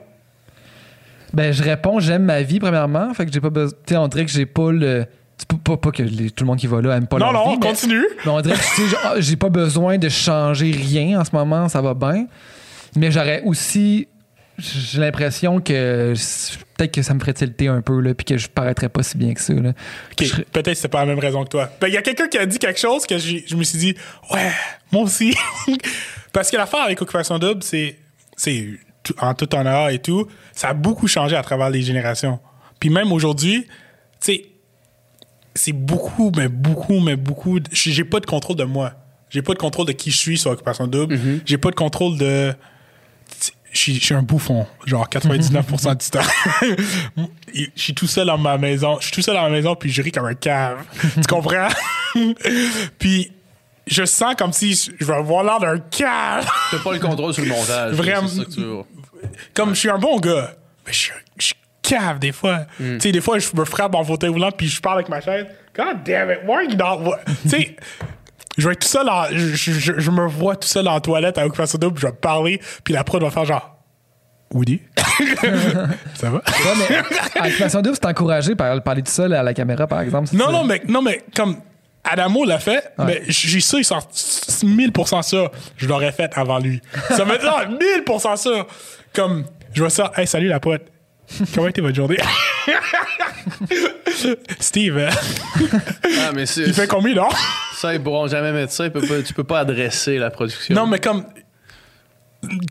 Ben, 1.33 1.51
je 1.53 1.63
réponds, 1.63 1.99
j'aime 1.99 2.23
ma 2.25 2.41
vie, 2.41 2.59
premièrement. 2.59 3.13
Fait 3.13 3.25
que 3.25 3.31
j'ai 3.31 3.39
pas 3.41 3.49
besoin. 3.49 3.77
Tu 3.85 3.93
sais, 3.93 3.97
on 3.97 4.07
dirait 4.07 4.25
que 4.25 4.31
j'ai 4.31 4.45
pas 4.45 4.71
le. 4.71 5.05
pas, 5.47 5.55
pas, 5.63 5.77
pas 5.77 5.91
que 5.91 6.03
les- 6.03 6.31
tout 6.31 6.43
le 6.43 6.47
monde 6.47 6.57
qui 6.59 6.67
va 6.67 6.81
là 6.81 6.95
aime 6.95 7.07
pas 7.07 7.17
non, 7.17 7.31
leur 7.31 7.45
non, 7.45 7.51
vie, 7.53 7.57
mais- 7.61 7.67
continue. 7.67 8.05
Mais 8.25 8.31
on 8.31 8.41
dirait 8.41 8.55
que 8.55 8.75
tu 8.75 8.81
sais, 8.81 8.87
genre, 8.87 9.13
j'ai 9.19 9.35
pas 9.35 9.49
besoin 9.49 9.97
de 9.97 10.09
changer 10.09 10.71
rien 10.71 11.19
en 11.21 11.25
ce 11.25 11.31
moment, 11.31 11.69
ça 11.69 11.81
va 11.81 11.93
bien. 11.93 12.25
Mais 12.95 13.11
j'aurais 13.11 13.41
aussi. 13.43 14.07
J'ai 14.59 14.99
l'impression 14.99 15.59
que 15.59 16.13
peut-être 16.77 16.93
que 16.93 17.01
ça 17.01 17.15
me 17.15 17.19
ferait 17.19 17.33
tilter 17.33 17.67
un 17.69 17.81
peu, 17.81 17.99
là, 17.99 18.13
puis 18.13 18.23
que 18.25 18.37
je 18.37 18.47
paraîtrais 18.47 18.87
pas 18.89 19.01
si 19.01 19.17
bien 19.17 19.33
que 19.33 19.41
ça. 19.41 19.53
Là. 19.53 19.73
Je 20.21 20.35
Peut-être 20.43 20.65
que 20.67 20.73
c'est 20.75 20.87
pas 20.89 20.99
la 20.99 21.07
même 21.07 21.17
raison 21.17 21.43
que 21.43 21.49
toi. 21.49 21.69
Ben, 21.81 21.87
il 21.87 21.93
y 21.95 21.97
a 21.97 22.03
quelqu'un 22.03 22.27
qui 22.27 22.37
a 22.37 22.45
dit 22.45 22.59
quelque 22.59 22.79
chose 22.79 23.07
que 23.07 23.17
j'ai- 23.17 23.43
je 23.47 23.55
me 23.55 23.63
suis 23.63 23.79
dit, 23.79 23.95
ouais, 24.31 24.51
moi 24.91 25.01
aussi. 25.03 25.35
Parce 26.31 26.51
que 26.51 26.57
l'affaire 26.57 26.81
avec 26.83 27.01
Occupation 27.01 27.39
Double, 27.39 27.63
c'est, 27.63 27.95
c'est 28.35 28.67
tout- 29.03 29.15
en 29.19 29.33
tout 29.33 29.53
honneur 29.55 29.89
et 29.89 29.99
tout, 29.99 30.27
ça 30.53 30.69
a 30.69 30.73
beaucoup 30.73 31.07
changé 31.07 31.35
à 31.35 31.41
travers 31.43 31.69
les 31.69 31.81
générations. 31.81 32.39
Puis 32.79 32.89
même 32.89 33.11
aujourd'hui, 33.11 33.63
tu 33.63 33.69
sais, 34.19 34.45
c'est 35.55 35.73
beaucoup, 35.73 36.31
mais 36.35 36.47
beaucoup, 36.47 36.99
mais 36.99 37.15
beaucoup. 37.15 37.59
J'ai 37.71 38.03
pas 38.05 38.19
de 38.19 38.25
contrôle 38.25 38.55
de 38.57 38.63
moi. 38.63 38.93
J'ai 39.29 39.41
pas 39.41 39.53
de 39.53 39.59
contrôle 39.59 39.87
de 39.87 39.91
qui 39.93 40.11
je 40.11 40.17
suis 40.17 40.37
sur 40.37 40.51
Occupation 40.51 40.87
Double. 40.87 41.17
J'ai 41.45 41.57
pas 41.57 41.69
de 41.69 41.75
contrôle 41.75 42.17
de. 42.17 42.53
Je 43.71 43.77
suis- 43.79 43.95
je 43.95 44.05
suis 44.05 44.13
un 44.13 44.21
bouffon, 44.21 44.67
genre 44.85 45.09
99% 45.09 45.95
du 45.95 46.09
temps. 46.11 46.21
Je 47.55 47.65
suis 47.75 47.93
tout 47.95 48.05
seul 48.05 48.27
dans 48.27 48.37
ma 48.37 48.57
maison. 48.59 48.97
Je 48.99 49.05
suis 49.05 49.11
tout 49.13 49.21
seul 49.23 49.33
dans 49.35 49.41
ma 49.43 49.49
maison, 49.49 49.75
puis 49.75 49.91
je 49.91 50.01
ris 50.03 50.11
comme 50.11 50.25
un 50.25 50.35
cave. 50.35 50.83
tu 51.15 51.21
comprends? 51.27 51.67
puis 52.99 53.31
je 53.87 54.05
sens 54.05 54.35
comme 54.37 54.53
si 54.53 54.73
je 54.99 55.05
vais 55.05 55.13
avoir 55.13 55.43
l'air 55.43 55.59
d'un 55.59 55.79
cave. 55.79 56.47
T'as 56.71 56.79
pas 56.79 56.93
le 56.93 56.99
contrôle 56.99 57.33
sur 57.33 57.43
le 57.43 57.49
montage. 57.49 57.93
Vraiment. 57.93 58.27
Comme 59.53 59.69
je 59.73 59.79
suis 59.79 59.89
un 59.89 59.97
bon 59.97 60.19
gars, 60.19 60.51
mais 60.85 60.93
je 60.93 60.97
suis, 60.97 61.13
je 61.39 61.53
cave 61.81 62.19
des 62.19 62.31
fois. 62.31 62.61
Tu 62.77 62.99
sais, 62.99 63.11
des 63.11 63.21
fois, 63.21 63.39
je 63.39 63.47
me 63.55 63.65
frappe 63.65 63.95
en 63.95 64.03
fauteuil 64.03 64.29
roulant, 64.29 64.51
puis 64.51 64.67
je 64.67 64.81
parle 64.81 64.97
avec 64.99 65.09
ma 65.09 65.21
chaise. 65.21 65.45
God 65.75 66.03
damn 66.05 66.29
it, 66.29 66.39
why 66.45 66.55
are 66.55 66.63
you 66.63 66.75
not... 66.77 67.15
Tu 67.43 67.49
sais, 67.49 67.75
je 68.57 68.67
vais 68.67 68.73
être 68.73 68.81
tout 68.81 68.87
seul 68.87 69.09
en... 69.09 69.25
Je, 69.31 69.55
je- 69.55 69.99
je 69.99 70.11
me 70.11 70.27
vois 70.27 70.55
tout 70.55 70.67
seul 70.67 70.87
en 70.87 70.99
toilette 71.01 71.37
à 71.37 71.45
Occupation 71.45 71.77
Double, 71.79 71.99
je 71.99 72.05
vais 72.07 72.13
parler, 72.13 72.61
puis 72.83 72.93
la 72.93 73.03
prod 73.03 73.21
va 73.21 73.31
faire 73.31 73.45
genre... 73.45 73.69
Woody? 74.53 74.81
ça 76.15 76.29
va? 76.29 76.37
Ouais, 76.37 76.41
mais 77.35 77.47
Occupation 77.49 77.81
Double, 77.81 77.95
c'est 77.95 78.05
encouragé 78.07 78.55
par 78.55 78.81
parler 78.83 79.01
tout 79.01 79.11
seul 79.11 79.33
à 79.33 79.41
la 79.41 79.53
caméra, 79.53 79.87
par 79.87 80.01
exemple. 80.01 80.29
Non, 80.33 80.51
non, 80.51 80.63
mais, 80.63 80.81
non, 80.87 81.01
mais 81.01 81.23
comme 81.35 81.57
Adamo 82.03 82.43
l'a 82.45 82.59
fait, 82.59 82.91
mais 82.99 83.21
j'ai 83.27 83.59
ça, 83.61 83.77
il 83.77 83.85
sort 83.85 84.07
1000% 84.11 85.21
ça, 85.21 85.51
je 85.77 85.87
l'aurais 85.87 86.11
fait 86.11 86.31
avant 86.35 86.59
lui. 86.59 86.81
Ça 87.09 87.23
me 87.25 87.37
donne 87.37 87.79
1000% 88.05 88.35
ça. 88.37 88.67
Comme, 89.13 89.45
je 89.73 89.79
vois 89.81 89.89
ça, 89.89 90.11
hey, 90.17 90.27
salut 90.27 90.47
la 90.47 90.59
pote. 90.59 90.81
Comment 91.55 91.67
était 91.69 91.81
votre 91.81 91.95
journée? 91.95 92.17
Steve, 94.59 94.97
hein? 94.97 95.09
Ah, 96.19 96.31
mais 96.33 96.45
c'est- 96.45 96.61
il 96.63 96.73
fait 96.73 96.87
combien, 96.87 97.13
non? 97.15 97.29
ça, 97.75 97.93
ils 97.93 98.01
pourront 98.01 98.27
jamais 98.27 98.51
mettre 98.51 98.71
ça. 98.71 98.85
Ils 98.85 98.91
peuvent 98.91 99.07
pas- 99.07 99.21
tu 99.21 99.33
peux 99.33 99.43
pas 99.43 99.59
adresser 99.59 100.17
la 100.17 100.29
production. 100.29 100.73
Non, 100.75 100.85
mais 100.87 100.99
comme 100.99 101.25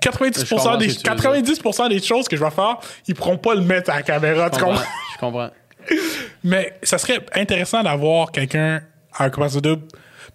90%, 0.01 0.45
Je 0.45 0.55
comprends 0.55 0.77
des, 0.77 0.89
ce 0.91 0.99
que 0.99 1.03
tu 1.03 1.11
veux 1.11 1.17
90% 1.17 1.89
des 1.89 2.03
choses 2.03 2.29
que 2.29 2.37
je 2.37 2.45
vais 2.45 2.51
faire, 2.51 2.79
ils 3.09 3.15
pourront 3.15 3.39
pas 3.39 3.55
le 3.55 3.63
mettre 3.63 3.91
à 3.91 3.97
la 3.97 4.03
caméra, 4.03 4.49
je 4.53 4.59
tu 4.59 4.65
comprends. 4.65 4.79
comprends? 4.81 4.91
Je 5.15 5.19
comprends. 5.19 5.51
Mais 6.45 6.79
ça 6.83 6.99
serait 6.99 7.21
intéressant 7.35 7.83
d'avoir 7.83 8.31
quelqu'un 8.33 8.83
à 9.17 9.25
un 9.25 9.31
couple 9.31 9.61
double. 9.61 9.83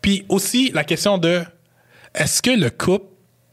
Puis 0.01 0.25
aussi, 0.29 0.71
la 0.73 0.83
question 0.83 1.17
de 1.17 1.41
est-ce 2.13 2.41
que 2.41 2.51
le 2.51 2.69
couple, 2.69 3.05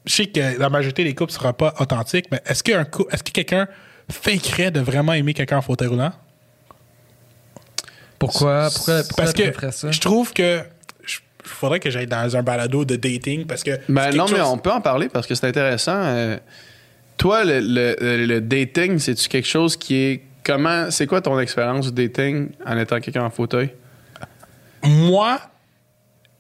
je 0.07 0.13
sais 0.15 0.27
que 0.27 0.59
la 0.59 0.69
majorité 0.69 1.05
des 1.05 1.15
couples 1.15 1.33
ne 1.33 1.37
sera 1.39 1.53
pas 1.53 1.75
authentique, 1.79 2.27
mais 2.31 2.41
est-ce 2.47 2.63
qu'un 2.63 2.87
est-ce 3.11 3.23
que 3.23 3.31
quelqu'un 3.33 3.67
fakerait 4.11 4.71
de 4.71 4.81
vraiment 4.81 5.13
aimer 5.15 5.33
quelqu'un 5.35 5.59
en 5.59 5.63
fauteuil 5.63 5.89
roulant? 5.89 6.13
Pourquoi, 8.19 8.69
pourquoi, 8.75 9.03
pourquoi 9.03 9.25
Parce 9.25 9.35
tu 9.35 9.51
que 9.51 9.71
ça? 9.71 9.91
je 9.91 10.01
trouve 10.01 10.33
que 10.33 10.61
il 11.47 11.51
faudrait 11.51 11.81
que 11.81 11.91
j'aille 11.91 12.07
dans 12.07 12.35
un 12.37 12.43
balado 12.43 12.85
de 12.87 12.97
dating 12.97 13.45
parce 13.47 13.63
que. 13.63 13.73
Ben 13.89 14.15
non, 14.15 14.25
mais 14.33 14.41
on 14.41 14.57
peut 14.57 14.71
en 14.73 14.81
parler 14.81 15.09
parce 15.11 15.27
que 15.27 15.35
c'est 15.35 15.47
intéressant. 15.47 15.97
Euh, 15.97 16.39
toi, 17.19 17.45
le, 17.45 17.61
le- 17.61 17.97
le- 18.01 18.25
le 18.27 18.41
dating, 18.41 18.99
c'est-tu 18.99 19.29
quelque 19.29 19.47
chose 19.49 19.77
qui 19.77 19.95
est. 19.97 20.23
Comment. 20.43 20.91
C'est 20.91 21.07
quoi 21.07 21.21
ton 21.21 21.39
expérience 21.39 21.93
du 21.93 22.07
dating 22.09 22.49
en 22.67 22.79
étant 22.79 22.99
quelqu'un 23.01 23.25
en 23.25 23.31
fauteuil? 23.31 23.71
Moi 24.85 25.41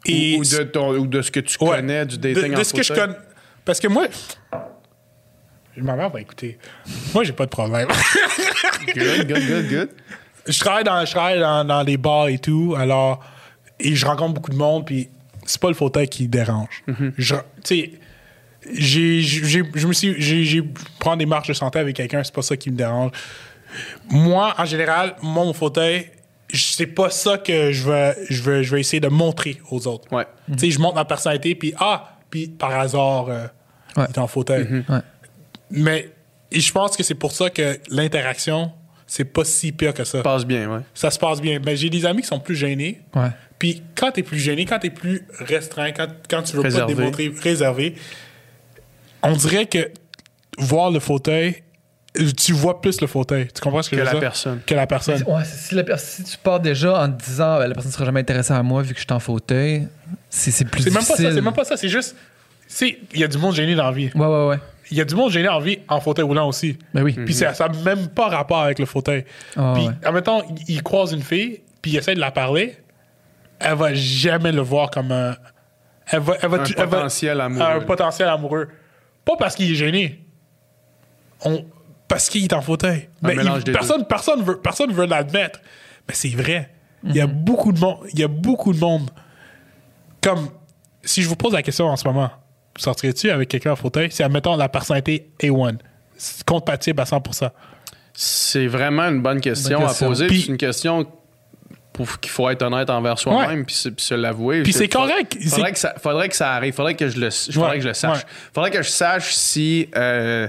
et. 0.07 0.37
ou, 0.37 0.41
ou 0.41 0.45
de 0.45 0.63
ton- 0.65 0.95
ou 0.97 1.07
de 1.07 1.23
ce 1.23 1.31
que 1.31 1.41
tu 1.41 1.57
Ouais. 1.63 1.77
connais 1.77 2.07
du 2.07 2.19
dating 2.19 2.55
de 2.55 2.61
en 2.61 2.65
ce 2.65 2.73
que 2.75 2.83
je 2.83 2.93
connais. 2.93 3.15
Parce 3.65 3.81
que 3.81 3.89
moi. 3.89 4.07
Ma 5.77 5.97
mère 5.97 6.09
va 6.11 6.21
écouter. 6.21 6.59
Moi, 7.13 7.25
j'ai 7.25 7.33
pas 7.33 7.47
de 7.47 7.51
problème. 7.51 7.89
Good, 8.95 9.27
good, 9.27 9.47
good, 9.49 9.69
good. 9.69 9.89
je 10.47 10.61
travaille 10.61 10.85
dans 10.85 11.05
je 11.05 11.11
travaille 11.11 11.41
dans, 11.41 11.65
dans 11.65 11.83
des 11.85 11.97
bars 11.97 12.29
et 12.29 12.39
tout 12.39 12.75
alors 12.77 13.25
et 13.81 13.95
je 13.97 14.05
rencontre 14.05 14.35
beaucoup 14.35 14.51
de 14.51 14.57
monde 14.57 14.85
puis 14.85 15.09
c'est 15.47 15.59
pas 15.61 15.69
le 15.69 15.75
fauteuil 15.75 16.07
qui 16.07 16.29
dérange 16.29 16.85
Je- 17.17 17.35
tu 17.35 17.41
sais 17.65 17.93
j'ai 18.75 19.23
je 19.23 19.87
me 19.87 19.93
suis 19.95 20.21
j'ai 20.21 20.45
j'ai 20.45 20.63
prendre 20.99 21.17
des 21.17 21.25
marches 21.27 21.49
de 21.49 21.55
santé 21.55 21.79
avec 21.79 21.97
quelqu'un 21.97 22.23
c'est 22.23 22.35
pas 22.35 22.43
ça 22.43 22.59
qui 22.59 22.71
me 22.71 22.77
dérange 22.77 23.13
moi 24.11 24.55
en 24.59 24.67
général 24.67 25.17
moi 25.23 25.45
mon 25.45 25.55
fauteuil 25.55 26.11
c'est 26.55 26.87
pas 26.87 27.11
ça 27.11 27.39
que 27.39 27.73
je 27.73 27.91
vais 27.91 28.15
je 28.31 28.43
vais 28.43 28.65
je 28.65 28.75
vais 28.75 28.81
essayer 28.81 29.01
de 29.01 29.09
montrer 29.09 29.61
aux 29.71 29.87
autres 29.87 30.13
Ouais. 30.13 30.27
tu 30.53 30.59
sais 30.59 30.71
je 30.71 30.79
montre 30.79 30.95
ma 30.97 31.05
personnalité 31.05 31.55
puis 31.55 31.75
ah 31.79 32.19
puis 32.31 32.49
par 32.49 32.79
hasard 32.79 33.27
euh, 33.29 33.47
Ouais. 33.97 34.05
il 34.09 34.13
est 34.15 34.19
en 34.19 34.27
fauteuil 34.27 34.85
Ouais. 34.89 34.99
mais 35.71 36.11
je 36.53 36.71
pense 36.73 36.97
que 36.97 37.03
c'est 37.03 37.15
pour 37.15 37.33
ça 37.33 37.51
que 37.51 37.79
l'interaction 37.89 38.73
c'est 39.07 39.25
pas 39.25 39.45
si 39.45 39.71
pire 39.73 39.93
que 39.95 40.03
ça 40.05 40.23
Passe 40.23 40.45
bien, 40.47 40.69
ouais. 40.69 40.81
ça 40.95 41.11
se 41.11 41.19
passe 41.19 41.41
bien. 41.41 41.61
Mais 41.65 41.77
j'ai 41.77 41.91
des 41.91 42.07
amis 42.07 42.23
qui 42.23 42.27
sont 42.29 42.41
plus 42.41 42.57
gênés. 42.57 43.03
Ouais. 43.15 43.29
Puis 43.59 43.83
quand 43.95 44.11
t'es 44.13 44.23
plus 44.23 44.39
gêné, 44.39 44.65
quand 44.65 44.79
t'es 44.79 44.89
plus 44.91 45.27
restreint, 45.39 45.93
quand, 45.93 46.09
quand 46.29 46.43
tu 46.43 46.57
veux 46.57 46.63
Réservé. 46.63 46.87
pas 46.87 46.93
te 46.95 46.99
démontrer 46.99 47.33
réservé, 47.43 47.95
on 49.23 49.33
dirait 49.37 49.67
que 49.67 49.91
voir 50.59 50.91
le 50.91 51.01
fauteuil, 51.01 51.63
tu 52.37 52.53
vois 52.53 52.81
plus 52.81 53.01
le 53.01 53.07
fauteuil. 53.07 53.49
Tu 53.53 53.61
comprends 53.61 53.83
ce 53.83 53.91
que, 53.91 53.97
Que 53.97 54.03
je 54.03 54.07
veux 54.07 54.13
la 54.15 54.21
dire? 54.21 54.21
personne. 54.21 54.61
Que 54.67 54.75
la 54.75 54.87
personne. 54.87 55.23
Ouais, 55.27 55.43
si, 55.45 55.75
la 55.75 55.83
per- 55.83 55.99
si 55.99 56.23
tu 56.25 56.37
pars 56.39 56.61
déjà 56.61 57.03
en 57.03 57.11
te 57.11 57.25
disant 57.25 57.59
ben, 57.59 57.67
la 57.69 57.75
personne 57.75 57.91
ne 57.91 57.95
sera 57.95 58.05
jamais 58.05 58.21
intéressée 58.21 58.53
à 58.53 58.63
moi 58.63 58.83
vu 58.83 58.95
que 58.95 59.01
je 59.01 59.05
suis 59.05 59.13
en 59.13 59.21
fauteuil, 59.21 59.89
c'est 60.31 60.51
c'est 60.51 60.65
plus 60.65 60.83
C'est 60.83 60.91
même 60.91 60.95
pas 60.95 61.01
difficile. 61.01 61.27
ça, 61.27 61.35
c'est 61.35 61.41
même 61.41 61.53
pas 61.55 61.65
ça, 61.65 61.77
c'est 61.77 61.89
juste. 61.89 62.15
Il 62.81 62.97
y 63.21 63.25
a 63.25 63.29
du 63.29 63.39
monde 63.39 63.55
gêné 63.55 63.75
dans 63.75 63.85
la 63.85 63.93
vie. 63.93 64.11
Ouais, 64.15 64.27
ouais, 64.27 64.47
ouais. 64.49 64.59
Il 64.91 64.97
y 64.99 65.01
a 65.01 65.05
du 65.05 65.15
monde 65.15 65.31
gêné 65.31 65.49
en 65.49 65.61
vie 65.61 65.79
en 65.89 66.01
fauteuil 66.01 66.25
roulant 66.25 66.47
aussi. 66.49 66.79
Ben 66.93 67.03
oui. 67.03 67.13
Puis 67.15 67.35
ça 67.35 67.53
n'a 67.59 67.69
même 67.85 68.09
pas 68.09 68.29
rapport 68.29 68.61
avec 68.61 68.79
le 68.79 68.87
fauteuil. 68.87 69.25
Ah, 69.57 69.73
puis, 69.75 69.87
ouais. 69.87 69.95
admettons, 70.05 70.43
il, 70.69 70.77
il 70.77 70.83
croise 70.83 71.13
une 71.13 71.23
fille, 71.23 71.63
puis 71.83 71.93
il 71.93 71.97
essaie 71.97 72.15
de 72.15 72.21
la 72.21 72.31
parler, 72.31 72.77
elle 73.61 73.75
va 73.77 73.95
jamais 73.95 74.53
le 74.53 74.61
voir 74.61 74.91
comme 74.91 75.11
un. 75.13 75.37
Elle 76.07 76.21
va, 76.21 76.35
elle 76.43 76.51
va, 76.51 76.59
Un 76.59 76.65
va- 76.65 76.85
potentiel 76.87 77.41
amoureux. 77.41 77.67
Un 77.67 77.81
potentiel 77.81 78.29
amoureux. 78.29 78.69
Pas 79.25 79.37
parce 79.39 79.55
qu'il 79.55 79.71
est 79.73 79.75
gêné. 79.75 80.21
On, 81.45 81.65
parce 82.09 82.29
qu'il 82.29 82.45
est 82.45 82.53
en 82.53 82.61
fauteuil. 82.61 83.09
Mais 83.23 83.35
il- 83.35 83.63
des 83.65 83.73
personne, 83.73 84.05
personne 84.07 84.43
veut, 84.43 84.59
personne 84.59 84.93
veut 84.93 85.07
l'admettre. 85.07 85.61
Mais 86.09 86.15
c'est 86.15 86.29
vrai. 86.31 86.71
Il 87.03 87.11
Mhm. 87.11 87.17
y 87.17 87.21
a 87.21 87.27
beaucoup 87.27 87.73
de 87.73 87.79
monde. 87.81 87.99
Il 88.13 88.19
y 88.19 88.25
a 88.25 88.29
beaucoup 88.29 88.73
de 88.73 88.79
monde. 88.79 89.11
Comme 90.23 90.49
si 91.03 91.23
je 91.23 91.29
vous 91.29 91.37
pose 91.37 91.53
la 91.53 91.63
question 91.63 91.87
en 91.87 91.97
ce 91.97 92.07
moment, 92.07 92.31
sortirais-tu 92.79 93.31
avec 93.31 93.49
quelqu'un 93.49 93.73
en 93.73 93.77
fauteuil? 93.77 94.11
Si, 94.11 94.23
admettons, 94.23 94.57
la 94.57 94.69
personnalité 94.69 95.31
A1, 95.43 95.77
c'est 96.17 96.45
compatible 96.45 97.01
à 97.01 97.05
100%? 97.05 97.51
C'est 98.15 98.67
vraiment 98.67 99.03
une 99.09 99.21
bonne 99.23 99.41
question, 99.41 99.79
Bonne 99.81 99.89
question. 99.89 100.07
à 100.07 100.09
poser. 100.11 100.29
C'est 100.29 100.47
une 100.47 100.57
question 100.57 101.07
pour 101.93 102.19
qu'il 102.21 102.31
faut 102.31 102.49
être 102.49 102.63
honnête 102.63 102.89
envers 102.91 103.19
soi-même 103.19 103.59
Ouais. 103.61 103.65
puis 103.65 103.75
se, 103.97 104.15
l'avouer. 104.15 104.63
Puis 104.63 104.73
c'est 104.73 104.89
correct. 104.89 105.37
Faudrait 105.49 105.73
que, 105.73 105.79
ça, 105.79 105.95
faudrait 106.01 106.29
que 106.29 106.37
ça 106.37 106.53
arrive. 106.53 106.75
Faudrait 106.75 106.95
que 106.95 107.09
je 107.09 107.19
le, 107.21 107.31
faudrait 107.31 107.71
Ouais. 107.71 107.77
que 107.77 107.83
je 107.83 107.89
le 107.89 107.95
sache. 107.95 108.19
Ouais. 108.19 108.25
Faudrait 108.55 108.71
que 108.71 108.83
je 108.83 108.89
sache 108.89 109.33
si, 109.35 109.89
euh, 109.97 110.49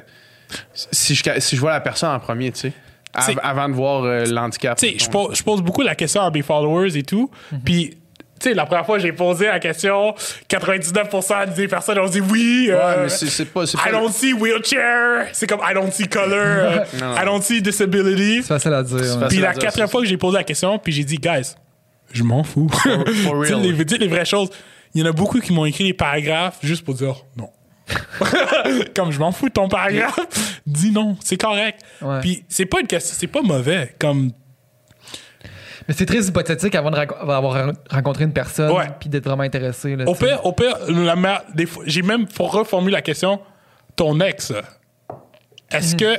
si, 0.74 1.16
je, 1.16 1.24
si 1.40 1.56
je 1.56 1.62
vois 1.62 1.72
la 1.72 1.80
personne 1.82 2.10
en 2.10 2.20
premier, 2.20 2.52
tu 2.52 2.60
sais. 2.60 2.74
Av- 3.14 3.40
avant 3.44 3.70
de 3.70 3.74
voir 3.74 4.04
euh, 4.04 4.26
l'handicap. 4.26 4.78
Tu 4.78 4.88
sais, 4.90 4.96
je 5.00 5.10
pose, 5.10 5.38
je 5.38 5.44
pose 5.44 5.62
beaucoup 5.62 5.82
la 5.82 5.96
question 5.96 6.22
à 6.22 6.30
mes 6.32 6.42
followers 6.42 6.98
et 6.98 7.04
tout. 7.04 7.32
Puis, 7.64 7.92
tu 8.40 8.50
sais, 8.50 8.54
la 8.54 8.66
première 8.66 8.86
fois 8.86 8.98
que 8.98 9.04
j'ai 9.04 9.14
posé 9.14 9.46
la 9.48 9.60
question, 9.60 10.14
99% 10.50 11.54
des 11.54 11.68
personnes 11.70 12.00
ont 12.00 12.08
dit 12.10 12.20
oui. 12.22 12.66
Ouais, 12.70 12.74
euh, 12.78 13.04
mais 13.04 13.10
c'est 13.10 13.28
c'est 13.28 13.46
pas. 13.46 13.66
c'est 13.66 13.78
I 13.78 13.82
pas- 13.86 13.92
don't 13.92 14.12
see 14.12 14.34
wheelchair. 14.34 15.28
C'est 15.34 15.48
comme 15.48 15.62
I 15.64 15.74
don't 15.74 15.92
see 15.92 16.08
color. 16.08 16.34
euh, 16.34 16.80
Non, 17.00 17.10
non. 17.12 17.16
I 17.22 17.26
don't 17.26 17.42
see 17.42 17.62
disability. 17.62 18.42
C'est 18.42 18.48
facile 18.50 18.74
à 18.74 18.84
dire. 18.84 18.98
ouais. 18.98 19.28
Puis 19.30 19.38
la 19.40 19.52
dire, 19.54 19.60
quatrième 19.62 19.88
fois 19.88 20.02
que 20.02 20.08
j'ai 20.08 20.18
posé 20.18 20.38
la 20.38 20.44
question, 20.44 20.78
puis 20.80 20.92
j'ai 20.92 21.04
dit, 21.06 21.18
guys, 21.18 21.56
je 22.12 22.24
m'en 22.24 22.44
fous. 22.44 22.68
for 22.70 23.40
real. 23.40 23.62
Dites 23.62 23.78
les, 23.78 23.86
dites 23.86 24.00
les 24.00 24.08
vraies 24.08 24.26
choses. 24.26 24.50
Il 24.94 25.02
y 25.02 25.04
en 25.04 25.10
a 25.10 25.12
beaucoup 25.14 25.40
qui 25.40 25.52
m'ont 25.54 25.66
écrit 25.66 25.84
des 25.86 25.94
paragraphes 25.94 26.58
juste 26.64 26.84
pour 26.86 26.94
dire 26.96 27.16
non. 27.38 27.50
comme 28.96 29.12
je 29.12 29.20
m'en 29.20 29.32
fous 29.32 29.50
de 29.50 29.54
ton 29.54 29.68
paragraphe, 29.68 30.62
dis 30.66 30.92
non, 30.92 31.18
c'est 31.24 31.38
correct. 31.38 31.82
Ouais. 32.02 32.20
Puis 32.22 32.46
c'est 32.50 32.66
pas 32.66 32.80
une 32.80 32.88
question, 32.88 33.16
c'est 33.18 33.28
pas 33.28 33.42
mauvais. 33.42 33.96
Comme 34.00 34.32
Mais 35.88 35.94
c'est 35.94 36.06
très 36.08 36.20
hypothétique 36.24 36.74
avant 36.76 36.90
de 36.90 36.96
raco- 36.96 37.16
avoir 37.20 37.74
rencontré 37.92 38.24
une 38.24 38.34
personne 38.34 38.72
Ouais. 38.72 38.88
puis 39.00 39.08
d'être 39.10 39.26
vraiment 39.26 39.44
intéressé. 39.44 39.96
Là, 39.96 40.06
au 40.08 40.16
pire, 40.16 40.44
au 40.46 40.52
pire, 40.52 40.78
la 40.90 41.16
mère, 41.16 41.44
des 41.54 41.66
fois, 41.68 41.84
j'ai 41.86 42.02
même 42.02 42.26
reformulé 42.40 42.94
la 42.94 43.02
question. 43.04 43.40
Ton 43.96 44.20
ex, 44.20 44.52
est-ce 45.72 45.96
que, 45.96 46.18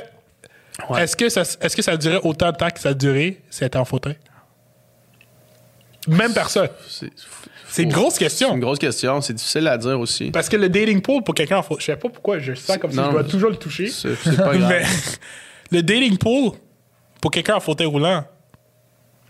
Ouais. 0.89 1.03
est-ce 1.03 1.15
que 1.17 1.27
ça, 1.29 1.41
est-ce 1.41 1.75
que 1.75 1.81
ça 1.81 1.97
durait 1.97 2.21
autant 2.23 2.51
de 2.51 2.57
temps 2.57 2.69
que 2.69 2.79
ça 2.79 2.89
a 2.89 2.93
duré 2.93 3.41
si 3.49 3.63
elle 3.63 3.67
était 3.67 3.77
en 3.77 3.85
fauteuil? 3.85 4.15
Même 6.07 6.33
personne. 6.33 6.69
C'est 6.87 7.11
C'est 7.77 7.83
une 7.83 7.91
grosse 7.93 8.17
question. 8.17 8.47
c'est 8.49 8.53
une 8.55 8.59
grosse 8.59 8.79
question. 8.79 9.21
C'est 9.21 9.33
difficile 9.33 9.67
à 9.67 9.77
dire 9.77 9.99
aussi. 9.99 10.31
Parce 10.31 10.49
que 10.49 10.57
le 10.57 10.67
dating 10.69 11.01
pool 11.01 11.23
pour 11.23 11.33
quelqu'un 11.35 11.57
en 11.57 11.63
fauteuil, 11.63 11.81
je 11.81 11.85
sais 11.85 11.95
pas 11.95 12.09
pourquoi, 12.09 12.39
je 12.39 12.53
sens 12.53 12.77
comme 12.77 12.91
si 12.91 12.97
Non, 12.97 13.05
je 13.07 13.11
dois 13.11 13.23
toujours 13.23 13.49
le 13.49 13.55
toucher. 13.57 13.87
C'est 13.87 14.09
pas 14.37 14.55
grave. 14.57 14.69
Mais 14.69 14.83
le 15.71 15.83
dating 15.83 16.17
pool 16.17 16.51
pour 17.21 17.31
quelqu'un 17.31 17.55
en 17.55 17.59
fauteuil 17.59 17.87
roulant, 17.87 18.23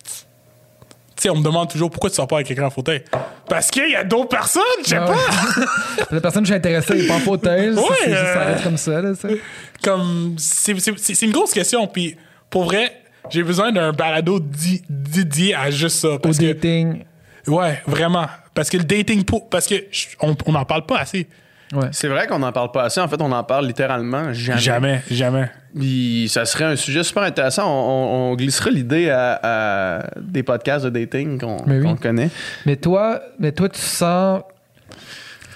tu 0.05 1.23
sais, 1.23 1.29
on 1.31 1.35
me 1.37 1.43
demande 1.43 1.67
toujours 1.69 1.89
pourquoi 1.89 2.09
tu 2.11 2.15
sors 2.15 2.27
pas 2.27 2.35
avec 2.35 2.47
quelqu'un 2.47 2.65
en 2.67 2.69
fauteuil. 2.69 3.03
Parce 3.49 3.71
qu'il 3.71 3.89
y 3.89 3.95
a 3.95 4.03
d'autres 4.03 4.29
personnes, 4.29 4.61
je 4.83 4.89
sais 4.89 4.97
Ah 4.97 5.05
pas. 5.07 6.05
La 6.11 6.21
personne 6.21 6.43
que 6.43 6.47
je 6.47 6.53
suis 6.53 6.57
intéressée 6.57 6.93
n'est 6.93 7.07
pas 7.07 7.15
en 7.15 7.19
fauteuil. 7.19 7.69
Ouais, 7.73 7.81
c'est 8.03 8.13
euh, 8.13 8.55
comme 8.63 8.77
ça. 8.77 9.01
Là. 9.01 9.13
Comme, 9.83 10.35
c'est 10.37 11.21
une 11.23 11.31
grosse 11.31 11.53
question. 11.53 11.87
Puis, 11.87 12.15
pour 12.51 12.65
vrai, 12.65 13.01
j'ai 13.31 13.41
besoin 13.41 13.71
d'un 13.71 13.93
balado 13.93 14.39
di- 14.39 14.83
dédié 14.87 15.55
à 15.55 15.71
juste 15.71 15.97
ça. 15.97 16.09
Au 16.13 16.19
que, 16.19 16.39
dating. 16.53 17.03
Ouais, 17.47 17.81
vraiment. 17.87 18.25
Parce 18.53 18.69
que 18.69 18.77
le 18.77 18.83
dating 18.83 19.23
pool, 19.23 19.41
parce 19.49 19.67
que 19.67 19.75
je- 19.91 20.07
on 20.21 20.35
on 20.45 20.51
n'en 20.51 20.65
parle 20.65 20.85
pas 20.85 20.99
assez. 20.99 21.27
Ouais. 21.73 21.89
C'est 21.91 22.07
vrai 22.07 22.27
qu'on 22.27 22.39
n'en 22.39 22.53
parle 22.53 22.71
pas 22.71 22.83
assez. 22.83 23.01
En 23.01 23.07
fait, 23.09 23.21
on 23.21 23.31
en 23.31 23.43
parle 23.43 23.67
littéralement 23.67 24.31
jamais. 24.31 24.59
Jamais, 24.61 25.01
jamais. 25.11 25.49
Puis 25.77 26.27
ça 26.31 26.45
serait 26.45 26.63
un 26.63 26.75
sujet 26.77 27.03
super 27.03 27.23
intéressant. 27.23 27.65
On, 27.69 27.89
on- 28.29 28.31
on 28.31 28.35
glisserait 28.35 28.71
l'idée 28.71 29.09
à, 29.09 29.39
à 29.43 30.03
des 30.19 30.43
podcasts 30.43 30.85
de 30.85 30.89
dating 30.89 31.37
qu'on 31.39 31.57
Mais 31.65 31.77
oui. 31.79 31.83
qu'on 31.83 31.97
connaît. 31.97 32.29
Mais 32.65 32.77
toi, 32.77 33.19
mais 33.37 33.51
toi, 33.51 33.67
tu 33.67 33.81
sens. 33.81 34.43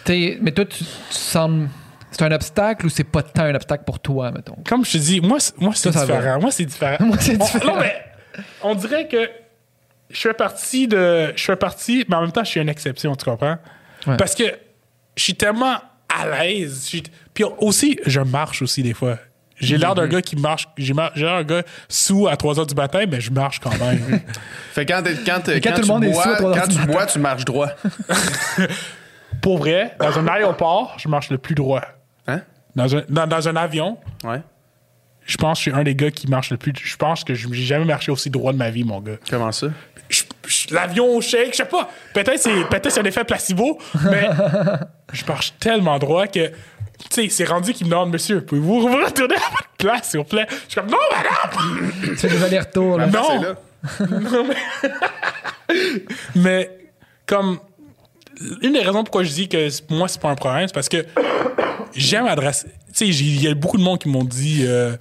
t'es- 0.04 0.38
mais 0.42 0.52
toi, 0.52 0.66
tu, 0.66 0.84
tu 0.84 0.86
sens. 1.10 1.70
C'est 2.12 2.24
un 2.24 2.32
obstacle 2.34 2.86
ou 2.86 2.90
c'est 2.90 3.06
pas 3.06 3.24
tant 3.24 3.44
un 3.44 3.56
obstacle 3.56 3.86
pour 3.86 4.00
toi, 4.00 4.32
mettons? 4.32 4.58
Comme 4.68 4.84
je 4.84 4.92
te 4.92 4.98
dis, 4.98 5.22
moi, 5.22 5.40
c'est- 5.40 5.58
moi 5.62 5.72
c'est 5.74 5.94
Ça, 5.94 6.00
ça 6.02 6.06
va. 6.06 6.18
différent. 6.18 6.40
Moi, 6.42 6.52
c'est 6.52 6.66
différent. 6.66 6.98
Moi, 7.06 7.16
c'est 7.22 7.42
On- 7.42 7.46
différent. 7.46 7.76
non, 7.76 7.80
mais 7.80 7.96
on 8.64 8.76
dirait 8.76 9.08
que 9.08 9.30
je 10.14 10.20
fais 10.20 10.34
partie 10.34 10.88
de. 10.88 11.34
Je 11.36 11.44
fais 11.44 11.56
partie, 11.56 12.06
mais 12.10 12.16
en 12.16 12.22
même 12.22 12.32
temps, 12.32 12.44
je 12.44 12.50
suis 12.50 12.60
une 12.62 12.70
exception, 12.70 13.16
tu 13.16 13.26
comprends? 13.26 13.58
Ouais. 14.08 14.18
Parce 14.18 14.36
que 14.36 14.44
je 15.16 15.24
suis 15.24 15.36
tellement 15.36 15.78
à 16.14 16.28
l'aise. 16.44 16.90
Puis 17.34 17.44
aussi, 17.60 18.00
je 18.06 18.20
marche 18.22 18.62
aussi 18.62 18.84
des 18.84 18.94
fois. 18.94 19.18
J'ai 19.60 19.78
l'air 19.78 19.94
d'un 19.94 20.08
gars 20.08 20.22
qui 20.24 20.36
marche. 20.36 20.68
J'ai 20.76 20.94
mar- 20.94 21.12
l'air 21.16 21.44
d'un 21.46 21.58
gars 21.58 21.64
sous 21.88 22.28
à 22.28 22.36
3 22.36 22.56
h 22.56 22.68
du 22.68 22.74
matin, 22.74 23.04
mais 23.08 23.22
je 23.22 23.30
marche 23.32 23.60
quand 23.60 23.78
même. 23.78 24.20
Fait 24.74 24.86
que 24.88 24.92
quand, 24.94 25.04
quand, 25.26 25.42
t'es- 25.42 25.62
quand 25.62 25.70
quand 25.70 25.76
tout 25.76 25.82
le 25.82 25.86
tu 25.86 25.92
monde 25.92 26.04
est 26.06 26.14
sous 26.14 26.20
à 26.20 26.36
quand 26.38 26.68
du 26.68 26.74
tu 26.74 26.80
matin. 26.80 26.92
bois, 26.92 27.06
tu 27.06 27.20
marches 27.20 27.46
droit. 27.46 27.70
Pour 29.42 29.58
vrai, 29.60 29.96
dans 30.00 30.18
un 30.20 30.28
aéroport, 30.28 30.96
je 30.98 31.08
marche 31.08 31.30
le 31.30 31.38
plus 31.38 31.56
droit. 31.56 31.82
Hein? 32.28 32.42
Dans 32.76 32.96
un, 32.96 33.02
dans, 33.10 33.28
dans 33.28 33.48
un 33.48 33.56
avion, 33.56 33.98
Ouais. 34.24 34.42
Je 35.26 35.38
pense 35.38 35.60
que 35.60 35.66
je 35.66 35.70
suis 35.72 35.80
un 35.80 35.84
des 35.84 35.96
gars 35.96 36.12
qui 36.12 36.28
marche 36.28 36.50
le 36.52 36.58
plus. 36.58 36.74
Je 36.82 36.96
pense 36.98 37.24
que 37.24 37.34
je- 37.34 37.48
j'ai 37.52 37.64
jamais 37.64 37.86
marché 37.86 38.12
aussi 38.12 38.30
droit 38.30 38.52
de 38.54 38.58
ma 38.58 38.70
vie, 38.70 38.84
mon 38.84 39.00
gars. 39.02 39.18
Comment 39.30 39.52
ça? 39.52 39.68
L'avion 40.72 41.22
shake, 41.22 41.52
je 41.52 41.58
sais 41.58 41.66
pas. 41.66 41.90
Peut-être 42.14 42.40
c'est 42.40 42.66
peut-être 42.70 42.92
c'est 42.92 43.00
un 43.00 43.06
effet 43.06 43.24
placebo, 43.24 43.78
mais 44.12 44.28
je 45.14 45.24
marche 45.26 45.54
tellement 45.60 45.98
droit 46.00 46.28
que. 46.28 46.48
Tu 46.50 47.08
sais, 47.10 47.30
c'est 47.30 47.46
rendu 47.46 47.74
qu'il 47.74 47.88
me 47.88 47.92
demande, 47.92 48.12
monsieur, 48.12 48.42
pouvez-vous 48.42 48.82
vous 48.82 48.88
retourner 49.06 49.36
à 49.36 49.50
votre 49.50 49.70
place, 49.78 50.10
s'il 50.12 50.20
vous 50.20 50.26
plaît? 50.26 50.46
Je 50.50 50.56
suis 50.74 50.82
comme, 50.82 50.90
non, 50.92 50.98
madame! 51.12 51.92
Fais 52.16 52.28
des 52.28 52.44
allers-retours. 52.44 52.98
là. 53.00 53.08
Non. 53.08 53.56
C'est. 53.98 54.06
Non, 54.10 54.46
mais... 54.48 54.56
mais 56.36 56.70
comme 57.26 57.60
une 58.62 58.74
des 58.74 58.80
raisons 58.80 59.04
pourquoi 59.04 59.24
je 59.24 59.32
dis 59.32 59.48
que 59.50 59.70
c'est- 59.70 59.90
moi 59.90 60.08
c'est 60.08 60.22
pas 60.22 60.30
un 60.30 60.36
problème, 60.36 60.68
c'est 60.68 60.74
parce 60.74 60.90
que 60.90 61.06
j'aime 61.96 62.28
adresser. 62.28 62.68
Tu 62.94 63.14
sais, 63.14 63.24
il 63.24 63.42
y 63.42 63.48
a 63.48 63.54
beaucoup 63.54 63.78
de 63.78 63.84
monde 63.84 64.00
qui 64.00 64.10
m'ont 64.10 64.24
dit 64.24 64.64
euh, 64.66 64.96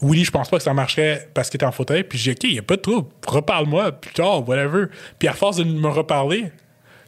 Willy, 0.00 0.24
je 0.24 0.30
pense 0.30 0.48
pas 0.48 0.56
que 0.58 0.62
ça 0.62 0.74
marcherait 0.74 1.28
parce 1.34 1.50
que 1.50 1.56
t'es 1.56 1.64
en 1.66 1.72
fauteuil. 1.72 2.04
Puis 2.04 2.18
j'ai 2.18 2.34
dit, 2.34 2.46
OK, 2.46 2.52
il 2.52 2.58
a 2.58 2.62
pas 2.62 2.76
de 2.76 2.80
trouble, 2.82 3.08
reparle-moi 3.26 3.92
plus 3.92 4.12
tard, 4.14 4.46
whatever. 4.48 4.86
Puis 5.18 5.28
à 5.28 5.32
force 5.34 5.56
de 5.56 5.64
me 5.64 5.88
reparler, 5.88 6.50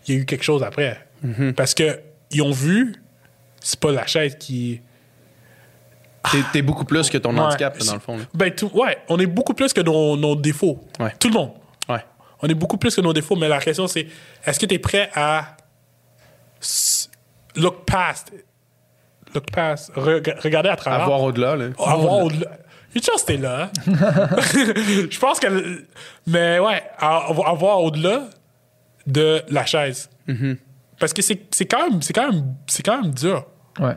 il 0.06 0.14
y 0.14 0.18
a 0.18 0.20
eu 0.20 0.24
quelque 0.26 0.44
chose 0.44 0.62
après. 0.62 1.04
Parce 1.56 1.74
que 1.74 2.00
ils 2.30 2.42
ont 2.42 2.52
vu, 2.52 2.94
c'est 3.60 3.80
pas 3.80 3.90
la 3.92 4.06
chaise 4.06 4.36
qui. 4.38 4.80
T'es, 6.52 6.60
beaucoup 6.60 6.84
plus 6.84 7.08
que 7.08 7.18
ton 7.18 7.32
Ouais. 7.34 7.40
handicap, 7.40 7.78
dans 7.78 7.94
le 7.94 8.00
fond. 8.00 8.18
là. 8.18 8.24
Ben, 8.34 8.52
tout- 8.52 8.70
ouais, 8.74 8.98
on 9.08 9.16
est 9.20 9.26
beaucoup 9.26 9.54
plus 9.54 9.72
que 9.72 9.80
nos, 9.80 10.16
nos 10.16 10.34
défauts. 10.34 10.80
Ouais. 10.98 11.12
Tout 11.20 11.28
le 11.28 11.34
monde. 11.34 11.52
Ouais. 11.88 12.04
On 12.42 12.48
est 12.48 12.54
beaucoup 12.54 12.76
plus 12.78 12.94
que 12.96 13.00
nos 13.00 13.12
défauts, 13.12 13.36
mais 13.36 13.48
la 13.48 13.60
question 13.60 13.86
c'est 13.86 14.08
est-ce 14.44 14.58
que 14.58 14.66
tu 14.66 14.74
es 14.74 14.78
prêt 14.80 15.08
à 15.14 15.56
look 17.56 17.84
past, 17.86 18.32
look 19.36 19.50
past, 19.52 19.92
re- 19.94 20.40
regarder 20.42 20.68
à 20.70 20.76
travers, 20.76 21.02
À 21.02 21.06
voir 21.06 21.22
au-delà, 21.22 21.54
là. 21.56 21.66
avoir 21.78 22.24
au-delà. 22.24 22.50
Une 22.94 23.02
chance 23.02 23.24
t'es 23.24 23.36
là. 23.36 23.70
hein? 23.86 23.92
Je 25.10 25.18
pense 25.18 25.38
que, 25.38 25.82
mais 26.26 26.58
ouais, 26.58 26.82
à- 26.98 27.26
à 27.28 27.52
voir 27.54 27.82
au-delà 27.82 28.28
de 29.06 29.42
la 29.48 29.64
chaise, 29.66 30.08
parce 30.98 31.12
que 31.12 31.22
c'est 31.22 31.40
c'est 31.52 31.66
quand 31.66 31.88
même, 31.90 32.02
c'est 32.02 32.12
quand 32.12 32.32
même, 32.32 32.54
c'est 32.66 32.82
quand 32.82 33.00
même 33.02 33.12
dur. 33.12 33.44
Ouais. 33.78 33.94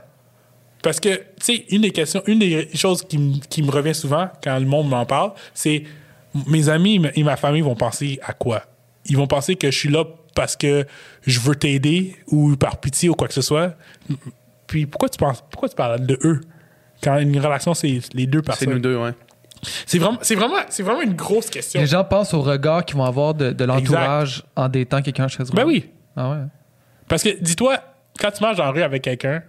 Parce 0.84 1.00
que, 1.00 1.10
tu 1.10 1.24
sais, 1.42 1.66
une 1.72 1.82
des 1.82 1.92
questions, 1.92 2.22
une 2.26 2.40
des 2.40 2.70
choses 2.76 3.04
qui, 3.04 3.42
qui 3.50 3.64
me 3.64 3.72
revient 3.72 3.96
souvent 3.96 4.30
quand 4.44 4.58
le 4.58 4.66
monde 4.66 4.88
m'en 4.88 5.06
parle, 5.06 5.32
c'est 5.54 5.84
mes 6.48 6.70
amis 6.70 7.02
et 7.16 7.24
ma 7.24 7.36
famille 7.36 7.62
vont 7.62 7.76
penser 7.76 8.20
à 8.26 8.32
quoi? 8.34 8.64
Ils 9.06 9.18
vont 9.18 9.28
penser 9.28 9.56
que 9.56 9.72
je 9.72 9.78
suis 9.78 9.90
là 9.90 10.06
parce 10.36 10.56
que 10.56 10.86
je 11.26 11.40
veux 11.42 11.56
t'aider 11.56 12.16
ou 12.28 12.56
par 12.56 12.78
pitié 12.78 13.10
ou 13.10 13.14
quoi 13.16 13.28
que 13.28 13.34
ce 13.34 13.42
soit. 13.42 13.74
Puis 14.70 14.86
pourquoi 14.86 15.10
tu 15.10 15.18
penses, 15.18 15.44
pourquoi 15.50 15.68
tu 15.68 15.76
parles 15.76 16.06
de 16.06 16.18
eux? 16.24 16.42
Quand 17.04 17.18
une 17.18 17.38
relation, 17.40 17.74
c'est 17.74 18.00
les 18.14 18.28
deux 18.28 18.40
C'est 18.40 18.46
personnes? 18.46 18.70
nous 18.74 18.80
deux, 18.80 18.96
ouais. 18.98 19.12
C'est 19.86 19.98
vraiment, 19.98 20.20
c'est 20.22 20.36
vraiment, 20.36 20.56
c'est 20.70 20.84
vraiment 20.84 21.02
une 21.02 21.16
grosse 21.16 21.50
question. 21.50 21.82
Les 21.82 21.88
gens 21.88 22.04
pensent 22.04 22.34
au 22.36 22.42
regard 22.42 22.86
qu'ils 22.86 22.96
vont 22.98 23.04
avoir 23.04 23.34
de, 23.34 23.52
de 23.52 23.66
l'entourage 23.66 24.44
en 24.56 24.70
détant 24.70 25.02
quelqu'un 25.02 25.28
chez 25.28 25.42
eux. 25.44 25.48
Ben 25.54 25.66
oui. 25.66 25.90
Ah 26.16 26.30
ouais. 26.32 26.38
Parce 27.08 27.24
que, 27.24 27.42
dis-toi, 27.42 27.78
quand 28.20 28.30
tu 28.32 28.44
marches 28.44 28.58
la 28.60 28.70
rue 28.70 28.84
avec 28.84 29.02
quelqu'un, 29.02 29.42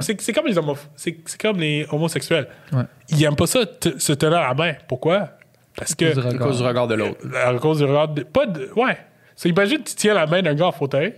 c'est 0.00 0.20
c'est 0.20 0.32
comme 0.32 0.46
les 0.46 0.56
homo- 0.56 0.76
c'est 0.94 1.18
c'est 1.26 1.40
comme 1.40 1.58
les 1.58 1.86
homosexuels. 1.90 2.46
Ouais. 2.72 2.84
Ils 3.08 3.24
aiment 3.24 3.34
pas 3.36 3.46
ça, 3.46 3.60
se 3.98 4.12
tenir 4.12 4.38
à 4.38 4.48
la 4.48 4.54
main. 4.54 4.74
Pourquoi? 4.88 5.30
Parce 5.76 5.94
que. 5.96 6.04
À 6.16 6.38
cause 6.38 6.58
du 6.58 6.64
regard 6.64 6.86
de 6.86 6.94
l'autre. 6.94 7.18
À 7.44 7.52
cause 7.54 7.78
du 7.78 7.84
regard. 7.84 8.08
de- 8.08 8.22
pas 8.22 8.46
de. 8.46 8.70
Ouais. 8.76 8.96
C'est 9.34 9.48
imagine, 9.48 9.82
tu 9.82 9.94
tiens 9.94 10.14
la 10.14 10.26
main 10.26 10.42
d'un 10.42 10.54
gars 10.54 10.66
en 10.66 10.72
fauteuil. 10.72 11.14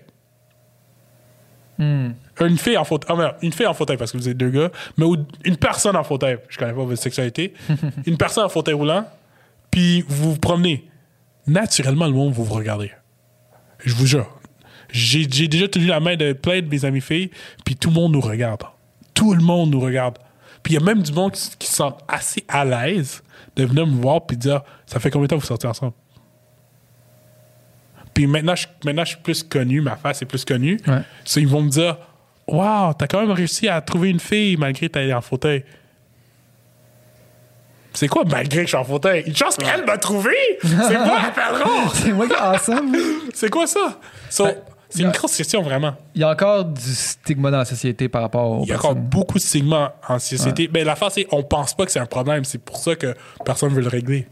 Hmm. 1.78 2.10
Une 2.40 2.58
fille 2.58 2.76
en 2.76 2.84
fauteuil. 2.84 3.16
Ah, 3.18 3.36
une 3.42 3.52
fille 3.52 3.66
en 3.66 3.74
fauteuil 3.74 3.96
parce 3.96 4.12
que 4.12 4.16
vous 4.16 4.28
êtes 4.28 4.36
deux 4.36 4.50
gars. 4.50 4.70
Mais 4.96 5.06
une 5.44 5.56
personne 5.56 5.96
en 5.96 6.04
fauteuil. 6.04 6.38
Je 6.48 6.58
connais 6.58 6.72
pas 6.72 6.84
votre 6.84 7.00
sexualité. 7.02 7.52
une 8.06 8.16
personne 8.16 8.44
en 8.44 8.48
fauteuil 8.48 8.74
roulant. 8.74 9.06
Puis 9.70 10.04
vous 10.08 10.32
vous 10.32 10.38
promenez. 10.38 10.88
Naturellement, 11.46 12.06
le 12.06 12.12
monde 12.12 12.32
va 12.32 12.42
vous 12.42 12.54
regarder. 12.54 12.92
Je 13.84 13.94
vous 13.94 14.06
jure. 14.06 14.38
J'ai 14.90 15.26
déjà 15.26 15.68
tenu 15.68 15.86
la 15.86 16.00
main 16.00 16.16
de 16.16 16.32
plein 16.32 16.60
de 16.60 16.66
mes 16.66 16.84
amis 16.84 17.00
filles. 17.00 17.30
Puis 17.64 17.76
tout 17.76 17.88
le 17.88 17.94
monde 17.94 18.12
nous 18.12 18.20
regarde. 18.20 18.62
Tout 19.14 19.34
le 19.34 19.42
monde 19.42 19.70
nous 19.70 19.80
regarde. 19.80 20.18
Puis 20.62 20.74
il 20.74 20.78
y 20.78 20.82
a 20.82 20.84
même 20.84 21.02
du 21.02 21.12
monde 21.12 21.32
qui, 21.32 21.50
qui 21.58 21.66
se 21.66 21.76
sent 21.76 21.90
assez 22.08 22.44
à 22.48 22.64
l'aise 22.64 23.22
de 23.56 23.64
venir 23.64 23.86
me 23.86 24.00
voir 24.00 24.24
puis 24.26 24.36
dire 24.36 24.62
Ça 24.86 25.00
fait 25.00 25.10
combien 25.10 25.24
de 25.24 25.30
temps 25.30 25.36
que 25.36 25.42
vous 25.42 25.46
sortez 25.46 25.66
ensemble? 25.66 25.92
Puis 28.14 28.26
maintenant 28.26 28.54
je, 28.54 28.66
maintenant, 28.84 29.04
je 29.04 29.10
suis 29.10 29.22
plus 29.22 29.42
connu, 29.42 29.80
ma 29.80 29.96
face 29.96 30.22
est 30.22 30.26
plus 30.26 30.44
connue. 30.44 30.78
Ouais. 30.86 31.00
So, 31.24 31.40
ils 31.40 31.48
vont 31.48 31.62
me 31.62 31.70
dire 31.70 31.96
Waouh, 32.52 32.92
t'as 32.94 33.06
quand 33.06 33.20
même 33.20 33.30
réussi 33.32 33.68
à 33.68 33.80
trouver 33.80 34.10
une 34.10 34.20
fille 34.20 34.56
malgré 34.56 34.88
que 34.88 34.92
t'es 34.92 35.12
en 35.12 35.20
fauteuil. 35.20 35.64
C'est 37.94 38.08
quoi 38.08 38.24
malgré 38.30 38.58
que 38.60 38.62
je 38.62 38.68
suis 38.68 38.76
en 38.76 38.84
fauteuil? 38.84 39.22
Une 39.26 39.36
chance 39.36 39.56
qu'elle 39.56 39.84
m'a 39.84 39.98
trouvé? 39.98 40.34
C'est 40.62 40.98
moi, 40.98 41.20
pardon 41.34 41.88
C'est 41.94 42.12
moi 42.12 42.26
qui 42.26 42.34
ensemble. 42.40 42.98
C'est 43.34 43.50
quoi 43.50 43.66
ça? 43.66 43.98
So, 44.30 44.44
Ben, 44.44 44.54
C'est 44.88 45.02
une 45.02 45.10
grosse 45.10 45.36
question, 45.36 45.62
vraiment. 45.62 45.94
Il 46.14 46.20
y 46.22 46.24
a 46.24 46.30
encore 46.30 46.64
du 46.64 46.80
stigma 46.80 47.50
dans 47.50 47.58
la 47.58 47.64
société 47.64 48.08
par 48.08 48.22
rapport 48.22 48.50
aux 48.50 48.64
Il 48.64 48.68
y 48.68 48.72
a 48.72 48.76
encore 48.76 48.94
beaucoup 48.94 49.38
de 49.38 49.42
stigma 49.42 49.94
en 50.08 50.18
société. 50.18 50.70
Mais 50.72 50.84
l'affaire, 50.84 51.10
c'est 51.10 51.26
on 51.32 51.42
pense 51.42 51.74
pas 51.74 51.84
que 51.86 51.92
c'est 51.92 52.00
un 52.00 52.06
problème. 52.06 52.44
C'est 52.44 52.62
pour 52.62 52.76
ça 52.78 52.94
que 52.96 53.14
personne 53.44 53.72
veut 53.74 53.82
le 53.82 53.88
régler. 53.88 54.26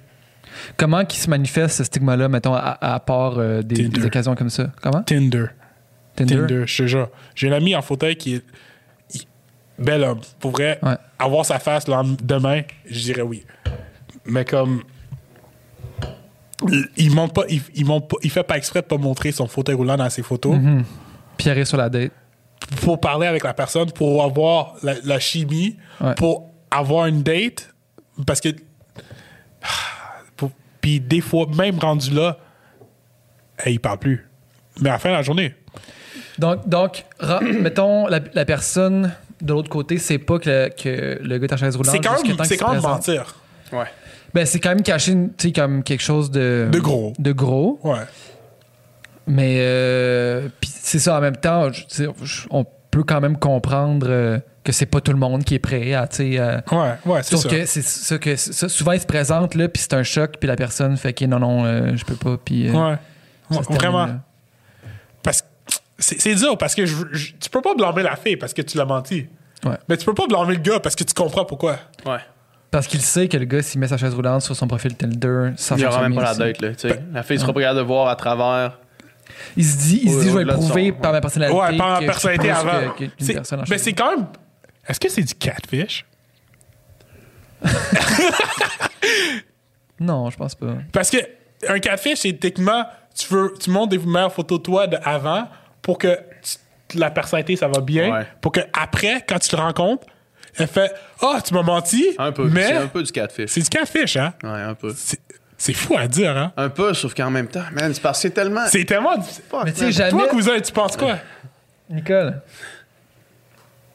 Comment 0.77 1.05
qui 1.05 1.19
se 1.19 1.29
manifeste 1.31 1.77
ce 1.77 1.85
stigma-là, 1.85 2.29
mettons, 2.29 2.55
à, 2.55 2.77
à 2.81 2.99
part 3.01 3.35
euh, 3.39 3.63
des, 3.63 3.89
des 3.89 4.05
occasions 4.05 4.35
comme 4.35 4.51
ça? 4.51 4.69
Comment? 4.83 5.03
Tinder. 5.03 5.47
Tinder? 6.27 6.47
Tinder, 6.47 6.63
je 6.67 6.83
te 6.83 6.87
jure. 6.87 7.09
J'ai 7.35 7.49
un 7.49 7.53
ami 7.53 7.75
en 7.77 7.83
fauteuil 7.83 8.17
qui 8.17 8.35
est 8.37 8.45
il- 9.15 9.23
bel 9.79 10.03
homme. 10.05 10.21
Pour 10.39 10.53
vrai, 10.53 10.79
Ouais. 10.83 10.97
avoir 11.19 11.45
sa 11.45 11.59
face 11.59 11.89
là, 11.89 12.03
demain, 12.23 12.63
je 12.87 13.01
dirais 13.01 13.23
oui. 13.23 13.45
Mais 14.25 14.45
comme. 14.45 14.83
Il, 16.99 17.15
montre 17.15 17.33
pas, 17.33 17.45
il, 17.49 17.63
il 17.75 17.87
montre 17.87 18.09
pas- 18.09 18.17
il 18.23 18.31
fait 18.31 18.43
pas 18.43 18.59
exprès 18.59 18.83
de 18.83 18.87
pas 18.87 18.99
montrer 18.99 19.33
son 19.33 19.47
fauteuil 19.47 19.75
roulant 19.75 19.97
dans 19.97 20.11
ses 20.11 20.23
photos 20.23 20.57
Mhm. 20.57 20.85
Pierre 21.39 21.67
sur 21.67 21.79
la 21.79 21.89
date. 21.89 22.13
pour 22.83 23.01
parler 23.01 23.27
avec 23.27 23.43
la 23.45 23.55
personne, 23.55 23.91
pour 23.91 24.23
avoir 24.23 24.75
la, 24.83 24.95
la 25.05 25.19
chimie, 25.19 25.77
Ouais. 26.01 26.15
pour 26.15 26.51
avoir 26.71 27.07
une 27.07 27.23
date. 27.23 27.73
Parce 28.27 28.41
que. 28.43 28.51
pour- 30.37 30.51
Puis 30.83 31.01
des 31.01 31.21
fois, 31.23 31.47
même 31.57 31.79
rendu 31.79 32.11
là, 32.11 32.37
il 33.67 33.81
parle 33.81 33.99
plus. 33.99 34.29
Mais 34.83 34.91
à 34.91 34.93
la 34.95 34.99
fin 34.99 35.09
de 35.11 35.15
la 35.15 35.23
journée, 35.23 35.55
Donc, 36.41 36.69
donc 36.69 37.05
mettons, 37.61 38.07
la, 38.07 38.21
la 38.35 38.45
personne 38.45 39.13
de 39.41 39.53
l'autre 39.53 39.69
côté, 39.71 39.99
c'est 39.99 40.19
pas 40.19 40.39
que 40.39 40.49
le, 40.51 40.69
que 40.71 41.19
le 41.23 41.39
gars 41.39 41.47
est 41.47 41.53
en 41.53 41.57
chaise 41.57 41.77
roulante. 41.77 41.95
c'est 41.95 42.01
quand 42.01 42.23
même, 42.23 42.37
c'est 42.45 42.57
quand 42.57 42.73
même 42.73 42.83
mentir. 42.83 43.35
Ouais. 43.73 43.85
Ben, 44.35 44.47
c'est 44.47 44.61
quand 44.61 44.71
même 44.71 44.83
caché, 44.83 45.13
tu 45.13 45.49
sais, 45.49 45.53
comme 45.53 45.83
quelque 45.83 46.03
chose 46.03 46.31
de... 46.31 46.69
De 46.71 46.79
gros. 46.79 47.13
De 47.19 47.33
gros. 47.33 47.79
Ouais. 47.83 47.99
Mais, 49.27 49.57
euh, 49.61 50.49
c'est 50.63 50.99
ça, 50.99 51.17
en 51.19 51.21
même 51.21 51.37
temps, 51.37 51.71
je- 51.73 52.47
on 52.51 52.65
peut 52.91 53.03
quand 53.05 53.21
même 53.21 53.37
comprendre 53.39 54.07
euh, 54.11 54.39
que 54.65 54.73
c'est 54.73 54.87
pas 54.87 55.01
tout 55.01 55.13
le 55.13 55.19
monde 55.19 55.45
qui 55.45 55.55
est 55.55 55.59
prêt 55.61 55.95
à, 55.95 56.07
tu 56.07 56.17
sais... 56.33 56.39
à- 56.39 56.63
Ouais, 56.73 56.95
ouais, 57.07 57.23
c'est 57.23 57.37
ça. 57.37 57.49
que 57.49 57.65
c'est 57.65 57.83
ça 57.83 58.19
que 58.19 58.37
ça, 58.37 58.69
souvent 58.69 58.93
il 58.93 59.01
se 59.01 59.07
présente 59.07 59.55
là 59.55 59.69
puis 59.69 59.81
c'est 59.83 59.95
un 59.95 60.03
choc 60.03 60.33
puis 60.39 60.49
la 60.49 60.57
personne 60.57 60.97
fait 60.97 61.13
que 61.13 61.25
non 61.25 61.39
non 61.39 61.65
euh, 61.65 61.93
je 61.97 62.05
peux 62.05 62.17
pas 62.17 62.37
puis 62.45 62.69
euh, 62.69 62.73
Ouais. 62.73 62.97
termine 63.51 63.75
vraiment. 63.77 64.07
là. 64.07 64.21
Parce 65.23 65.43
que 65.43 65.47
c'est 66.01 66.21
c'est 66.21 66.35
dur 66.35 66.59
parce 66.59 66.75
que 66.75 66.85
je, 66.87 66.97
je- 67.13 67.33
tu 67.41 67.49
peux 67.51 67.61
pas 67.61 67.75
blâmer 67.75 68.03
la 68.03 68.17
fille 68.17 68.37
parce 68.37 68.53
que 68.53 68.63
tu 68.63 68.77
l'as 68.77 68.85
menti. 68.85 69.27
Ouais. 69.65 69.77
Mais 69.89 69.97
tu 69.97 70.05
peux 70.07 70.15
pas 70.15 70.27
blâmer 70.27 70.55
le 70.55 70.61
gars 70.61 70.81
parce 70.81 70.97
que 70.97 71.05
tu 71.05 71.15
comprends 71.15 71.45
pourquoi. 71.45 71.77
Ouais. 72.07 72.19
Parce 72.71 72.87
qu'il 72.87 73.01
sait 73.01 73.29
que 73.29 73.37
le 73.37 73.45
gars 73.45 73.63
s'il 73.63 73.81
met 73.81 73.89
sa 73.89 73.97
chaise 73.97 74.15
roulante 74.15 74.43
sur 74.43 74.55
son 74.57 74.67
profil 74.69 74.95
Tinder 74.97 75.51
ça 75.57 75.75
Il 75.77 75.83
y 75.83 75.87
aura 75.87 76.03
même 76.03 76.15
pas 76.15 76.23
la 76.23 76.35
date, 76.35 76.61
là. 76.61 76.71
tu 76.75 76.89
sais. 76.89 77.01
La 77.13 77.23
fille 77.23 77.39
sera 77.39 77.53
pas 77.53 77.61
capable 77.61 77.79
de 77.81 77.85
voir 77.85 78.09
à 78.09 78.17
travers. 78.17 78.79
Il 79.57 79.65
se 79.65 79.77
dit 79.79 80.01
il 80.05 80.11
se 80.13 80.21
dit 80.21 80.31
je 80.31 80.37
vais 80.39 80.45
prouver 80.47 80.91
son- 80.95 81.01
par 81.01 81.13
ma 81.13 81.21
personnalité 81.21 81.57
Ouais, 81.59 81.77
par 81.77 82.01
ma 82.01 82.07
personnalité 82.07 82.51
avant. 82.51 82.91
que- 82.95 83.05
que- 83.05 83.33
personne 83.33 83.65
Mais 83.69 83.79
c'est 83.79 83.93
quand 83.93 84.17
même. 84.17 84.27
Est-ce 84.87 84.99
que 85.01 85.09
c'est 85.09 85.23
du 85.23 85.35
catfish? 85.35 86.05
non 90.01 90.31
je 90.31 90.37
pense 90.37 90.55
pas 90.55 90.67
Parce 90.93 91.11
que 91.11 91.19
un 91.69 91.79
catfish, 91.79 92.21
c'est 92.21 92.33
techniquement, 92.33 92.87
tu, 93.15 93.27
veux, 93.35 93.53
tu 93.61 93.69
montres 93.69 93.91
des 93.91 93.99
meilleures 93.99 94.33
photos 94.33 94.59
de 94.59 94.63
toi 94.63 94.87
de 94.87 94.97
avant 95.05 95.47
pour 95.83 95.99
que 95.99 96.19
la 96.95 97.11
personnalité, 97.11 97.57
ça 97.57 97.69
va 97.69 97.81
bien. 97.81 98.13
Ouais. 98.13 98.27
Pour 98.41 98.53
que 98.53 98.61
après, 98.73 99.25
quand 99.29 99.39
tu 99.39 99.55
le 99.55 99.63
rencontres, 99.63 100.07
elle 100.59 100.67
fait 100.67 100.93
Ah, 101.23 101.39
tu 101.45 101.55
m'as 101.55 101.63
menti. 101.63 102.05
Un 102.19 102.33
peu. 102.33 102.45
Mais 102.49 102.67
C'est 102.67 102.77
un 102.77 102.87
peu 102.89 103.03
du 103.03 103.13
catfish. 103.13 103.51
c'est 103.51 103.61
du 103.63 103.69
catfish, 103.69 104.17
hein? 104.17 104.33
Ouais, 104.43 104.49
un 104.63 104.75
peu. 104.75 104.93
C'est- 104.97 105.21
C'est 105.63 105.75
fou 105.75 105.95
à 105.99 106.09
dire, 106.09 106.35
hein? 106.39 106.53
Un 106.57 106.71
peu, 106.71 106.95
sauf 106.95 107.13
qu'en 107.13 107.31
même 107.31 107.47
temps, 107.47 107.61
man, 107.73 107.93
c'est 107.93 108.01
parce 108.01 108.17
que 108.19 108.23
c'est 108.29 108.31
tellement. 108.35 108.63
C'est 108.67 108.85
tellement. 108.87 109.21
Fuck, 109.21 109.65
mais 109.67 109.73
tu 109.73 109.81
sais 109.81 109.93
jamais 109.93 110.11
Toi, 110.11 110.29
cousin, 110.29 110.59
tu 110.59 110.73
penses 110.73 110.97
quoi? 110.97 111.17
Nicole 111.91 112.41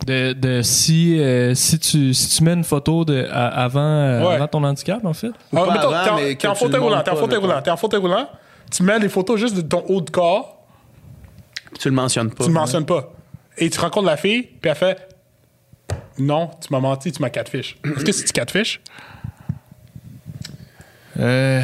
De, 0.05 0.33
de 0.33 0.61
si, 0.61 1.19
euh, 1.19 1.55
si, 1.55 1.79
tu, 1.79 2.13
si 2.13 2.37
tu 2.37 2.43
mets 2.43 2.53
une 2.53 2.63
photo 2.63 3.03
de, 3.03 3.25
à- 3.31 3.63
avant, 3.63 3.79
euh, 3.81 4.27
Ouais. 4.27 4.35
avant 4.35 4.47
ton 4.47 4.63
handicap, 4.63 5.03
en 5.03 5.13
fait? 5.13 5.29
Ou 5.29 5.31
Ah, 5.57 5.65
pas 5.65 5.73
mettons, 5.73 5.89
avant, 5.89 6.03
t'es 6.03 6.09
en- 6.11 6.15
mais 6.17 6.21
t'es 6.27 6.35
que 6.35 6.47
en 6.47 6.53
tu 6.53 6.59
fauteuil 6.59 6.79
roulant, 6.79 7.01
t'es 7.01 7.09
en 7.11 7.15
fauteuil 7.15 7.39
roulant, 7.39 7.61
t'es 7.63 7.71
en 7.71 7.77
fauteuil 7.77 7.99
roulant, 7.99 8.29
tu 8.71 8.83
mets 8.83 8.99
les 8.99 9.09
photos 9.09 9.39
juste 9.39 9.55
de 9.55 9.61
ton 9.61 9.83
haut 9.87 10.01
de 10.01 10.09
corps, 10.11 10.54
Tu 11.79 11.89
le 11.89 11.95
mentionnes 11.95 12.29
pas. 12.31 12.43
tu 12.43 12.49
ne 12.49 12.53
mentionnes 12.55 12.85
pas. 12.85 13.13
Et 13.57 13.69
tu 13.69 13.79
rencontres 13.79 14.07
la 14.07 14.17
fille, 14.17 14.43
puis 14.43 14.69
elle 14.69 14.75
fait 14.75 14.97
Non, 16.19 16.49
tu 16.61 16.67
m'as 16.71 16.79
menti, 16.79 17.11
tu 17.11 17.21
m'as 17.21 17.29
catfish. 17.29 17.77
Est-ce 17.85 18.03
que 18.05 18.11
c'est 18.11 18.25
tu 18.25 18.33
catfish? 18.33 18.81
Euh, 21.19 21.61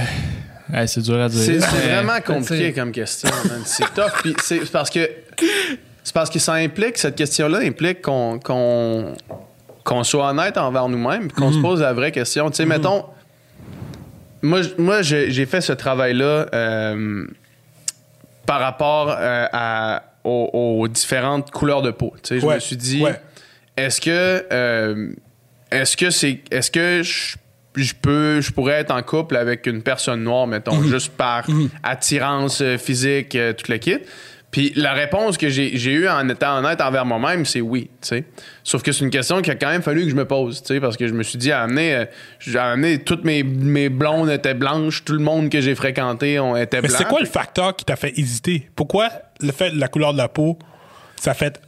ouais, 0.73 0.87
c'est 0.87 1.01
dur 1.01 1.19
à 1.19 1.27
dire. 1.29 1.39
C'est 1.43 1.59
c'est 1.59 1.87
mais- 1.87 1.95
vraiment 1.95 2.21
compliqué 2.25 2.71
comme 2.73 2.91
question. 2.91 3.29
man. 3.49 3.61
C'est 3.65 3.93
tough. 3.93 4.11
Puis 4.21 4.33
c'est 4.41 4.71
parce 4.71 4.89
que 4.89 5.09
c'est 6.03 6.13
parce 6.13 6.29
que 6.29 6.39
ça 6.39 6.53
implique 6.53 6.97
cette 6.97 7.15
question-là 7.15 7.59
implique 7.59 8.01
qu'on 8.01 8.39
qu'on 8.39 9.13
qu'on 9.83 10.03
soit 10.03 10.29
honnête 10.29 10.57
envers 10.57 10.87
nous-mêmes, 10.87 11.31
qu'on 11.31 11.51
se 11.51 11.57
pose 11.59 11.81
la 11.81 11.91
vraie 11.93 12.11
question. 12.11 12.49
Tu 12.49 12.57
sais, 12.57 12.65
mettons, 12.65 13.05
moi, 14.41 14.61
j- 14.61 14.73
moi 14.77 15.01
j'ai 15.01 15.31
j'ai 15.31 15.45
fait 15.45 15.59
ce 15.61 15.73
travail-là 15.73 16.47
euh, 16.53 17.25
par 18.45 18.59
rapport 18.59 19.09
euh, 19.17 19.45
à, 19.51 20.03
aux, 20.23 20.79
aux 20.81 20.87
différentes 20.87 21.51
couleurs 21.51 21.81
de 21.81 21.91
peau. 21.91 22.13
Je 22.29 22.35
me 22.45 22.59
suis 22.59 22.77
dit, 22.77 23.01
ouais. 23.03 23.19
est-ce 23.77 24.01
que 24.01 24.45
euh, 24.51 25.13
est-ce 25.71 25.95
que 25.97 26.09
c'est 26.09 26.41
est-ce 26.51 26.69
que 26.71 27.01
je, 27.03 27.37
je 27.75 27.93
peux 28.01 28.41
je 28.41 28.51
pourrais 28.51 28.73
être 28.75 28.91
en 28.91 29.01
couple 29.03 29.37
avec 29.37 29.65
une 29.67 29.81
personne 29.83 30.23
noire 30.23 30.47
mettons 30.47 30.75
Mhm. 30.75 30.89
juste 30.89 31.11
par 31.13 31.45
attirance 31.83 32.61
euh, 32.61 32.77
physique 32.77 33.29
tout 33.57 33.71
le 33.71 33.77
kit? 33.77 33.99
Puis 34.51 34.73
la 34.75 34.93
réponse 34.93 35.37
que 35.37 35.49
j'ai 35.49 35.91
eue 35.91 36.07
en 36.07 36.27
étant 36.29 36.57
honnête 36.59 36.81
envers 36.81 37.05
moi-même 37.05 37.45
c'est 37.45 37.61
oui 37.61 37.89
tu 38.01 38.09
sais 38.09 38.23
sauf 38.63 38.83
que 38.83 38.91
c'est 38.91 39.03
une 39.03 39.11
question 39.11 39.41
qu'il 39.41 39.51
a 39.51 39.55
quand 39.55 39.69
même 39.69 39.81
fallu 39.81 40.03
que 40.03 40.09
je 40.09 40.15
me 40.15 40.25
pose 40.25 40.61
tu 40.61 40.73
sais 40.73 40.79
parce 40.79 40.97
que 40.97 41.07
je 41.07 41.13
me 41.13 41.23
suis 41.23 41.37
dit 41.37 41.51
à 41.51 41.63
amener 41.63 41.95
euh, 41.95 42.05
j'ai 42.39 42.59
amené 42.59 42.99
toutes 42.99 43.23
mes, 43.23 43.43
mes 43.43 43.89
blondes 43.89 44.29
étaient 44.29 44.53
blanches 44.53 45.03
tout 45.03 45.13
le 45.13 45.19
monde 45.19 45.49
que 45.49 45.61
j'ai 45.61 45.75
fréquenté 45.75 46.39
on 46.39 46.55
était 46.55 46.81
Mais 46.81 46.87
blanc 46.87 46.97
c'est 46.97 47.07
quoi 47.07 47.19
le 47.19 47.25
facteur 47.25 47.75
qui 47.75 47.85
t'a 47.85 47.95
fait 47.95 48.17
hésiter? 48.17 48.69
Pourquoi 48.75 49.09
le 49.41 49.51
fait 49.51 49.71
de 49.71 49.79
la 49.79 49.87
couleur 49.87 50.13
de 50.13 50.17
la 50.17 50.27
peau, 50.27 50.57
ça 51.15 51.33
fait. 51.33 51.59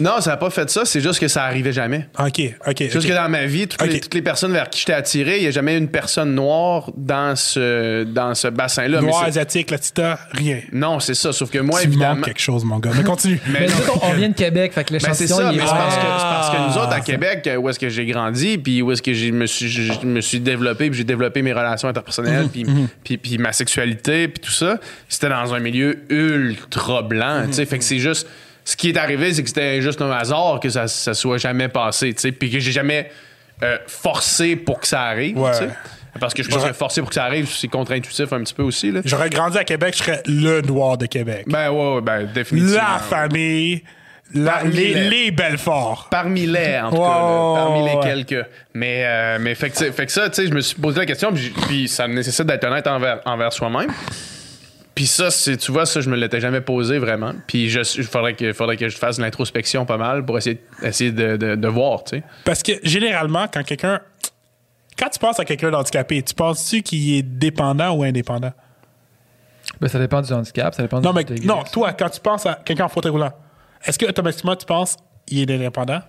Non 0.00 0.20
ça 0.20 0.30
n'a 0.30 0.36
pas 0.36 0.50
fait 0.50 0.68
ça 0.70 0.84
c'est 0.84 1.00
juste 1.00 1.18
que 1.20 1.28
ça 1.28 1.44
arrivait 1.44 1.72
jamais 1.72 2.08
Ok, 2.18 2.40
ok. 2.66 2.82
Juste 2.90 3.08
que 3.08 3.12
dans 3.14 3.28
ma 3.28 3.44
vie, 3.44 3.66
toutes, 3.66 3.82
les, 3.82 3.96
Ok. 3.96 4.00
toutes 4.02 4.14
les 4.14 4.22
personnes 4.22 4.52
vers 4.52 4.68
qui 4.70 4.80
j'étais 4.80 4.92
attiré, 4.92 5.36
il 5.38 5.42
n'y 5.42 5.46
a 5.48 5.50
jamais 5.50 5.76
une 5.76 5.88
personne 5.88 6.34
noire 6.34 6.90
dans 6.96 7.34
ce, 7.36 8.04
dans 8.04 8.34
ce 8.34 8.48
bassin-là. 8.48 9.00
Noir, 9.00 9.24
asiatique, 9.24 9.70
latita, 9.70 10.18
rien. 10.32 10.60
Non, 10.72 11.00
c'est 11.00 11.14
ça. 11.14 11.32
Sauf 11.32 11.50
que 11.50 11.58
moi, 11.58 11.80
tu 11.80 11.88
évidemment. 11.88 12.22
quelque 12.22 12.40
chose, 12.40 12.64
mon 12.64 12.78
gars. 12.78 12.90
Mais 12.96 13.02
continue. 13.04 13.40
Mais 13.46 13.60
Mais 13.60 13.66
non, 13.66 13.74
on 14.02 14.12
vient 14.14 14.28
de 14.28 14.34
Québec, 14.34 14.72
fait 14.72 14.84
que 14.84 14.92
ben, 14.92 15.00
c'est 15.14 15.26
ça, 15.26 15.50
mais 15.52 15.56
est 15.56 15.60
c'est 15.60 15.64
parce, 15.66 15.94
que, 15.96 16.00
vraiment- 16.00 16.18
c'est 16.18 16.24
parce 16.24 16.50
que 16.50 16.56
nous 16.62 16.82
autres, 16.82 16.92
à 16.92 16.96
Ah, 16.96 17.00
Québec, 17.00 17.46
euh, 17.46 17.56
où 17.56 17.68
est-ce 17.68 17.78
que 17.78 17.88
j'ai 17.88 18.06
grandi, 18.06 18.58
puis 18.58 18.82
où 18.82 18.92
est-ce 18.92 19.02
que 19.02 19.12
j'ai- 19.12 19.32
me 19.32 19.46
suis, 19.46 19.68
je, 19.68 19.92
me 20.06 20.20
suis 20.20 20.40
développé, 20.40 20.88
puis 20.90 20.98
j'ai 20.98 21.04
développé 21.04 21.42
mes 21.42 21.52
relations 21.52 21.88
interpersonnelles, 21.88 22.44
Mhm, 22.44 22.48
puis, 22.50 22.64
puis, 23.04 23.16
puis 23.18 23.38
ma 23.38 23.52
sexualité, 23.52 24.28
puis 24.28 24.40
tout 24.40 24.52
ça, 24.52 24.78
c'était 25.08 25.28
dans 25.28 25.54
un 25.54 25.58
milieu 25.60 25.98
ultra 26.10 27.02
blanc, 27.02 27.44
tu 27.46 27.54
sais. 27.54 27.66
Fait 27.66 27.78
que 27.78 27.84
c'est 27.84 27.98
juste... 27.98 28.26
Ce 28.68 28.76
qui 28.76 28.90
est 28.90 28.98
arrivé, 28.98 29.32
c'est 29.32 29.42
que 29.42 29.48
c'était 29.48 29.80
juste 29.80 30.02
un 30.02 30.10
hasard 30.10 30.60
que 30.60 30.68
ça, 30.68 30.88
ça 30.88 31.14
soit 31.14 31.38
jamais 31.38 31.68
passé, 31.68 32.12
tu 32.12 32.20
sais, 32.20 32.32
puis 32.32 32.50
que 32.50 32.58
j'ai 32.58 32.70
jamais 32.72 33.10
euh, 33.62 33.78
forcé 33.86 34.56
pour 34.56 34.78
que 34.78 34.86
ça 34.86 35.04
arrive, 35.04 35.38
Ouais. 35.38 35.52
tu 35.52 35.58
sais. 35.60 35.70
Parce 36.20 36.34
que 36.34 36.42
je 36.42 36.50
pense 36.50 36.62
que 36.64 36.72
forcer 36.74 37.00
pour 37.00 37.08
que 37.08 37.14
ça 37.14 37.24
arrive, 37.24 37.48
c'est 37.48 37.68
contre-intuitif 37.68 38.30
un 38.32 38.40
petit 38.42 38.52
peu 38.52 38.62
aussi, 38.64 38.90
là. 38.92 39.00
J'aurais 39.06 39.30
grandi 39.30 39.56
à 39.56 39.64
Québec, 39.64 39.94
je 39.96 40.02
serais 40.02 40.22
le 40.26 40.60
noir 40.60 40.98
de 40.98 41.06
Québec. 41.06 41.44
Ben 41.46 41.70
ouais, 41.70 41.94
ouais, 41.94 42.00
ben 42.02 42.26
définitivement. 42.26 42.74
la 42.76 42.98
famille, 42.98 43.82
la- 44.34 44.64
les, 44.64 44.92
les- 44.92 45.08
les 45.08 45.30
Belfort. 45.30 46.08
Parmi 46.10 46.44
les, 46.46 46.78
en 46.78 46.90
tout 46.90 46.96
cas, 46.96 47.02
là, 47.02 47.54
parmi 47.54 47.88
les 47.88 48.00
quelques. 48.00 48.46
Mais, 48.74 49.02
euh, 49.06 49.38
mais 49.40 49.54
fait, 49.54 49.70
que, 49.70 49.90
fait 49.92 50.04
que 50.06 50.12
ça, 50.12 50.28
tu 50.28 50.42
sais, 50.42 50.46
je 50.48 50.52
me 50.52 50.60
suis 50.60 50.76
posé 50.78 50.98
la 50.98 51.06
question, 51.06 51.32
puis 51.66 51.88
ça 51.88 52.06
nécessite 52.06 52.44
d'être 52.44 52.64
honnête 52.64 52.86
envers, 52.86 53.20
envers 53.24 53.52
soi-même. 53.52 53.90
Puis 54.98 55.06
ça, 55.06 55.30
c'est, 55.30 55.56
tu 55.56 55.70
vois, 55.70 55.86
ça, 55.86 56.00
je 56.00 56.10
me 56.10 56.16
l'étais 56.16 56.40
jamais 56.40 56.60
posé 56.60 56.98
vraiment. 56.98 57.32
Puis 57.46 57.72
il 57.72 58.04
faudrait 58.04 58.34
que, 58.34 58.52
faudrait 58.52 58.76
que 58.76 58.88
je 58.88 58.98
fasse 58.98 59.18
de 59.18 59.22
l'introspection 59.22 59.86
pas 59.86 59.96
mal 59.96 60.24
pour 60.24 60.36
essayer, 60.38 60.60
essayer 60.82 61.12
de, 61.12 61.36
de, 61.36 61.54
de 61.54 61.68
voir, 61.68 62.02
tu 62.02 62.16
sais. 62.16 62.24
Parce 62.44 62.64
que 62.64 62.72
généralement, 62.82 63.46
quand 63.46 63.62
quelqu'un. 63.62 64.00
Quand 64.98 65.08
tu 65.08 65.20
penses 65.20 65.38
à 65.38 65.44
quelqu'un 65.44 65.70
d'handicapé, 65.70 66.20
tu 66.24 66.34
penses-tu 66.34 66.82
qu'il 66.82 67.14
est 67.14 67.22
dépendant 67.22 67.92
ou 67.92 68.02
indépendant? 68.02 68.50
Ben, 69.80 69.86
ça 69.86 70.00
dépend 70.00 70.20
du 70.20 70.32
handicap, 70.32 70.74
ça 70.74 70.82
dépend 70.82 71.00
Non, 71.00 71.12
du 71.12 71.24
mais 71.32 71.40
non, 71.44 71.62
toi, 71.62 71.92
quand 71.92 72.10
tu 72.10 72.18
penses 72.18 72.44
à 72.46 72.54
quelqu'un 72.64 72.86
en 72.86 72.88
fauteuil 72.88 73.12
roulant, 73.12 73.32
est-ce 73.84 74.00
que 74.00 74.06
automatiquement 74.06 74.56
tu 74.56 74.66
penses 74.66 74.96
qu'il 75.26 75.48
est 75.48 75.54
indépendant? 75.54 76.00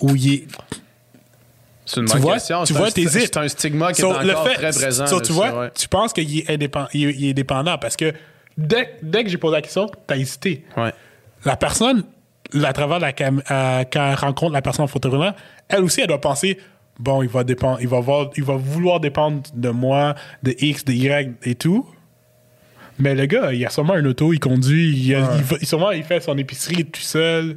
Ou 0.00 0.16
il 0.16 0.34
est. 0.34 0.46
C'est 1.92 2.00
une 2.00 2.06
Tu 2.06 2.18
vois, 2.18 2.34
question. 2.34 2.64
tu 2.64 2.72
vois, 2.72 2.90
t'hésites. 2.90 3.30
c'est 3.34 3.36
un 3.38 3.48
stigma 3.48 3.92
qui 3.92 4.00
So, 4.02 4.12
est 4.20 4.24
le 4.24 4.30
encore 4.32 4.46
fait- 4.48 4.54
très 4.54 4.70
présent. 4.70 5.06
so, 5.06 5.20
tu 5.20 5.32
vois, 5.32 5.52
ouais. 5.60 5.70
tu 5.74 5.88
penses 5.88 6.12
qu'il 6.12 6.38
est, 6.38 6.44
il 6.48 6.62
est- 6.62 6.74
il 6.94 7.28
est 7.28 7.34
dépendant 7.34 7.78
parce 7.78 7.96
que 7.96 8.12
dès, 8.56 8.94
dès 9.02 9.24
que 9.24 9.30
j'ai 9.30 9.38
posé 9.38 9.56
la 9.56 9.62
question, 9.62 9.90
t'as 10.06 10.16
hésité. 10.16 10.64
Ouais. 10.76 10.92
La 11.44 11.56
personne, 11.56 12.04
à 12.62 12.72
travers 12.72 12.98
la 13.00 13.12
cam- 13.12 13.42
euh, 13.50 13.84
quand 13.92 14.08
elle 14.08 14.14
rencontre 14.14 14.52
la 14.52 14.62
personne 14.62 14.84
en 14.84 14.88
fauteuil 14.88 15.10
roulant, 15.12 15.34
elle 15.68 15.82
aussi, 15.82 16.00
elle 16.00 16.06
doit 16.08 16.20
penser 16.20 16.58
bon, 16.98 17.22
il 17.22 17.28
va 17.30 17.44
dépendre, 17.44 17.78
il 17.80 17.88
va 17.88 18.00
il 18.36 18.44
va 18.44 18.56
vouloir 18.56 19.00
dépendre 19.00 19.42
de 19.54 19.70
moi, 19.70 20.14
de 20.42 20.54
X, 20.58 20.84
de 20.84 20.92
Y 20.92 21.32
et 21.44 21.54
tout. 21.54 21.88
Mais 22.98 23.14
le 23.14 23.24
gars, 23.24 23.52
il 23.54 23.64
a 23.64 23.70
sûrement 23.70 23.94
un 23.94 24.04
auto, 24.04 24.32
il 24.34 24.38
conduit, 24.40 24.90
il, 24.94 25.14
a- 25.14 25.30
il 25.38 25.42
va- 25.42 25.56
il- 25.60 25.66
sûrement 25.66 25.90
il 25.92 26.04
fait 26.04 26.20
son 26.20 26.36
épicerie 26.36 26.84
tout 26.84 27.00
seul. 27.00 27.56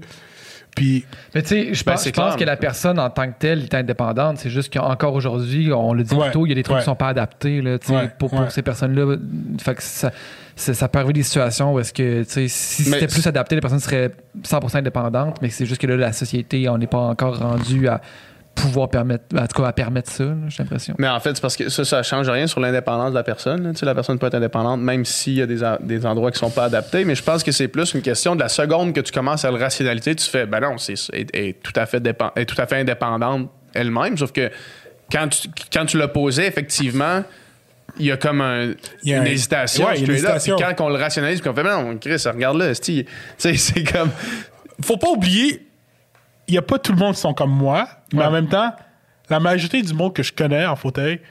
Puis 0.76 1.05
Mais 1.36 1.41
tu 1.41 1.49
sais, 1.49 1.74
je 1.74 1.84
Ben, 1.84 1.95
pense, 2.13 2.36
que 2.36 2.43
la 2.43 2.57
personne 2.57 2.99
en 2.99 3.09
tant 3.09 3.28
que 3.28 3.38
telle 3.38 3.63
est 3.63 3.76
indépendante. 3.76 4.38
C'est 4.39 4.49
juste 4.49 4.74
qu'encore 4.74 5.13
aujourd'hui, 5.13 5.71
on 5.71 5.93
le 5.93 6.03
dit 6.03 6.15
Ouais, 6.15 6.26
plus 6.26 6.32
tôt, 6.32 6.45
il 6.45 6.49
y 6.49 6.51
a 6.51 6.55
des 6.55 6.63
trucs 6.63 6.76
ouais. 6.76 6.82
qui 6.82 6.86
sont 6.86 6.95
pas 6.95 7.09
adaptés 7.09 7.61
là, 7.61 7.78
Ouais, 7.89 8.09
pour, 8.17 8.30
pour 8.30 8.51
ces 8.51 8.61
personnes-là. 8.61 9.17
Fait 9.59 9.76
que 9.76 9.84
ça, 9.84 10.11
ça, 10.55 10.88
peut 10.88 10.99
arriver 10.99 11.13
des 11.13 11.24
situations 11.24 11.74
où 11.74 11.80
est-ce 11.80 11.93
que 11.93 12.24
tu 12.24 12.30
sais, 12.30 12.47
si 12.47 12.84
c'était 12.84 13.07
plus 13.07 13.26
adapté, 13.28 13.55
les 13.55 13.61
personnes 13.61 13.80
seraient 13.80 14.11
100% 14.43 14.78
indépendantes, 14.78 15.41
mais 15.41 15.49
c'est 15.49 15.65
juste 15.65 15.82
que 15.82 15.88
là, 15.88 15.95
la 15.95 16.13
société, 16.13 16.67
on 16.69 16.78
n'est 16.78 16.88
pas 16.88 16.99
encore 16.99 17.38
rendu 17.38 17.88
à 17.88 18.01
pouvoir 18.56 18.89
permettre, 18.89 19.26
en 19.36 19.47
tout 19.47 19.62
cas 19.62 19.68
à 19.68 19.74
permettre 19.74 20.10
ça, 20.12 20.26
j'ai 20.47 20.64
l'impression. 20.64 20.93
Mais 20.97 21.08
en 21.08 21.20
fait, 21.20 21.34
c'est 21.36 21.41
parce 21.41 21.58
que 21.58 21.70
ça, 21.70 21.84
ça 21.86 22.04
change 22.04 22.30
rien 22.30 22.47
sur 22.47 22.60
l'indépendance 22.60 23.10
de 23.12 23.16
la 23.16 23.24
personne. 23.24 23.72
Tu 23.74 23.80
sais, 23.80 23.86
la 23.86 23.95
personne 23.95 24.18
peut 24.20 24.28
être 24.28 24.36
indépendante 24.36 24.80
même 24.82 25.06
s'il 25.06 25.34
y 25.34 25.41
a 25.41 25.45
des, 25.45 25.60
des 25.82 26.06
endroits 26.06 26.32
qui 26.32 26.39
sont 26.39 26.49
pas 26.51 26.66
adaptés. 26.66 27.04
Mais 27.04 27.16
je 27.16 27.24
pense 27.24 27.43
que 27.43 27.51
c'est 27.51 27.68
plus 27.68 27.93
une 27.93 28.01
question 28.01 28.36
de 28.36 28.41
la 28.41 28.49
seconde 28.49 28.93
que 28.93 29.01
tu 29.01 29.12
commences 29.12 29.43
à 29.43 29.51
le 29.51 29.58
rationaliser, 29.58 30.16
tu 30.16 30.30
fais, 30.30 30.45
ben 30.45 30.60
non, 30.60 30.78
c'est 30.78 30.93
elle 31.14 31.28
est 31.34 31.62
tout 31.64 31.74
à 31.76 31.86
fait 31.86 31.99
dépen- 31.99 32.32
elle 32.36 32.43
est 32.43 32.45
tout 32.45 32.62
à 32.62 32.66
fait 32.68 32.78
indépendante 32.80 33.49
elle-même. 33.74 34.18
Sauf 34.18 34.32
que 34.32 34.51
quand 35.12 35.28
tu, 35.30 35.47
quand 35.72 35.86
tu 35.86 35.97
l'as 35.97 36.08
posé, 36.08 36.45
effectivement, 36.45 37.24
il 37.99 38.06
y 38.06 38.12
a 38.12 38.18
comme 38.18 38.41
un- 38.41 38.74
Il 39.04 39.12
y 39.12 39.14
a 39.14 39.18
une 39.18 39.24
un- 39.24 39.25
hésitation. 39.25 39.86
Ouais, 39.88 39.93
il 39.96 40.01
y 40.01 40.04
a 40.04 40.05
une 40.08 40.13
hésitation. 40.13 40.55
Puis 40.58 40.66
quand 40.78 40.86
on 40.86 40.89
le 40.89 40.96
rationalise, 40.96 41.42
puis 41.42 41.50
qu'on 41.50 41.55
fait, 41.55 41.63
ben 41.63 41.82
non, 41.82 41.97
Chris, 41.97 42.21
regarde 42.28 42.58
là, 42.58 42.70
esti. 42.70 43.04
Tu 43.05 43.12
sais, 43.38 43.55
c'est 43.55 43.84
comme. 43.84 44.09
faut 44.82 44.97
pas 44.97 45.09
oublier, 45.09 45.67
il 46.47 46.51
n'y 46.53 46.57
a 46.57 46.61
pas 46.61 46.79
tout 46.79 46.91
le 46.91 46.97
monde 46.97 47.15
qui 47.15 47.21
sont 47.21 47.33
comme 47.33 47.51
moi, 47.51 47.87
mais 48.13 48.20
Ouais. 48.20 48.25
en 48.25 48.32
même 48.32 48.47
temps, 48.47 48.74
la 49.29 49.39
majorité 49.39 49.82
du 49.82 49.93
monde 49.93 50.13
que 50.13 50.24
je 50.24 50.33
connais 50.33 50.65
en 50.65 50.75
fauteuil, 50.75 51.21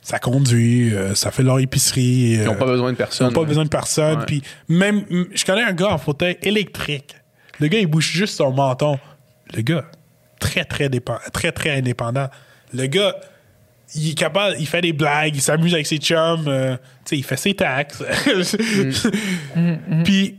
ça 0.00 0.18
conduit, 0.18 0.92
euh, 0.94 1.14
ça 1.14 1.30
fait 1.30 1.42
leur 1.44 1.60
épicerie. 1.60 2.32
Ils 2.34 2.44
n'ont 2.44 2.56
pas 2.56 2.66
besoin 2.66 2.90
de 2.92 2.96
personne. 2.96 3.28
Ils 3.28 3.34
n'ont 3.34 3.40
pas 3.40 3.46
besoin 3.46 3.64
de 3.64 3.68
personne. 3.68 4.18
Ouais. 4.18 4.26
Puis 4.26 4.42
même, 4.68 5.04
je 5.32 5.44
connais 5.44 5.62
un 5.62 5.72
gars 5.72 5.90
en 5.92 5.98
fauteuil 5.98 6.36
électrique. 6.42 7.14
Le 7.60 7.68
gars, 7.68 7.78
il 7.78 7.86
bouge 7.86 8.10
juste 8.10 8.36
son 8.36 8.52
menton. 8.52 8.98
Le 9.54 9.62
gars, 9.62 9.84
très, 10.40 10.64
très, 10.64 10.88
dépen- 10.88 11.20
très, 11.32 11.52
très 11.52 11.70
indépendant. 11.78 12.28
Le 12.74 12.86
gars, 12.86 13.14
il 13.94 14.10
est 14.10 14.14
capable, 14.14 14.56
il 14.58 14.66
fait 14.66 14.80
des 14.80 14.92
blagues, 14.92 15.36
il 15.36 15.42
s'amuse 15.42 15.74
avec 15.74 15.86
ses 15.86 15.98
chums, 15.98 16.48
euh, 16.48 16.74
tu 16.76 16.80
sais, 17.10 17.16
il 17.18 17.22
fait 17.22 17.36
ses 17.36 17.54
taxes. 17.54 18.02
Puis, 20.04 20.36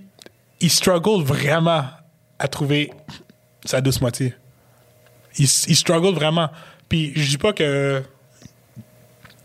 il 0.60 0.70
struggle 0.70 1.24
vraiment 1.24 1.84
à 2.40 2.48
trouver 2.48 2.92
sa 3.66 3.82
douce 3.82 4.02
moitié. 4.02 4.34
Il, 5.38 5.46
il 5.46 5.76
struggle 5.76 6.14
vraiment. 6.14 6.50
Puis, 6.90 7.12
je 7.16 7.30
dis 7.30 7.38
pas 7.38 7.54
que. 7.54 8.04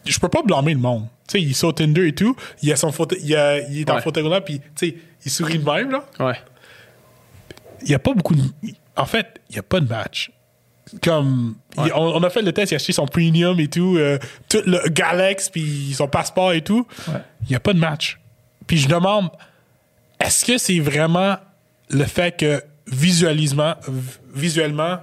Je 0.05 0.19
peux 0.19 0.29
pas 0.29 0.43
blâmer 0.43 0.75
le 0.75 0.81
monde. 0.81 1.07
Tu 1.29 1.33
sais, 1.39 1.43
il 1.43 1.51
est 1.51 1.55
sur 1.55 1.75
Tinder 1.75 2.07
et 2.09 2.15
tout, 2.15 2.35
il, 2.63 2.73
a 2.73 2.77
son 2.77 2.91
fauteuil, 2.93 3.19
il, 3.23 3.37
a- 3.37 3.61
il 3.69 3.81
est 3.81 3.91
en 3.91 3.97
Ouais. 3.97 4.01
fauteuil 4.01 4.23
roulant, 4.23 4.41
puis, 4.41 4.61
tu 4.61 4.89
sais, 4.91 4.97
il 5.27 5.31
sourit 5.31 5.59
de 5.59 5.71
même, 5.71 5.91
là. 5.91 6.05
Ouais. 6.21 6.41
Il 7.83 7.91
y 7.91 7.95
a 7.95 7.99
pas 7.99 8.15
beaucoup 8.15 8.35
de. 8.35 8.43
En 8.97 9.05
fait, 9.05 9.41
il 9.51 9.57
y 9.57 9.59
a 9.59 9.63
pas 9.63 9.81
de 9.81 9.89
match. 9.89 10.31
Comme. 11.03 11.57
il- 11.77 11.93
on, 11.95 12.17
on 12.17 12.23
a 12.23 12.31
fait 12.31 12.41
le 12.41 12.53
test, 12.53 12.73
il 12.73 12.75
a 12.75 12.77
acheté 12.77 12.93
son 12.95 13.05
premium 13.07 13.61
et 13.61 13.69
tout, 13.69 13.97
euh, 13.99 14.19
tout 14.49 14.63
le 14.65 14.89
Galax, 14.89 15.51
puis 15.51 15.93
son 15.95 16.09
passeport 16.09 16.53
et 16.55 16.63
tout. 16.63 16.87
Ouais. 17.09 17.21
Il 17.45 17.51
y 17.53 17.55
a 17.55 17.61
pas 17.61 17.75
de 17.75 17.79
match. 17.79 18.19
Puis 18.67 18.79
je 18.79 18.89
demande, 18.89 19.29
est-ce 20.19 20.45
que 20.47 20.57
c'est 20.57 20.81
vraiment 20.81 21.37
le 21.91 22.05
fait 22.05 22.37
que 22.37 22.63
visualisement, 22.91 23.75
v- 23.87 24.19
visuellement, 24.35 24.99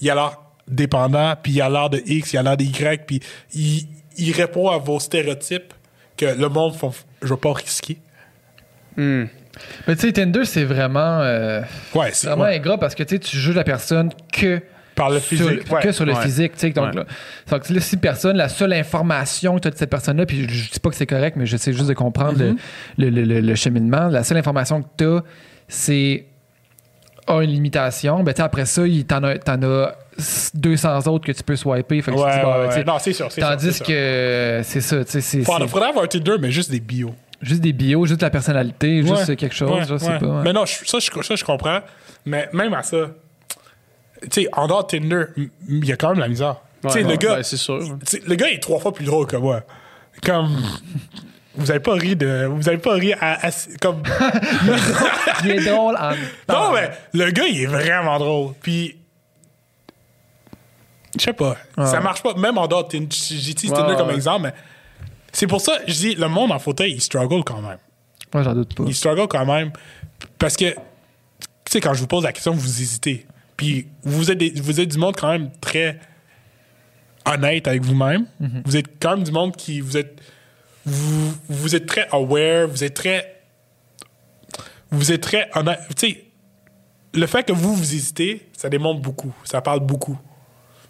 il 0.00 0.10
a 0.10 0.14
l'air 0.14 0.38
dépendant, 0.66 1.34
puis 1.42 1.52
il 1.52 1.62
a 1.62 1.68
l'air 1.68 1.90
de 1.90 2.00
X, 2.04 2.32
il 2.32 2.38
a 2.38 2.42
l'air 2.42 2.56
de 2.56 2.64
Y, 2.64 3.06
puis 3.06 3.20
il, 3.54 3.86
il 4.16 4.32
répond 4.32 4.68
à 4.68 4.78
vos 4.78 4.98
stéréotypes 5.00 5.72
que 6.16 6.26
le 6.26 6.48
monde, 6.48 6.74
font, 6.74 6.92
je 7.22 7.28
vais 7.28 7.36
pas 7.40 7.52
risquer. 7.52 7.98
Mais 8.96 9.28
tu 9.94 9.98
sais, 9.98 10.12
Tinder, 10.12 10.44
c'est 10.44 10.64
vraiment, 10.64 11.20
euh, 11.20 11.62
Ouais, 11.94 12.10
c'est 12.12 12.26
vraiment 12.28 12.44
ouais. 12.44 12.56
ingrat 12.56 12.78
parce 12.78 12.94
que 12.94 13.02
tu 13.02 13.18
juges 13.36 13.54
la 13.54 13.64
personne 13.64 14.10
que 14.32 14.60
par 14.94 15.10
le 15.10 15.20
sur, 15.20 15.28
physique. 15.48 15.70
ouais. 15.72 15.80
que 15.80 15.92
sur 15.92 16.04
le 16.04 16.12
Ouais. 16.14 16.22
physique. 16.22 16.52
tu 16.54 16.58
sais. 16.60 16.70
Donc, 16.70 16.88
Ouais. 16.88 16.96
là, 16.96 17.06
donc 17.50 17.68
là, 17.70 17.80
si 17.80 17.96
personne, 17.96 18.36
la 18.36 18.48
seule 18.48 18.72
information 18.72 19.54
que 19.54 19.60
tu 19.60 19.68
as 19.68 19.70
de 19.70 19.76
cette 19.76 19.90
personne-là, 19.90 20.26
puis 20.26 20.48
je, 20.48 20.54
je 20.54 20.70
dis 20.72 20.80
pas 20.80 20.90
que 20.90 20.96
c'est 20.96 21.06
correct, 21.06 21.36
mais 21.36 21.46
j'essaie 21.46 21.72
juste 21.72 21.86
de 21.88 21.94
comprendre 21.94 22.38
Mm-hmm. 22.38 22.56
le, 22.98 23.10
le- 23.10 23.22
le- 23.24 23.40
le 23.40 23.54
cheminement. 23.54 24.08
La 24.08 24.24
seule 24.24 24.38
information 24.38 24.82
que 24.82 24.88
tu 24.98 25.04
as, 25.04 25.22
c'est 25.68 26.26
a 27.28 27.42
une 27.42 27.50
limitation. 27.50 28.22
Ben, 28.22 28.32
tu 28.32 28.38
sais, 28.38 28.42
après 28.42 28.66
ça, 28.66 28.86
il 28.86 29.04
t'en 29.06 29.22
a, 29.24 29.38
t'en 29.38 29.62
as 29.62 29.94
200 30.54 31.06
autres 31.06 31.26
que 31.26 31.32
tu 31.32 31.42
peux 31.42 31.56
swiper. 31.56 32.02
Fait 32.02 32.10
que 32.12 32.16
Ouais, 32.16 32.24
tu 32.24 32.30
te 32.30 32.36
dis, 32.36 32.42
bah, 32.42 32.58
ouais, 32.60 32.66
tu 32.66 32.72
sais, 32.72 32.78
ouais. 32.78 32.84
Non, 32.84 32.98
c'est 32.98 33.12
sûr. 33.12 33.28
Tandis 33.28 33.72
sûr. 33.72 33.86
que 33.86 34.60
c'est 34.64 34.80
ça, 34.80 35.04
tu 35.04 35.10
sais, 35.12 35.20
c'est 35.20 35.42
Faudrait, 35.42 35.88
avoir 35.88 36.08
Tinder, 36.08 36.36
mais 36.40 36.50
juste 36.50 36.70
des 36.70 36.80
bios. 36.80 37.14
juste 37.40 37.60
des 37.60 37.72
bios, 37.72 38.06
juste 38.06 38.22
la 38.22 38.30
personnalité, 38.30 39.02
juste 39.02 39.36
quelque 39.36 39.54
chose, 39.54 39.70
ouais, 39.70 39.84
je 39.88 39.96
sais 39.96 40.10
ouais. 40.12 40.18
pas. 40.18 40.42
Mais 40.42 40.52
non, 40.52 40.66
ça, 40.66 40.98
je, 40.98 41.22
ça, 41.22 41.34
je 41.36 41.44
comprends. 41.44 41.80
Mais 42.26 42.48
même 42.52 42.74
à 42.74 42.82
ça, 42.82 42.96
tu 44.22 44.42
sais, 44.42 44.48
en 44.52 44.66
dehors 44.66 44.86
de 44.86 44.98
Tinder, 44.98 45.24
il 45.68 45.84
y 45.84 45.92
a 45.92 45.96
quand 45.96 46.10
même 46.10 46.18
la 46.18 46.28
misère. 46.28 46.56
tu 46.82 46.90
sais, 46.90 47.04
Ouais, 47.04 47.10
le 47.10 47.16
gars, 47.16 47.36
ben, 47.36 47.42
sûr. 47.44 47.78
le 48.26 48.34
gars 48.34 48.50
est 48.50 48.58
trois 48.62 48.80
fois 48.80 48.92
plus 48.92 49.04
drôle 49.04 49.26
que 49.26 49.36
moi. 49.36 49.62
Comme. 50.24 50.56
Vous 51.58 51.70
avez 51.70 51.80
pas 51.80 51.94
ri 51.94 52.14
de. 52.16 52.46
Vous 52.50 52.68
avez 52.68 52.78
pas 52.78 52.94
ri 52.94 53.12
à. 53.14 53.46
à- 53.46 53.50
comme. 53.82 54.02
Il 55.44 55.50
est 55.50 55.64
drôle 55.70 55.96
en. 55.96 56.10
non, 56.48 56.72
mais 56.72 56.90
le 57.12 57.30
gars, 57.30 57.46
il 57.46 57.62
est 57.62 57.66
vraiment 57.66 58.18
drôle. 58.18 58.54
Puis. 58.62 58.96
Je 61.18 61.24
sais 61.24 61.32
pas. 61.32 61.56
Ça 61.76 62.00
marche 62.00 62.22
pas. 62.22 62.34
Même 62.34 62.58
en 62.58 62.66
dehors 62.66 62.84
de 62.86 62.90
Tinder. 62.90 63.06
Ouais, 63.06 63.80
ouais, 63.90 63.96
comme 63.96 64.08
ouais. 64.08 64.14
exemple, 64.14 64.42
mais. 64.44 64.54
C'est 65.32 65.46
pour 65.46 65.60
ça, 65.60 65.78
je 65.86 65.92
dis, 65.92 66.14
le 66.14 66.26
monde 66.28 66.52
en 66.52 66.58
fauteuil, 66.58 66.92
il 66.92 67.00
struggle 67.02 67.44
quand 67.44 67.60
même. 67.60 67.78
Moi, 68.32 68.42
j'en 68.42 68.54
doute 68.54 68.74
pas. 68.74 68.84
Il 68.86 68.94
struggle 68.94 69.28
quand 69.28 69.44
même. 69.46 69.72
Parce 70.38 70.56
que, 70.56 70.70
tu 70.72 70.76
sais, 71.70 71.80
quand 71.80 71.92
je 71.94 72.00
vous 72.00 72.06
pose 72.06 72.24
la 72.24 72.32
question, 72.32 72.52
vous 72.52 72.80
hésitez. 72.80 73.26
Puis 73.56 73.88
vous 74.04 74.30
êtes, 74.30 74.38
des- 74.38 74.52
vous 74.60 74.80
êtes 74.80 74.88
du 74.88 74.98
monde 74.98 75.16
quand 75.16 75.30
même 75.30 75.50
très 75.60 75.98
honnête 77.26 77.68
avec 77.68 77.82
vous-même. 77.82 78.26
Vous 78.64 78.76
êtes 78.76 78.86
quand 79.00 79.16
même 79.16 79.24
du 79.24 79.32
monde 79.32 79.54
qui. 79.56 79.80
Vous 79.80 79.96
êtes. 79.96 80.20
Vous, 80.88 81.34
vous 81.48 81.76
êtes 81.76 81.86
très 81.86 82.08
aware, 82.10 82.66
vous 82.68 82.82
êtes 82.84 82.94
très. 82.94 83.42
Vous 84.90 85.12
êtes 85.12 85.20
très 85.22 85.50
honnête. 85.54 85.80
Tu 85.96 86.08
sais, 86.08 86.24
le 87.14 87.26
fait 87.26 87.44
que 87.44 87.52
vous, 87.52 87.74
vous 87.74 87.94
hésitez, 87.94 88.48
ça 88.56 88.68
démontre 88.68 89.00
beaucoup. 89.00 89.34
Ça 89.44 89.60
parle 89.60 89.80
beaucoup. 89.80 90.18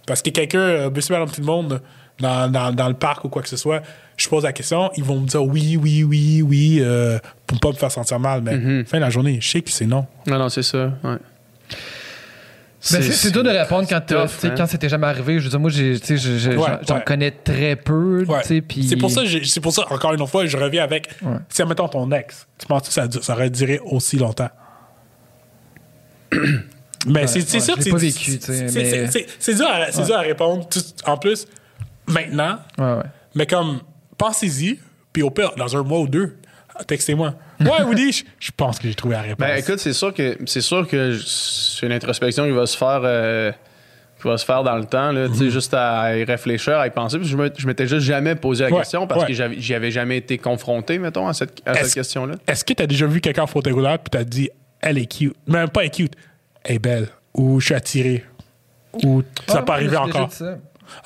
Parce 0.06 0.22
que 0.22 0.30
quelqu'un, 0.30 0.60
euh, 0.60 0.90
monsieur, 0.90 1.14
madame, 1.14 1.30
tout 1.30 1.40
le 1.40 1.46
monde, 1.46 1.82
dans, 2.20 2.50
dans, 2.50 2.72
dans 2.74 2.88
le 2.88 2.94
parc 2.94 3.24
ou 3.24 3.28
quoi 3.28 3.42
que 3.42 3.48
ce 3.48 3.56
soit, 3.56 3.82
je 4.16 4.28
pose 4.28 4.44
la 4.44 4.52
question, 4.52 4.90
ils 4.96 5.04
vont 5.04 5.20
me 5.20 5.26
dire 5.26 5.42
oui, 5.42 5.76
oui, 5.76 6.02
oui, 6.04 6.42
oui, 6.42 6.78
euh, 6.80 7.18
pour 7.46 7.58
pas 7.60 7.68
me 7.68 7.74
faire 7.74 7.90
sentir 7.92 8.18
mal. 8.18 8.42
Mais 8.42 8.84
fin 8.84 8.98
de 8.98 9.02
la 9.02 9.10
journée, 9.10 9.38
je 9.40 9.48
sais 9.50 9.60
que 9.60 9.70
c'est 9.70 9.86
non. 9.86 10.06
Non, 10.26 10.38
non, 10.38 10.48
c'est 10.48 10.62
ça. 10.62 10.92
Ouais. 11.04 11.16
Ben, 12.92 13.02
c'est 13.02 13.10
c'est 13.12 13.30
dur 13.32 13.42
de 13.42 13.48
répondre 13.50 13.88
quand, 13.88 14.00
tough, 14.00 14.44
hein. 14.44 14.54
quand 14.56 14.66
c'était 14.68 14.88
jamais 14.88 15.08
arrivé. 15.08 15.40
Je 15.40 15.44
veux 15.44 15.50
dire, 15.50 15.58
moi, 15.58 15.70
j'en 16.86 17.00
connais 17.00 17.32
très 17.32 17.74
peu. 17.74 18.24
C'est 18.44 18.96
pour 18.96 19.10
ça, 19.10 19.22
c'est 19.44 19.60
pour 19.60 19.72
ça, 19.72 19.84
encore 19.90 20.14
une 20.14 20.24
fois, 20.28 20.46
je 20.46 20.56
reviens 20.56 20.84
avec. 20.84 21.08
Ouais. 21.22 21.38
Si, 21.48 21.60
admettons, 21.60 21.88
ton 21.88 22.10
ex, 22.12 22.46
tu 22.56 22.66
penses 22.66 22.86
que 22.86 22.92
ça, 22.94 23.08
ça 23.20 23.32
aurait 23.32 23.50
duré 23.50 23.80
aussi 23.84 24.16
longtemps? 24.16 24.50
mais 27.06 27.26
c'est 27.26 27.40
sûr 27.40 27.74
c'est. 27.80 27.90
vécu, 27.96 28.38
c'est- 29.40 29.54
dur, 29.54 29.66
à- 29.66 29.90
c'est 29.90 30.04
dur 30.04 30.16
à 30.16 30.20
répondre. 30.20 30.68
tout- 30.68 30.80
en 31.04 31.16
plus, 31.16 31.46
maintenant, 32.06 32.58
ouais. 32.78 33.02
mais 33.34 33.46
comme, 33.46 33.80
pensez-y, 34.16 34.78
puis 35.12 35.22
au 35.22 35.30
pire, 35.30 35.52
dans 35.56 35.76
un 35.76 35.82
mois 35.82 36.00
ou 36.00 36.06
deux, 36.06 36.36
textez-moi. 36.86 37.34
Ouais, 37.60 37.82
Woody, 37.84 38.12
je- 38.12 38.24
je 38.38 38.50
pense 38.56 38.78
que 38.78 38.86
j'ai 38.88 38.94
trouvé 38.94 39.14
la 39.16 39.22
réponse. 39.22 39.38
Ben 39.38 39.56
écoute, 39.58 39.78
c'est 39.78 39.92
sûr 39.92 40.12
que 40.14 40.38
c'est 40.46 40.60
sûr 40.60 40.86
que 40.86 41.18
c'est 41.18 41.86
une 41.86 41.92
introspection 41.92 42.44
qui 42.44 42.50
va 42.52 42.66
se 42.66 42.76
faire 42.76 43.00
euh, 43.04 43.50
qui 44.20 44.26
va 44.28 44.36
se 44.36 44.44
faire 44.44 44.62
dans 44.64 44.76
le 44.76 44.84
temps 44.84 45.12
là, 45.12 45.28
tu 45.28 45.34
sais 45.36 45.50
juste 45.50 45.72
à 45.74 46.16
y 46.16 46.24
réfléchir, 46.24 46.76
à 46.78 46.86
y 46.86 46.90
penser. 46.90 47.18
Puis 47.18 47.28
je 47.28 47.66
m'étais 47.66 47.86
juste 47.86 48.04
jamais 48.06 48.34
posé 48.34 48.64
la 48.64 48.70
Ouais, 48.70 48.78
question 48.78 49.06
parce 49.06 49.22
ouais. 49.22 49.28
que 49.28 49.32
j'avais- 49.32 49.60
j'y 49.60 49.74
avais 49.74 49.90
jamais 49.92 50.16
été 50.16 50.38
confronté, 50.38 50.98
mettons, 50.98 51.28
à 51.28 51.32
cette, 51.34 51.62
à 51.66 51.72
Est-ce- 51.72 51.84
cette 51.84 51.94
question-là. 51.94 52.34
Est-ce 52.46 52.64
que 52.64 52.72
tu 52.74 52.82
as 52.82 52.86
déjà 52.86 53.06
vu 53.06 53.20
quelqu'un 53.20 53.42
en 53.42 53.46
fauteuil 53.46 53.72
roulant 53.72 53.96
puis 53.96 54.10
t'as 54.10 54.24
dit 54.24 54.50
elle 54.80 54.98
est 54.98 55.06
cute, 55.06 55.34
même 55.46 55.68
pas 55.68 55.80
elle 55.82 55.86
est 55.86 55.90
cute, 55.94 56.14
elle 56.64 56.76
est 56.76 56.78
belle 56.80 57.08
ou 57.34 57.60
je 57.60 57.66
suis 57.66 57.74
attiré 57.74 58.24
ou 59.04 59.22
ça 59.46 59.54
Ouais, 59.54 59.60
n'a 59.60 59.62
pas 59.62 59.72
ouais, 59.74 59.78
arrivé 59.78 59.96
je 59.96 60.00
me 60.00 60.04
suis 60.04 60.12
déjà 60.12 60.18
encore. 60.18 60.28
dit 60.28 60.36
ça. 60.36 60.58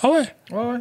Ah 0.02 0.08
ouais? 0.08 0.18
Ouais, 0.50 0.72
ouais. 0.72 0.78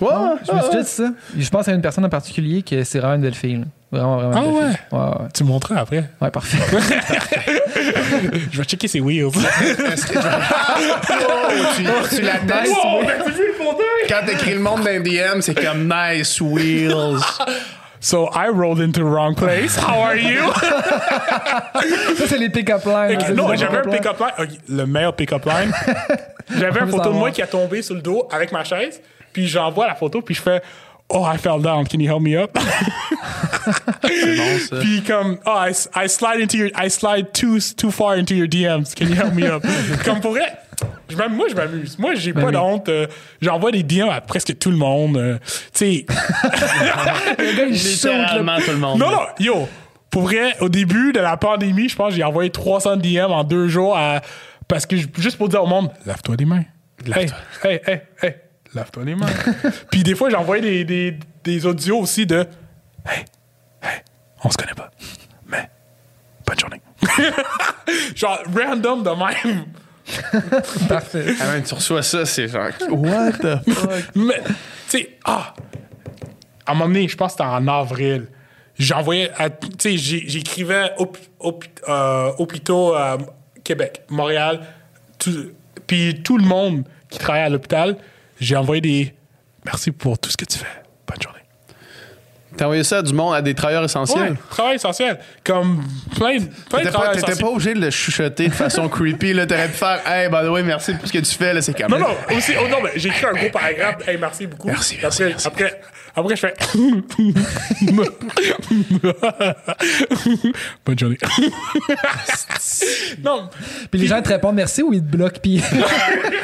Ouais, 0.00 0.08
Ouais, 0.08 0.36
je 0.46 0.52
me 0.52 0.58
suis 0.60 0.68
déjà 0.70 0.82
dit 0.82 0.88
ça. 0.88 1.12
Je 1.38 1.48
pense 1.48 1.68
à 1.68 1.72
une 1.72 1.80
personne 1.80 2.04
en 2.04 2.08
particulier 2.10 2.62
que 2.62 2.84
c'est 2.84 2.98
vraiment 2.98 3.14
une 3.14 3.22
belle 3.22 3.34
fille. 3.34 3.56
là. 3.56 3.64
Vraiment, 3.96 4.16
vraiment. 4.18 4.34
Ah 4.36 4.44
ouais? 4.44 4.70
fille. 4.72 4.78
Ouais, 4.92 4.98
ouais. 4.98 5.28
Tu 5.34 5.44
me 5.44 5.48
montreras 5.48 5.80
après. 5.80 6.04
Ouais, 6.20 6.30
parfait. 6.30 6.58
Je 8.52 8.58
vais 8.58 8.64
checker 8.64 8.88
ses 8.88 9.00
wheels. 9.00 9.30
tu, 11.76 11.84
tu 12.16 12.22
la 12.22 12.40
nice 12.40 12.70
Wow, 12.70 13.02
ben, 13.04 13.12
t'as 13.24 13.30
vu 13.30 13.46
le 13.46 13.52
fauteuil? 13.54 14.06
Quand 14.08 14.26
t'écris 14.26 14.54
le 14.54 14.60
monde 14.60 14.82
d'un 14.82 15.00
DM, 15.00 15.40
c'est 15.40 15.54
comme 15.54 15.88
nice 15.92 16.40
wheels. 16.40 17.20
So 18.00 18.28
I 18.34 18.48
rolled 18.48 18.80
into 18.80 19.00
the 19.00 19.04
wrong 19.04 19.34
place. 19.34 19.76
How 19.76 20.00
are 20.00 20.16
you? 20.16 20.52
ça, 22.16 22.26
c'est 22.28 22.38
les 22.38 22.50
pick-up 22.50 22.84
lines. 22.84 23.18
C'est 23.26 23.34
non, 23.34 23.50
les 23.50 23.56
j'avais 23.56 23.78
un 23.78 23.82
pick-up 23.82 24.18
lines. 24.20 24.32
pick-up 24.36 24.38
line. 24.38 24.46
Ok, 24.46 24.50
le 24.68 24.86
meilleur 24.86 25.16
pick-up 25.16 25.44
line. 25.44 25.72
J'avais 26.58 26.78
une 26.80 26.86
photo 26.86 26.98
de 26.98 27.02
savoir. 27.02 27.14
moi 27.14 27.30
qui 27.32 27.42
a 27.42 27.46
tombé 27.48 27.82
sur 27.82 27.96
le 27.96 28.00
dos 28.02 28.28
avec 28.30 28.52
ma 28.52 28.62
chaise. 28.62 29.00
Puis 29.32 29.48
j'envoie 29.48 29.88
la 29.88 29.96
photo, 29.96 30.22
puis 30.22 30.34
je 30.34 30.40
fais 30.42 30.62
Oh, 31.08 31.22
I 31.22 31.36
fell 31.36 31.60
down. 31.60 31.84
Can 31.86 32.00
you 32.00 32.08
help 32.08 32.20
me 32.22 32.36
up? 32.36 32.52
Bon 32.54 32.58
ça. 34.68 34.80
Puis 34.80 35.02
comme, 35.02 35.38
oh, 35.46 35.50
I, 35.68 35.72
I 35.94 36.08
slide 36.08 36.40
into 36.40 36.56
your, 36.56 36.70
I 36.76 36.88
slide 36.90 37.32
too, 37.32 37.58
too 37.76 37.90
far 37.90 38.16
into 38.16 38.34
your 38.34 38.48
DMs. 38.48 38.94
Can 38.94 39.06
you 39.08 39.14
help 39.14 39.34
me 39.34 39.44
up? 39.46 39.64
comme 40.04 40.20
pour 40.20 40.32
vrai, 40.32 40.52
je 41.08 41.16
moi, 41.16 41.46
je 41.48 41.54
m'amuse. 41.54 41.98
Moi, 41.98 42.14
j'ai 42.16 42.32
pas 42.32 42.40
Ben 42.40 42.46
oui. 42.48 42.52
de 42.52 42.58
honte. 42.58 42.88
euh, 42.88 43.06
J'envoie 43.40 43.70
des 43.70 43.82
DM 43.84 44.08
à 44.10 44.20
presque 44.20 44.58
tout 44.58 44.70
le 44.70 44.76
monde. 44.76 45.16
euh, 45.16 45.38
tu 45.72 46.04
sais. 46.04 46.06
Littéralement 47.70 48.58
tout 48.58 48.70
le 48.72 48.76
monde. 48.78 48.98
non, 48.98 49.10
non, 49.10 49.20
yo, 49.38 49.68
pour 50.10 50.22
vrai, 50.22 50.54
au 50.60 50.68
début 50.68 51.12
de 51.12 51.20
la 51.20 51.36
pandémie, 51.36 51.88
je 51.88 51.96
pense 51.96 52.10
que 52.10 52.16
j'ai 52.16 52.24
envoyé 52.24 52.50
300 52.50 52.96
DM 52.96 53.30
en 53.30 53.44
deux 53.44 53.68
jours 53.68 53.96
à- 53.96 54.20
parce 54.68 54.86
que, 54.86 54.96
juste 54.96 55.36
pour 55.38 55.48
dire 55.48 55.62
au 55.62 55.66
monde, 55.66 55.90
lave-toi 56.04 56.34
les 56.38 56.44
mains. 56.44 56.64
Hey, 57.14 57.26
hey, 57.62 57.80
hey, 57.86 58.00
hey, 58.22 58.34
lave-toi 58.76 59.04
les 59.04 59.14
mains. 59.14 59.26
Puis 59.90 60.02
des 60.02 60.14
fois, 60.14 60.32
envoyé 60.38 60.62
des, 60.62 60.84
des, 60.84 61.18
des 61.42 61.66
audios 61.66 61.98
aussi 61.98 62.26
de, 62.26 62.46
hey, 63.06 63.24
hey, 63.82 64.02
on 64.44 64.50
se 64.50 64.56
connaît 64.56 64.74
pas, 64.74 64.90
mais 65.48 65.68
bonne 66.46 66.58
journée. 66.60 66.82
Genre, 68.14 68.38
random 68.54 69.02
de 69.02 69.10
même. 69.10 69.64
Parfait. 70.88 71.34
Ah, 71.40 71.60
tu 71.60 71.74
reçois 71.74 72.02
ça, 72.02 72.24
c'est 72.24 72.46
genre 72.46 72.68
What 72.90 73.32
the 73.32 73.72
fuck? 73.72 74.04
Mais, 74.14 74.40
tu 74.88 74.98
sais, 74.98 75.18
ah, 75.24 75.52
à 76.64 76.70
un 76.70 76.74
moment 76.74 76.86
donné, 76.86 77.08
je 77.08 77.16
pense 77.16 77.32
que 77.32 77.38
c'était 77.38 77.50
en 77.50 77.66
avril, 77.66 78.28
j'envoyais, 78.78 79.32
tu 79.78 79.96
sais, 79.96 79.96
j'écrivais 79.96 80.92
au, 80.98 81.10
au, 81.40 81.58
euh, 81.88 82.32
hôpitaux 82.38 82.94
à 82.94 83.18
Québec, 83.64 84.02
Montréal, 84.08 84.60
puis 85.88 86.22
tout 86.22 86.38
le 86.38 86.44
monde 86.44 86.84
qui 87.08 87.18
travaillait 87.18 87.46
à 87.46 87.50
l'hôpital, 87.50 87.96
j'ai 88.40 88.56
envoyé 88.56 88.80
des 88.80 89.14
merci 89.64 89.90
pour 89.90 90.18
tout 90.18 90.30
ce 90.30 90.36
que 90.36 90.44
tu 90.44 90.58
fais. 90.58 90.66
Bonne 91.06 91.22
journée. 91.22 91.40
T'as 92.56 92.64
envoyé 92.64 92.84
ça 92.84 92.98
à 92.98 93.02
du 93.02 93.12
monde, 93.12 93.34
à 93.34 93.42
des 93.42 93.54
travailleurs 93.54 93.82
Ouais, 93.82 93.86
essentiels? 93.86 94.36
travail 94.48 94.76
essentiel. 94.76 95.18
Comme 95.44 95.82
plein, 96.16 96.38
plein 96.38 96.38
de 96.38 96.44
T'étais 96.46 96.84
pas, 96.84 96.90
travailleurs 96.90 97.24
t'étais 97.26 97.40
pas 97.42 97.48
obligé 97.48 97.74
de 97.74 97.80
le 97.80 97.90
chuchoter 97.90 98.48
de 98.48 98.54
façon 98.54 98.88
creepy. 98.90 99.34
Là, 99.34 99.46
t'aurais 99.46 99.66
pu 99.68 99.74
faire 99.74 100.00
Hey, 100.06 100.28
by 100.30 100.36
the 100.42 100.48
way, 100.48 100.62
merci 100.62 100.94
pour 100.94 101.06
ce 101.06 101.12
que 101.12 101.18
tu 101.18 101.34
fais. 101.34 101.52
Là, 101.52 101.60
c'est 101.60 101.74
comme. 101.76 101.90
Non, 101.90 101.98
non, 101.98 102.16
aussi, 102.34 102.52
oh 102.58 102.66
non, 102.68 102.78
mais 102.82 102.92
j'ai 102.96 103.08
écrit 103.08 103.26
un 103.26 103.32
gros 103.34 103.50
paragraphe. 103.50 104.08
Hey, 104.08 104.16
merci 104.18 104.46
beaucoup. 104.46 104.68
Merci, 104.68 104.96
merci, 105.02 105.22
après, 105.22 105.30
merci. 105.32 105.46
après, 105.46 105.80
après, 106.16 106.34
je 106.36 106.40
fais. 106.40 106.54
Bonne 110.84 110.98
journée. 110.98 111.18
non, 113.22 113.48
Puis 113.90 114.00
les 114.00 114.06
gens 114.06 114.22
te 114.22 114.28
répondent 114.28 114.54
merci 114.56 114.82
ou 114.82 114.92
ils 114.92 115.00
te 115.00 115.04
bloquent. 115.16 115.40
Puis 115.42 115.62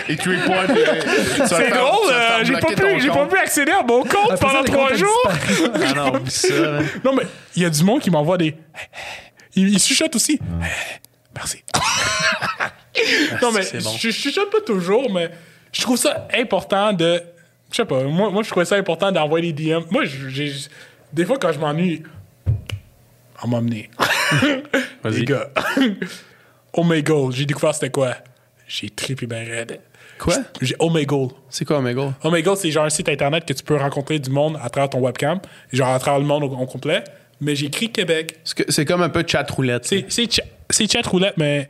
Et 0.08 0.16
tu 0.16 0.30
reportes. 0.30 0.70
euh, 0.70 1.46
c'est 1.46 1.70
drôle, 1.70 2.12
euh, 2.12 2.44
j'ai 2.44 2.52
pas, 2.54 2.68
pu, 2.74 3.00
j'ai 3.00 3.08
pas 3.08 3.14
compte. 3.14 3.30
pu 3.30 3.36
accéder 3.38 3.72
à 3.72 3.82
mon 3.82 4.02
compte 4.02 4.30
Après 4.32 4.36
ça, 4.36 4.46
pendant 4.46 4.64
trois 4.64 4.94
jours. 4.94 5.22
Ah 5.28 5.94
non, 5.94 6.14
oublie 6.16 6.30
ça. 6.30 6.54
là. 6.54 6.80
Non, 7.04 7.14
mais 7.14 7.24
il 7.56 7.62
y 7.62 7.66
a 7.66 7.70
du 7.70 7.82
monde 7.84 8.00
qui 8.00 8.10
m'envoie 8.10 8.38
des. 8.38 8.56
Il, 9.54 9.68
il 9.68 9.78
chuchote 9.78 10.14
aussi. 10.16 10.38
Merci. 11.34 11.62
non, 13.42 13.52
mais 13.52 13.62
bon. 13.80 13.90
je, 13.98 14.08
je 14.08 14.10
chuchote 14.10 14.50
pas 14.50 14.60
toujours, 14.60 15.10
mais 15.12 15.30
je 15.72 15.80
trouve 15.82 15.96
ça 15.96 16.28
important 16.36 16.92
de. 16.92 17.22
Je 17.72 17.76
sais 17.78 17.84
pas, 17.84 18.04
moi, 18.04 18.30
moi 18.30 18.42
je 18.44 18.50
trouvais 18.50 18.64
ça 18.66 18.76
important 18.76 19.10
d'envoyer 19.10 19.52
des 19.52 19.70
DM. 19.72 19.80
Moi, 19.90 20.04
j'ai. 20.04 20.52
Des 21.12 21.24
fois, 21.24 21.38
quand 21.38 21.52
je 21.52 21.58
m'ennuie, 21.58 22.02
on 23.42 23.48
m'a 23.48 23.58
amené. 23.58 23.90
Vas-y. 25.02 25.20
Les 25.20 25.24
gars. 25.24 25.48
Omegle, 26.74 27.32
j'ai 27.32 27.44
découvert 27.46 27.74
c'était 27.74 27.90
quoi. 27.90 28.14
J'ai 28.66 28.88
trippé 28.88 29.26
bien 29.26 29.44
raide. 29.44 29.80
Quoi? 30.18 30.36
J'ai 30.60 30.74
Omegle. 30.78 31.28
C'est 31.50 31.64
quoi, 31.64 31.78
Omegle? 31.78 32.12
Omegle, 32.22 32.56
c'est 32.56 32.70
genre 32.70 32.84
un 32.84 32.90
site 32.90 33.08
internet 33.08 33.44
que 33.44 33.52
tu 33.52 33.62
peux 33.62 33.76
rencontrer 33.76 34.18
du 34.18 34.30
monde 34.30 34.58
à 34.62 34.70
travers 34.70 34.88
ton 34.90 35.00
webcam, 35.00 35.40
genre 35.72 35.88
à 35.88 35.98
travers 35.98 36.20
le 36.20 36.26
monde 36.26 36.44
au, 36.44 36.46
au 36.46 36.66
complet. 36.66 37.02
mais 37.40 37.54
j'ai 37.56 37.66
écrit 37.66 37.90
Québec. 37.90 38.38
C'est 38.68 38.84
comme 38.84 39.02
un 39.02 39.08
peu 39.10 39.24
chat 39.26 39.50
roulette. 39.50 39.84
C'est 39.84 40.06
c'est 40.08 40.30
cha- 40.32 40.44
c'est 40.70 40.90
chat 40.90 41.06
roulette, 41.06 41.34
mais 41.36 41.68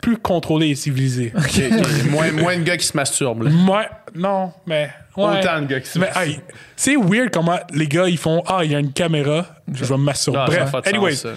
plus 0.00 0.16
contrôlé 0.18 0.68
et 0.70 0.74
civilisé. 0.74 1.32
Moins, 2.10 2.32
moins 2.32 2.56
de 2.56 2.62
gars 2.64 2.76
qui 2.76 2.86
se 2.86 2.96
masturbent. 2.96 3.44
là. 3.44 3.50
Moi, 3.50 3.86
non, 4.14 4.52
mais. 4.66 4.90
Ouais. 5.16 5.38
Autant 5.40 5.60
de 5.62 5.66
gars 5.66 5.80
qui 5.80 5.88
se 5.88 5.98
Mais 5.98 6.10
hey, 6.14 6.40
c'est 6.76 6.96
weird 6.96 7.30
comment 7.32 7.58
les 7.72 7.86
gars 7.88 8.08
ils 8.08 8.18
font 8.18 8.42
Ah, 8.46 8.64
il 8.64 8.72
y 8.72 8.74
a 8.74 8.78
une 8.78 8.92
caméra, 8.92 9.46
je 9.72 9.84
vais 9.84 9.96
me 9.96 10.02
masturber. 10.04 10.38
Ah, 10.40 10.66
ça 10.66 10.78
a 10.78 10.92
Bref, 10.98 11.14
ça. 11.16 11.30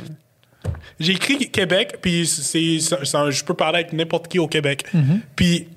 j'ai 0.99 1.13
écrit 1.13 1.49
Québec, 1.51 1.97
puis 2.01 2.25
c'est, 2.25 2.79
c'est- 2.79 3.05
c'est- 3.05 3.31
je 3.31 3.43
peux 3.45 3.53
parler 3.53 3.79
avec 3.79 3.93
n'importe 3.93 4.27
qui 4.27 4.39
au 4.39 4.47
Québec. 4.47 4.85
Mhm. 4.93 5.21
Puis 5.35 5.67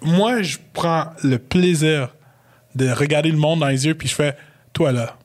moi, 0.00 0.42
je 0.42 0.58
prends 0.72 1.06
le 1.24 1.38
plaisir 1.38 2.10
de 2.74 2.90
regarder 2.90 3.30
le 3.30 3.38
monde 3.38 3.60
dans 3.60 3.68
les 3.68 3.86
yeux, 3.86 3.94
puis 3.94 4.08
je 4.08 4.14
fais 4.14 4.36
Toi 4.72 4.92
là, 4.92 5.16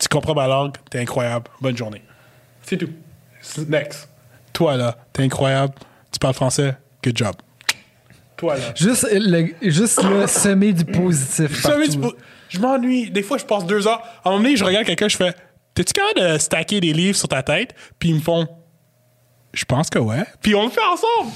tu 0.00 0.08
comprends 0.08 0.34
ma 0.34 0.46
langue, 0.48 0.74
t'es 0.90 0.98
incroyable, 1.00 1.44
bonne 1.60 1.76
journée. 1.76 2.02
C'est 2.62 2.76
tout. 2.76 2.90
Next. 3.68 4.08
Toi 4.52 4.76
là, 4.76 4.96
t'es 5.12 5.22
incroyable, 5.22 5.74
tu 6.12 6.18
parles 6.18 6.34
français, 6.34 6.76
good 7.04 7.16
job. 7.16 7.34
Toi 8.36 8.56
là. 8.56 8.74
Juste, 8.74 9.06
le, 9.12 9.48
juste 9.62 10.02
le 10.02 10.26
semer 10.26 10.72
du 10.72 10.84
positif. 10.84 11.66
Je 12.48 12.58
m'ennuie. 12.60 13.10
Des 13.10 13.22
fois, 13.22 13.38
je 13.38 13.44
passe 13.44 13.66
deux 13.66 13.86
heures. 13.86 14.02
À 14.24 14.28
un 14.28 14.32
moment 14.32 14.44
donné, 14.44 14.56
je 14.56 14.64
regarde 14.64 14.86
quelqu'un, 14.86 15.08
je 15.08 15.16
fais 15.16 15.34
T'es-tu 15.74 15.92
capable 15.92 16.32
de 16.32 16.38
stacker 16.38 16.80
des 16.80 16.94
livres 16.94 17.18
sur 17.18 17.28
ta 17.28 17.42
tête? 17.42 17.74
Puis 17.98 18.08
ils 18.08 18.14
me 18.14 18.20
font 18.20 18.48
Je 19.52 19.64
pense 19.66 19.90
que 19.90 19.98
ouais. 19.98 20.24
Puis 20.40 20.54
on 20.54 20.64
le 20.64 20.70
fait 20.70 20.80
ensemble. 20.80 21.32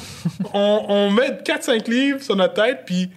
on, 0.55 0.85
on 0.89 1.11
met 1.11 1.31
4-5 1.45 1.91
livres 1.91 2.23
sur 2.23 2.37
notre 2.37 2.55
tête, 2.55 2.85
puis 2.87 3.11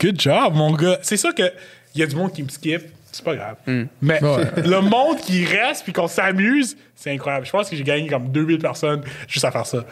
good 0.00 0.20
job, 0.20 0.54
mon 0.54 0.72
gars. 0.72 1.00
C'est 1.02 1.16
sûr 1.16 1.34
qu'il 1.34 1.52
y 1.96 2.02
a 2.02 2.06
du 2.06 2.14
monde 2.14 2.32
qui 2.32 2.44
me 2.44 2.48
skip. 2.48 2.82
C'est 3.12 3.24
pas 3.24 3.34
grave. 3.34 3.56
Mais 4.00 4.20
le 4.20 4.80
monde 4.80 5.16
qui 5.18 5.44
reste 5.44 5.82
puis 5.84 5.92
qu'on 5.92 6.06
s'amuse, 6.06 6.76
c'est 6.94 7.10
incroyable. 7.12 7.44
Je 7.46 7.50
pense 7.50 7.68
que 7.68 7.74
j'ai 7.76 7.82
gagné 7.82 8.06
comme 8.08 8.28
2000 8.28 8.58
personnes 8.58 9.02
juste 9.26 9.44
à 9.44 9.50
faire 9.50 9.66
ça. 9.66 9.84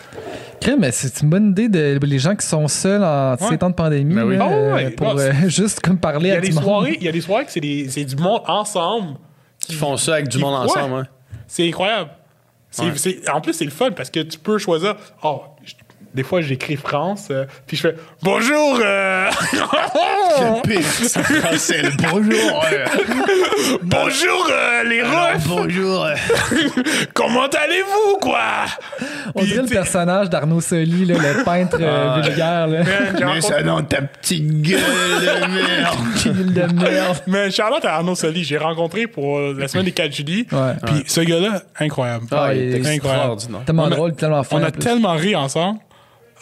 Crème, 0.60 0.80
mais 0.80 0.92
c'est 0.92 1.20
une 1.22 1.30
bonne 1.30 1.50
idée 1.50 1.68
de 1.68 1.98
les 2.04 2.18
gens 2.18 2.36
qui 2.36 2.46
sont 2.46 2.68
seuls 2.68 3.02
en 3.02 3.32
Ouais. 3.32 3.48
ces 3.48 3.58
temps 3.58 3.70
de 3.70 3.74
pandémie. 3.74 4.14
Ben 4.14 4.24
oui. 4.24 4.36
là, 4.36 4.46
Oh, 4.48 4.52
euh, 4.52 4.74
ouais. 4.74 4.90
pour 4.90 5.14
Non, 5.14 5.20
euh, 5.20 5.32
juste 5.48 5.80
comme 5.80 5.98
parler 5.98 6.28
Il 6.28 6.32
y 6.32 6.34
à 6.34 6.38
a 6.38 6.40
des 6.40 6.48
du 6.48 6.54
monde. 6.54 6.64
soirées, 6.64 6.96
il 7.00 7.04
y 7.04 7.08
a 7.08 7.12
des 7.12 7.20
soirées 7.20 7.44
que 7.44 7.50
c'est 7.50 7.60
des- 7.60 7.88
c'est 7.88 8.04
du 8.04 8.16
monde 8.16 8.42
ensemble. 8.46 9.16
Ils 9.68 9.74
font 9.74 9.96
ça 9.96 10.14
avec 10.14 10.28
du 10.28 10.36
Qui- 10.38 10.42
monde 10.44 10.54
ouais. 10.60 10.70
ensemble. 10.70 10.94
hein. 10.94 11.06
C'est 11.46 11.66
incroyable. 11.66 12.10
C'est- 12.70 12.82
Ouais. 12.84 12.92
c'est- 12.96 13.28
en 13.30 13.40
plus, 13.40 13.52
c'est 13.54 13.64
le 13.64 13.70
fun 13.70 13.90
parce 13.90 14.10
que 14.10 14.20
tu 14.20 14.38
peux 14.38 14.58
choisir. 14.58 14.94
Oh, 15.22 15.42
des 16.14 16.22
fois, 16.22 16.40
j'écris 16.40 16.76
France, 16.76 17.28
euh, 17.30 17.44
puis 17.66 17.76
je 17.76 17.82
fais 17.82 17.94
Bonjour! 18.22 18.78
euh, 18.84 19.30
Pire, 20.64 20.80
c'est 21.02 21.22
français, 21.22 21.82
le 21.82 21.90
bonjour. 22.10 22.64
euh. 22.72 22.84
Bonjour, 23.82 24.48
euh, 24.50 24.84
les 24.84 25.02
Russes! 25.02 25.44
bonjour. 25.46 26.04
euh. 26.04 26.14
Comment 27.14 27.46
allez-vous, 27.46 28.18
quoi? 28.20 28.38
On 29.34 29.40
Puis, 29.40 29.48
dirait 29.48 29.62
le 29.62 29.68
personnage 29.68 30.30
d'Arnaud 30.30 30.60
Soli, 30.60 31.04
là, 31.04 31.14
le 31.16 31.44
peintre 31.44 31.78
euh, 31.80 32.20
vulgaire. 32.22 32.66
Là. 32.66 32.82
man, 32.84 33.16
j'ai 33.18 33.24
Mets 33.24 33.40
ça 33.40 33.62
dans 33.62 33.82
ta 33.82 34.02
petite 34.02 34.62
gueule 34.62 34.80
de 34.80 35.46
merde. 35.54 35.98
Île 36.24 36.52
de 36.54 36.72
merde. 36.82 37.18
Mais 37.26 37.50
Charlotte 37.50 37.84
à 37.84 37.96
Arnaud 37.96 38.14
Soli, 38.14 38.44
j'ai 38.44 38.58
rencontré 38.58 39.06
pour 39.06 39.38
la 39.40 39.68
semaine 39.68 39.84
des 39.86 39.92
4 39.92 40.12
juillet. 40.12 40.46
Ouais. 40.52 40.72
Puis 40.86 41.04
ce 41.06 41.20
gars-là, 41.20 41.62
incroyable. 41.80 42.26
Ah, 42.30 42.54
il 42.54 42.60
est 42.60 42.78
il 42.78 42.86
est 42.86 42.94
extraordinaire. 42.96 43.60
Tellement 43.66 43.84
On 43.84 43.86
a- 43.86 43.90
drôle, 43.90 44.14
tellement 44.14 44.42
fin. 44.44 44.56
On 44.60 44.62
a 44.64 44.70
tellement 44.70 45.14
ri 45.14 45.34
ensemble. 45.36 45.80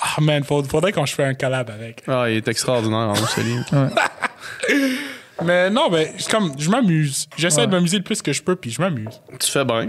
Ah, 0.01 0.21
man, 0.21 0.45
faudrait, 0.45 0.69
faudrait 0.71 0.93
qu'on 0.93 1.07
se 1.07 1.15
fasse 1.15 1.27
un 1.31 1.35
collab 1.35 1.71
avec. 1.71 2.03
Ah, 2.07 2.27
il 2.29 2.37
est 2.37 2.49
extraordinaire, 2.49 2.99
Arnaud 2.99 3.27
Soli. 3.27 3.57
Mais 5.45 5.69
non, 5.71 5.89
mais 5.91 6.13
comme, 6.31 6.53
je 6.59 6.71
m'amuse. 6.71 7.27
J'essaie 7.37 7.61
Ouais. 7.61 7.67
de 7.67 7.73
m'amuser 7.73 7.99
le 7.99 8.03
plus 8.05 8.23
que 8.23 8.33
je 8.33 8.43
peux, 8.43 8.57
puis 8.57 8.71
je 8.71 8.81
m'amuse. 8.81 9.21
Tu 9.39 9.51
fais 9.51 9.65
bien. 9.65 9.89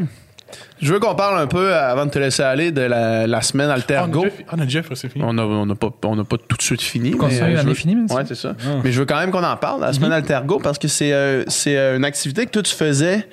Je 0.81 0.93
veux 0.93 0.99
qu'on 0.99 1.15
parle 1.15 1.39
un 1.41 1.47
peu, 1.47 1.73
avant 1.75 2.05
de 2.05 2.11
te 2.11 2.19
laisser 2.19 2.41
aller, 2.43 2.71
de 2.71 2.81
la, 2.81 3.27
la 3.27 3.41
semaine 3.41 3.69
Altergo. 3.69 4.23
déjà 4.23 4.35
on 4.53 4.59
a 4.59 4.63
déjà 4.63 4.83
fait, 4.83 4.95
c'est 4.95 5.09
fini. 5.09 5.23
On 5.25 5.33
n'a 5.33 5.43
on 5.45 5.69
a 5.69 5.75
pas, 5.75 5.89
on 6.03 6.17
a 6.19 6.23
pas 6.23 6.37
tout 6.37 6.55
de 6.55 6.61
suite 6.61 6.81
fini. 6.81 7.11
Qu'on 7.11 7.27
euh, 7.29 7.73
finie, 7.73 7.95
même, 7.95 8.07
ça? 8.07 8.15
Ouais, 8.15 8.23
c'est 8.25 8.35
ça. 8.35 8.55
Mais 8.83 8.91
je 8.93 8.99
veux 8.99 9.05
quand 9.05 9.19
même 9.19 9.31
qu'on 9.31 9.43
en 9.43 9.57
parle, 9.57 9.81
la 9.81 9.91
semaine 9.91 10.13
Altergo, 10.13 10.59
parce 10.59 10.77
que 10.79 10.87
c'est 10.87 11.11
euh, 11.11 11.43
c'est 11.47 11.77
euh, 11.77 11.97
une 11.97 12.05
activité 12.05 12.45
que 12.45 12.51
toi, 12.51 12.63
tu 12.63 12.73
faisais. 12.73 13.27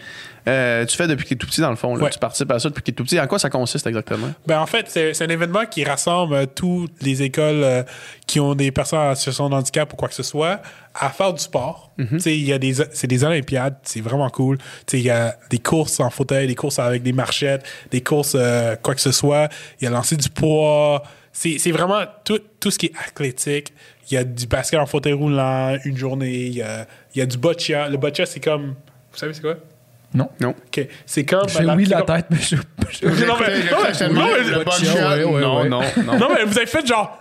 Euh, 0.47 0.85
tu 0.85 0.97
fais 0.97 1.07
depuis 1.07 1.25
que 1.25 1.29
tu 1.29 1.35
es 1.35 1.37
tout 1.37 1.47
petit, 1.47 1.61
dans 1.61 1.71
le 1.71 1.77
fond. 1.77 1.95
là. 1.97 2.05
Ouais. 2.05 2.11
Tu 2.11 2.19
participes 2.19 2.51
à 2.51 2.59
ça 2.59 2.69
depuis 2.69 2.81
que 2.83 2.87
tu 2.87 2.91
es 2.91 2.95
tout 2.95 3.05
petit. 3.05 3.21
En 3.21 3.27
quoi 3.27 3.39
ça 3.39 3.51
consiste 3.51 3.87
exactement? 3.87 4.29
Ben, 4.47 4.61
en 4.61 4.67
fait, 4.67 4.87
c'est 4.89 5.15
c'est 5.15 5.25
un 5.25 5.29
événement 5.29 5.65
qui 5.67 5.85
rassemble 5.85 6.35
euh, 6.35 6.47
toutes 6.47 7.03
les 7.03 7.23
écoles 7.23 7.63
euh, 7.65 7.83
qui 8.27 8.41
ont 8.41 8.55
des 8.55 8.71
personnes 8.71 8.99
en 8.99 9.15
situation 9.15 9.49
de 9.49 9.55
handicap 9.55 9.93
ou 9.93 9.97
quoi 9.97 10.09
que 10.09 10.15
ce 10.15 10.23
soit 10.23 10.61
à 10.95 11.11
faire 11.11 11.33
du 11.33 11.41
sport. 11.43 11.93
A 11.99 12.59
des, 12.59 12.75
c'est 12.93 13.07
des 13.07 13.25
Olympiades, 13.25 13.77
c'est 13.83 14.01
vraiment 14.01 14.29
cool. 14.31 14.59
Il 14.93 15.01
y 15.01 15.11
a 15.11 15.37
des 15.51 15.59
courses 15.59 15.99
en 16.01 16.11
fauteuil, 16.11 16.47
des 16.47 16.55
courses 16.55 16.79
avec 16.79 17.03
des 17.03 17.13
marchettes, 17.13 17.65
des 17.91 18.01
courses 18.01 18.37
euh, 18.39 18.77
quoi 18.83 18.95
que 18.95 19.01
ce 19.01 19.13
soit. 19.13 19.49
Il 19.81 19.85
y 19.85 19.87
a 19.87 19.91
lancé 19.91 20.17
du 20.17 20.29
poids. 20.29 21.03
C'est 21.33 21.59
c'est 21.59 21.73
vraiment 21.73 22.03
tout, 22.25 22.39
tout 22.61 22.71
ce 22.71 22.79
qui 22.79 22.87
est 22.87 22.93
athlétique. 23.09 23.73
Il 24.11 24.15
y 24.15 24.17
a 24.19 24.25
du 24.25 24.47
basket 24.47 24.79
en 24.79 24.87
fauteuil 24.87 25.15
roulant 25.15 25.77
une 25.85 25.97
journée. 25.97 26.45
Il 26.45 26.55
y 26.55 26.63
a, 26.63 26.87
il 27.15 27.19
y 27.19 27.23
a 27.23 27.27
du 27.27 27.39
boccia. 27.39 27.89
Le 27.89 27.97
boccia, 27.97 28.27
c'est 28.27 28.41
comme. 28.41 28.75
Vous 29.13 29.19
savez, 29.19 29.33
c'est 29.33 29.41
quoi? 29.41 29.57
Non. 30.15 30.29
Non. 30.41 30.51
OK. 30.51 30.87
C'est 31.07 31.25
fais 31.59 31.63
la- 31.65 31.75
oui 31.75 31.85
de 31.85 31.89
c'est 31.89 31.95
la 31.95 32.03
tête, 32.03 32.27
mais 32.31 32.37
je. 32.41 32.57
je- 32.57 33.07
Non, 33.27 33.35
mais- 33.41 33.71
non, 33.71 33.79
mais- 33.81 35.69
non, 35.69 35.81
non, 36.07 36.19
non, 36.19 36.29
mais 36.35 36.45
vous 36.45 36.57
avez 36.57 36.67
fait 36.67 36.87
genre. 36.87 37.19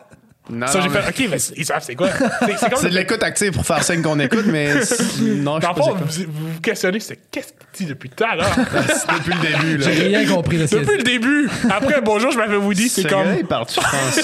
Non, 0.49 0.68
Ça, 0.68 0.82
j'ai 0.82 0.90
fait, 0.90 0.99
mais- 1.02 1.07
OK, 1.26 1.32
mais 1.32 1.40
c'est- 1.40 1.53
ils 1.56 1.65
savent 1.65 1.82
c'est 1.82 1.95
quoi. 1.95 2.10
C'est 2.41 2.57
c'est 2.57 2.76
C'est 2.76 2.90
de 2.90 2.95
l'écoute 2.95 3.24
active 3.24 3.53
pour 3.53 3.65
faire 3.65 3.82
signe 3.82 4.02
qu'on 4.02 4.20
écoute, 4.20 4.44
mais 4.48 4.82
c'est- 4.84 5.02
non, 5.22 5.56
je 5.61 5.65
sais 5.65 5.74
pas 5.74 5.82
c'est 6.11 6.26
vous, 6.26 6.32
vous 6.34 6.48
vous 6.56 6.60
questionnez, 6.61 6.99
c'est 6.99 7.18
qu'est-ce 7.32 7.53
qu'il 7.72 7.86
dit 7.88 7.94
depuis 7.94 8.10
tout 8.10 8.26
à 8.26 8.36
l'heure? 8.36 8.53
quoi. 8.53 8.82
depuis 8.82 9.34
le 9.34 9.41
début. 9.41 9.78
Là. 9.78 9.90
J'ai 9.90 10.03
rien 10.07 10.26
compris 10.28 10.57
de 10.57 10.68
ce 10.68 10.76
depuis 10.76 10.98
le 10.98 11.03
début. 11.03 11.49
Après, 11.70 12.02
bonjour, 12.02 12.32
je 12.32 12.38
m'appelle 12.38 12.57
Woody, 12.57 12.90
c'est 12.90 13.03
Ce 13.03 13.07
comme. 13.07 13.26
il 13.40 13.45
part-tu 13.45 13.80
français? 13.80 14.22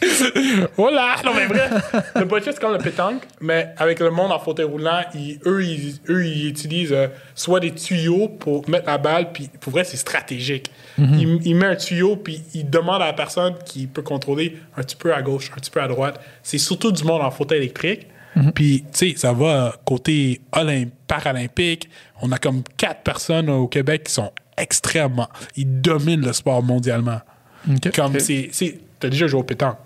Voilà! 0.76 1.16
Non, 1.24 1.32
mais 1.34 1.46
vrai. 1.46 1.68
Le 2.14 2.24
boccia, 2.24 2.52
c'est 2.52 2.60
comme 2.60 2.72
le 2.72 2.78
pétanque, 2.78 3.22
mais 3.40 3.70
avec 3.76 4.00
le 4.00 4.10
monde 4.10 4.32
en 4.32 4.38
fauteuil 4.38 4.66
roulant, 4.66 5.00
ils- 5.14 5.38
eux, 5.46 5.64
ils, 5.64 5.98
eux, 6.08 6.26
ils 6.26 6.48
utilisent 6.48 6.92
euh, 6.92 7.08
soit 7.34 7.60
des 7.60 7.72
tuyaux 7.72 8.28
pour 8.28 8.68
mettre 8.68 8.86
la 8.86 8.98
balle, 8.98 9.32
puis 9.32 9.48
pour 9.60 9.72
vrai, 9.72 9.84
c'est 9.84 9.96
stratégique. 9.96 10.70
il, 10.98 11.38
il 11.44 11.54
met 11.56 11.66
un 11.66 11.76
tuyau, 11.76 12.16
puis 12.16 12.42
il 12.54 12.68
demande 12.70 13.02
à 13.02 13.06
la 13.06 13.12
personne 13.12 13.54
qui 13.64 13.86
peut 13.86 14.02
contrôler 14.02 14.56
un 14.76 14.82
petit 14.82 14.96
peu 14.96 15.14
à 15.14 15.22
gauche, 15.22 15.50
un 15.52 15.56
petit 15.60 15.70
peu 15.70 15.80
à 15.82 15.88
droite. 15.88 16.20
C'est 16.42 16.58
surtout 16.58 16.92
du 16.92 17.04
monde 17.04 17.22
en 17.22 17.30
fauteuil 17.30 17.58
électrique. 17.58 18.06
Puis, 18.54 18.84
tu 18.92 19.12
sais, 19.12 19.14
ça 19.16 19.32
va 19.32 19.74
côté 19.86 20.42
olymp- 20.52 20.90
paralympique. 21.06 21.88
On 22.20 22.30
a 22.32 22.38
comme 22.38 22.62
quatre 22.76 23.00
personnes 23.02 23.48
au 23.48 23.66
Québec 23.66 24.04
qui 24.04 24.12
sont 24.12 24.30
extrêmement. 24.58 25.28
Ils 25.56 25.80
dominent 25.80 26.20
le 26.26 26.34
sport 26.34 26.62
mondialement. 26.62 27.20
Ok. 27.66 27.94
Comme 27.94 28.20
c'est. 28.20 28.50
c'est- 28.52 28.78
T'as 29.00 29.08
déjà 29.10 29.26
joué 29.26 29.40
au 29.40 29.42
pétanque. 29.42 29.76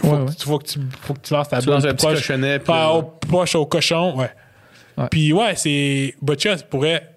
Faut, 0.00 0.08
Ouais, 0.08 0.18
que, 0.18 0.22
ouais. 0.24 0.32
faut, 0.38 0.58
que 0.58 0.66
tu, 0.66 0.78
faut 1.02 1.14
que 1.14 1.20
tu 1.20 1.32
lances 1.34 1.48
ta 1.48 1.60
Tu 1.60 1.68
lances 1.68 1.84
un 1.84 1.94
petit 1.94 2.06
cochonnet, 2.06 2.58
Pas 2.58 2.92
au 2.92 3.02
poche 3.02 3.54
au 3.54 3.66
cochon, 3.66 4.16
ouais. 4.18 4.30
Ouais. 4.96 5.06
Puis 5.10 5.32
ouais, 5.32 5.54
c'est. 5.56 6.14
Boccia, 6.22 6.56
pourrait. 6.70 7.10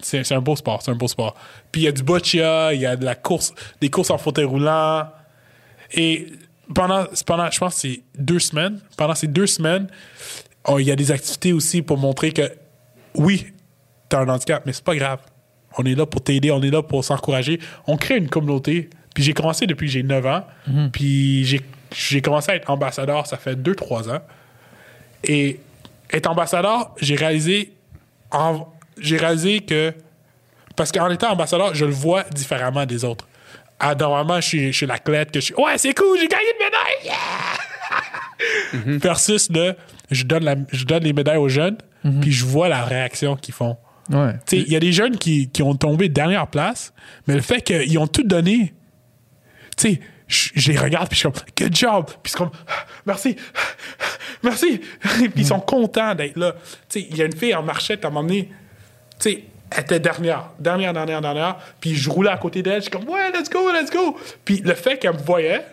C'est 0.00 0.22
c'est 0.24 0.34
un 0.34 0.40
beau 0.40 0.54
sport, 0.56 0.82
c'est 0.82 0.90
un 0.90 0.94
beau 0.96 1.08
sport. 1.08 1.34
Puis 1.72 1.82
il 1.82 1.84
y 1.84 1.88
a 1.88 1.92
du 1.92 2.02
boccia, 2.02 2.74
il 2.74 2.80
y 2.80 2.86
a 2.86 2.94
de 2.96 3.04
la 3.04 3.14
course, 3.14 3.54
des 3.80 3.88
courses 3.90 4.10
en 4.10 4.18
fauteuil 4.18 4.44
roulant. 4.44 5.08
Et 5.92 6.26
pendant, 6.74 7.04
pendant 7.26 7.50
je 7.50 7.58
pense, 7.58 7.74
que 7.74 7.80
c'est 7.80 8.02
deux 8.18 8.38
semaines. 8.38 8.80
Pendant 8.96 9.14
ces 9.14 9.26
deux 9.28 9.46
semaines, 9.46 9.88
oh, 10.68 10.78
il 10.78 10.84
y 10.86 10.90
a 10.90 10.96
des 10.96 11.10
activités 11.10 11.52
aussi 11.52 11.82
pour 11.82 11.96
montrer 11.98 12.32
que 12.32 12.42
oui, 13.14 13.46
t'as 14.08 14.20
un 14.20 14.28
handicap, 14.28 14.64
mais 14.66 14.72
c'est 14.72 14.84
pas 14.84 14.94
grave. 14.96 15.20
On 15.78 15.84
est 15.84 15.94
là 15.94 16.06
pour 16.06 16.22
t'aider, 16.22 16.50
on 16.50 16.62
est 16.62 16.70
là 16.70 16.82
pour 16.82 17.02
s'encourager. 17.04 17.58
On 17.86 17.96
crée 17.96 18.16
une 18.18 18.28
communauté. 18.28 18.90
Puis 19.14 19.22
j'ai 19.24 19.32
commencé 19.32 19.66
depuis 19.66 19.86
que 19.86 19.92
j'ai 19.92 20.02
9 20.02 20.26
ans. 20.26 20.44
Puis 20.92 21.44
j'ai- 21.44 21.60
j'ai 21.94 22.20
commencé 22.20 22.52
à 22.52 22.56
être 22.56 22.68
ambassadeur, 22.70 23.26
ça 23.26 23.36
fait 23.36 23.54
2-3 23.56 24.10
ans. 24.10 24.20
Et 25.22 25.60
être 26.12 26.26
ambassadeur, 26.28 26.94
j'ai 27.00 27.14
réalisé, 27.16 27.72
en- 28.30 28.66
j'ai 28.98 29.16
réalisé 29.16 29.60
que, 29.60 29.94
parce 30.76 30.92
qu'en 30.92 31.08
étant 31.10 31.30
ambassadeur, 31.30 31.74
je 31.74 31.84
le 31.84 31.92
vois 31.92 32.24
différemment 32.24 32.84
des 32.86 33.04
autres. 33.04 33.26
Ah, 33.80 33.94
normalement, 33.94 34.40
je 34.40 34.46
suis, 34.48 34.72
je 34.72 34.76
suis 34.76 34.86
l'athlète 34.86 35.30
que 35.30 35.40
je 35.40 35.46
suis. 35.46 35.54
Ouais, 35.54 35.76
c'est 35.78 35.94
cool, 35.94 36.18
j'ai 36.18 36.28
gagné 36.28 36.44
une 36.58 36.64
médaille! 36.66 37.04
Yeah! 37.04 37.14
Versus 38.98 39.50
le, 39.50 39.74
je 40.10 40.24
donne, 40.24 40.44
la, 40.44 40.56
je 40.72 40.84
donne 40.84 41.02
les 41.04 41.12
médailles 41.12 41.36
aux 41.38 41.48
jeunes, 41.48 41.78
puis 42.20 42.32
je 42.32 42.44
vois 42.44 42.68
la 42.68 42.84
réaction 42.84 43.36
qu'ils 43.36 43.54
font. 43.54 43.76
Ouais. 44.10 44.32
Il 44.52 44.68
y 44.70 44.76
a 44.76 44.80
des 44.80 44.92
jeunes 44.92 45.16
qui, 45.16 45.48
qui 45.48 45.62
ont 45.62 45.74
tombé 45.74 46.08
dernière 46.10 46.46
place, 46.48 46.92
mais 47.26 47.34
le 47.34 47.40
fait 47.40 47.62
qu'ils 47.62 47.98
ont 47.98 48.06
tout 48.06 48.22
donné, 48.24 48.74
tu 49.78 49.94
sais, 49.94 50.00
je 50.26 50.72
les 50.72 50.78
regarde, 50.78 51.08
puis 51.08 51.18
je 51.18 51.28
suis 51.28 51.30
comme, 51.30 51.42
good 51.58 51.74
job! 51.74 52.06
Puis 52.22 52.32
c'est 52.32 52.38
comme, 52.38 52.50
merci, 53.06 53.36
merci! 54.42 54.80
puis 55.00 55.30
ils 55.36 55.46
sont 55.46 55.60
contents 55.60 56.14
d'être 56.14 56.36
là. 56.36 56.52
Tu 56.88 57.00
sais, 57.00 57.06
il 57.10 57.16
y 57.16 57.22
a 57.22 57.26
une 57.26 57.36
fille 57.36 57.54
en 57.54 57.62
marchette 57.62 58.04
à 58.04 58.10
donné, 58.10 58.50
tu 59.18 59.30
sais, 59.30 59.44
elle 59.70 59.82
était 59.82 60.00
dernière, 60.00 60.50
dernière, 60.58 60.92
dernière, 60.92 61.20
dernière, 61.20 61.56
puis 61.80 61.94
je 61.94 62.08
roulais 62.08 62.30
à 62.30 62.36
côté 62.36 62.62
d'elle, 62.62 62.76
je 62.76 62.82
suis 62.82 62.90
comme, 62.90 63.08
ouais, 63.08 63.30
let's 63.32 63.50
go, 63.50 63.70
let's 63.72 63.90
go! 63.90 64.16
Puis 64.44 64.62
le 64.64 64.74
fait 64.74 64.98
qu'elle 64.98 65.14
me 65.14 65.18
voyait, 65.18 65.64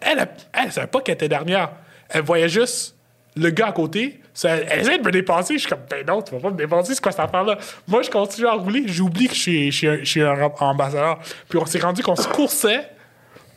elle, 0.00 0.18
elle, 0.18 0.28
elle 0.52 0.72
savait 0.72 0.86
pas 0.86 1.00
qu'elle 1.00 1.14
était 1.14 1.28
dernière. 1.28 1.70
Elle 2.08 2.22
voyait 2.22 2.48
juste 2.48 2.96
le 3.36 3.50
gars 3.50 3.68
à 3.68 3.72
côté, 3.72 4.20
ça, 4.34 4.56
elle 4.56 4.80
essaie 4.80 4.98
de 4.98 5.04
me 5.04 5.12
dépasser. 5.12 5.54
Je 5.54 5.60
suis 5.60 5.68
comme, 5.68 5.80
ben 5.88 6.04
non, 6.06 6.22
tu 6.22 6.34
vas 6.34 6.40
pas 6.40 6.50
me 6.50 6.56
dépasser, 6.56 6.94
c'est 6.94 7.02
quoi 7.02 7.12
cette 7.12 7.20
affaire-là? 7.20 7.58
Moi, 7.86 8.02
je 8.02 8.10
continue 8.10 8.46
à 8.46 8.52
rouler, 8.52 8.84
j'oublie 8.86 9.28
que 9.28 9.34
je 9.34 9.40
suis, 9.40 9.70
je 9.70 9.76
suis 9.76 9.88
un, 9.88 9.98
je 9.98 10.04
suis 10.04 10.22
un 10.22 10.50
ambassadeur. 10.60 11.18
Puis 11.48 11.58
on 11.58 11.66
s'est 11.66 11.78
rendu 11.78 12.02
qu'on 12.02 12.16
se 12.16 12.28
coursait 12.28 12.88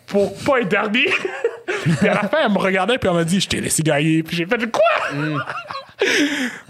pour 0.08 0.34
pas 0.44 0.62
être 0.62 0.70
dernier. 0.70 1.06
puis 2.00 2.08
à 2.10 2.14
la 2.16 2.28
fin, 2.30 2.38
elle 2.46 2.52
me 2.52 2.58
regardait, 2.58 2.98
puis 2.98 3.10
elle 3.10 3.16
m'a 3.16 3.24
dit, 3.24 3.40
je 3.40 3.48
t'ai 3.48 3.62
laissé 3.62 3.84
gagner. 3.84 4.24
Puis 4.24 4.38
j'ai 4.38 4.46
fait, 4.46 4.72
quoi? 4.72 4.84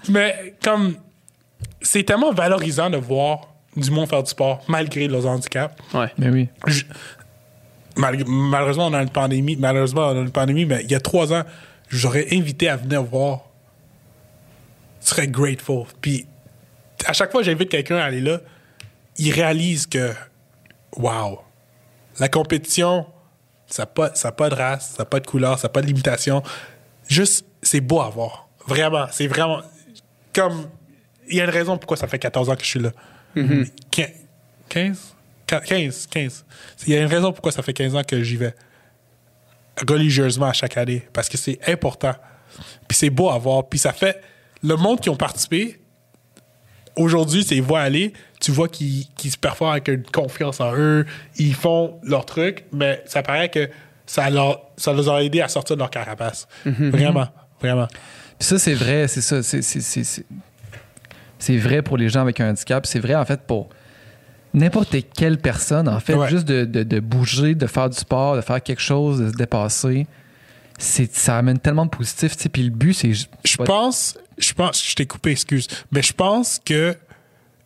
Mais 0.09 0.55
comme, 0.63 0.95
c'est 1.81 2.03
tellement 2.03 2.31
valorisant 2.31 2.89
de 2.89 2.97
voir 2.97 3.49
du 3.75 3.89
monde 3.89 4.07
faire 4.07 4.23
du 4.23 4.29
sport 4.29 4.63
malgré 4.67 5.07
leurs 5.07 5.25
handicaps. 5.25 5.75
Ouais. 5.93 6.07
Mais 6.17 6.29
oui. 6.29 6.49
Je- 6.67 6.83
mal- 7.95 8.23
malheureusement, 8.27 8.87
on 8.87 8.93
a 8.93 9.01
une 9.01 9.09
pandémie. 9.09 9.55
Malheureusement, 9.55 10.07
on 10.09 10.17
a 10.17 10.21
une 10.21 10.31
pandémie, 10.31 10.65
mais 10.65 10.81
il 10.83 10.91
y 10.91 10.95
a 10.95 10.99
trois 10.99 11.33
ans, 11.33 11.43
j'aurais 11.89 12.27
invité 12.31 12.69
à 12.69 12.75
venir 12.75 13.03
voir. 13.03 13.41
Je 15.01 15.07
serais 15.09 15.27
grateful. 15.27 15.85
Puis, 16.01 16.25
à 17.05 17.13
chaque 17.13 17.31
fois 17.31 17.41
que 17.41 17.45
j'invite 17.45 17.69
quelqu'un 17.69 17.97
à 17.97 18.03
aller 18.05 18.21
là, 18.21 18.39
il 19.17 19.31
réalise 19.33 19.85
que, 19.87 20.11
wow, 20.95 21.39
la 22.19 22.29
compétition, 22.29 23.05
ça 23.73 23.81
n'a 23.83 23.87
pas, 23.87 24.13
ça 24.13 24.31
pas 24.31 24.49
de 24.49 24.55
race, 24.55 24.91
ça 24.95 25.01
n'a 25.03 25.05
pas 25.05 25.19
de 25.19 25.25
couleur, 25.25 25.57
ça 25.57 25.67
n'a 25.67 25.71
pas 25.71 25.81
de 25.81 25.87
limitation. 25.87 26.43
Juste, 27.07 27.45
c'est 27.63 27.81
beau 27.81 28.01
à 28.01 28.09
voir. 28.09 28.47
Vraiment, 28.67 29.07
c'est 29.11 29.25
vraiment. 29.27 29.61
Comme. 30.33 30.69
Il 31.27 31.37
y 31.37 31.41
a 31.41 31.45
une 31.45 31.49
raison 31.49 31.77
pourquoi 31.77 31.97
ça 31.97 32.07
fait 32.07 32.19
14 32.19 32.49
ans 32.49 32.55
que 32.55 32.63
je 32.63 32.67
suis 32.67 32.79
là. 32.79 32.91
Quin- 33.35 34.11
15 34.69 35.15
Qua- 35.47 35.61
15, 35.61 36.05
15. 36.07 36.45
Il 36.85 36.93
y 36.93 36.97
a 36.97 37.01
une 37.01 37.07
raison 37.07 37.31
pourquoi 37.31 37.51
ça 37.51 37.63
fait 37.63 37.73
15 37.73 37.95
ans 37.95 38.03
que 38.03 38.21
j'y 38.21 38.37
vais 38.37 38.53
religieusement 39.89 40.45
à 40.47 40.53
chaque 40.53 40.77
année. 40.77 41.07
Parce 41.11 41.27
que 41.29 41.37
c'est 41.37 41.59
important. 41.67 42.13
Puis 42.87 42.95
c'est 42.97 43.09
beau 43.09 43.29
à 43.31 43.37
voir. 43.39 43.67
Puis 43.67 43.79
ça 43.79 43.91
fait. 43.93 44.21
Le 44.61 44.75
monde 44.75 44.99
qui 44.99 45.09
ont 45.09 45.15
participé, 45.15 45.79
aujourd'hui, 46.95 47.43
c'est 47.43 47.61
aller, 47.75 48.13
tu 48.39 48.51
vois 48.51 48.67
qu'ils 48.67 49.05
se 49.23 49.37
performent 49.37 49.71
avec 49.71 49.87
une 49.87 50.03
confiance 50.03 50.59
en 50.59 50.73
eux, 50.75 51.05
ils 51.37 51.55
font 51.55 51.99
leur 52.03 52.25
truc, 52.25 52.65
mais 52.71 53.01
ça 53.05 53.23
paraît 53.23 53.49
que 53.49 53.69
ça, 54.05 54.29
leur, 54.29 54.61
ça 54.77 54.93
les 54.93 55.07
a 55.09 55.23
aidés 55.23 55.41
à 55.41 55.47
sortir 55.47 55.75
de 55.75 55.79
leur 55.81 55.89
carapace. 55.89 56.47
Vraiment, 56.65 57.27
vraiment. 57.61 57.87
Puis 58.39 58.47
ça, 58.47 58.59
c'est 58.59 58.73
vrai, 58.73 59.07
c'est 59.07 59.21
ça. 59.21 59.41
C'est, 61.39 61.57
vrai 61.57 61.81
pour 61.81 61.97
les 61.97 62.09
gens 62.09 62.21
avec 62.21 62.39
un 62.39 62.49
handicap. 62.51 62.85
C'est 62.85 62.99
vrai, 62.99 63.15
en 63.15 63.25
fait, 63.25 63.41
pour 63.41 63.69
n'importe 64.53 64.95
quelle 65.15 65.37
personne, 65.37 65.87
en 65.87 65.99
fait, 65.99 66.15
Ouais. 66.15 66.29
juste 66.29 66.47
de, 66.47 66.63
de- 66.65 66.83
de 66.83 66.99
bouger, 66.99 67.55
de 67.55 67.67
faire 67.67 67.89
du 67.89 67.97
sport, 67.97 68.35
de 68.35 68.41
faire 68.41 68.61
quelque 68.61 68.81
chose, 68.81 69.19
de 69.19 69.29
se 69.29 69.35
dépasser. 69.35 70.05
C'est, 70.83 71.15
ça 71.15 71.37
amène 71.37 71.59
tellement 71.59 71.85
de 71.85 71.91
positif. 71.91 72.35
tu 72.35 72.43
sais. 72.43 72.49
Puis 72.49 72.63
le 72.63 72.69
but, 72.69 72.93
c'est. 72.93 73.13
Je 73.13 73.57
pense, 73.57 74.17
je 74.37 74.53
pense, 74.53 74.83
je 74.85 74.95
t'ai 74.95 75.05
coupé, 75.05 75.31
excuse, 75.31 75.67
mais 75.91 76.01
je 76.01 76.11
pense 76.11 76.59
que 76.63 76.95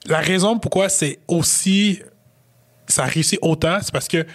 la 0.05 0.19
raison 0.19 0.59
pourquoi 0.59 0.87
c'est 0.87 1.19
aussi, 1.27 1.99
ça 2.87 3.03
a 3.03 3.07
réussi 3.07 3.39
autant, 3.41 3.79
c'est 3.81 3.91
parce 3.91 4.07
que 4.07 4.25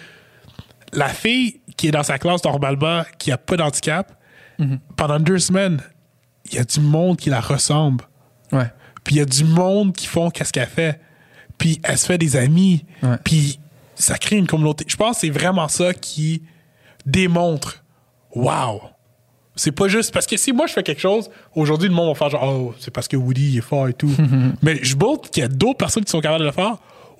la 0.91 1.07
fille 1.09 1.61
qui 1.77 1.87
est 1.87 1.91
dans 1.91 2.03
sa 2.03 2.19
classe 2.19 2.43
normalement, 2.43 3.03
qui 3.17 3.31
a 3.31 3.37
pas 3.37 3.55
d'handicap, 3.57 4.11
pendant 4.95 5.19
deux 5.19 5.39
semaines, 5.39 5.81
il 6.45 6.55
y 6.55 6.59
a 6.59 6.63
du 6.63 6.79
monde 6.79 7.17
qui 7.17 7.29
la 7.29 7.41
ressemble. 7.41 8.05
Ouais. 8.51 8.71
Puis 9.03 9.15
il 9.15 9.17
y 9.17 9.21
a 9.21 9.25
du 9.25 9.43
monde 9.43 9.93
qui 9.93 10.07
font 10.07 10.29
qu'est-ce 10.29 10.53
qu'elle 10.53 10.67
fait. 10.67 10.99
Puis 11.57 11.79
elle 11.83 11.97
se 11.97 12.05
fait 12.05 12.17
des 12.17 12.35
amis. 12.35 12.85
Ouais. 13.01 13.17
Puis 13.23 13.59
ça 13.95 14.17
crée 14.17 14.37
une 14.37 14.47
communauté. 14.47 14.85
Je 14.87 14.95
pense 14.95 15.15
que 15.15 15.21
c'est 15.21 15.29
vraiment 15.29 15.67
ça 15.67 15.93
qui 15.93 16.43
démontre 17.05 17.82
Wow! 18.35 18.81
C'est 19.55 19.71
pas 19.71 19.87
juste 19.87 20.11
parce 20.11 20.25
que 20.25 20.35
si 20.35 20.51
moi 20.51 20.65
je 20.65 20.73
fais 20.73 20.81
quelque 20.81 21.01
chose, 21.01 21.29
aujourd'hui 21.53 21.87
le 21.87 21.93
monde 21.93 22.09
va 22.09 22.15
faire 22.15 22.29
genre 22.29 22.43
Oh, 22.43 22.73
c'est 22.79 22.91
parce 22.91 23.07
que 23.07 23.15
Woody 23.15 23.59
est 23.59 23.61
fort 23.61 23.87
et 23.87 23.93
tout. 23.93 24.11
Mais 24.61 24.83
je 24.83 24.95
montre 24.95 25.29
qu'il 25.29 25.41
y 25.41 25.45
a 25.45 25.49
d'autres 25.49 25.77
personnes 25.77 26.03
qui 26.03 26.11
sont 26.11 26.21
capables 26.21 26.41
de 26.41 26.47
le 26.47 26.51
faire. 26.51 26.77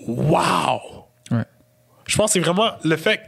Wow! 0.08 1.06
Ouais. 1.32 1.46
Je 2.08 2.18
pense 2.18 2.28
que 2.28 2.34
c'est 2.34 2.40
vraiment 2.40 2.72
le 2.84 2.96
fait 2.98 3.22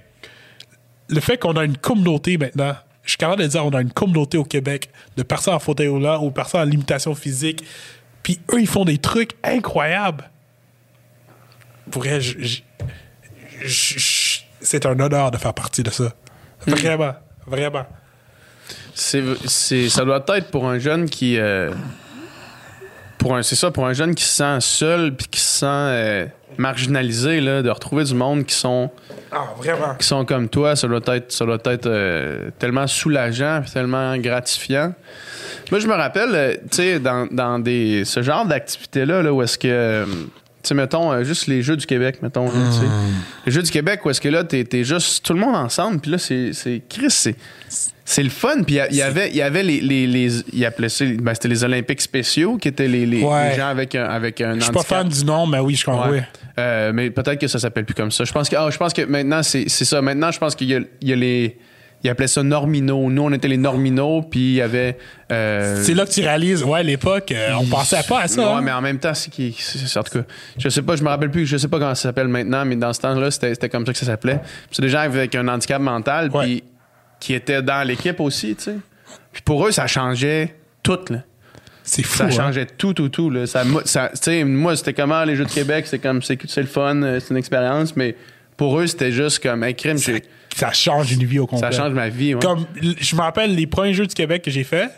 le 1.07 1.19
fait 1.19 1.37
qu'on 1.37 1.55
a 1.55 1.63
une 1.63 1.77
communauté 1.77 2.37
maintenant. 2.37 2.75
Je 3.03 3.11
suis 3.11 3.17
capable 3.17 3.43
de 3.43 3.47
dire 3.47 3.63
on 3.63 3.69
a 3.71 3.81
une 3.81 3.91
communauté 3.91 4.37
au 4.39 4.43
Québec 4.43 4.89
de 5.17 5.23
personnes 5.23 5.53
en 5.53 5.59
fauteuil 5.59 5.87
roulant 5.87 6.23
ou 6.23 6.31
personnes 6.31 6.61
en 6.61 6.65
limitation 6.65 7.13
physique. 7.13 7.63
Puis 8.23 8.39
eux, 8.51 8.59
ils 8.59 8.67
font 8.67 8.85
des 8.85 8.97
trucs 8.97 9.33
incroyables. 9.43 10.29
Pour 11.91 12.01
vrai, 12.01 12.19
c'est 14.61 14.85
un 14.87 14.99
honneur 14.99 15.29
de 15.29 15.37
faire 15.37 15.53
partie 15.53 15.83
de 15.83 15.91
ça. 15.91 16.13
Vraiment, 16.65 17.13
vraiment. 17.47 17.85
C'est, 18.93 19.23
c'est, 19.45 19.89
ça 19.89 20.03
doit 20.05 20.23
être 20.35 20.49
pour 20.51 20.67
un 20.67 20.79
jeune 20.79 21.09
qui. 21.09 21.37
euh, 21.37 21.71
pour 23.17 23.35
un, 23.35 23.43
c'est 23.43 23.55
ça, 23.55 23.71
pour 23.71 23.85
un 23.85 23.93
jeune 23.93 24.13
qui 24.15 24.23
se 24.23 24.35
sent 24.35 24.57
seul 24.61 25.15
puis 25.15 25.27
qui 25.27 25.39
se 25.39 25.59
sent 25.59 25.65
euh, 25.67 26.25
marginalisé, 26.57 27.41
là, 27.41 27.61
de 27.61 27.69
retrouver 27.69 28.03
du 28.03 28.13
monde 28.13 28.45
qui 28.45 28.55
sont, 28.55 28.89
Ah, 29.31 29.45
vraiment. 29.57 29.95
qui 29.95 30.05
sont 30.05 30.25
comme 30.25 30.47
toi, 30.49 30.75
ça 30.75 30.87
doit 30.87 30.99
être, 31.07 31.31
ça 31.31 31.45
doit 31.45 31.57
être 31.65 31.87
euh, 31.87 32.49
tellement 32.59 32.87
soulageant 32.87 33.61
puis 33.63 33.71
tellement 33.71 34.15
gratifiant. 34.17 34.93
Moi, 35.71 35.79
je 35.79 35.87
me 35.87 35.93
rappelle, 35.93 36.59
tu 36.71 36.77
sais, 36.77 36.99
dans, 36.99 37.27
dans 37.31 37.59
des, 37.59 38.05
ce 38.05 38.21
genre 38.21 38.45
d'activité-là, 38.45 39.21
là, 39.23 39.33
où 39.33 39.41
est-ce 39.41 39.57
que. 39.57 40.05
Tu 40.65 40.69
sais, 40.69 40.75
mettons, 40.75 41.11
euh, 41.11 41.23
juste 41.23 41.47
les 41.47 41.61
Jeux 41.61 41.77
du 41.77 41.85
Québec, 41.85 42.17
mettons. 42.21 42.45
là, 42.45 42.51
tu 42.71 42.79
sais. 42.79 42.85
Les 43.45 43.51
Jeux 43.51 43.61
du 43.61 43.71
Québec, 43.71 44.03
où 44.05 44.09
est-ce 44.09 44.19
que 44.19 44.29
là, 44.29 44.43
t'es, 44.43 44.63
t'es 44.63 44.83
juste 44.83 45.23
tout 45.25 45.33
le 45.33 45.39
monde 45.39 45.55
ensemble, 45.55 45.99
puis 45.99 46.11
là, 46.11 46.17
c'est, 46.17 46.51
Chris, 46.89 47.05
c'est, 47.09 47.35
c'est 48.03 48.23
le 48.23 48.29
fun. 48.29 48.63
Puis 48.65 48.77
il 48.89 48.95
y 48.97 49.01
avait, 49.01 49.29
il 49.29 49.35
y 49.37 49.41
avait 49.41 49.63
les, 49.63 49.79
les, 49.81 50.07
les- 50.07 50.41
ils 50.53 50.65
appelaient 50.65 50.89
ça, 50.89 51.05
ben, 51.05 51.33
c'était 51.33 51.47
les 51.47 51.63
Olympiques 51.63 52.01
spéciaux, 52.01 52.57
qui 52.57 52.67
étaient 52.67 52.87
les, 52.87 53.05
les, 53.05 53.21
Ouais. 53.23 53.51
les 53.51 53.55
gens 53.55 53.67
avec 53.67 53.95
un, 53.95 54.05
avec 54.05 54.41
un 54.41 54.55
Je 54.55 54.61
suis 54.61 54.71
pas 54.71 54.83
fan 54.83 55.07
du 55.07 55.23
nom, 55.23 55.45
mais 55.47 55.59
oui, 55.59 55.75
je 55.75 55.85
comprends. 55.85 56.09
Ouais. 56.09 56.23
Euh, 56.57 56.91
mais 56.93 57.09
peut-être 57.11 57.39
que 57.39 57.47
ça 57.47 57.59
s'appelle 57.59 57.85
plus 57.85 57.95
comme 57.95 58.11
ça. 58.11 58.23
Je 58.23 58.31
pense 58.31 58.47
que, 58.49 58.55
ah, 58.55 58.69
je 58.71 58.77
pense 58.77 58.93
que 58.93 59.01
maintenant, 59.03 59.43
c'est, 59.43 59.67
ça. 59.69 60.01
Maintenant, 60.01 60.31
je 60.31 60.39
pense 60.39 60.55
qu'il 60.55 60.69
y 60.71 61.07
y 61.07 61.13
a 61.13 61.15
les. 61.15 61.57
Ils 62.05 62.09
appelaient 62.09 62.27
ça 62.27 62.43
Normino. 62.43 63.09
Nous, 63.09 63.21
on 63.23 63.31
était 63.33 63.47
les 63.47 63.57
Normino, 63.57 64.21
puis 64.21 64.39
il 64.39 64.53
y 64.53 64.61
avait. 64.61 64.97
euh, 65.31 65.81
C'est 65.83 65.95
là 65.95 66.05
que 66.05 66.11
tu 66.11 66.21
réalises, 66.21 66.63
ouais, 66.63 66.79
à 66.79 66.83
l'époque, 66.83 67.31
euh, 67.31 67.53
on 67.59 67.65
pensait 67.65 68.03
pas 68.07 68.21
à 68.21 68.27
ça. 68.27 68.41
Ouais, 68.41 68.47
hein. 68.57 68.61
mais 68.61 68.71
en 68.71 68.81
même 68.81 68.99
temps, 68.99 69.15
c'est 69.15 69.31
qui. 69.31 69.57
En 69.95 70.03
tout 70.03 70.19
cas, 70.19 70.25
je 70.57 70.69
sais 70.69 70.83
pas, 70.83 70.95
je 70.95 71.03
me 71.03 71.09
rappelle 71.09 71.31
plus, 71.31 71.47
je 71.47 71.57
sais 71.57 71.67
pas 71.67 71.79
comment 71.79 71.95
ça 71.95 72.03
s'appelle 72.03 72.27
maintenant, 72.27 72.63
mais 72.63 72.75
dans 72.75 72.93
ce 72.93 73.01
temps-là, 73.01 73.31
c'était 73.31 73.55
c'était 73.55 73.69
comme 73.69 73.85
ça 73.87 73.91
que 73.93 73.97
ça 73.97 74.05
s'appelait. 74.05 74.35
Puis 74.37 74.69
C'est 74.73 74.81
des 74.83 74.89
gens 74.89 74.99
avec 74.99 75.33
un 75.33 75.47
handicap 75.47 75.81
mental, 75.81 76.29
Ouais. 76.31 76.43
puis 76.45 76.63
qui 77.19 77.33
étaient 77.33 77.63
dans 77.63 77.85
l'équipe 77.87 78.19
aussi, 78.19 78.55
tu 78.55 78.63
sais. 78.65 78.75
Puis 79.33 79.41
pour 79.41 79.65
eux, 79.65 79.71
ça 79.71 79.87
changeait 79.87 80.55
tout, 80.83 80.99
là. 81.09 81.23
C'est 81.83 82.03
fou. 82.03 82.17
Ça 82.17 82.25
hein. 82.25 82.29
changeait 82.29 82.65
tout, 82.67 82.93
tout, 82.93 83.09
tout. 83.09 83.29
Là. 83.31 83.47
Ça, 83.47 83.63
moi, 83.63 83.81
ça- 83.85 84.09
tu 84.13 84.19
sais, 84.21 84.43
moi, 84.43 84.75
c'était 84.75 84.93
comment 84.93 85.23
les 85.23 85.35
Jeux 85.35 85.45
de 85.45 85.51
Québec, 85.51 85.85
c'est 85.87 85.99
comme, 85.99 86.21
c'est 86.21 86.37
c'est 86.47 86.61
le 86.61 86.67
fun, 86.67 87.01
euh, 87.01 87.19
c'est 87.19 87.31
une 87.31 87.37
expérience, 87.37 87.95
mais 87.95 88.15
pour 88.57 88.79
eux, 88.79 88.85
c'était 88.87 89.11
juste 89.11 89.41
comme, 89.41 89.63
hey, 89.63 89.73
crime, 89.75 89.97
j'ai- 89.97 90.23
ça 90.55 90.71
change 90.71 91.11
une 91.11 91.25
vie 91.25 91.39
au 91.39 91.47
complet. 91.47 91.71
ça 91.71 91.77
change 91.77 91.93
ma 91.93 92.09
vie. 92.09 92.33
ouais. 92.35 92.41
Comme, 92.41 92.65
je 92.81 93.15
me 93.15 93.21
rappelle 93.21 93.53
les 93.55 93.67
premiers 93.67 93.93
Jeux 93.93 94.07
du 94.07 94.15
Québec 94.15 94.41
que 94.43 94.51
j'ai 94.51 94.63
fait, 94.63 94.89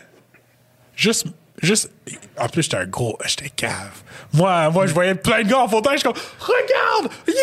juste, 0.96 1.26
juste, 1.62 1.90
en 2.38 2.48
plus, 2.48 2.62
j'étais 2.62 2.76
un 2.76 2.86
gros, 2.86 3.18
j'étais 3.26 3.50
cave. 3.50 4.02
Moi, 4.32 4.68
moi, 4.70 4.86
je 4.86 4.92
voyais 4.92 5.14
plein 5.14 5.42
de 5.42 5.48
gars 5.48 5.60
en 5.60 5.68
fauteuil, 5.68 5.94
je 5.94 6.00
suis 6.00 6.08
comme, 6.08 6.22
regarde, 6.38 7.12
il 7.26 7.32
est 7.32 7.36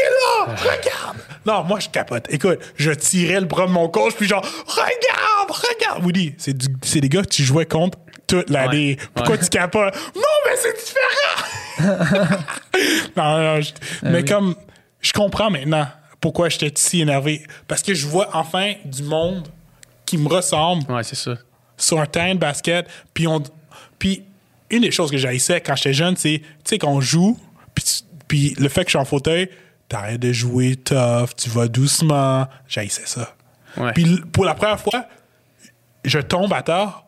là, 0.47 0.55
regarde. 0.55 1.17
Non, 1.45 1.63
moi, 1.63 1.79
je 1.79 1.89
capote. 1.89 2.25
Écoute, 2.29 2.59
je 2.75 2.91
tirais 2.91 3.39
le 3.39 3.45
bras 3.47 3.65
de 3.67 3.71
mon 3.71 3.87
coach, 3.89 4.13
puis 4.15 4.27
genre, 4.27 4.45
regarde, 4.67 5.49
regarde. 5.51 6.03
Woody, 6.05 6.35
c'est 6.37 6.55
du- 6.55 6.67
c'est 6.83 7.01
des 7.01 7.09
gars 7.09 7.21
que 7.23 7.27
tu 7.29 7.43
jouais 7.43 7.65
contre 7.65 7.97
toute 8.27 8.49
l'année. 8.49 8.97
Ouais. 8.99 9.07
Pourquoi 9.15 9.35
Ouais. 9.35 9.41
tu 9.41 9.49
capotes? 9.49 9.95
Non, 10.15 10.21
mais 10.45 10.55
c'est 10.57 10.75
différent. 10.77 11.97
non, 13.17 13.37
non, 13.41 13.61
je- 13.61 13.71
mais 14.03 14.19
oui. 14.21 14.25
comme, 14.25 14.55
je 15.01 15.11
comprends 15.13 15.49
maintenant 15.49 15.87
pourquoi 16.25 16.49
j'étais 16.49 16.71
si 16.73 17.01
énervé. 17.01 17.43
Parce 17.67 17.83
que 17.83 17.93
je 17.93 18.07
vois 18.07 18.29
enfin 18.33 18.73
du 18.83 19.03
monde 19.03 19.47
qui 20.07 20.17
me 20.17 20.27
ressemble 20.27 20.91
Ouais, 20.91 21.03
c'est 21.03 21.13
ça. 21.15 21.35
sur 21.77 21.99
un 22.01 22.07
terrain 22.07 22.33
de 22.33 22.39
basket. 22.39 22.87
Puis, 23.13 23.27
on, 23.27 23.43
puis 23.99 24.23
une 24.71 24.81
des 24.81 24.89
choses 24.89 25.11
que 25.11 25.17
j'haïssais 25.17 25.61
quand 25.61 25.75
j'étais 25.75 25.93
jeune, 25.93 26.15
c'est, 26.17 26.39
tu 26.39 26.45
sais, 26.63 26.79
qu'on 26.79 26.99
joue, 26.99 27.39
puis, 27.75 27.85
puis 28.27 28.55
le 28.57 28.69
fait 28.69 28.81
que 28.85 28.87
je 28.87 28.97
suis 28.97 28.99
en 28.99 29.05
fauteuil, 29.05 29.51
t'arrêtes 29.87 30.19
de 30.19 30.31
jouer 30.33 30.77
tough, 30.77 31.29
tu 31.37 31.47
vas 31.51 31.67
doucement. 31.67 32.47
J'haïssais 32.67 33.05
ça. 33.05 33.35
Ouais. 33.77 33.93
Puis 33.93 34.19
pour 34.31 34.45
la 34.45 34.55
première 34.55 34.79
fois, 34.79 35.05
je 36.05 36.17
tombe 36.17 36.51
à 36.53 36.63
terre, 36.63 37.03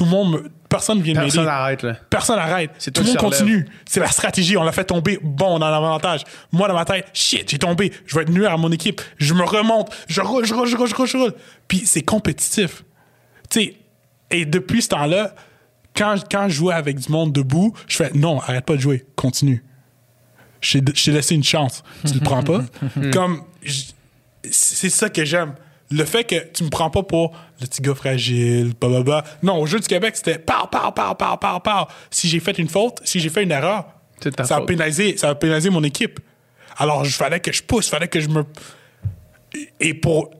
tout 0.00 0.06
le 0.06 0.10
monde 0.12 0.50
personne 0.66 1.02
vient 1.02 1.12
Personne 1.12 1.40
m'aider. 1.40 1.50
n'arrête, 1.52 1.82
là. 1.82 1.94
Personne 2.08 2.36
n'arrête. 2.36 2.70
C'est 2.78 2.90
Tout 2.90 3.02
le 3.02 3.08
monde 3.08 3.16
qui 3.18 3.22
continue. 3.22 3.68
C'est 3.84 4.00
la 4.00 4.08
stratégie. 4.08 4.56
On 4.56 4.62
l'a 4.64 4.72
fait 4.72 4.84
tomber. 4.84 5.18
Bon, 5.22 5.58
on 5.58 5.60
a 5.60 5.70
l'avantage. 5.70 6.22
Moi, 6.52 6.68
dans 6.68 6.74
ma 6.74 6.86
tête, 6.86 7.08
shit, 7.12 7.50
j'ai 7.50 7.58
tombé. 7.58 7.92
Je 8.06 8.14
vais 8.14 8.22
être 8.22 8.30
nuire 8.30 8.50
à 8.50 8.56
mon 8.56 8.72
équipe. 8.72 9.02
Je 9.18 9.34
me 9.34 9.42
remonte. 9.42 9.94
Je 10.08 10.22
roule, 10.22 10.46
je 10.46 10.54
roule, 10.54 10.66
je 10.66 10.74
roule, 10.78 10.88
je 10.88 10.94
roule, 10.94 11.06
je 11.06 11.16
roule. 11.18 11.34
Puis 11.68 11.82
c'est 11.84 12.00
compétitif. 12.00 12.82
Tu 13.50 13.60
sais, 13.60 13.76
et 14.30 14.46
depuis 14.46 14.80
ce 14.80 14.88
temps-là, 14.88 15.34
quand, 15.94 16.14
quand 16.30 16.48
je 16.48 16.54
jouais 16.54 16.72
avec 16.74 16.98
du 16.98 17.12
monde 17.12 17.30
debout, 17.34 17.74
je 17.86 17.96
fais 17.96 18.10
non, 18.14 18.40
arrête 18.40 18.64
pas 18.64 18.76
de 18.76 18.80
jouer. 18.80 19.04
Continue. 19.16 19.62
Je 20.62 20.78
t'ai- 20.78 21.10
laissé 21.12 21.34
une 21.34 21.44
chance. 21.44 21.82
Tu 22.06 22.14
le 22.14 22.20
prends 22.20 22.42
pas? 22.42 22.62
Comme, 23.12 23.42
c'est 24.50 24.88
ça 24.88 25.10
que 25.10 25.26
j'aime. 25.26 25.52
Le 25.90 26.04
fait 26.04 26.24
que 26.24 26.36
tu 26.52 26.64
me 26.64 26.70
prends 26.70 26.90
pas 26.90 27.02
pour 27.02 27.32
le 27.60 27.66
petit 27.66 27.82
gars 27.82 27.94
fragile, 27.94 28.74
blablabla. 28.80 29.24
Non, 29.42 29.60
au 29.60 29.66
Jeu 29.66 29.80
du 29.80 29.88
Québec, 29.88 30.16
c'était 30.16 30.38
par, 30.38 30.70
par, 30.70 30.94
par, 30.94 31.16
par, 31.16 31.38
par, 31.38 31.62
par. 31.62 31.88
Si 32.10 32.28
j'ai 32.28 32.40
fait 32.40 32.56
une 32.58 32.68
faute, 32.68 33.00
si 33.04 33.18
j'ai 33.18 33.28
fait 33.28 33.42
une 33.42 33.50
erreur, 33.50 33.86
ça 34.44 34.56
a 34.56 34.60
pénalisé, 34.62 35.16
ça 35.16 35.30
a 35.30 35.34
pénalisé 35.34 35.70
mon 35.70 35.82
équipe. 35.82 36.20
Alors, 36.76 37.04
il 37.04 37.10
fallait 37.10 37.40
que 37.40 37.52
je 37.52 37.62
pousse, 37.62 37.88
il 37.88 37.90
fallait 37.90 38.08
que 38.08 38.20
je 38.20 38.28
me. 38.28 38.44
Et 39.80 39.94
pour 39.94 40.30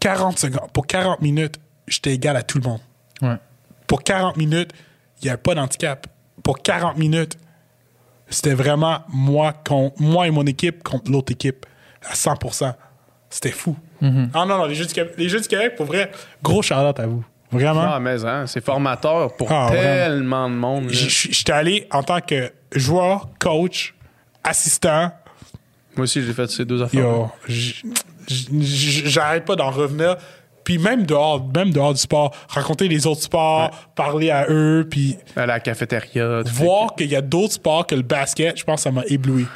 40 0.00 0.38
secondes, 0.38 0.72
pour 0.72 0.86
40 0.86 1.22
minutes, 1.22 1.60
j'étais 1.86 2.12
égal 2.12 2.36
à 2.36 2.42
tout 2.42 2.58
le 2.58 2.68
monde. 2.68 2.80
Ouais. 3.20 3.36
Pour 3.86 4.02
40 4.02 4.36
minutes, 4.36 4.72
il 5.20 5.26
n'y 5.26 5.30
avait 5.30 5.40
pas 5.40 5.54
d'handicap. 5.54 6.08
Pour 6.42 6.60
40 6.60 6.98
minutes, 6.98 7.38
c'était 8.28 8.54
vraiment 8.54 9.02
moi, 9.08 9.52
contre, 9.52 10.00
moi 10.00 10.26
et 10.26 10.30
mon 10.30 10.46
équipe 10.46 10.82
contre 10.82 11.12
l'autre 11.12 11.30
équipe 11.30 11.66
à 12.02 12.14
100%. 12.14 12.74
C'était 13.30 13.52
fou. 13.52 13.76
Ah 14.02 14.44
non, 14.46 14.58
non, 14.58 14.64
les 14.66 14.74
Jeux, 14.74 14.86
du 14.86 14.92
Québec, 14.92 15.14
les 15.16 15.28
Jeux 15.28 15.40
du 15.40 15.48
Québec, 15.48 15.74
pour 15.76 15.86
vrai, 15.86 16.10
gros 16.42 16.60
charlotte 16.62 16.98
à 17.00 17.06
vous. 17.06 17.24
Vraiment. 17.52 17.84
Ah, 17.86 18.00
mais 18.00 18.24
hein, 18.24 18.46
c'est 18.46 18.64
formateur 18.64 19.36
pour 19.36 19.52
Ah, 19.52 19.68
tellement 19.70 20.48
de 20.48 20.54
monde. 20.54 20.84
là. 20.86 20.90
J'étais 20.92 21.52
allé 21.52 21.86
en 21.90 22.02
tant 22.02 22.20
que 22.20 22.50
joueur, 22.74 23.28
coach, 23.38 23.94
assistant. 24.42 25.12
Moi 25.94 26.04
aussi, 26.04 26.22
j'ai 26.22 26.32
fait 26.32 26.50
ces 26.50 26.64
deux 26.64 26.82
affaires. 26.82 27.00
Yo, 27.00 27.30
j'arrête 28.26 29.44
pas 29.44 29.56
d'en 29.56 29.70
revenir. 29.70 30.16
Puis 30.64 30.78
même 30.78 31.04
dehors, 31.04 31.44
même 31.54 31.70
dehors 31.72 31.92
du 31.92 31.98
sport, 32.00 32.32
rencontrer 32.48 32.86
les 32.86 33.06
autres 33.06 33.22
sports, 33.22 33.70
parler 33.96 34.30
à 34.30 34.46
eux, 34.48 34.86
puis 34.88 35.16
À 35.34 35.44
la 35.44 35.58
cafétéria. 35.58 36.42
tu 36.44 36.52
voir 36.52 36.94
qu'il 36.94 37.08
y 37.10 37.16
a 37.16 37.20
d'autres 37.20 37.54
sports 37.54 37.86
que 37.86 37.96
le 37.96 38.02
basket, 38.02 38.56
je 38.58 38.64
pense 38.64 38.76
que 38.76 38.82
ça 38.82 38.92
m'a 38.92 39.02
ébloui. 39.08 39.46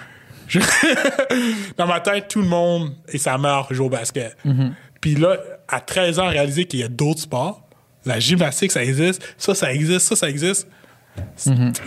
Je- 0.48 0.60
Dans 1.76 1.86
ma 1.86 2.00
tête, 2.00 2.28
tout 2.28 2.40
le 2.40 2.48
monde 2.48 2.92
et 3.08 3.18
sa 3.18 3.36
mère 3.38 3.66
joue 3.70 3.86
au 3.86 3.88
basket. 3.90 4.36
Puis 5.00 5.14
là, 5.14 5.36
à 5.68 5.80
13 5.80 6.18
ans, 6.18 6.28
réaliser 6.28 6.64
qu'il 6.66 6.80
y 6.80 6.84
a 6.84 6.88
d'autres 6.88 7.20
sports. 7.20 7.62
La 8.04 8.20
gymnastique, 8.20 8.70
ça 8.72 8.84
existe. 8.84 9.22
Ça, 9.36 9.54
ça 9.54 9.72
existe. 9.72 10.06
Ça, 10.06 10.16
ça 10.16 10.28
existe. 10.28 10.68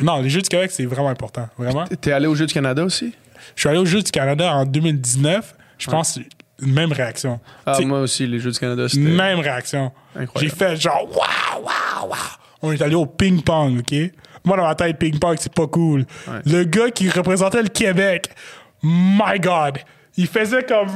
Non, 0.02 0.22
les 0.22 0.30
Jeux 0.30 0.42
du 0.42 0.50
Québec, 0.50 0.72
c'est 0.72 0.86
vraiment 0.86 1.10
important. 1.10 1.48
Vraiment. 1.58 1.86
T'es 2.02 2.12
allé 2.12 2.28
aux 2.28 2.36
Jeux 2.36 2.46
du 2.48 2.54
Canada 2.54 2.84
aussi? 2.84 3.14
Je 3.56 3.62
suis 3.62 3.70
allé 3.70 3.78
aux 3.80 3.86
Jeux 3.86 4.02
du 4.02 4.12
Canada 4.12 4.54
en 4.54 4.66
2019. 4.66 5.56
Je 5.78 5.90
pense 5.90 6.20
même 6.62 6.92
réaction. 6.92 7.40
Ah, 7.66 7.72
T'sais, 7.74 7.86
moi 7.86 8.02
aussi, 8.02 8.28
les 8.28 8.40
Jeux 8.40 8.52
du 8.52 8.60
Canada, 8.60 8.90
c'était... 8.90 9.02
même 9.02 9.40
réaction. 9.40 9.92
Incroyable. 10.16 10.40
J'ai 10.42 10.50
fait 10.66 10.76
genre 10.82 11.04
waouh, 11.10 11.64
waouh, 11.64 12.10
waouh. 12.10 12.18
On 12.62 12.72
est 12.74 12.82
allé 12.82 12.96
au 12.96 13.06
ping-pong, 13.06 13.80
OK? 13.80 13.96
Moi, 14.50 14.58
dans 14.58 14.66
ma 14.66 14.74
tête, 14.74 14.98
ping-pong, 14.98 15.38
c'est 15.40 15.54
pas 15.54 15.68
cool. 15.68 16.08
Le 16.44 16.64
gars 16.64 16.90
qui 16.90 17.08
représentait 17.08 17.62
le 17.62 17.70
Québec, 17.70 18.32
my 18.82 19.40
God, 19.40 19.78
il 20.18 20.26
faisait 20.26 20.64
comme. 20.64 20.90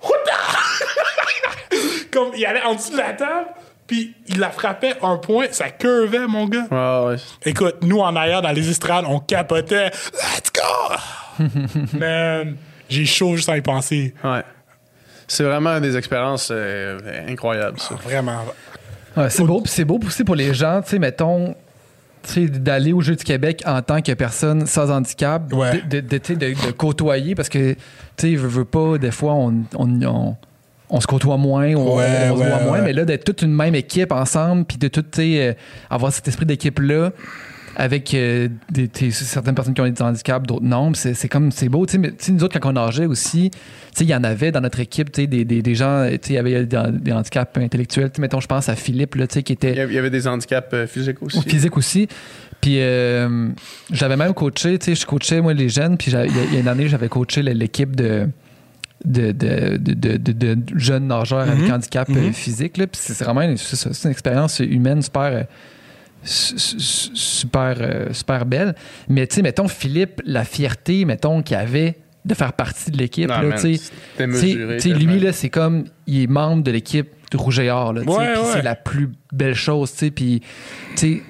comme 2.12 2.28
il 2.36 2.46
allait 2.46 2.62
en 2.62 2.76
dessous 2.76 2.92
de 2.92 2.98
la 2.98 3.14
table, 3.14 3.48
puis 3.88 4.14
il 4.28 4.38
la 4.38 4.50
frappait 4.50 4.94
un 5.02 5.16
point, 5.16 5.46
ça 5.50 5.70
curvait, 5.70 6.28
mon 6.28 6.46
gars. 6.46 6.68
Ah, 6.70 7.06
ouais. 7.06 7.16
Écoute, 7.44 7.78
nous 7.82 7.98
en 7.98 8.14
arrière 8.14 8.42
dans 8.42 8.52
les 8.52 8.70
estrades, 8.70 9.06
on 9.08 9.18
capotait. 9.18 9.90
Let's 10.12 10.52
go! 10.54 11.42
Man, 11.98 12.56
j'ai 12.88 13.06
chaud 13.06 13.34
juste 13.34 13.48
à 13.48 13.56
y 13.56 13.60
penser. 13.60 14.14
Ouais. 14.22 14.44
C'est 15.26 15.42
vraiment 15.42 15.80
des 15.80 15.96
expériences 15.96 16.50
euh, 16.52 17.00
incroyables, 17.28 17.80
ça. 17.80 17.96
Vraiment. 17.96 18.44
Ouais, 19.16 19.30
c'est 19.30 19.42
beau, 19.42 19.62
puis 19.62 19.72
c'est 19.72 19.84
beau 19.84 19.98
aussi 20.06 20.22
pour 20.22 20.36
les 20.36 20.54
gens, 20.54 20.80
tu 20.82 20.90
sais, 20.90 21.00
mettons, 21.00 21.56
d'aller 22.48 22.92
au 22.92 23.00
Jeu 23.00 23.16
du 23.16 23.24
Québec 23.24 23.62
en 23.66 23.80
tant 23.82 24.00
que 24.00 24.12
personne 24.12 24.66
sans 24.66 24.90
handicap, 24.90 25.52
Ouais. 25.52 25.82
de, 25.88 26.00
de, 26.00 26.70
côtoyer, 26.72 27.34
parce 27.34 27.48
que, 27.48 27.72
tu 27.72 27.78
sais, 28.16 28.34
veux, 28.34 28.64
pas, 28.64 28.98
des 28.98 29.10
fois, 29.10 29.34
on, 29.34 29.54
on, 29.76 30.02
on, 30.02 30.36
on 30.90 31.00
se 31.00 31.06
côtoie 31.06 31.36
moins, 31.36 31.74
on, 31.74 31.96
Ouais, 31.96 32.28
on 32.30 32.36
se 32.36 32.40
ouais, 32.42 32.48
voit 32.48 32.60
moins, 32.60 32.72
ouais. 32.78 32.82
mais 32.84 32.92
là, 32.92 33.04
d'être 33.04 33.24
toute 33.24 33.42
une 33.42 33.54
même 33.54 33.74
équipe 33.74 34.12
ensemble, 34.12 34.64
puis 34.64 34.76
de 34.78 34.88
tout, 34.88 35.04
euh, 35.18 35.52
avoir 35.90 36.12
cet 36.12 36.28
esprit 36.28 36.46
d'équipe-là, 36.46 37.12
avec 37.76 38.14
euh, 38.14 38.48
des, 38.70 38.88
certaines 39.10 39.54
personnes 39.54 39.74
qui 39.74 39.80
ont 39.80 39.88
des 39.88 40.02
handicaps, 40.02 40.46
d'autres 40.46 40.64
non, 40.64 40.92
c'est 40.94 41.28
comme, 41.28 41.50
c'est 41.50 41.68
beau, 41.68 41.86
tu 41.86 41.92
sais, 41.92 41.98
mais 41.98 42.10
tu 42.10 42.16
sais, 42.18 42.32
nous 42.32 42.42
autres, 42.44 42.58
quand 42.58 42.68
on 42.70 42.72
nageait 42.72 43.06
aussi, 43.06 43.50
tu 43.50 43.58
sais, 43.94 44.04
il 44.04 44.10
y 44.10 44.14
en 44.14 44.24
avait 44.24 44.52
dans 44.52 44.60
notre 44.60 44.80
équipe, 44.80 45.10
tu 45.12 45.22
sais, 45.22 45.26
des, 45.26 45.44
des, 45.44 45.62
des 45.62 45.74
gens, 45.74 46.06
tu 46.08 46.12
sais, 46.14 46.18
il 46.30 46.34
y 46.34 46.38
avait 46.38 46.64
des, 46.66 46.78
des 46.92 47.12
handicaps 47.12 47.56
intellectuels, 47.58 48.10
tu 48.10 48.16
sais, 48.16 48.20
mettons, 48.22 48.40
je 48.40 48.46
pense 48.46 48.68
à 48.68 48.76
Philippe, 48.76 49.14
là, 49.16 49.26
tu 49.26 49.34
sais, 49.34 49.42
qui 49.42 49.52
était 49.52 49.72
Il 49.72 49.92
y 49.92 49.98
avait- 49.98 50.10
des 50.10 50.26
handicaps 50.26 50.68
euh, 50.74 50.86
physiques 50.86 51.22
aussi. 51.22 51.38
au 51.38 51.42
physique 51.42 51.76
aussi. 51.76 52.08
Puis 52.60 52.76
euh, 52.80 53.48
j'avais 53.92 54.16
même 54.16 54.32
coaché, 54.34 54.78
tu 54.78 54.86
sais, 54.86 54.94
je 54.94 55.04
coachais 55.06 55.40
moi 55.40 55.52
les 55.54 55.68
jeunes, 55.68 55.96
puis 55.98 56.10
il 56.10 56.14
y, 56.14 56.16
a- 56.16 56.26
il 56.26 56.54
y 56.54 56.56
a 56.56 56.60
une 56.60 56.68
année, 56.68 56.88
j'avais 56.88 57.08
coaché 57.08 57.42
l'équipe 57.42 57.94
de 57.96 58.28
de, 59.04 59.32
de, 59.32 59.76
de, 59.76 60.16
de- 60.16 60.32
de 60.54 60.78
jeunes 60.78 61.08
nageurs 61.08 61.40
avec 61.40 61.70
handicap 61.70 62.08
euh, 62.08 62.32
physique. 62.32 62.78
Là. 62.78 62.86
Puis 62.86 62.98
c'est 63.04 63.22
vraiment 63.22 63.42
une, 63.42 63.56
expérience 64.08 64.60
humaine 64.60 65.02
super, 65.02 65.22
euh, 65.24 65.42
su- 65.42 65.42
su- 65.42 65.52
super, 66.24 67.76
euh, 67.80 68.12
super 68.12 68.46
belle. 68.46 68.74
Mais 69.08 69.26
tu 69.26 69.36
sais, 69.36 69.42
mettons, 69.42 69.68
Philippe, 69.68 70.20
la 70.24 70.44
fierté, 70.44 71.04
mettons, 71.04 71.42
qu'il 71.42 71.56
avait 71.56 71.96
de 72.24 72.34
faire 72.34 72.54
partie 72.54 72.90
de 72.90 72.96
l'équipe. 72.96 73.30
Tu 73.60 73.76
sais. 73.76 74.88
lui, 74.94 75.20
là, 75.20 75.32
c'est 75.32 75.50
comme, 75.50 75.84
il 76.06 76.22
est 76.22 76.26
membre 76.26 76.62
de 76.62 76.70
l'équipe 76.70 77.08
de 77.30 77.36
Rouge 77.36 77.58
et 77.58 77.70
Or, 77.70 77.92
là, 77.92 78.02
tu 78.02 78.10
sais, 78.10 78.16
Ouais, 78.16 78.34
c'est 78.52 78.62
la 78.62 78.74
plus 78.74 79.10
belle 79.32 79.54
chose, 79.54 79.92
puis, 80.14 80.40
tu 80.96 80.96
sais, 80.96 81.22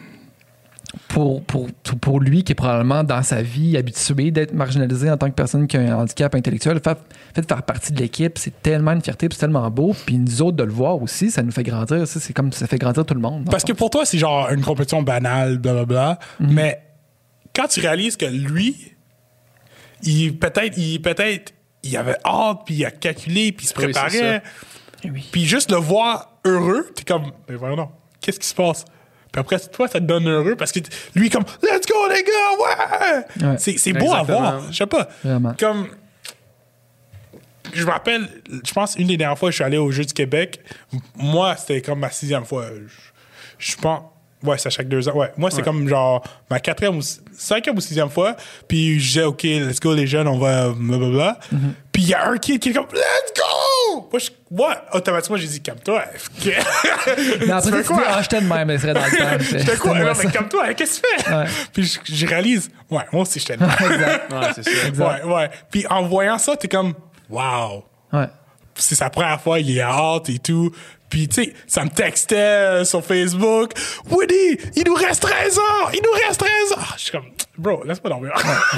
pour, 1.08 1.42
pour, 1.44 1.68
pour 2.00 2.20
lui, 2.20 2.44
qui 2.44 2.52
est 2.52 2.54
probablement 2.54 3.04
dans 3.04 3.22
sa 3.22 3.42
vie 3.42 3.76
habitué 3.76 4.30
d'être 4.30 4.52
marginalisé 4.52 5.10
en 5.10 5.16
tant 5.16 5.28
que 5.28 5.34
personne 5.34 5.66
qui 5.66 5.76
a 5.76 5.80
un 5.80 6.02
handicap 6.02 6.34
intellectuel, 6.34 6.74
le 6.74 6.80
fait, 6.80 6.98
fait 7.34 7.42
de 7.42 7.46
faire 7.46 7.62
partie 7.62 7.92
de 7.92 8.00
l'équipe, 8.00 8.38
c'est 8.38 8.62
tellement 8.62 8.92
une 8.92 9.02
fierté, 9.02 9.28
puis 9.28 9.36
c'est 9.36 9.46
tellement 9.46 9.70
beau, 9.70 9.94
puis 10.06 10.18
nous 10.18 10.42
autres 10.42 10.56
de 10.56 10.64
le 10.64 10.72
voir 10.72 11.00
aussi, 11.00 11.30
ça 11.30 11.42
nous 11.42 11.52
fait 11.52 11.62
grandir, 11.62 12.06
c'est 12.06 12.32
comme, 12.32 12.52
ça 12.52 12.66
fait 12.66 12.78
grandir 12.78 13.04
tout 13.04 13.14
le 13.14 13.20
monde. 13.20 13.46
Parce 13.50 13.64
que 13.64 13.72
pour 13.72 13.90
toi, 13.90 14.04
c'est 14.04 14.18
genre 14.18 14.50
une 14.50 14.62
compétition 14.62 15.02
banale, 15.02 15.58
blablabla. 15.58 16.18
Mais 16.40 16.80
quand 17.54 17.68
tu 17.68 17.80
réalises 17.80 18.16
que 18.16 18.26
lui, 18.26 18.92
il 20.02 20.36
peut-être, 20.36 20.76
il 20.76 21.00
peut-être, 21.00 21.52
il 21.82 21.96
avait 21.96 22.16
hâte, 22.24 22.60
puis 22.66 22.74
il 22.76 22.84
a 22.84 22.90
calculé, 22.90 23.52
puis 23.52 23.66
il 23.66 23.68
se 23.68 23.74
préparait. 23.74 24.42
Eh 25.02 25.10
oui. 25.10 25.28
Puis 25.30 25.44
juste 25.44 25.70
le 25.70 25.76
voir 25.76 26.38
heureux, 26.44 26.90
t'es 26.94 27.04
comme, 27.04 27.24
mais 27.48 27.56
voyons 27.56 27.76
donc, 27.76 27.90
qu'est-ce 28.20 28.40
qui 28.40 28.48
se 28.48 28.54
passe? 28.54 28.84
Puis 29.34 29.40
après, 29.40 29.58
toi, 29.58 29.88
ça 29.88 29.98
te 29.98 30.04
donne 30.04 30.28
heureux 30.28 30.54
parce 30.54 30.70
que 30.70 30.78
lui, 31.16 31.28
comme, 31.28 31.42
let's 31.60 31.86
go, 31.88 32.08
les 32.08 32.22
gars, 32.22 33.42
ouais! 33.42 33.48
Ouais. 33.48 33.56
C'est, 33.58 33.92
beau 33.92 34.14
à 34.14 34.22
voir. 34.22 34.62
Je 34.70 34.76
sais 34.76 34.86
pas. 34.86 35.08
Vraiment. 35.24 35.54
Comme, 35.58 35.88
je 37.72 37.84
me 37.84 37.90
rappelle, 37.90 38.28
je 38.64 38.72
pense, 38.72 38.94
une 38.94 39.08
des 39.08 39.16
dernières 39.16 39.36
fois 39.36 39.48
que 39.48 39.50
je 39.50 39.56
suis 39.56 39.64
allé 39.64 39.76
au 39.76 39.90
Jeux 39.90 40.04
du 40.04 40.14
Québec, 40.14 40.60
moi, 41.16 41.56
c'était 41.56 41.82
comme 41.82 41.98
ma 41.98 42.10
sixième 42.10 42.44
fois. 42.44 42.66
Je, 42.76 43.72
je 43.72 43.76
pense. 43.76 44.04
Ouais, 44.44 44.58
c'est 44.58 44.66
à 44.68 44.70
chaque 44.70 44.88
deux 44.88 45.08
ans. 45.08 45.14
Ouais. 45.14 45.32
Moi, 45.36 45.50
c'est 45.50 45.62
comme 45.62 45.88
genre 45.88 46.22
ma 46.50 46.60
quatrième 46.60 46.96
ou 46.98 47.02
cinquième 47.36 47.76
ou 47.76 47.80
sixième 47.80 48.10
fois. 48.10 48.36
Puis 48.68 49.00
je 49.00 49.06
disais, 49.06 49.22
OK, 49.24 49.42
let's 49.42 49.80
go, 49.80 49.94
les 49.94 50.06
jeunes, 50.06 50.28
on 50.28 50.38
va 50.38 50.70
blablabla. 50.70 51.38
Puis 51.92 52.02
il 52.02 52.08
y 52.08 52.14
a 52.14 52.28
un 52.28 52.36
kid 52.36 52.60
qui 52.60 52.70
est 52.70 52.72
comme, 52.72 52.86
let's 52.92 53.32
go! 53.36 54.08
Moi, 54.10 54.18
je- 54.18 54.30
moi 54.50 54.76
automatiquement, 54.92 55.36
j'ai 55.36 55.46
dit, 55.46 55.60
calme-toi. 55.62 56.04
Mais 56.12 56.20
tu 56.42 57.50
après, 57.50 57.70
fais 57.70 57.82
tu 57.84 57.92
dis, 57.94 58.00
ah, 58.06 58.22
j'étais 58.22 58.40
de 58.40 58.46
même, 58.46 58.66
mais 58.68 58.78
serait 58.78 58.94
dans 58.94 59.04
le 59.04 59.10
temps. 59.16 59.44
Je 59.58 59.58
fais 59.58 59.76
quoi? 59.76 59.98
Non, 59.98 60.12
mais 60.18 60.30
calme-toi, 60.30 60.74
qu'est-ce 60.74 61.00
que 61.00 61.06
tu 61.18 61.22
fais? 61.24 61.32
Ouais. 61.34 61.44
Puis 61.72 61.84
je, 61.84 62.12
je 62.14 62.26
réalise, 62.26 62.70
ouais, 62.90 63.02
moi 63.12 63.22
aussi, 63.22 63.38
j'étais 63.38 63.56
de 63.56 63.60
même. 63.62 63.70
Ouais, 63.70 64.48
c'est 64.54 64.62
ça. 64.64 64.70
Ouais, 64.92 65.22
ouais. 65.22 65.50
Puis 65.70 65.86
en 65.88 66.02
voyant 66.02 66.38
ça, 66.38 66.56
t'es 66.56 66.68
comme, 66.68 66.94
wow. 67.30 67.84
Ouais. 68.12 68.26
C'est 68.76 68.94
sa 68.94 69.10
première 69.10 69.40
fois, 69.40 69.60
il 69.60 69.76
est 69.76 69.80
hâte 69.80 70.28
et 70.30 70.38
tout. 70.38 70.70
Puis, 71.10 71.28
tu 71.28 71.44
sais, 71.44 71.54
ça 71.68 71.84
me 71.84 71.90
textait 71.90 72.34
euh, 72.36 72.84
sur 72.84 73.04
Facebook. 73.04 73.72
Woody, 74.10 74.58
il 74.74 74.82
nous 74.86 74.94
reste 74.94 75.22
13 75.22 75.58
ans! 75.58 75.90
Il 75.92 76.00
nous 76.04 76.10
reste 76.26 76.40
13 76.40 76.50
ans! 76.76 76.92
Je 76.96 77.02
suis 77.02 77.12
comme, 77.12 77.26
bro, 77.56 77.84
laisse-moi 77.84 78.10
dormir. 78.10 78.32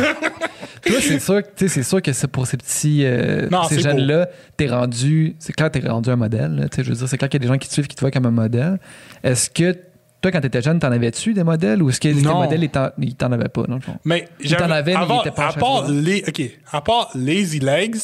Toi, 0.87 0.97
c'est 1.01 1.19
sûr, 1.19 1.43
tu 1.57 1.69
c'est 1.69 1.83
sûr 1.83 2.03
que 2.03 2.13
c'est 2.13 2.29
pour 2.29 2.47
ces 2.47 2.57
petits, 2.57 3.05
euh, 3.05 3.49
Non, 3.51 3.65
ces 3.65 3.81
jeunes-là, 3.81 4.29
t'es 4.57 4.69
rendu, 4.69 5.35
c'est 5.39 5.53
clair 5.53 5.71
t'es 5.71 5.81
rendu 5.81 6.11
un 6.11 6.17
modèle. 6.17 6.69
tu 6.71 6.77
sais, 6.77 6.85
je 6.85 6.91
veux 6.91 6.97
dire, 6.97 7.09
c'est 7.09 7.17
clair 7.19 7.29
qu'il 7.29 7.41
y 7.41 7.43
a 7.45 7.47
des 7.47 7.53
gens 7.53 7.59
qui 7.59 7.69
te 7.69 7.73
suivent, 7.73 7.87
qui 7.87 7.97
te 7.97 8.01
voient 8.01 8.11
comme 8.11 8.27
un 8.27 8.31
modèle. 8.31 8.79
Est-ce 9.25 9.49
que 9.51 9.73
toi, 10.21 10.31
quand 10.31 10.41
t'étais 10.41 10.63
jeune, 10.63 10.79
t'en 10.79 10.93
avais-tu 10.93 11.33
des 11.35 11.45
modèles 11.45 11.83
ou 11.83 11.89
est-ce 11.91 12.01
que 12.01 12.09
les 12.09 12.21
Non. 12.23 12.35
modèles, 12.43 12.63
ils 12.65 12.69
t'en, 12.71 12.91
ils 12.99 13.17
avaient 13.21 13.49
pas, 13.49 13.63
fond? 13.81 13.97
Mais 14.05 14.29
j'avais- 14.41 14.65
avait, 14.65 14.93
mais 14.93 14.97
avant- 15.01 15.21
était 15.23 15.31
pas 15.31 15.49
à 15.49 15.53
part 15.53 15.87
tu 15.87 15.93
les, 15.93 16.25
OK, 16.29 16.43
à 16.73 16.81
part 16.81 17.11
Lazy 17.15 17.61
Legs, 17.61 17.97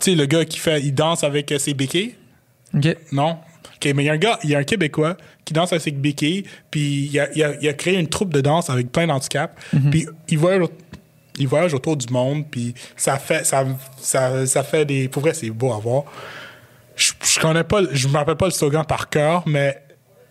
tu 0.00 0.10
sais, 0.10 0.16
le 0.16 0.26
gars 0.26 0.44
qui 0.44 0.58
fait, 0.58 0.80
il 0.80 0.92
danse 0.94 1.24
avec 1.24 1.50
euh, 1.52 1.58
ses 1.58 1.74
béquilles? 1.74 2.14
OK. 2.74 2.96
Non? 3.12 3.38
OK, 3.76 3.92
mais 3.94 4.04
il 4.04 4.06
y 4.06 4.10
a 4.10 4.12
un 4.12 4.18
gars, 4.18 4.38
il 4.44 4.50
y 4.50 4.54
a 4.54 4.58
un 4.58 4.64
Québécois 4.64 5.16
qui 5.44 5.52
danse 5.52 5.72
avec 5.72 5.82
ses 5.82 5.90
béquilles, 5.90 6.44
puis 6.70 7.08
il 7.12 7.20
a, 7.20 7.28
il 7.34 7.42
a- 7.44 7.54
il 7.60 7.68
a 7.68 7.72
créé 7.74 7.98
une 7.98 8.08
troupe 8.08 8.32
de 8.32 8.40
danse 8.40 8.70
avec 8.70 8.90
plein 8.90 9.06
d'handicaps, 9.06 9.54
puis 9.90 10.06
il 10.28 10.38
voyage, 10.38 10.66
il 11.38 11.46
voyage 11.48 11.74
autour 11.74 11.96
du 11.96 12.12
monde, 12.12 12.44
puis 12.50 12.72
ça 12.96 13.18
fait, 13.18 13.44
ça, 13.44 13.64
ça, 14.00 14.46
ça 14.46 14.62
fait 14.62 14.84
des... 14.84 15.08
Pour 15.08 15.22
vrai, 15.22 15.34
c'est 15.34 15.50
beau 15.50 15.72
à 15.72 15.78
voir. 15.78 16.04
Je, 16.96 17.12
je 17.22 17.40
connais 17.40 17.64
pas, 17.64 17.82
je 17.92 18.08
me 18.08 18.14
rappelle 18.14 18.36
pas 18.36 18.46
le 18.46 18.52
slogan 18.52 18.84
par 18.86 19.08
cœur, 19.10 19.42
mais 19.46 19.82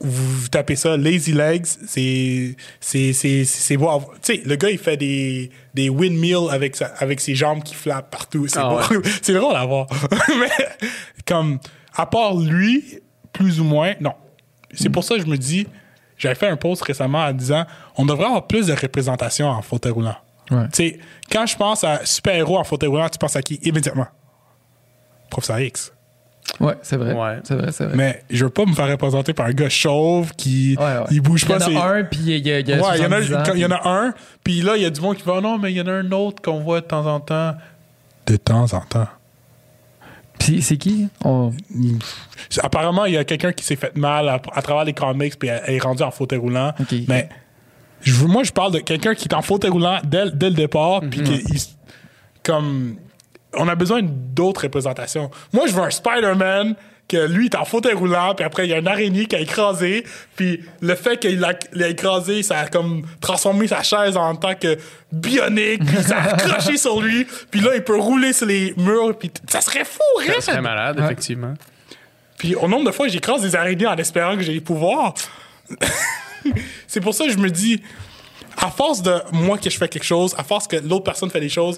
vous 0.04 0.50
tapez 0.50 0.76
ça, 0.76 0.98
Lazy 0.98 1.32
Legs, 1.34 1.66
c'est. 1.88 2.56
C'est. 2.80 3.14
C'est. 3.14 3.46
C'est 3.46 3.78
beau. 3.78 3.90
à 3.90 3.98
voir. 3.98 4.12
Tu 4.22 4.36
sais, 4.36 4.42
le 4.46 4.56
gars, 4.56 4.70
il 4.70 4.78
fait 4.78 4.98
des, 4.98 5.50
des 5.74 5.90
windmills 5.90 6.50
avec, 6.52 6.76
sa, 6.76 6.88
avec 6.98 7.22
ses 7.22 7.36
jambes 7.36 7.64
qui 7.64 7.74
flappent 7.74 8.12
partout. 8.12 8.48
C'est 8.48 8.60
Ah. 8.60 8.82
C'est 9.22 9.34
drôle 9.34 9.56
à 9.56 9.66
voir. 9.66 9.88
Mais, 10.40 10.52
comme, 11.26 11.60
à 11.96 12.06
part 12.06 12.36
lui, 12.36 13.00
plus 13.32 13.60
ou 13.62 13.64
moins, 13.64 13.94
non. 14.02 14.14
C'est 14.74 14.90
pour 14.90 15.04
ça 15.04 15.16
que 15.16 15.22
je 15.22 15.28
me 15.28 15.38
dis, 15.38 15.68
j'avais 16.18 16.36
fait 16.36 16.48
un 16.48 16.58
post 16.58 16.82
récemment 16.82 17.20
en 17.20 17.32
disant, 17.32 17.66
on 17.96 18.06
devrait 18.06 18.26
avoir 18.26 18.48
plus 18.48 18.68
de 18.68 18.74
représentation 18.74 19.48
en 19.48 19.62
fauteuil 19.62 19.92
roulant. 19.92 20.16
Ouais. 20.52 20.66
Tu 20.66 20.70
sais, 20.74 21.00
quand 21.32 21.46
je 21.46 21.56
pense 21.56 21.84
à 21.84 22.06
super-héros 22.06 22.58
en 22.58 22.64
fauteuil 22.64 22.90
roulant, 22.90 23.08
tu 23.08 23.18
penses 23.18 23.36
à 23.36 23.42
qui? 23.42 23.56
Immédiatement? 23.64 24.08
Professeur 25.30 25.60
X. 25.60 25.94
Ouais, 26.60 26.76
c'est 26.84 26.98
vrai. 26.98 27.14
Ouais. 27.14 27.40
C'est 27.44 27.56
vrai, 27.56 27.72
c'est 27.72 27.86
vrai. 27.86 27.96
Mais 27.96 28.24
je 28.30 28.44
veux 28.46 28.52
pas 28.52 28.66
me 28.66 28.74
faire 28.74 28.88
représenter 28.88 29.34
par 29.34 29.48
un 29.48 29.54
gars 29.54 29.70
chauve 29.70 30.34
qui 30.36 30.76
Ouais, 30.78 30.84
ouais. 30.84 31.04
il 31.12 31.22
bouge 31.22 31.46
pas. 31.46 31.58
Il 31.68 31.74
y 31.74 31.78
en 31.78 31.82
a 31.82 31.94
un, 31.96 32.04
puis 32.04 32.20
il 32.22 32.30
y 32.48 32.52
a, 32.52 32.60
il 32.60 32.68
y 32.70 32.74
a 32.74 32.78
Ouais, 32.82 32.98
il 32.98 33.02
y 33.02 33.06
en 33.06 33.12
a, 33.12 33.22
70 33.24 33.34
ans, 33.36 33.54
il 33.56 33.60
y 33.62 33.66
en 33.66 33.72
a 33.72 33.82
un, 33.90 34.14
puis 34.44 34.62
là, 34.62 34.76
il 34.78 34.84
y 34.84 34.86
a 34.86 34.90
du 34.90 35.02
monde 35.02 35.16
qui 35.18 35.24
va, 35.24 35.36
oh 35.38 35.42
non, 35.42 35.58
mais 35.58 35.72
il 35.72 35.78
y 35.78 35.82
en 35.82 35.88
a 35.88 35.92
un 35.94 36.12
autre 36.12 36.42
qu'on 36.42 36.60
voit 36.60 36.82
de 36.82 36.86
temps 36.86 37.06
en 37.08 37.20
temps. 37.20 37.56
De 38.28 38.36
temps 38.36 38.72
en 38.74 38.82
temps. 38.82 39.08
Puis 40.40 40.62
c'est 40.62 40.78
qui? 40.78 41.08
On- 41.24 41.52
Apparemment, 42.62 43.06
il 43.06 43.14
y 43.14 43.18
a 43.18 43.24
quelqu'un 43.24 43.52
qui 43.54 43.64
s'est 43.64 43.76
fait 43.76 43.96
mal 43.96 44.28
à, 44.30 44.42
à 44.54 44.62
travers 44.62 44.84
les 44.84 44.94
comics, 44.94 45.38
puis 45.40 45.48
elle 45.50 45.76
est 45.76 45.80
rendue 45.80 46.04
en 46.04 46.12
fauteuil 46.12 46.40
roulant. 46.40 46.74
Mais 47.08 47.30
je 48.02 48.14
veux- 48.14 48.28
moi, 48.28 48.44
je 48.44 48.52
parle 48.52 48.74
de 48.74 48.80
quelqu'un 48.80 49.16
qui 49.16 49.28
est 49.28 49.34
en 49.34 49.42
fauteuil 49.42 49.72
roulant 49.72 50.00
dès, 50.04 50.30
dès 50.32 50.50
le 50.50 50.56
départ, 50.56 51.02
puis 51.10 51.22
Mhm. 51.22 51.34
s- 51.56 51.76
comme 52.44 52.96
on 53.56 53.68
a 53.68 53.76
besoin 53.76 54.02
d'autres 54.04 54.64
représentations. 54.64 55.30
Moi, 55.52 55.68
je 55.68 55.74
veux 55.74 55.82
un 55.84 55.90
Spider-Man 55.90 56.76
que 57.08 57.18
lui 57.28 57.46
est 57.48 57.56
en 57.56 57.66
fauteuil 57.66 57.94
roulant, 57.94 58.34
puis 58.34 58.46
après 58.46 58.66
il 58.66 58.70
y 58.70 58.74
a 58.74 58.78
une 58.78 58.88
araignée 58.88 59.26
qui 59.26 59.36
a 59.36 59.40
écrasé, 59.42 60.06
puis 60.38 60.62
le 60.82 60.96
fait 60.96 61.18
qu'il 61.18 61.44
a, 61.44 61.52
il 61.76 61.84
a 61.84 61.90
écrasé, 61.90 62.44
ça 62.44 62.60
a 62.60 62.68
comme 62.68 63.04
transformé 63.20 63.68
sa 63.68 63.84
chaise 63.84 64.16
en 64.16 64.36
tant 64.36 64.56
que 64.56 64.78
bionique, 65.12 65.84
puis 65.86 66.02
ça 66.02 66.16
a 66.18 66.30
accroché 66.36 66.78
sur 66.78 67.02
lui, 67.02 67.28
puis 67.52 67.60
là 67.60 67.72
il 67.76 67.84
peut 67.84 67.98
rouler 68.00 68.32
sur 68.32 68.46
les 68.48 68.74
murs, 68.78 69.18
puis 69.20 69.30
t- 69.30 69.42
ça 69.50 69.60
serait 69.60 69.84
fou, 69.84 70.00
Ça 70.26 70.40
serait 70.42 70.62
malade, 70.62 70.98
Ouais. 70.98 71.06
effectivement. 71.06 71.54
Puis 72.38 72.56
au 72.56 72.70
nombre 72.70 72.86
de 72.86 72.92
fois, 72.92 73.10
j'écrase 73.10 73.42
des 73.42 73.54
araignées 73.56 73.86
en 73.86 73.98
espérant 73.98 74.36
que 74.38 74.42
j'ai 74.42 74.54
les 74.54 74.62
pouvoirs. 74.62 75.14
c'est 76.88 77.02
pour 77.02 77.14
ça 77.14 77.26
que 77.26 77.32
je 77.32 77.38
me 77.38 77.50
dis, 77.50 77.82
à 78.58 78.70
force 78.70 79.02
de 79.02 79.14
moi 79.32 79.58
que 79.58 79.70
je 79.70 79.78
fais 79.78 79.88
quelque 79.88 80.04
chose, 80.06 80.34
à 80.38 80.44
force 80.44 80.68
que 80.68 80.78
l'autre 80.78 81.04
personne 81.04 81.30
fait 81.30 81.40
des 81.42 81.50
choses, 81.50 81.78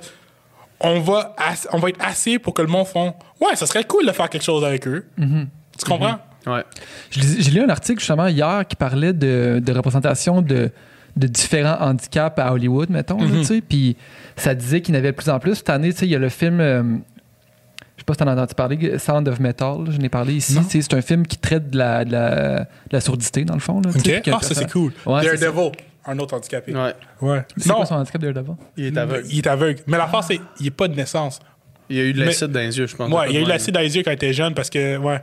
on 0.82 1.00
va, 1.00 1.36
on 1.74 1.78
va 1.80 1.90
être 1.90 2.04
assez 2.06 2.38
pour 2.40 2.54
que 2.54 2.62
le 2.62 2.68
monde 2.68 2.88
font 2.88 3.14
Ouais, 3.42 3.56
ça 3.56 3.66
serait 3.66 3.84
cool 3.86 4.06
de 4.06 4.12
faire 4.12 4.30
quelque 4.30 4.44
chose 4.44 4.64
avec 4.64 4.88
eux. 4.88 5.06
Tu 5.18 5.86
comprends? 5.86 6.20
Ouais. 6.48 6.64
Je 7.10 7.20
lis- 7.20 7.42
J'ai 7.42 7.52
lu 7.52 7.62
un 7.62 7.70
article 7.70 8.00
justement 8.00 8.28
hier 8.28 8.64
qui 8.68 8.76
parlait 8.76 9.14
de, 9.14 9.60
de 9.64 9.72
représentation 9.74 10.42
de, 10.42 10.70
de 11.16 11.28
différents 11.28 11.78
handicaps 11.82 12.38
à 12.40 12.54
Hollywood, 12.54 12.90
mettons. 12.90 13.20
Mhm. 13.20 13.44
sais, 13.44 13.62
Puis 13.62 13.98
ça 14.36 14.54
disait 14.54 14.82
qu'il 14.82 14.94
y 14.94 14.98
en 14.98 15.00
avait 15.00 15.12
de 15.12 15.16
plus 15.18 15.30
en 15.30 15.40
plus. 15.40 15.56
Cette 15.56 15.70
année, 15.72 15.92
tu 15.92 16.00
sais, 16.00 16.06
il 16.06 16.12
y 16.12 16.16
a 16.16 16.20
le 16.20 16.30
film. 16.30 16.60
euh, 16.60 16.84
je 17.98 18.02
sais 18.02 18.06
pas 18.06 18.14
si 18.14 18.20
t'en 18.20 18.28
as 18.28 18.34
entendu 18.34 18.54
parler, 18.54 19.00
Sound 19.00 19.28
of 19.28 19.40
Metal. 19.40 19.78
Je 19.90 19.98
n'ai 19.98 20.10
parlé 20.10 20.34
ici. 20.36 20.60
C'est 20.70 20.94
un 20.94 21.02
film 21.02 21.26
qui 21.26 21.38
traite 21.38 21.70
de 21.72 21.78
la, 21.78 22.06
de 22.06 22.12
la, 22.12 22.60
de 22.60 22.66
la 22.92 23.02
surdité, 23.02 23.44
dans 23.46 23.54
le 23.56 23.60
fond. 23.62 23.82
Là, 23.82 23.90
Ah, 23.94 24.36
un 24.36 24.40
ça 24.42 24.54
c'est 24.54 24.70
cool. 24.72 24.92
Ouais. 25.06 25.24
Daredevil, 25.24 25.72
un 26.08 26.20
autre 26.20 26.36
handicapé. 26.36 26.74
Ouais. 26.76 26.94
Ouais. 27.22 27.42
C'est 27.58 27.70
Non, 27.70 27.76
quoi 27.76 27.86
son 27.86 27.96
handicap 27.96 28.22
Daredevil? 28.22 28.54
Il 28.78 28.86
est 28.86 28.98
aveugle. 28.98 29.28
il 29.30 29.38
est 29.40 29.48
aveugle. 29.48 29.82
Mais 29.88 29.98
l'affaire, 29.98 30.24
c'est 30.24 30.40
il 30.60 30.68
est 30.68 30.72
pas 30.72 30.88
de 30.88 30.96
naissance. 30.96 31.40
Il 31.90 31.98
y 31.98 32.00
a 32.00 32.04
eu 32.04 32.14
de 32.14 32.20
Mais- 32.20 32.26
l'acide 32.26 32.48
dans 32.48 32.60
les 32.60 32.78
yeux, 32.78 32.88
je 32.88 32.96
pense. 32.96 33.12
Ouais, 33.12 33.28
il 33.30 33.36
y 33.36 33.38
a 33.38 33.42
eu 33.42 33.46
l'acide 33.46 33.74
dans 33.74 33.80
les 33.80 33.96
yeux 33.96 34.04
quand 34.04 34.12
il 34.12 34.16
était 34.16 34.34
jeune 34.34 34.54
parce 34.54 34.70
que. 34.70 34.98
Ouais. 34.98 35.22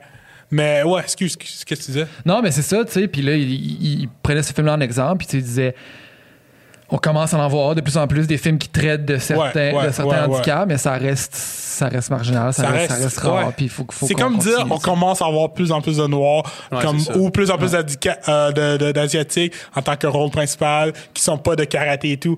Mais 0.50 0.82
ouais, 0.82 1.00
excuse, 1.00 1.34
qu'est-ce 1.36 1.64
que 1.64 1.74
tu 1.74 1.80
disais? 1.82 2.06
Non, 2.26 2.42
mais 2.42 2.50
c'est 2.50 2.60
ça, 2.62 2.84
tu 2.84 2.92
sais. 2.92 3.08
Puis 3.08 3.22
là, 3.22 3.34
il, 3.34 3.50
il- 3.50 4.00
il 4.02 4.08
prenait 4.22 4.42
ce 4.42 4.52
film-là 4.52 4.74
en 4.74 4.80
exemple, 4.80 5.18
puis 5.18 5.26
tu 5.26 5.30
sais, 5.32 5.38
il 5.38 5.44
disait 5.44 5.74
on 6.94 6.98
commence 6.98 7.32
à 7.34 7.38
en 7.38 7.48
voir 7.48 7.74
de 7.74 7.80
plus 7.80 7.96
en 7.96 8.06
plus 8.06 8.26
des 8.26 8.36
films 8.36 8.58
qui 8.58 8.68
traitent 8.68 9.04
de 9.06 9.16
certains, 9.16 9.72
Ouais, 9.72 9.74
ouais, 9.74 9.86
de 9.88 9.92
certains 9.92 10.10
ouais, 10.10 10.28
ouais. 10.28 10.36
handicaps, 10.36 10.66
mais 10.68 10.76
ça 10.78 10.92
reste, 10.92 11.34
ça 11.34 11.88
reste 11.88 12.10
marginal, 12.10 12.52
ça, 12.52 12.64
Ça 12.64 12.68
reste, 12.68 12.88
ça 12.90 12.94
reste- 12.96 13.04
reste 13.06 13.18
rare. 13.20 13.52
Puis 13.56 13.68
faut, 13.68 13.86
faut 13.90 14.06
C'est 14.06 14.14
comme 14.14 14.36
dire, 14.38 14.66
on 14.70 14.78
commence 14.78 15.20
à 15.22 15.26
avoir 15.26 15.48
de 15.48 15.54
plus 15.54 15.72
en 15.72 15.80
plus 15.80 15.96
de 15.96 16.06
noirs, 16.06 16.44
Ouais, 16.70 16.82
comme, 16.82 16.98
ou 17.16 17.30
plus 17.30 17.50
en 17.50 17.56
plus 17.58 17.74
euh, 17.74 18.92
d'asiatiques 18.92 19.54
en 19.74 19.82
tant 19.82 19.96
que 19.96 20.06
rôle 20.06 20.30
principal, 20.30 20.92
qui 21.14 21.22
sont 21.22 21.38
pas 21.38 21.56
de 21.56 21.64
karaté 21.64 22.12
et 22.12 22.16
tout. 22.18 22.36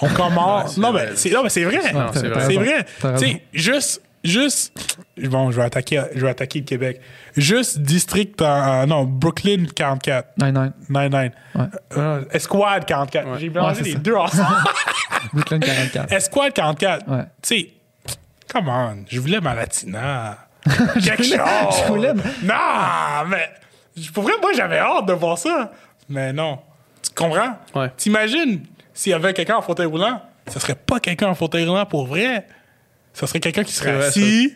On 0.00 0.08
commence. 0.14 0.76
Non, 0.78 0.92
mais 0.92 1.08
c'est, 1.14 1.30
non, 1.30 1.42
mais 1.42 1.50
c'est 1.50 1.64
vrai. 1.64 1.78
C'est 1.82 1.92
vrai. 1.92 2.10
C'est 2.14 2.26
raison. 2.28 2.60
vrai. 2.60 2.86
T'as 3.00 3.08
Tu 3.18 3.24
raison. 3.24 3.26
sais, 3.36 3.42
juste, 3.52 4.02
juste, 4.24 4.72
bon, 5.16 5.50
je 5.50 5.56
vais 5.56 5.64
attaquer, 5.64 6.02
je 6.14 6.20
vais 6.20 6.30
attaquer 6.30 6.60
le 6.60 6.64
Québec. 6.64 7.00
Juste 7.36 7.78
district, 7.80 8.40
euh, 8.42 8.86
non, 8.86 9.04
Brooklyn 9.04 9.64
44. 9.74 10.28
Nine, 10.38 10.52
nine. 10.52 10.72
99. 11.10 11.32
Ouais. 11.54 11.62
Euh, 11.96 12.24
Esquad 12.32 12.84
44. 12.84 13.38
J'ai 13.38 13.48
Ouais, 13.48 13.54
mélangé 13.54 13.74
c'est 13.76 13.82
les 13.84 13.92
ça. 13.92 13.98
deux 13.98 14.14
ensemble. 14.14 14.56
Brooklyn 15.32 15.58
44. 15.60 16.12
Esquad 16.12 16.52
44. 16.52 17.08
Ouais. 17.10 17.24
Tu 17.42 17.56
sais, 17.58 17.70
come 18.52 18.68
on, 18.68 19.04
je 19.08 19.20
voulais 19.20 19.40
ma 19.40 19.54
latina. 19.54 20.38
Quelque 21.02 21.22
chose. 21.22 21.36
je 21.38 21.86
voulais- 21.88 22.12
Non, 22.14 23.26
mais 23.28 23.48
pour 24.12 24.22
vrai, 24.24 24.32
moi, 24.40 24.52
j'avais 24.54 24.78
hâte 24.78 25.06
de 25.06 25.12
voir 25.12 25.38
ça. 25.38 25.72
Mais 26.08 26.32
non. 26.32 26.58
Tu 27.02 27.10
comprends? 27.14 27.56
Ouais. 27.74 27.90
T'imagines 27.96 28.64
s'il 28.92 29.10
y 29.10 29.14
avait 29.14 29.32
quelqu'un 29.32 29.56
en 29.56 29.62
fauteuil 29.62 29.86
roulant? 29.86 30.20
Ce 30.48 30.58
serait 30.58 30.74
pas 30.74 31.00
quelqu'un 31.00 31.28
en 31.28 31.34
fauteuil 31.34 31.66
roulant 31.66 31.86
pour 31.86 32.06
vrai. 32.06 32.46
Ce 33.12 33.26
serait 33.26 33.40
quelqu'un 33.40 33.64
qui 33.64 33.72
serait 33.72 34.04
assis. 34.06 34.54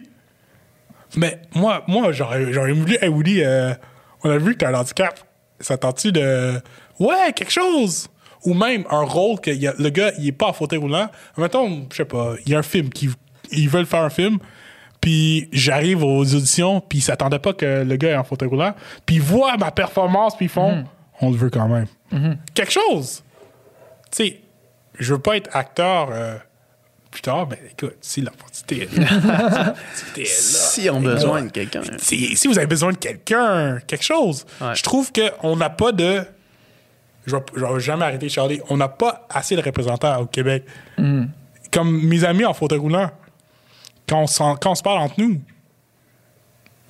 Mais 1.17 1.41
moi, 1.55 1.85
moi 1.87 2.13
j'aurais, 2.13 2.45
voulu, 2.73 2.97
hey 3.01 3.09
Woody, 3.09 3.43
euh, 3.43 3.73
on 4.25 4.31
a 4.31 4.39
vu 4.39 4.55
que 4.55 4.59
t'as 4.59 4.71
un 4.71 4.75
handicap. 4.75 5.19
Ça 5.61 5.77
tente-tu 5.77 6.13
de. 6.13 6.61
Ouais, 6.99 7.33
quelque 7.35 7.53
chose! 7.53 8.09
Ou 8.45 8.53
même 8.55 8.85
un 8.91 9.03
rôle 9.03 9.41
que 9.41 9.51
y 9.51 9.67
a- 9.69 9.75
le 9.79 9.89
gars, 9.91 10.13
il 10.19 10.27
est 10.29 10.33
pas 10.33 10.47
en 10.49 10.53
fauteuil 10.53 10.79
roulant. 10.79 11.09
Mettons, 11.39 11.87
je 11.91 11.97
sais 11.97 12.05
pas, 12.05 12.35
il 12.45 12.53
y 12.53 12.55
a 12.55 12.59
un 12.59 12.63
film 12.63 12.91
qui. 12.91 13.09
Ils 13.53 13.69
veulent 13.69 13.87
faire 13.87 14.03
un 14.03 14.11
film. 14.11 14.39
Puis 15.01 15.49
j'arrive 15.53 16.03
aux 16.03 16.21
auditions, 16.35 16.81
puis 16.81 16.99
ils 16.99 17.03
s'attendaient 17.03 17.39
pas 17.39 17.53
que 17.53 17.85
le 17.85 17.97
gars 17.97 18.11
est 18.13 18.17
en 18.17 18.25
fauteuil 18.25 18.49
roulant. 18.49 18.75
Puis 19.07 19.17
ils 19.17 19.23
voient 19.23 19.57
ma 19.57 19.71
performance, 19.71 20.37
puis 20.37 20.47
ils 20.47 20.51
font 20.51 20.85
On 21.21 21.31
le 21.31 21.37
veut 21.37 21.51
quand 21.51 21.69
même. 21.69 21.87
Quelque 22.55 22.73
chose! 22.73 23.23
Tu 24.11 24.25
sais, 24.25 24.41
je 24.99 25.15
veux 25.15 25.21
pas 25.21 25.37
être 25.37 25.55
acteur 25.55 26.09
euh, 26.11 26.37
plus 27.15 27.23
tard, 27.23 27.47
mais 27.49 27.59
écoute, 27.71 27.97
si 28.01 28.21
l'opportunité 28.21 28.83
est 28.83 28.99
là. 28.99 29.07
est 30.17 30.21
là. 30.21 30.25
Si 30.27 30.91
on 30.91 30.97
a 31.07 31.15
besoin 31.15 31.43
de 31.43 31.51
quelqu'un. 31.51 31.81
Si, 31.99 32.37
si 32.37 32.49
vous 32.49 32.59
avez 32.59 32.67
besoin 32.67 32.93
de 32.93 32.97
quelqu'un, 32.99 33.79
quelque 33.87 34.05
chose, 34.05 34.45
Ouais. 34.61 34.75
je 34.75 34.83
trouve 34.83 35.11
qu'on 35.13 35.57
n'a 35.57 35.71
pas 35.71 35.93
de. 35.93 36.25
Je 37.27 37.37
vais, 37.37 37.43
je 37.57 37.65
vais 37.65 37.81
jamais 37.81 38.05
arrêter 38.05 38.29
Charlie. 38.29 38.61
On 38.69 38.77
n'a 38.77 38.89
pas 38.89 39.27
assez 39.31 39.57
de 39.57 39.63
représentants 39.63 40.21
au 40.21 40.27
Québec. 40.27 40.65
Comme 41.73 42.03
mes 42.03 42.25
amis 42.25 42.45
en 42.45 42.53
fauteuil 42.53 42.79
roulant, 42.79 43.11
quand 44.09 44.21
on, 44.23 44.27
s'en- 44.27 44.57
quand 44.57 44.73
on 44.73 44.75
se 44.75 44.83
parle 44.83 44.99
entre 44.99 45.15
nous, 45.19 45.41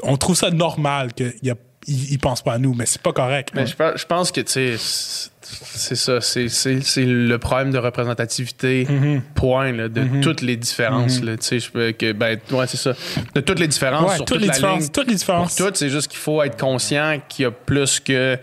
on 0.02 0.16
trouve 0.16 0.34
ça 0.36 0.50
normal 0.50 1.12
qu'ils 1.14 1.34
ne 1.44 2.16
pensent 2.18 2.42
pas 2.42 2.54
à 2.54 2.58
nous, 2.58 2.74
mais 2.74 2.86
c'est 2.86 3.00
pas 3.00 3.12
correct. 3.12 3.50
Mais 3.54 3.66
je, 3.66 3.76
pense- 3.76 4.00
je 4.00 4.06
pense 4.06 4.32
que, 4.32 4.40
tu 4.40 4.76
sais, 4.76 5.30
c'est- 5.62 5.94
ça. 5.96 6.20
C'est, 6.20 6.48
c'est- 6.48 6.80
c'est 6.82 7.04
le 7.04 7.38
problème 7.38 7.70
de 7.70 7.78
représentativité, 7.78 8.84
Mm-hmm. 8.84 9.20
point, 9.34 9.72
là, 9.72 9.88
de 9.88 10.20
toutes 10.22 10.40
les 10.42 10.56
différences. 10.56 11.22
là, 11.22 11.36
tu 11.36 11.42
sais, 11.44 11.58
je 11.60 11.70
peux- 11.70 11.92
que, 11.92 12.12
ben, 12.12 12.38
ouais, 12.50 12.66
c'est 12.66 12.76
ça. 12.76 12.92
De 13.34 13.40
toutes 13.40 13.58
les 13.58 13.68
différences 13.68 14.10
Ouais, 14.10 14.16
sur 14.16 14.24
toutes 14.24 14.36
toute 14.36 14.40
les 14.42 14.46
la 14.48 14.54
différences. 14.54 14.80
ligne. 14.82 14.90
Toutes 14.90 15.06
les 15.06 15.12
Pour 15.12 15.18
différences. 15.18 15.56
toutes, 15.56 15.76
c'est 15.76 15.88
juste 15.90 16.08
qu'il 16.08 16.18
faut 16.20 16.42
être 16.42 16.58
conscient 16.58 17.20
qu'il 17.28 17.42
y 17.44 17.46
a 17.46 17.50
plus 17.50 18.00
que 18.00 18.38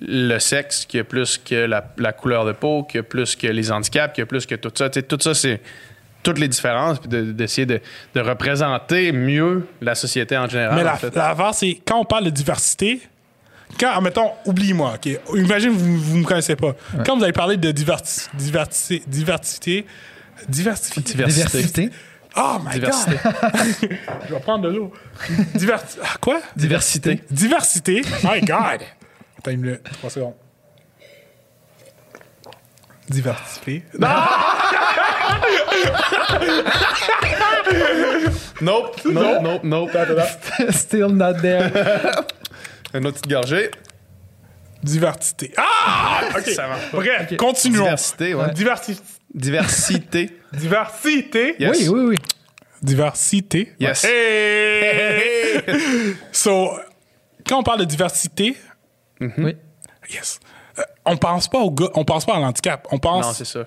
le 0.00 0.38
sexe, 0.38 0.84
qu'il 0.86 0.98
y 0.98 1.00
a 1.00 1.04
plus 1.04 1.38
que 1.44 1.54
la, 1.54 1.92
la 1.98 2.12
couleur 2.12 2.44
de 2.44 2.52
peau, 2.52 2.84
qu'il 2.84 2.98
y 2.98 3.00
a 3.00 3.02
plus 3.02 3.34
que 3.34 3.46
les 3.48 3.72
handicaps, 3.72 4.14
qu'il 4.14 4.22
y 4.22 4.24
a 4.24 4.26
plus 4.26 4.46
que 4.46 4.54
tout 4.54 4.70
ça. 4.74 4.88
Tu 4.90 5.00
sais, 5.00 5.02
tout 5.06 5.18
ça, 5.20 5.34
c'est 5.34 5.60
toutes 6.22 6.38
les 6.38 6.48
différences, 6.48 6.98
puis 7.00 7.08
de- 7.08 7.32
d'essayer 7.32 7.66
de, 7.66 7.80
de 8.14 8.20
représenter 8.20 9.12
mieux 9.12 9.66
la 9.80 9.94
société 9.94 10.36
en 10.36 10.48
général. 10.48 10.74
Mais 10.76 10.82
en 10.82 10.84
la, 10.84 10.96
fait. 10.96 11.14
l'affaire, 11.16 11.54
c'est 11.54 11.78
quand 11.84 11.98
on 12.00 12.04
parle 12.04 12.24
de 12.24 12.30
diversité, 12.30 13.00
quand, 13.78 14.00
mettons, 14.00 14.30
oublie-moi, 14.46 14.94
OK? 14.94 15.08
Imagine, 15.34 15.70
vous 15.70 16.16
ne 16.16 16.22
me 16.22 16.24
connaissez 16.26 16.56
pas. 16.56 16.74
Quand 17.04 17.16
vous 17.16 17.22
avez 17.24 17.32
parlé 17.32 17.56
de 17.56 17.70
diverti, 17.70 18.26
diverti- 18.36 19.02
diversité, 19.06 19.86
diversité, 20.48 21.00
Diversité. 21.02 21.90
Oh 22.36 22.58
my 22.64 22.72
Diversité. 22.74 23.16
God! 23.24 23.32
Je 24.28 24.34
vais 24.34 24.40
prendre 24.40 24.64
de 24.64 24.68
l'eau. 24.76 24.92
Diverti... 25.54 25.98
Ah, 26.02 26.16
quoi? 26.20 26.40
Diversité. 26.54 27.22
Diversité? 27.30 28.02
My 28.22 28.40
God! 28.40 28.82
Attends, 29.38 29.50
il 29.50 29.58
me 29.58 29.66
le... 29.70 29.80
Trois 29.82 30.10
secondes. 30.10 30.34
Diversité. 33.08 33.82
Non! 33.98 34.08
Nope, 38.60 39.00
nope, 39.04 39.62
nope, 39.62 39.64
nope. 39.64 39.90
Still 40.70 41.10
not 41.10 41.34
there. 41.40 41.70
Une 42.94 43.06
autre 43.06 43.18
petite 43.20 43.30
gorgée. 43.30 43.70
Diversité. 44.82 45.52
Ah! 45.56 46.20
OK. 46.36 46.48
Ça 46.50 46.68
marche. 46.68 46.92
Bref, 46.92 47.36
continuons. 47.36 47.82
Diversité, 47.82 48.34
ouais. 48.34 48.52
Diversi- 48.52 49.00
Diversité. 49.34 50.38
Diversité. 50.52 51.56
Yes. 51.58 51.88
Oui, 51.88 51.88
oui, 51.88 52.04
oui. 52.10 52.16
Diversité. 52.80 53.74
Yes. 53.80 54.04
Hey! 54.04 55.62
so, 56.32 56.70
quand 57.46 57.58
on 57.58 57.62
parle 57.62 57.80
de 57.80 57.84
diversité, 57.84 58.56
Oui. 59.20 59.56
Yes. 60.10 60.38
Euh, 60.78 60.82
on 61.04 61.16
pense 61.16 61.48
pas 61.48 61.58
au 61.58 61.70
gars, 61.72 61.88
on 61.94 62.04
pense 62.04 62.24
pas 62.24 62.36
à 62.36 62.40
l'handicap. 62.40 62.86
On 62.92 62.98
pense, 62.98 63.26
Non, 63.26 63.32
c'est 63.32 63.44
ça. 63.44 63.66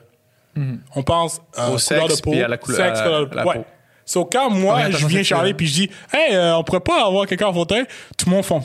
on 0.96 1.04
pense 1.04 1.42
euh, 1.60 1.62
Au 1.64 1.66
couleur 1.66 1.80
sexe 1.82 2.16
de 2.18 2.22
peau, 2.22 2.32
puis 2.32 2.42
à 2.42 2.48
la 2.48 2.58
couleur- 2.58 2.78
sexe, 2.88 3.00
à 3.00 3.04
couleur 3.04 3.30
de 3.30 3.36
la 3.36 3.46
ouais. 3.46 3.56
peau. 3.56 3.66
So, 4.12 4.26
quand 4.26 4.50
moi, 4.50 4.90
je 4.92 5.08
viens 5.08 5.24
charler 5.24 5.54
puis 5.54 5.68
je 5.68 5.74
dis, 5.74 5.90
hey, 6.14 6.36
euh, 6.36 6.58
on 6.58 6.64
pourrait 6.66 6.82
pas 6.82 7.06
avoir 7.06 7.26
quelqu'un 7.28 7.48
en 7.48 7.54
fauteuil, 7.54 7.86
tout 8.18 8.26
le 8.30 8.36
monde 8.36 8.44
font, 8.44 8.62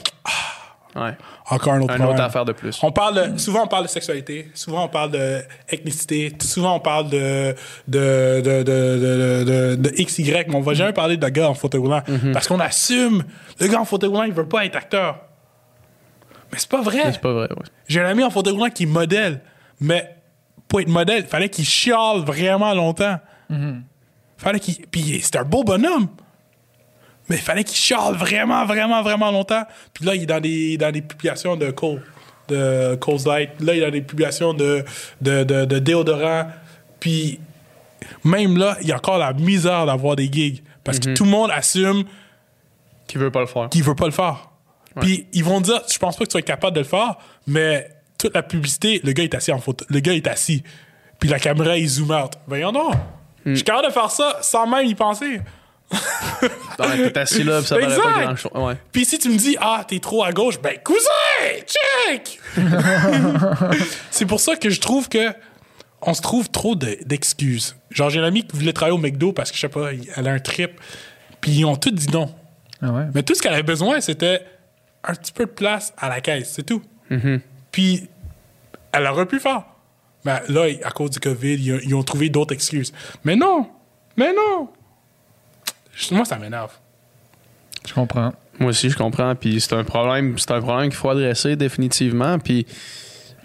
Ouais. 0.97 1.13
encore 1.51 1.75
un 1.75 1.83
autre 1.83 1.95
problème. 1.95 2.09
autre 2.15 2.23
affaire 2.23 2.45
de 2.47 2.53
plus. 2.53 2.81
On 2.83 2.91
parle 2.91 3.35
de- 3.35 3.39
souvent 3.39 3.65
on 3.65 3.67
parle 3.69 3.85
de 3.85 3.89
sexualité, 3.89 4.51
souvent 4.55 4.85
on 4.87 4.89
parle 4.89 5.11
de 5.13 5.43
ethnicité, 5.69 6.33
souvent 6.41 6.75
on 6.77 6.81
parle 6.81 7.11
de 7.11 7.55
de 7.87 8.41
de 8.43 8.63
de 8.65 9.75
de, 9.77 9.91
XY, 10.03 10.33
mais 10.49 10.55
on 10.57 10.61
va 10.63 10.73
jamais 10.75 10.95
parler 10.95 11.17
de 11.19 11.29
gars 11.29 11.49
en 11.51 11.55
fauteuil 11.55 11.81
roulant 11.83 12.03
Mhm. 12.09 12.33
parce 12.33 12.49
qu'on 12.49 12.59
assume 12.61 13.23
le 13.61 13.67
gars 13.69 13.79
en 13.81 13.85
fauteuil 13.85 14.09
roulant 14.09 14.23
il 14.25 14.33
veut 14.33 14.49
pas 14.49 14.65
être 14.65 14.75
acteur. 14.77 15.21
Mais 16.51 16.59
c'est 16.59 16.71
pas 16.71 16.81
vrai. 16.83 17.13
C'est 17.13 17.21
pas 17.21 17.33
vrai, 17.35 17.49
ouais. 17.51 17.67
J'ai 17.89 18.01
un 18.01 18.07
ami 18.09 18.25
en 18.25 18.31
fauteuil 18.31 18.55
roulant 18.55 18.71
qui 18.71 18.85
est 18.85 18.87
modèle, 18.87 19.43
mais 19.81 20.17
pour 20.67 20.81
être 20.81 20.89
modèle, 20.89 21.23
il 21.25 21.29
fallait 21.29 21.51
qu'il 21.51 21.65
chiale 21.67 22.21
vraiment 22.21 22.73
longtemps. 22.75 23.19
Fallait 24.39 24.61
qu'il 24.61 24.87
puis 24.87 25.21
c'est 25.23 25.37
un 25.37 25.45
beau 25.45 25.65
bonhomme. 25.65 26.09
Mais 27.29 27.37
il 27.37 27.43
fallait 27.43 27.65
qu'il 27.65 27.77
chiale 27.77 28.15
vraiment, 28.15 28.65
vraiment, 28.67 29.03
vraiment 29.03 29.31
longtemps. 29.33 29.65
Puis 29.93 30.05
là, 30.05 30.15
il 30.15 30.23
est 30.23 30.27
dans 30.27 30.41
des, 30.41 30.77
dans 30.79 30.93
des 30.93 31.03
publications 31.03 31.57
de 31.57 31.71
Cole, 31.73 32.03
de 32.49 32.95
Cole's 33.01 33.27
Light. 33.27 33.51
Là, 33.61 33.75
il 33.75 33.83
est 33.83 33.85
dans 33.87 33.91
des 33.91 34.01
publications 34.03 34.55
de, 34.55 34.85
de, 35.21 35.43
de, 35.43 35.65
de 35.65 35.79
déodorant. 35.81 36.47
Puis 37.01 37.41
même 38.23 38.57
là, 38.57 38.77
il 38.83 38.89
y 38.89 38.93
a 38.93 38.97
encore 38.97 39.19
la 39.19 39.33
misère 39.33 39.87
d'avoir 39.87 40.15
des 40.15 40.31
gigs. 40.31 40.63
Parce 40.85 41.01
que 41.01 41.15
tout 41.15 41.25
le 41.25 41.31
monde 41.31 41.51
assume 41.53 42.05
Qui 43.09 43.19
veut 43.19 43.33
pas 43.33 43.41
le 43.41 43.47
faire. 43.47 43.69
qu'il 43.71 43.83
veut 43.83 43.97
pas 43.97 44.07
le 44.07 44.13
faire. 44.13 44.51
Puis 45.01 45.27
ils 45.33 45.43
vont 45.43 45.61
dire, 45.61 45.83
je 45.93 45.99
pense 45.99 46.17
pas 46.17 46.25
que 46.25 46.31
tu 46.31 46.33
sois 46.33 46.43
capable 46.43 46.77
de 46.77 46.81
le 46.81 46.87
faire, 46.87 47.17
mais 47.47 47.91
toute 48.19 48.35
la 48.35 48.43
publicité, 48.45 49.01
le 49.03 49.11
gars 49.13 49.25
est 49.25 49.35
assis 49.35 49.51
en 49.53 49.59
photo. 49.59 49.85
Le 49.91 49.99
gars 49.99 50.15
est 50.15 50.27
assis. 50.29 50.63
Puis 51.19 51.29
la 51.29 51.41
caméra, 51.41 51.77
il 51.77 51.89
zoom 51.89 52.13
out. 52.13 52.33
Voyons 52.47 52.71
donc. 52.73 52.95
Je 53.47 53.55
suis 53.55 53.65
capable 53.65 53.87
de 53.89 53.93
faire 53.93 54.11
ça 54.11 54.39
sans 54.43 54.67
même 54.67 54.87
y 54.87 54.95
penser. 54.95 55.41
T'es 56.79 57.19
assis 57.19 57.45
là, 57.45 57.59
puis 57.61 57.67
ça 57.69 57.77
paraît 57.77 57.87
Exact. 57.93 58.03
pas 58.13 58.25
grand 58.25 58.37
chose. 58.37 58.51
Ouais. 58.55 58.75
Puis 58.93 59.05
si 59.05 59.19
tu 59.19 59.29
me 59.31 59.37
dis, 59.37 59.57
ah, 59.61 59.85
t'es 59.87 60.01
trop 60.01 60.25
à 60.25 60.33
gauche, 60.33 60.61
ben, 60.61 60.77
cousin, 60.83 61.65
check! 61.65 62.41
c'est 64.11 64.27
pour 64.27 64.41
ça 64.41 64.57
que 64.57 64.69
je 64.71 64.81
trouve 64.81 65.09
que 65.09 65.33
on 66.03 66.13
se 66.13 66.21
trouve 66.23 66.51
trop 66.51 66.75
de- 66.75 66.99
d'excuses. 67.05 67.77
Genre, 67.91 68.11
j'ai 68.11 68.19
une 68.19 68.25
amie 68.25 68.45
qui 68.47 68.57
voulait 68.57 68.73
travailler 68.73 68.97
au 68.97 69.01
McDo 69.01 69.33
parce 69.33 69.51
que, 69.51 69.57
je 69.57 69.61
sais 69.63 69.69
pas, 69.69 69.91
elle 70.17 70.29
a 70.29 70.33
un 70.33 70.39
trip. 70.39 70.73
Puis 71.41 71.53
ils 71.53 71.65
ont 71.65 71.77
tous 71.77 71.91
dit 71.93 72.09
non. 72.13 72.35
Ah 72.83 72.91
ouais? 72.91 73.05
Mais 73.15 73.23
tout 73.23 73.35
ce 73.35 73.41
qu'elle 73.43 73.55
avait 73.55 73.63
besoin, 73.63 74.01
c'était 74.01 74.43
un 75.05 75.15
petit 75.15 75.33
peu 75.33 75.47
de 75.47 75.51
place 75.51 75.95
à 75.97 76.09
la 76.09 76.21
caisse, 76.21 76.53
c'est 76.55 76.65
tout. 76.67 76.83
Puis 77.73 78.09
elle 78.93 79.07
aurait 79.07 79.27
pu 79.27 79.39
faire. 79.41 79.63
Mais 80.27 80.43
là, 80.49 80.67
à 80.85 80.91
cause 80.91 81.11
du 81.11 81.21
COVID, 81.21 81.55
ils, 81.55 81.73
ont- 81.75 81.81
ils 81.85 81.95
ont 81.95 82.03
trouvé 82.03 82.29
d'autres 82.29 82.53
excuses. 82.53 82.93
Mais 83.25 83.37
non! 83.37 83.69
Mais 84.17 84.33
non! 84.35 84.69
Moi, 86.11 86.25
ça 86.25 86.37
m'énerve. 86.37 86.73
Je 87.87 87.95
comprends. 87.95 88.33
Moi 88.59 88.71
aussi, 88.71 88.91
je 88.91 88.97
comprends. 88.97 89.35
Puis 89.37 89.61
c'est 89.61 89.75
un 89.75 89.85
problème, 89.85 90.37
c'est 90.39 90.51
un 90.51 90.61
problème 90.61 90.89
qu'il 90.89 90.97
faut 90.99 91.11
adresser 91.11 91.55
définitivement. 91.57 92.39
Puis 92.39 92.67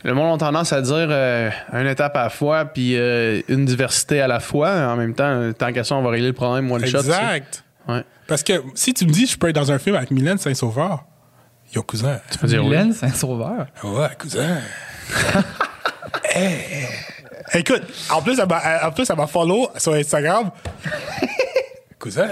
le 0.04 0.14
monde 0.16 0.42
a 0.42 0.46
tendance 0.46 0.74
à 0.74 0.82
dire 0.82 1.08
euh, 1.10 1.50
une 1.74 1.86
étape 1.88 2.16
à 2.16 2.24
la 2.24 2.30
fois, 2.30 2.66
puis 2.66 2.96
euh, 2.98 3.42
une 3.48 3.66
diversité 3.66 4.20
à 4.22 4.28
la 4.28 4.40
fois. 4.40 4.72
En 4.92 4.96
même 4.96 5.14
temps, 5.14 5.52
tant 5.54 5.72
qu'à 5.72 5.84
ça, 5.84 5.96
on 5.96 6.02
va 6.02 6.10
régler 6.10 6.28
le 6.30 6.34
problème 6.34 6.72
one 6.72 6.84
shot. 6.86 7.00
tu 7.04 7.04
sais. 7.06 7.12
Exact. 7.12 7.64
Ouais. 7.88 8.04
Parce 8.28 8.42
que 8.44 8.54
si 8.74 8.94
tu 8.94 9.06
me 9.06 9.12
dis 9.12 9.28
je 9.28 9.38
peux 9.38 9.50
être 9.50 9.56
dans 9.56 9.72
un 9.72 9.78
film 9.80 9.96
avec 9.96 10.10
Mylène 10.12 10.38
Saint-Sauveur, 10.40 11.04
yo, 11.76 11.84
cousin. 11.84 12.20
Tu 12.32 12.38
peux 12.40 12.48
dire 12.48 12.62
oui. 12.64 12.70
Mylène 12.70 12.94
Saint-Sauveur? 12.94 13.68
Ouais, 13.84 14.10
cousin. 14.18 14.58
Hey. 16.34 16.88
Écoute, 17.54 17.82
en 18.10 18.22
plus, 18.22 18.40
elle 18.40 18.48
m'a, 18.48 18.88
en 18.88 18.92
plus, 18.92 19.10
elle 19.10 19.16
m'a 19.18 19.28
follow 19.28 19.70
sur 19.78 19.94
Instagram. 19.94 20.52
cousin? 22.00 22.28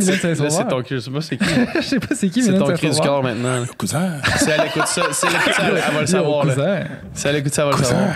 C'est 0.00 0.68
ton, 0.68 0.82
je 0.88 0.98
sais 0.98 1.10
pas 1.10 1.20
c'est 1.20 1.36
qui? 1.36 1.44
Je 1.76 1.80
sais 1.82 1.98
pas 2.00 2.14
c'est 2.14 2.28
qui 2.28 2.42
C'est 2.42 2.52
Mylène 2.52 2.66
ton 2.66 2.72
cri 2.74 2.90
du 2.90 3.00
corps 3.00 3.22
maintenant. 3.22 3.64
cousin? 3.76 4.12
Si 4.38 4.48
elle 4.48 4.66
écoute 4.66 4.86
ça, 4.86 5.02
si 5.12 5.26
elle 5.26 5.34
écoute 5.34 5.52
ça, 5.54 5.62
elle, 5.68 5.82
elle 5.86 5.94
va 5.94 6.00
le 6.00 6.06
savoir. 6.06 6.44
Là. 6.46 6.54
cousin. 6.54 6.80
Si 7.12 7.26
elle 7.28 7.36
écoute 7.36 7.52
ça, 7.54 7.64
elle 7.64 7.72
va 7.72 7.78
le 7.78 7.84
savoir. 7.84 8.08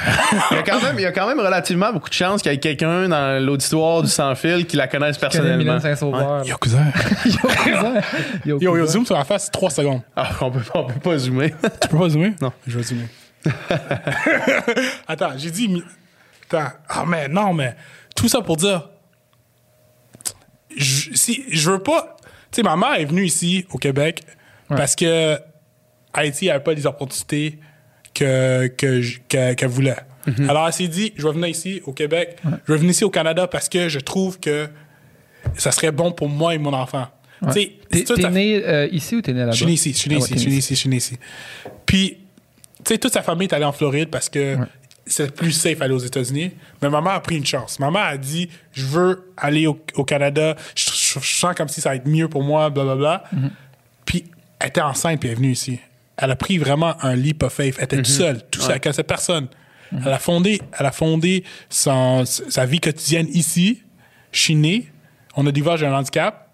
Il 0.53 0.57
y, 0.57 0.61
a 0.61 0.63
quand 0.63 0.83
même, 0.83 0.95
il 0.99 1.03
y 1.03 1.07
a 1.07 1.13
quand 1.13 1.27
même 1.29 1.41
relativement 1.41 1.93
beaucoup 1.93 2.09
de 2.09 2.15
chances 2.15 2.41
qu'il 2.41 2.53
y 2.53 2.55
ait 2.55 2.59
quelqu'un 2.59 3.09
dans 3.09 3.45
l'auditoire 3.45 4.03
du 4.03 4.09
sans-fil 4.09 4.67
qui 4.67 4.77
la 4.77 4.87
connaisse 4.89 5.19
Connais 5.19 5.31
personnellement. 5.59 6.43
Yo, 6.45 6.57
cousin. 6.57 6.87
Yo, 7.27 7.33
cousin. 7.65 7.95
Yo, 8.47 8.59
Yo, 8.61 8.87
zoom 8.87 9.05
sur 9.05 9.17
la 9.17 9.25
face, 9.25 9.51
3 9.51 9.71
secondes. 9.71 10.01
Ah, 10.15 10.29
on 10.41 10.51
peut, 10.51 10.61
pas- 10.61 10.79
on 10.81 10.85
peut 10.85 11.01
pas 11.01 11.19
zoomer. 11.19 11.51
Tu 11.83 11.89
peux 11.89 11.99
pas 11.99 12.09
zoomer? 12.09 12.33
Non. 12.41 12.53
Je 12.67 12.79
vais 12.79 12.83
zoomer. 12.85 13.09
Attends, 15.09 15.37
j'ai 15.37 15.51
dit. 15.51 15.69
mi- 15.69 15.83
Attends. 16.51 16.73
Ah, 16.89 17.05
mais 17.07 17.29
non, 17.29 17.53
mais. 17.53 17.75
Tout 18.15 18.29
ça 18.29 18.41
pour 18.41 18.57
dire. 18.57 18.89
Je, 20.77 21.11
si, 21.15 21.45
je 21.51 21.71
veux 21.71 21.83
pas. 21.83 22.17
Tu 22.51 22.57
sais, 22.57 22.63
ma 22.63 22.77
mère 22.77 22.95
est 22.95 23.05
venue 23.05 23.25
ici, 23.25 23.67
au 23.71 23.79
Québec, 23.79 24.23
parce 24.69 24.95
que 24.97 25.39
Haïti 26.13 26.47
n'avait 26.47 26.61
pas 26.63 26.75
les 26.75 26.87
opportunités 26.87 27.59
que, 28.15 28.67
que, 28.69 29.53
qu'elle 29.55 29.69
voulait. 29.69 29.97
Alors, 30.49 30.67
elle 30.67 30.73
s'est 30.73 30.89
dit 30.89 31.13
je 31.17 31.27
vais 31.27 31.33
venir 31.35 31.49
ici, 31.49 31.81
au 31.85 31.93
Québec. 31.93 32.39
Je 32.67 32.73
vais 32.73 32.79
venir 32.79 32.91
ici, 32.91 33.05
au 33.05 33.11
Canada, 33.11 33.47
parce 33.47 33.69
que 33.69 33.89
je 33.89 33.99
trouve 34.01 34.41
que 34.41 34.69
ça 35.57 35.71
serait 35.73 35.93
bon 35.93 36.11
pour 36.13 36.29
moi 36.29 36.55
et 36.55 36.59
mon 36.59 36.73
enfant. 36.73 37.07
Tu 37.53 37.53
sais, 37.53 38.05
T'es 38.15 38.31
né 38.31 38.63
euh, 38.67 38.89
ici 38.91 39.15
ou 39.17 39.21
t'es 39.23 39.33
né 39.33 39.41
là-bas? 39.41 39.53
je 39.53 39.57
suis 39.59 39.67
né 39.67 39.73
ici, 39.73 39.93
je 39.93 39.99
suis 39.99 40.09
né 40.11 40.17
Ah 40.17 40.19
ici, 40.19 40.35
je 40.35 40.39
suis 40.41 40.51
né 40.51 40.57
ici, 40.57 40.75
je 40.75 40.81
suis 40.81 40.89
né 40.89 40.97
ici. 40.97 41.19
Puis, 41.85 42.19
sais, 42.95 42.99
toute 42.99 43.13
sa 43.13 43.23
famille 43.23 43.49
est 43.49 43.55
allée 43.55 43.65
en 43.65 43.73
Floride 43.73 44.09
parce 44.11 44.29
que 44.29 44.57
c'est 45.07 45.33
plus 45.35 45.53
safe 45.53 45.81
aller 45.83 45.95
aux 45.95 45.99
États-Unis. 45.99 46.53
Mais 46.83 46.89
maman 46.91 47.11
a 47.11 47.21
pris 47.21 47.37
une 47.37 47.47
chance. 47.47 47.79
Maman 47.79 48.01
a 48.01 48.17
dit 48.17 48.49
Je 48.73 48.85
veux 48.87 49.33
aller 49.37 49.67
au, 49.67 49.79
au 49.95 50.05
Canada, 50.05 50.57
je, 50.75 50.91
je- 50.91 51.21
je 51.21 51.35
sens 51.35 51.55
comme 51.55 51.69
si 51.69 51.81
ça 51.81 51.91
va 51.91 51.97
être 51.97 52.07
mieux 52.07 52.29
pour 52.29 52.43
moi, 52.43 52.71
blablabla. 52.71 53.25
Puis, 54.05 54.25
elle 54.59 54.69
était 54.69 54.81
enceinte, 54.81 55.21
puis 55.21 55.29
elle 55.29 55.35
est 55.35 55.37
venue 55.37 55.53
ici. 55.53 55.79
Elle 56.17 56.31
a 56.31 56.37
pris 56.37 56.59
vraiment 56.59 56.97
un 57.05 57.15
leap 57.15 57.43
of 57.43 57.53
faith. 57.53 57.75
Elle 57.79 57.85
était 57.85 57.97
toute 57.97 58.07
seule, 58.07 58.43
tout 58.51 58.61
seule, 58.61 58.73
elle 58.77 58.81
connaissait 58.81 59.03
personne. 59.05 59.49
Elle 59.93 60.13
a 60.13 60.19
fondé, 60.19 60.61
elle 60.79 60.87
a 60.87 60.93
fondé 60.93 61.45
son- 61.71 62.25
sa 62.25 62.67
vie 62.67 62.81
quotidienne 62.81 63.29
ici. 63.33 63.83
Je 64.33 64.41
suis 64.41 64.55
né, 64.57 64.91
on 65.37 65.47
a 65.47 65.53
découvert 65.53 65.77
j'ai 65.77 65.87
un 65.87 65.95
handicap. 65.95 66.49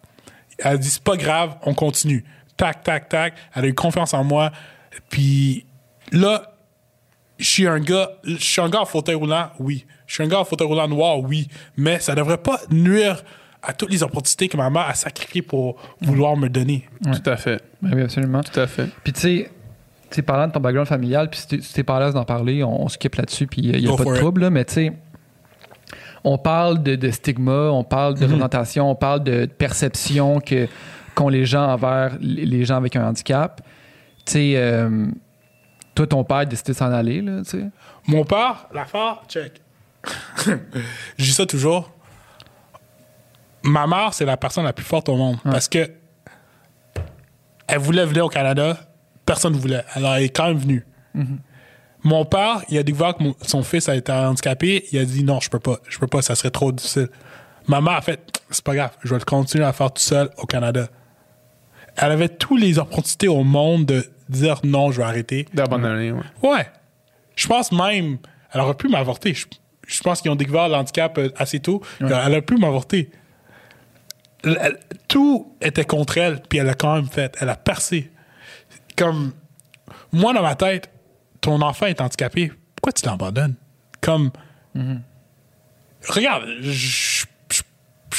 Elle 0.58 0.66
a 0.72 0.76
dit, 0.76 0.88
c'est 0.90 1.02
pas 1.02 1.16
grave, 1.16 1.56
on 1.62 1.72
continue. 1.74 2.24
Tac, 2.56 2.82
tac, 2.84 3.08
tac. 3.08 3.34
Elle 3.54 3.64
a 3.64 3.68
eu 3.68 3.74
confiance 3.74 4.12
en 4.14 4.22
moi. 4.24 4.52
Puis 5.08 5.64
là, 6.12 6.52
je 7.38 7.44
suis 7.44 7.66
un 7.66 7.80
gars, 7.80 8.10
je 8.24 8.36
suis 8.36 8.60
un 8.60 8.68
gars 8.68 8.80
en 8.82 8.84
fauteuil 8.84 9.14
roulant, 9.16 9.50
oui. 9.58 9.84
Je 10.06 10.14
suis 10.14 10.22
un 10.22 10.28
gars 10.28 10.40
en 10.40 10.44
fauteuil 10.44 10.68
roulant 10.68 10.86
noir, 10.88 11.18
oui. 11.20 11.48
Mais 11.76 11.98
ça 11.98 12.14
devrait 12.14 12.38
pas 12.38 12.60
nuire 12.70 13.22
à 13.62 13.72
toutes 13.72 13.90
les 13.90 14.02
opportunités 14.02 14.48
que 14.48 14.56
ma 14.56 14.70
mère 14.70 14.88
a 14.88 14.94
sacrifiées 14.94 15.42
pour 15.42 15.76
vouloir 16.00 16.36
me 16.36 16.48
donner. 16.48 16.88
Tout 17.04 17.30
à 17.30 17.36
fait. 17.36 17.62
Ben 17.80 17.92
oui, 17.94 18.02
absolument. 18.02 18.42
Tout 18.42 18.58
à 18.60 18.66
fait. 18.66 18.88
Puis 19.04 19.12
tu 19.12 19.20
sais, 19.20 19.50
tu 20.10 20.16
sais, 20.16 20.22
parlant 20.22 20.48
de 20.48 20.52
ton 20.52 20.60
background 20.60 20.88
familial, 20.88 21.30
puis 21.30 21.40
si 21.40 21.72
t'es- 21.72 21.82
pas 21.82 21.96
à 21.96 22.00
l'aise 22.00 22.14
d'en 22.14 22.24
parler, 22.24 22.62
on, 22.62 22.82
on 22.82 22.88
skip 22.88 23.14
là-dessus, 23.14 23.46
puis 23.46 23.62
il 23.62 23.80
n'y 23.80 23.86
a, 23.86 23.90
Go 23.90 23.96
pas 23.96 24.04
de 24.04 24.16
trouble, 24.16 24.42
là, 24.42 24.50
mais 24.50 24.64
tu 24.64 24.74
sais, 24.74 24.92
on 26.24 26.38
parle 26.38 26.82
de, 26.82 26.96
de 26.96 27.10
stigma, 27.10 27.70
on 27.70 27.82
parle 27.84 28.14
de 28.18 28.24
représentation, 28.24 28.90
on 28.90 28.94
parle 28.94 29.24
de 29.24 29.46
perception 29.46 30.40
que 30.40 30.68
qu'ont 31.14 31.28
les 31.28 31.44
gens 31.44 31.64
envers 31.66 32.16
les 32.20 32.46
les 32.46 32.64
gens 32.64 32.76
avec 32.76 32.96
un 32.96 33.06
handicap. 33.08 33.60
Tu 34.26 34.32
sais, 34.32 34.52
euh, 34.56 35.06
toi, 35.94 36.06
ton 36.06 36.24
père 36.24 36.38
a 36.38 36.44
décidé 36.44 36.72
de 36.72 36.76
s'en 36.78 36.90
aller, 36.92 37.20
là, 37.20 37.42
tu 37.44 37.50
sais? 37.50 37.64
Mon 38.06 38.24
père, 38.24 38.66
l'affaire, 38.72 39.22
check. 39.28 39.60
je 40.46 41.24
dis 41.24 41.32
ça 41.32 41.46
toujours. 41.46 41.90
Ma 43.62 43.86
mère, 43.86 44.12
c'est 44.14 44.24
la 44.24 44.36
personne 44.36 44.64
la 44.64 44.72
plus 44.72 44.84
forte 44.84 45.08
au 45.08 45.16
monde. 45.16 45.36
Parce 45.44 45.68
que 45.68 45.90
elle 47.68 47.78
voulait 47.78 48.04
venir 48.04 48.24
au 48.26 48.28
Canada, 48.28 48.76
personne 49.24 49.52
ne 49.54 49.58
voulait. 49.58 49.84
Alors, 49.92 50.14
elle 50.14 50.24
est 50.24 50.28
quand 50.30 50.48
même 50.48 50.58
venue. 50.58 50.84
Mon 52.04 52.24
père, 52.24 52.62
il 52.68 52.76
a 52.78 52.82
découvert 52.82 53.14
que 53.16 53.22
mon- 53.22 53.36
son 53.42 53.62
fils 53.62 53.88
a 53.88 53.94
été 53.94 54.10
handicapé. 54.10 54.84
Il 54.90 54.98
a 54.98 55.04
dit 55.04 55.22
non, 55.22 55.38
je 55.40 55.48
peux 55.48 55.60
pas. 55.60 55.76
Je 55.88 55.98
peux 55.98 56.08
pas, 56.08 56.20
ça 56.22 56.34
serait 56.34 56.50
trop 56.50 56.72
difficile. 56.72 57.08
Ma 57.68 57.80
mère 57.80 57.92
a 57.94 58.00
fait, 58.00 58.20
c'est 58.50 58.64
pas 58.64 58.74
grave, 58.74 58.90
je 59.04 59.10
vais 59.10 59.18
le 59.20 59.24
continuer 59.24 59.64
à 59.64 59.72
faire 59.72 59.92
tout 59.92 60.02
seul 60.02 60.28
au 60.36 60.46
Canada. 60.46 60.88
Elle 61.96 62.10
avait 62.10 62.28
toutes 62.28 62.60
les 62.60 62.78
opportunités 62.80 63.28
au 63.28 63.44
monde 63.44 63.86
de 63.86 64.04
dire 64.32 64.60
non, 64.64 64.90
je 64.90 64.98
vais 64.98 65.04
arrêter. 65.04 65.46
D'abandonner, 65.54 66.12
ouais. 66.12 66.22
Ouais. 66.42 66.66
Je 67.36 67.46
pense 67.46 67.72
même, 67.72 68.18
elle 68.52 68.60
aurait 68.60 68.74
pu 68.74 68.88
m'avorter. 68.88 69.34
Je, 69.34 69.46
je 69.86 70.00
pense 70.02 70.20
qu'ils 70.20 70.30
ont 70.30 70.36
découvert 70.36 70.68
l'handicap 70.68 71.16
euh, 71.18 71.30
assez 71.36 71.60
tôt. 71.60 71.82
Elle 72.00 72.12
aurait 72.12 72.42
pu 72.42 72.56
m'avorter. 72.56 73.10
Elle- 74.44 74.58
elle- 74.60 74.78
tout 75.08 75.54
était 75.60 75.84
contre 75.84 76.18
elle, 76.18 76.40
puis 76.48 76.58
elle 76.58 76.68
a 76.68 76.74
quand 76.74 76.94
même 76.96 77.06
fait. 77.08 77.36
Elle 77.40 77.48
a 77.48 77.56
percé. 77.56 78.10
Comme, 78.96 79.32
moi, 80.12 80.32
dans 80.34 80.42
ma 80.42 80.54
tête, 80.54 80.90
ton 81.40 81.60
enfant 81.62 81.86
est 81.86 82.00
handicapé. 82.00 82.52
Pourquoi 82.76 82.92
tu 82.92 83.06
l'abandonnes? 83.06 83.54
Comme, 84.00 84.30
regarde, 86.08 86.44
je, 86.60 87.24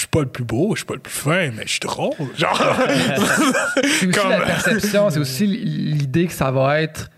je, 0.03 0.05
je 0.05 0.09
pas 0.09 0.19
le 0.21 0.27
plus 0.27 0.43
beau, 0.43 0.71
je 0.75 0.79
suis 0.79 0.85
pas 0.85 0.93
le 0.95 0.99
plus 0.99 1.13
fin, 1.13 1.51
mais 1.55 1.63
je 1.65 1.71
suis 1.71 1.79
drôle. 1.79 2.13
Genre, 2.37 2.57
C'est 3.75 3.83
aussi 3.85 4.07
Comme- 4.11 4.29
la 4.29 4.41
perception, 4.41 5.09
c'est 5.09 5.19
aussi 5.19 5.47
l'idée 5.47 6.27
que 6.27 6.33
ça 6.33 6.51
va 6.51 6.81
être 6.81 7.09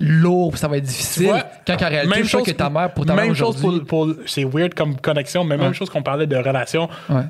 lourd, 0.00 0.50
puis 0.50 0.60
ça 0.60 0.68
va 0.68 0.76
être 0.78 0.84
difficile. 0.84 1.26
vois, 1.26 1.44
quand 1.66 1.74
en 1.82 1.88
réalité, 1.88 2.24
je 2.24 2.28
crois 2.28 2.42
que 2.42 2.50
ta 2.50 2.68
mère, 2.70 2.92
pour 2.92 3.06
ta 3.06 3.14
mère 3.14 3.26
même 3.26 3.34
chose 3.34 3.56
aujourd'hui. 3.56 3.84
pour, 3.86 4.14
pour- 4.14 4.24
c'est 4.26 4.44
weird 4.44 4.74
comme 4.74 4.96
connexion, 5.00 5.44
mais 5.44 5.56
même 5.56 5.68
Ouais. 5.68 5.74
chose 5.74 5.88
qu'on 5.90 6.02
parlait 6.02 6.26
de 6.26 6.36
relation. 6.36 6.88
Ouais. 7.08 7.22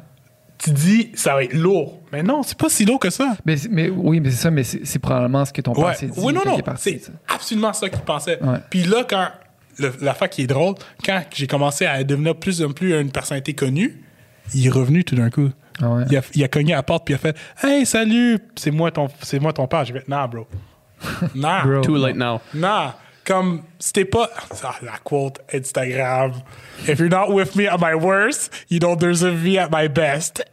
Tu 0.57 0.71
dis, 0.71 1.11
ça 1.15 1.35
va 1.35 1.45
être 1.45 1.53
lourd. 1.53 2.01
Mais 2.12 2.23
non, 2.23 2.43
c'est 2.43 2.57
pas 2.57 2.69
si 2.71 2.85
lourd 2.87 2.99
que 3.01 3.11
ça. 3.11 3.37
Mais, 3.45 3.57
oui, 3.91 4.21
mais 4.21 4.31
c'est 4.31 4.37
ça, 4.45 4.51
mais 4.51 4.62
c'est 4.65 4.99
probablement 4.99 5.45
ce 5.45 5.53
que 5.53 5.61
ton 5.61 5.75
père 5.75 5.85
Ouais. 5.87 5.95
s'est 5.95 6.07
dit. 6.07 6.19
Oui, 6.19 6.33
non, 6.33 6.41
non. 6.47 6.57
C'est 6.77 7.03
absolument 7.29 7.73
ça 7.73 7.89
qu'il 7.89 8.01
pensait. 8.01 8.39
Puis 8.71 8.85
là, 8.85 9.05
quand. 9.09 9.27
le- 9.79 9.93
la 10.01 10.15
fois 10.15 10.29
qui 10.29 10.43
est 10.43 10.47
drôle, 10.47 10.77
quand 11.05 11.21
j'ai 11.35 11.49
commencé 11.49 11.85
à 11.85 12.03
devenir 12.05 12.37
plus 12.37 12.62
en 12.62 12.71
plus 12.71 12.95
une 12.95 13.11
personnalité 13.11 13.55
connue, 13.55 14.03
il 14.53 14.66
est 14.66 14.71
revenu 14.71 15.05
tout 15.05 15.15
d'un 15.15 15.31
coup. 15.31 15.51
Ah 15.83 15.89
ouais. 15.89 16.05
Il, 16.11 16.16
a, 16.16 16.21
il 16.35 16.45
a 16.45 16.49
cogné 16.49 16.73
à 16.73 16.77
la 16.77 16.83
porte 16.83 17.05
puis 17.05 17.15
il 17.15 17.16
a 17.16 17.19
fait 17.19 17.37
Hey, 17.62 17.87
salut, 17.87 18.39
c'est 18.57 18.71
moi 18.71 18.91
ton, 18.91 19.09
c'est 19.23 19.39
moi 19.41 19.53
ton 19.53 19.66
père. 19.66 19.85
J'ai 19.85 19.93
fait 19.95 20.09
Nah, 20.09 20.27
bro. 20.27 20.47
Nah. 21.35 21.65
Bro. 21.65 21.81
Too 21.83 21.97
late 21.97 22.16
now. 22.16 22.41
Nah. 22.53 22.97
Comme, 23.25 23.62
c'était 23.79 24.05
pas. 24.05 24.29
Ah, 24.62 24.75
la 24.83 24.99
quote 25.03 25.39
Instagram. 25.53 26.33
If 26.87 26.99
you're 26.99 27.09
not 27.09 27.33
with 27.33 27.57
me 27.57 27.66
at 27.66 27.79
my 27.79 27.95
worst, 27.95 28.53
you 28.69 28.79
don't 28.79 28.99
deserve 29.01 29.43
me 29.43 29.57
at 29.57 29.71
my 29.73 29.89
best. 29.89 30.45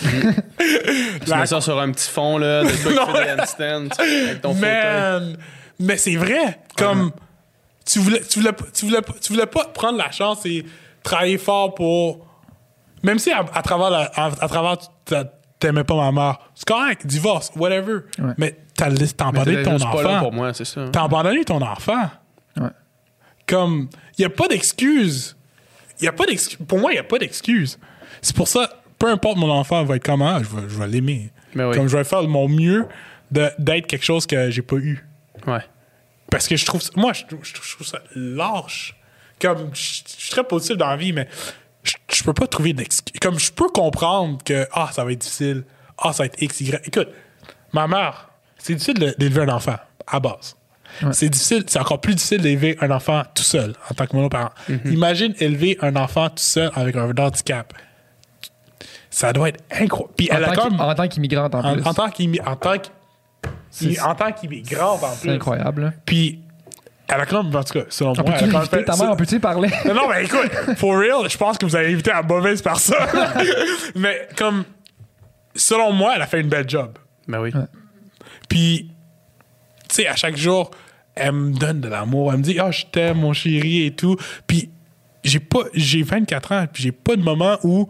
Tu 0.00 1.28
La 1.30 1.38
mets 1.38 1.46
ça 1.46 1.60
sur 1.60 1.78
un 1.80 1.90
petit 1.90 2.08
fond, 2.08 2.38
là, 2.38 2.62
de 2.62 2.68
Non, 2.94 3.12
des 3.12 3.40
handstands 3.42 3.98
avec 3.98 4.40
ton 4.40 4.54
fauteuil. 4.54 4.70
Man! 4.70 5.36
Mais 5.80 5.96
c'est 5.96 6.14
vrai. 6.16 6.60
Comme, 6.76 7.10
tu, 7.84 7.98
voulais, 7.98 8.20
tu, 8.20 8.38
voulais, 8.40 8.52
pas- 8.52 8.66
tu, 8.72 8.84
voulais, 8.86 9.02
pas- 9.02 9.14
tu 9.20 9.32
voulais 9.32 9.46
pas 9.46 9.64
prendre 9.74 9.98
la 9.98 10.10
chance 10.12 10.46
et 10.46 10.64
travailler 11.02 11.38
fort 11.38 11.74
pour. 11.74 12.24
Même 13.02 13.18
si 13.18 13.30
à, 13.32 13.44
à 13.52 13.62
travers, 13.62 13.90
la- 13.90 14.10
à, 14.14 14.26
à 14.26 14.48
travers 14.48 14.76
t'aimais 15.58 15.84
pas 15.84 15.94
ma 15.96 16.12
mère, 16.12 16.38
c'est 16.54 16.66
correct, 16.66 17.06
divorce, 17.06 17.50
whatever. 17.56 18.00
Ouais. 18.18 18.34
Mais 18.38 18.56
t'as 18.76 18.86
abandonné 19.26 19.62
ton 19.62 19.72
juste 19.78 19.84
pas 19.92 20.02
là 20.02 20.10
enfant. 20.10 20.20
pour 20.20 20.32
moi, 20.32 20.52
c'est 20.54 20.64
ça. 20.64 20.86
T'as 20.92 21.04
abandonné 21.04 21.44
ton 21.44 21.60
enfant. 21.62 22.10
Ouais. 22.58 22.68
Comme, 23.46 23.88
il 24.18 24.22
n'y 24.22 24.24
a 24.24 24.30
pas 24.30 24.48
d'excuse. 24.48 25.36
Y 26.00 26.08
a 26.08 26.12
pas 26.12 26.26
d'excuse. 26.26 26.58
Pour 26.66 26.78
moi, 26.78 26.90
il 26.92 26.94
n'y 26.94 27.00
a 27.00 27.04
pas 27.04 27.18
d'excuse. 27.18 27.78
C'est 28.20 28.34
pour 28.34 28.48
ça, 28.48 28.82
peu 28.98 29.08
importe 29.08 29.36
mon 29.36 29.50
enfant 29.50 29.84
va 29.84 29.96
être 29.96 30.04
comment, 30.04 30.38
je 30.38 30.44
vais, 30.48 30.68
je 30.68 30.78
vais 30.78 30.86
l'aimer. 30.88 31.30
Oui. 31.54 31.74
Comme 31.74 31.86
je 31.88 31.96
vais 31.96 32.04
faire 32.04 32.22
de 32.22 32.28
mon 32.28 32.48
mieux 32.48 32.86
d'être 33.30 33.86
quelque 33.86 34.04
chose 34.04 34.26
que 34.26 34.50
j'ai 34.50 34.62
pas 34.62 34.76
eu. 34.76 35.06
Ouais. 35.46 35.60
Parce 36.30 36.48
que 36.48 36.56
je 36.56 36.64
trouve. 36.64 36.82
Moi, 36.96 37.12
je 37.12 37.22
je 37.42 37.54
trouve 37.54 37.86
ça 37.86 37.98
lâche. 38.14 38.96
Comme, 39.40 39.70
je, 39.74 39.80
je 39.80 40.02
suis 40.18 40.30
très 40.30 40.44
positif 40.44 40.76
dans 40.76 40.86
la 40.88 40.96
vie, 40.96 41.12
mais 41.12 41.28
je, 41.82 41.94
je 42.12 42.22
peux 42.22 42.32
pas 42.34 42.46
trouver 42.46 42.72
d'excuse. 42.72 43.18
Comme, 43.20 43.38
je 43.38 43.50
peux 43.52 43.68
comprendre 43.68 44.38
que, 44.44 44.66
ah, 44.72 44.90
ça 44.92 45.04
va 45.04 45.12
être 45.12 45.20
difficile. 45.20 45.64
Ah, 45.98 46.12
ça 46.12 46.22
va 46.22 46.26
être 46.26 46.40
X, 46.40 46.60
Y. 46.60 46.80
Écoute, 46.86 47.08
ma 47.72 47.86
mère, 47.86 48.28
c'est 48.58 48.74
difficile 48.74 49.14
d'élever 49.18 49.42
un 49.42 49.48
enfant, 49.48 49.76
à 50.06 50.20
base. 50.20 50.56
C'est 51.12 51.30
difficile, 51.30 51.64
c'est 51.66 51.78
encore 51.78 52.00
plus 52.02 52.14
difficile 52.14 52.42
d'élever 52.42 52.76
un 52.82 52.90
enfant 52.90 53.22
tout 53.34 53.42
seul, 53.42 53.74
en 53.90 53.94
tant 53.94 54.06
que 54.06 54.14
monoparent. 54.14 54.52
Imagine 54.84 55.34
élever 55.40 55.78
un 55.80 55.96
enfant 55.96 56.28
tout 56.28 56.34
seul 56.36 56.70
avec 56.74 56.96
un 56.96 57.10
handicap. 57.16 57.72
Ça 59.10 59.32
doit 59.32 59.48
être 59.50 59.62
incroyable. 59.70 60.12
Puis 60.16 60.28
En 60.30 60.36
elle 60.36 60.44
a 60.44 60.52
tant 60.54 60.62
comme. 60.64 60.76
qu'im- 60.76 60.80
en 60.84 60.94
tant 60.94 61.08
qu'immigrante 61.08 61.54
en 61.54 61.64
En, 61.64 61.72
plus. 61.74 61.86
en 61.86 61.94
tant 61.94 62.10
qu'immi- 62.10 62.40
en 62.46 62.56
tant 62.56 62.78
qu'- 62.78 62.90
C'est- 63.70 64.00
en 64.00 64.14
qu'immigrante, 64.32 65.02
en 65.02 65.08
C'est 65.12 65.20
plus. 65.22 65.30
incroyable. 65.30 65.92
Puis, 66.04 66.41
elle 67.14 67.20
a 67.20 67.26
quand 67.26 67.42
même, 67.42 67.54
en 67.54 67.62
tout 67.64 67.72
cas, 67.74 67.84
selon 67.88 68.10
On 68.12 68.14
moi, 68.14 68.24
peut-tu 68.24 68.32
elle 68.32 68.34
a 68.34 68.38
quand 68.38 68.46
même 68.46 68.52
l'inviter, 68.54 68.76
fait- 68.78 68.84
ta 68.84 68.96
mère, 68.96 69.10
on 69.12 69.16
peut-tu 69.16 69.34
y 69.36 69.38
parler? 69.38 69.68
Non, 69.86 69.94
non, 69.94 70.08
mais 70.08 70.24
écoute, 70.24 70.50
for 70.76 70.98
real, 70.98 71.28
je 71.28 71.36
pense 71.36 71.58
que 71.58 71.66
vous 71.66 71.76
avez 71.76 71.92
invité 71.92 72.10
la 72.10 72.22
mauvaise 72.22 72.62
personne. 72.62 72.96
mais 73.94 74.28
comme, 74.36 74.64
selon 75.54 75.92
moi, 75.92 76.12
elle 76.16 76.22
a 76.22 76.26
fait 76.26 76.40
une 76.40 76.48
belle 76.48 76.68
job. 76.68 76.96
Ben 77.28 77.40
oui. 77.40 77.52
Puis, 78.48 78.90
tu 79.88 79.94
sais, 79.96 80.06
à 80.08 80.16
chaque 80.16 80.36
jour, 80.36 80.70
elle 81.14 81.32
me 81.32 81.52
donne 81.52 81.80
de 81.80 81.88
l'amour. 81.88 82.32
Elle 82.32 82.38
me 82.38 82.42
dit, 82.42 82.58
ah, 82.58 82.70
je 82.70 82.84
t'aime, 82.86 83.18
mon 83.18 83.32
chéri, 83.32 83.86
et 83.86 83.90
tout. 83.94 84.16
Puis, 84.46 84.70
j'ai 85.24 85.40
pas, 85.40 85.60
j'ai 85.74 86.02
24 86.02 86.52
ans, 86.52 86.64
puis 86.72 86.82
j'ai 86.82 86.92
pas 86.92 87.16
de 87.16 87.22
moment 87.22 87.58
où 87.62 87.88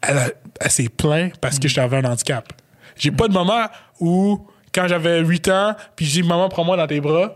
elle, 0.00 0.16
a- 0.18 0.30
elle 0.60 0.70
s'est 0.70 0.88
plainte 0.88 1.36
parce 1.38 1.58
que 1.58 1.68
j'avais 1.68 1.98
un 1.98 2.04
handicap. 2.04 2.52
J'ai 2.96 3.10
pas 3.10 3.28
de 3.28 3.32
moment 3.32 3.66
où, 4.00 4.46
quand 4.74 4.86
j'avais 4.88 5.20
8 5.20 5.48
ans, 5.48 5.74
puis 5.96 6.06
j'ai 6.06 6.22
dit, 6.22 6.28
maman, 6.28 6.48
prends-moi 6.48 6.76
dans 6.76 6.86
tes 6.86 7.00
bras, 7.00 7.34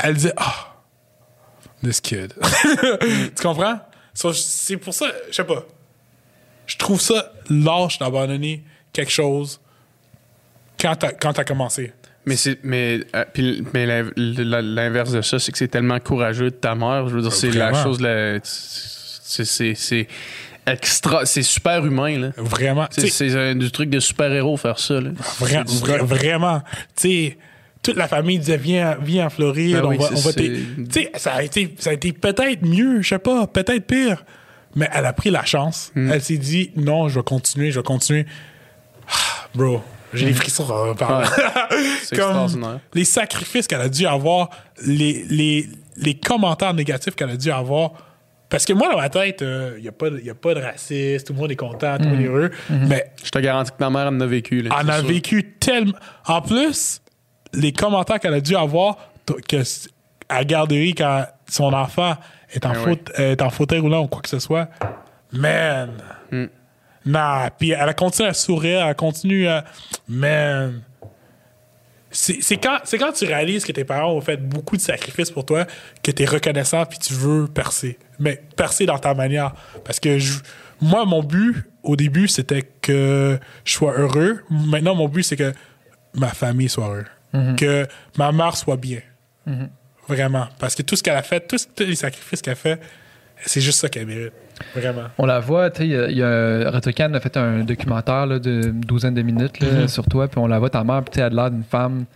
elle 0.00 0.14
disait, 0.14 0.32
ah, 0.36 0.74
this 1.82 2.00
kid. 2.00 2.34
tu 3.36 3.42
comprends? 3.42 3.80
So, 4.14 4.32
c'est 4.32 4.76
pour 4.76 4.94
ça, 4.94 5.06
je 5.30 5.34
sais 5.36 5.44
pas. 5.44 5.64
Je 6.66 6.76
trouve 6.76 7.00
ça 7.00 7.32
lâche 7.48 7.98
d'abandonner 7.98 8.62
quelque 8.92 9.12
chose 9.12 9.60
quand 10.80 10.94
t'as, 10.96 11.12
quand 11.12 11.32
t'as 11.32 11.44
commencé. 11.44 11.92
Mais 12.26 12.36
c'est 12.36 12.58
mais 12.62 13.00
euh, 13.16 13.24
puis 13.32 13.64
mais 13.72 13.86
l'inverse 13.86 15.12
de 15.12 15.22
ça 15.22 15.38
c'est 15.38 15.50
que 15.50 15.56
c'est 15.56 15.68
tellement 15.68 15.98
courageux 15.98 16.50
de 16.50 16.56
ta 16.56 16.74
mère 16.74 17.08
je 17.08 17.14
veux 17.14 17.22
dire 17.22 17.32
c'est 17.32 17.50
la 17.52 17.72
chose 17.82 18.02
la 18.02 18.38
c'est 18.42 19.46
c'est 19.46 19.74
c'est 19.74 20.08
extra 20.66 21.24
c'est 21.24 21.42
super 21.42 21.86
humain 21.86 22.18
là 22.18 22.30
Vraiment. 22.36 22.86
c'est 22.90 23.54
du 23.54 23.70
truc 23.70 23.88
de 23.88 23.98
super 23.98 24.30
héros 24.30 24.58
faire 24.58 24.78
ça 24.78 25.00
là 25.00 25.10
vra- 25.40 25.64
vra- 25.64 26.02
vraiment. 26.04 26.60
Tu 26.96 27.08
sais, 27.08 27.38
toute 27.82 27.96
la 27.96 28.08
famille 28.08 28.38
disait 28.38 28.56
viens, 28.56 28.96
viens 29.00 29.26
en 29.26 29.30
Floride, 29.30 29.76
Ben 29.76 29.84
on 29.84 29.88
oui, 29.90 29.96
va, 29.98 30.06
on 30.10 30.14
va 30.14 30.16
c'est- 30.16 30.32
t'aider. 30.34 30.62
Tu 30.90 31.02
sais, 31.02 31.12
ça 31.16 31.34
a 31.34 31.42
été, 31.42 31.74
ça 31.78 31.90
a 31.90 31.92
été 31.94 32.12
peut-être 32.12 32.62
mieux, 32.66 33.00
je 33.02 33.08
sais 33.08 33.18
pas, 33.18 33.46
peut-être 33.46 33.86
pire. 33.86 34.24
Mais 34.74 34.88
elle 34.92 35.06
a 35.06 35.12
pris 35.12 35.30
la 35.30 35.44
chance. 35.44 35.90
Hmm. 35.94 36.10
Elle 36.12 36.22
s'est 36.22 36.36
dit 36.36 36.70
non, 36.76 37.08
je 37.08 37.18
vais 37.18 37.24
continuer, 37.24 37.70
je 37.70 37.80
vais 37.80 37.84
continuer. 37.84 38.26
Ah, 39.08 39.48
bro, 39.54 39.80
j'ai 40.12 40.26
des 40.26 40.34
frissons 40.34 40.64
en 40.70 40.94
parlant. 40.94 41.26
c'est 42.02 42.16
Comme 42.16 42.28
extraordinaire 42.28 42.80
les 42.94 43.04
sacrifices 43.04 43.66
qu'elle 43.66 43.80
a 43.80 43.88
dû 43.88 44.06
avoir, 44.06 44.50
les, 44.84 45.24
les, 45.30 45.66
les 45.96 46.14
commentaires 46.14 46.74
négatifs 46.74 47.14
qu'elle 47.14 47.30
a 47.30 47.36
dû 47.36 47.50
avoir. 47.50 47.92
Parce 48.50 48.64
que 48.64 48.72
moi, 48.72 48.90
dans 48.90 48.96
ma 48.98 49.10
tête, 49.10 49.42
il 49.76 49.82
n'y 49.82 49.88
a, 49.88 49.92
pas 49.92 50.08
de- 50.10 50.20
y 50.20 50.30
a 50.30 50.34
pas 50.34 50.54
de 50.54 50.60
racisme, 50.60 51.24
tout 51.26 51.32
le 51.34 51.38
monde 51.38 51.50
est 51.52 51.56
content, 51.56 51.96
tout 51.98 52.04
le 52.04 52.10
monde 52.10 52.20
est 52.20 52.24
heureux. 52.26 52.50
Mais 52.70 53.10
je 53.22 53.30
te 53.30 53.38
garantis 53.38 53.70
que 53.72 53.76
ta 53.76 53.90
mère 53.90 54.06
en 54.06 54.20
a 54.20 54.26
vécu 54.26 54.62
là, 54.62 54.74
elle 54.80 54.86
c'est 54.86 54.92
a 54.92 54.98
sûr. 55.00 55.08
vécu 55.08 55.44
tellement. 55.60 55.92
En 56.26 56.40
plus, 56.40 57.00
les 57.52 57.72
commentaires 57.72 58.20
qu'elle 58.20 58.34
a 58.34 58.40
dû 58.40 58.56
avoir 58.56 58.96
que 59.48 59.62
à 60.28 60.44
garderie 60.44 60.94
quand 60.94 61.24
son 61.48 61.72
enfant 61.72 62.16
est 62.50 62.64
en, 62.66 62.70
Ah 62.70 62.74
faute, 62.74 63.10
est 63.16 63.40
en 63.42 63.50
fauteuil 63.50 63.78
roulant 63.80 64.02
ou 64.04 64.08
quoi 64.08 64.20
que 64.22 64.28
ce 64.28 64.38
soit, 64.38 64.68
man. 65.32 65.90
Hmm. 66.30 66.46
Nah. 67.06 67.50
Puis 67.58 67.70
elle 67.70 67.88
a 67.88 67.94
continué 67.94 68.28
à 68.28 68.34
sourire, 68.34 68.86
elle 68.86 68.94
continue 68.94 69.46
à. 69.48 69.64
Man. 70.08 70.82
C'est 72.10 72.56
quand, 72.56 72.78
c'est 72.84 72.96
quand 72.96 73.12
tu 73.12 73.26
réalises 73.26 73.64
que 73.66 73.72
tes 73.72 73.84
parents 73.84 74.12
ont 74.12 74.20
fait 74.22 74.38
beaucoup 74.38 74.76
de 74.78 74.80
sacrifices 74.80 75.30
pour 75.30 75.44
toi 75.44 75.66
que 76.02 76.10
tu 76.10 76.22
es 76.22 76.26
reconnaissant 76.26 76.86
puis 76.86 76.98
tu 76.98 77.12
veux 77.12 77.46
percer. 77.46 77.98
Mais 78.18 78.42
percer 78.56 78.86
dans 78.86 78.98
ta 78.98 79.12
manière. 79.12 79.54
Parce 79.84 80.00
que 80.00 80.18
je- 80.18 80.38
moi, 80.80 81.04
mon 81.04 81.22
but, 81.22 81.64
au 81.82 81.96
début, 81.96 82.26
c'était 82.26 82.62
que 82.62 83.38
je 83.64 83.72
sois 83.72 83.92
heureux. 83.98 84.42
Maintenant, 84.48 84.94
mon 84.94 85.06
but, 85.08 85.22
c'est 85.22 85.36
que 85.36 85.52
ma 86.14 86.28
famille 86.28 86.70
soit 86.70 86.86
heureuse. 86.86 87.04
Que 87.56 87.86
ma 88.16 88.32
mère 88.32 88.56
soit 88.56 88.76
bien. 88.76 89.00
Vraiment. 90.08 90.46
Parce 90.58 90.74
que 90.74 90.82
tout 90.82 90.96
ce 90.96 91.02
qu'elle 91.02 91.16
a 91.16 91.22
fait, 91.22 91.46
tous 91.46 91.66
les 91.80 91.94
sacrifices 91.94 92.40
qu'elle 92.40 92.52
a 92.52 92.56
fait, 92.56 92.80
c'est 93.44 93.60
juste 93.60 93.78
ça 93.80 93.88
qu'elle 93.88 94.06
mérite. 94.06 94.32
Vraiment. 94.74 95.04
On 95.18 95.26
la 95.26 95.38
voit, 95.38 95.70
tu 95.70 95.82
sais, 95.82 95.86
il 95.86 95.92
y 95.92 95.96
a- 95.96 96.10
y 96.10 96.22
a, 96.22 97.20
fait 97.20 97.36
un 97.36 97.60
documentaire 97.62 98.26
là, 98.26 98.38
de 98.38 98.70
douzaine 98.74 99.14
de 99.14 99.22
minutes 99.22 99.60
là, 99.60 99.68
Mhm. 99.82 99.88
sur 99.88 100.06
toi, 100.06 100.26
puis 100.26 100.38
on 100.38 100.46
la 100.48 100.58
voit, 100.58 100.70
ta 100.70 100.82
mère, 100.82 101.02
puis 101.04 101.12
tu 101.12 101.16
sais, 101.20 101.26
elle 101.26 101.38
a 101.38 101.42
l'air 101.42 101.50
d'une 101.50 101.62
femme 101.62 102.06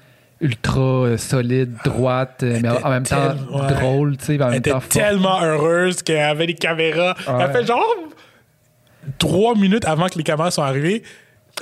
ultra 0.40 0.80
euh, 0.80 1.16
solide, 1.18 1.74
droite, 1.84 2.40
euh, 2.42 2.58
mais 2.60 2.68
en, 2.68 2.90
même 2.90 3.04
temps 3.04 3.34
ouais. 3.52 3.74
drôle, 3.74 4.16
tu 4.16 4.24
sais, 4.24 4.32
en 4.42 4.46
Elle 4.46 4.50
même 4.50 4.58
était 4.58 4.70
temps 4.70 4.80
tellement 4.88 5.40
heureuse 5.42 6.02
qu'elle 6.02 6.18
avait 6.18 6.46
les 6.46 6.54
caméras. 6.54 7.14
Ouais. 7.28 7.34
Elle 7.44 7.52
fait 7.52 7.64
genre 7.66 7.84
trois 9.18 9.54
minutes 9.54 9.84
avant 9.84 10.08
que 10.08 10.16
les 10.18 10.24
caméras 10.24 10.50
sont 10.50 10.62
arrivées. 10.62 11.02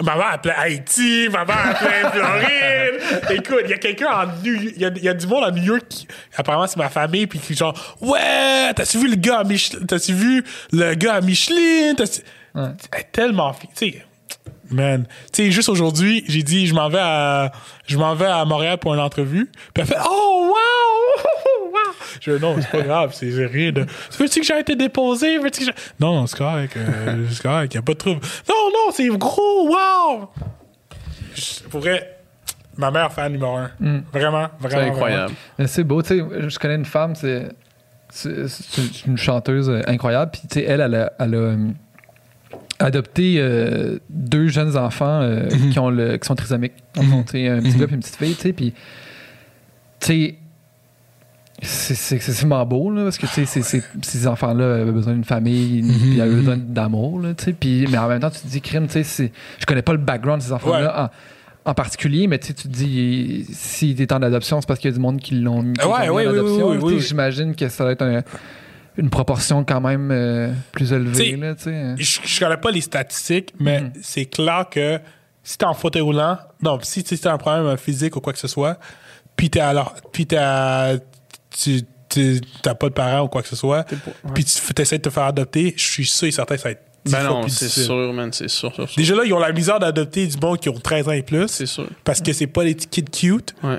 Maman 0.02 0.24
appelait 0.32 0.54
Haïti, 0.56 1.28
maman 1.30 1.52
appelait 1.52 2.10
Floride. 2.12 3.30
Écoute, 3.30 3.60
il 3.64 3.70
y 3.70 3.74
a 3.74 3.78
quelqu'un 3.78 4.08
en 4.10 4.26
New 4.42 4.54
il 4.54 4.78
y, 4.80 4.84
a, 4.84 4.88
il 4.94 5.02
y 5.02 5.08
a 5.08 5.14
du 5.14 5.26
monde 5.26 5.44
à 5.44 5.50
New 5.50 5.62
York 5.62 5.82
qui, 5.88 6.06
apparemment, 6.36 6.66
c'est 6.66 6.76
ma 6.78 6.88
famille, 6.88 7.26
puis 7.26 7.38
qui 7.38 7.54
genre, 7.54 7.96
ouais, 8.00 8.72
t'as-tu 8.74 8.98
vu 8.98 9.08
le 9.10 9.16
gars 9.16 9.40
à 9.40 9.44
Michelin, 9.44 9.80
t'as-tu 9.86 10.12
vu 10.14 10.44
le 10.72 10.94
gars 10.94 11.14
à 11.14 11.20
Michelin, 11.20 11.94
T'as-tu- 11.96 12.22
Ouais. 12.54 12.70
Elle 12.92 13.00
est 13.00 13.12
tellement, 13.12 13.52
tu 13.54 13.66
sais, 13.74 14.04
man. 14.70 15.06
Tu 15.32 15.44
sais, 15.44 15.50
juste 15.50 15.68
aujourd'hui, 15.68 16.24
j'ai 16.28 16.42
dit, 16.42 16.66
je 16.66 16.74
m'en 16.74 16.88
vais 16.88 16.98
à, 17.00 17.52
je 17.86 17.96
m'en 17.98 18.14
vais 18.14 18.26
à 18.26 18.44
Montréal 18.44 18.78
pour 18.78 18.94
une 18.94 19.00
entrevue, 19.00 19.50
puis 19.74 19.82
elle 19.82 19.86
fait, 19.86 19.96
oh, 20.08 20.46
wow, 20.48 21.70
wow. 21.72 21.92
Je 22.20 22.32
dis, 22.32 22.40
non, 22.42 22.56
c'est 22.60 22.70
pas 22.70 22.82
grave, 22.82 23.10
c'est 23.14 23.30
c'est 23.30 23.46
rien 23.46 23.72
de. 23.72 23.86
Veux-tu 24.18 24.40
que 24.40 24.46
j'ai 24.46 24.58
été 24.58 24.74
déposé? 24.76 25.38
Veux-tu 25.38 25.60
que 25.60 25.66
j'ai- 25.66 25.74
Non, 25.98 26.26
c'est 26.26 26.36
correct, 26.38 26.76
euh, 26.76 27.24
c'est 27.30 27.42
correct, 27.42 27.74
y 27.74 27.78
a 27.78 27.82
pas 27.82 27.92
de 27.92 27.98
trouble. 27.98 28.20
Non, 28.48 28.54
non, 28.72 28.92
c'est 28.92 29.08
gros, 29.08 29.68
wow! 29.68 30.28
Je- 31.34 31.62
Pour 31.68 31.80
vrai, 31.80 32.18
ma 32.76 32.90
mère 32.90 33.12
fan 33.12 33.32
numéro 33.32 33.56
un. 33.56 33.70
Vraiment, 34.12 34.48
vraiment. 34.60 34.68
c'est 34.68 34.76
incroyable 34.90 35.34
Mais 35.58 35.66
C'est 35.66 35.84
beau, 35.84 36.02
tu 36.02 36.08
sais, 36.18 36.24
je 36.48 36.58
connais 36.58 36.74
une 36.76 36.84
femme, 36.84 37.14
c'est 37.14 37.48
c'est- 38.12 38.48
c'est 38.48 39.06
une 39.06 39.16
chanteuse 39.16 39.70
euh, 39.70 39.82
incroyable, 39.86 40.32
puis 40.32 40.42
tu 40.50 40.58
sais, 40.58 40.64
elle, 40.66 40.80
elle 40.80 40.94
a, 40.96 41.12
elle 41.20 41.34
a, 41.34 41.38
euh, 41.38 41.68
adopté 42.80 43.36
euh, 43.38 43.98
deux 44.10 44.48
jeunes 44.48 44.76
enfants 44.76 45.20
euh, 45.22 45.48
Mhm. 45.50 45.70
qui, 45.70 45.78
ont 45.78 45.90
le, 45.90 46.16
qui 46.16 46.26
sont 46.26 46.34
trisomiques. 46.34 46.72
Sais, 46.94 47.48
un 47.48 47.60
petit 47.60 47.78
gars 47.78 47.86
et 47.88 47.94
une 47.94 48.00
petite 48.00 48.16
fille, 48.16 48.34
tu 48.34 48.52
puis 48.52 48.72
tu 50.00 50.06
sais, 50.06 50.36
c'est 51.62 51.94
c'est 51.94 52.16
excessivement 52.16 52.64
beau, 52.64 52.90
là, 52.90 53.04
parce 53.04 53.18
que 53.18 53.26
tu 53.26 53.44
sais, 53.46 53.82
ces 54.02 54.26
enfants-là 54.26 54.76
avaient 54.76 54.92
besoin 54.92 55.12
d'une 55.12 55.24
famille, 55.24 55.82
Mhm. 55.82 55.88
puis 55.98 56.10
ils 56.14 56.20
avaient 56.22 56.34
besoin 56.36 56.56
d'amour, 56.56 57.20
là, 57.20 57.34
tu 57.34 57.44
sais, 57.44 57.52
puis 57.52 57.86
mais 57.90 57.98
en 57.98 58.08
même 58.08 58.20
temps, 58.20 58.30
tu 58.30 58.40
te 58.40 58.46
dis, 58.46 58.60
crime, 58.62 58.86
tu 58.86 59.04
sais, 59.04 59.30
je 59.58 59.66
connais 59.66 59.82
pas 59.82 59.92
le 59.92 59.98
background 59.98 60.40
de 60.40 60.46
ces 60.46 60.52
enfants-là 60.52 61.10
en, 61.66 61.70
en 61.70 61.74
particulier, 61.74 62.26
mais 62.28 62.38
tu 62.38 62.54
te 62.54 62.66
dis, 62.66 63.44
s'il 63.52 64.00
est 64.00 64.10
en 64.12 64.22
adoption, 64.22 64.60
c'est 64.62 64.66
parce 64.66 64.80
qu'il 64.80 64.90
y 64.90 64.94
a 64.94 64.96
du 64.96 65.00
monde 65.02 65.20
qui 65.20 65.34
l'ont 65.34 65.62
mis 65.62 65.74
Ouais, 65.84 66.08
en 66.08 66.14
oui, 66.14 66.24
adoption. 66.26 66.70
oui, 66.70 66.78
oui. 66.80 67.00
J'imagine 67.00 67.54
que 67.54 67.68
ça 67.68 67.84
va 67.84 67.92
être 67.92 68.02
un- 68.02 68.22
une 68.96 69.10
proportion 69.10 69.64
quand 69.64 69.80
même 69.80 70.10
euh, 70.10 70.52
plus 70.72 70.92
élevée, 70.92 71.36
là, 71.36 71.54
tu 71.54 71.64
sais. 71.64 71.94
Je, 71.96 72.20
je 72.24 72.40
connais 72.40 72.56
pas 72.56 72.70
les 72.70 72.80
statistiques, 72.80 73.54
mais 73.58 73.80
Mhm. 73.80 73.92
c'est 74.02 74.26
clair 74.26 74.66
que 74.70 74.98
si 75.42 75.56
t'es 75.58 75.64
en 75.64 75.74
fauteuil 75.74 76.02
roulant, 76.02 76.36
non, 76.62 76.78
si 76.82 77.02
tu 77.04 77.16
as 77.26 77.32
un 77.32 77.38
problème 77.38 77.76
physique 77.76 78.16
ou 78.16 78.20
quoi 78.20 78.32
que 78.32 78.38
ce 78.38 78.48
soit, 78.48 78.78
puis 79.36 79.48
t'es 79.50 79.60
alors, 79.60 79.94
puis 80.12 80.26
t'as, 80.26 80.96
tu 81.50 81.82
tu- 82.08 82.40
t'as 82.60 82.74
pas 82.74 82.88
de 82.88 82.94
parents 82.94 83.22
ou 83.22 83.28
quoi 83.28 83.40
que 83.40 83.46
ce 83.46 83.54
soit, 83.54 83.84
puis 84.34 84.44
tu 84.44 84.82
essaies 84.82 84.98
de 84.98 85.02
te 85.02 85.10
faire 85.10 85.22
adopter, 85.22 85.74
je 85.76 85.82
suis 85.88 86.04
sûr 86.04 86.26
et 86.26 86.32
certain 86.32 86.56
que 86.56 86.60
ça 86.60 86.68
va 86.70 86.72
être 86.72 86.82
Ben 87.08 87.22
non, 87.22 87.42
c'est 87.42 87.66
difficile. 87.66 87.84
sûr, 87.84 88.12
man, 88.12 88.32
c'est 88.32 88.48
sûr, 88.48 88.74
sûr, 88.74 88.88
sûr. 88.88 88.96
Déjà 88.96 89.14
là, 89.14 89.22
ils 89.24 89.32
ont 89.32 89.38
la 89.38 89.52
misère 89.52 89.78
d'adopter 89.78 90.26
du 90.26 90.36
monde 90.36 90.58
qui 90.58 90.68
ont 90.68 90.74
13 90.74 91.06
ans 91.08 91.12
et 91.12 91.22
plus, 91.22 91.46
C'est 91.46 91.66
sûr. 91.66 91.86
parce 92.02 92.20
que 92.20 92.32
c'est 92.32 92.48
pas 92.48 92.64
les 92.64 92.74
kids 92.74 93.04
cute. 93.04 93.54
Ouais. 93.62 93.78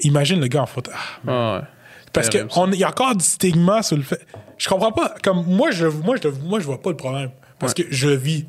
Imagine 0.00 0.38
le 0.38 0.48
gars 0.48 0.60
en 0.62 0.66
fauteuil. 0.66 0.94
Ah, 0.94 1.08
Ah 1.26 1.56
ouais. 1.60 1.66
Parce 2.12 2.28
qu'il 2.28 2.40
y 2.74 2.84
a 2.84 2.88
encore 2.88 3.16
du 3.16 3.24
stigma 3.24 3.82
sur 3.82 3.96
le 3.96 4.02
fait. 4.02 4.26
Je 4.58 4.68
comprends 4.68 4.92
pas. 4.92 5.14
Comme 5.22 5.46
moi, 5.46 5.70
je, 5.70 5.86
moi, 5.86 6.16
je, 6.22 6.28
moi, 6.28 6.60
je 6.60 6.66
vois 6.66 6.80
pas 6.80 6.90
le 6.90 6.96
problème. 6.96 7.30
Parce 7.58 7.74
que 7.74 7.82
je 7.90 8.08
vis. 8.08 8.46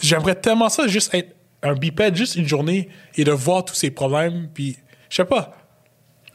J'aimerais 0.00 0.34
tellement 0.34 0.68
ça, 0.68 0.86
juste 0.86 1.14
être 1.14 1.34
un 1.62 1.74
bipède, 1.74 2.14
juste 2.14 2.36
une 2.36 2.46
journée, 2.46 2.88
et 3.16 3.24
de 3.24 3.32
voir 3.32 3.64
tous 3.64 3.74
ces 3.74 3.90
problèmes. 3.90 4.48
Puis, 4.52 4.76
je 5.08 5.16
sais 5.16 5.24
pas. 5.24 5.52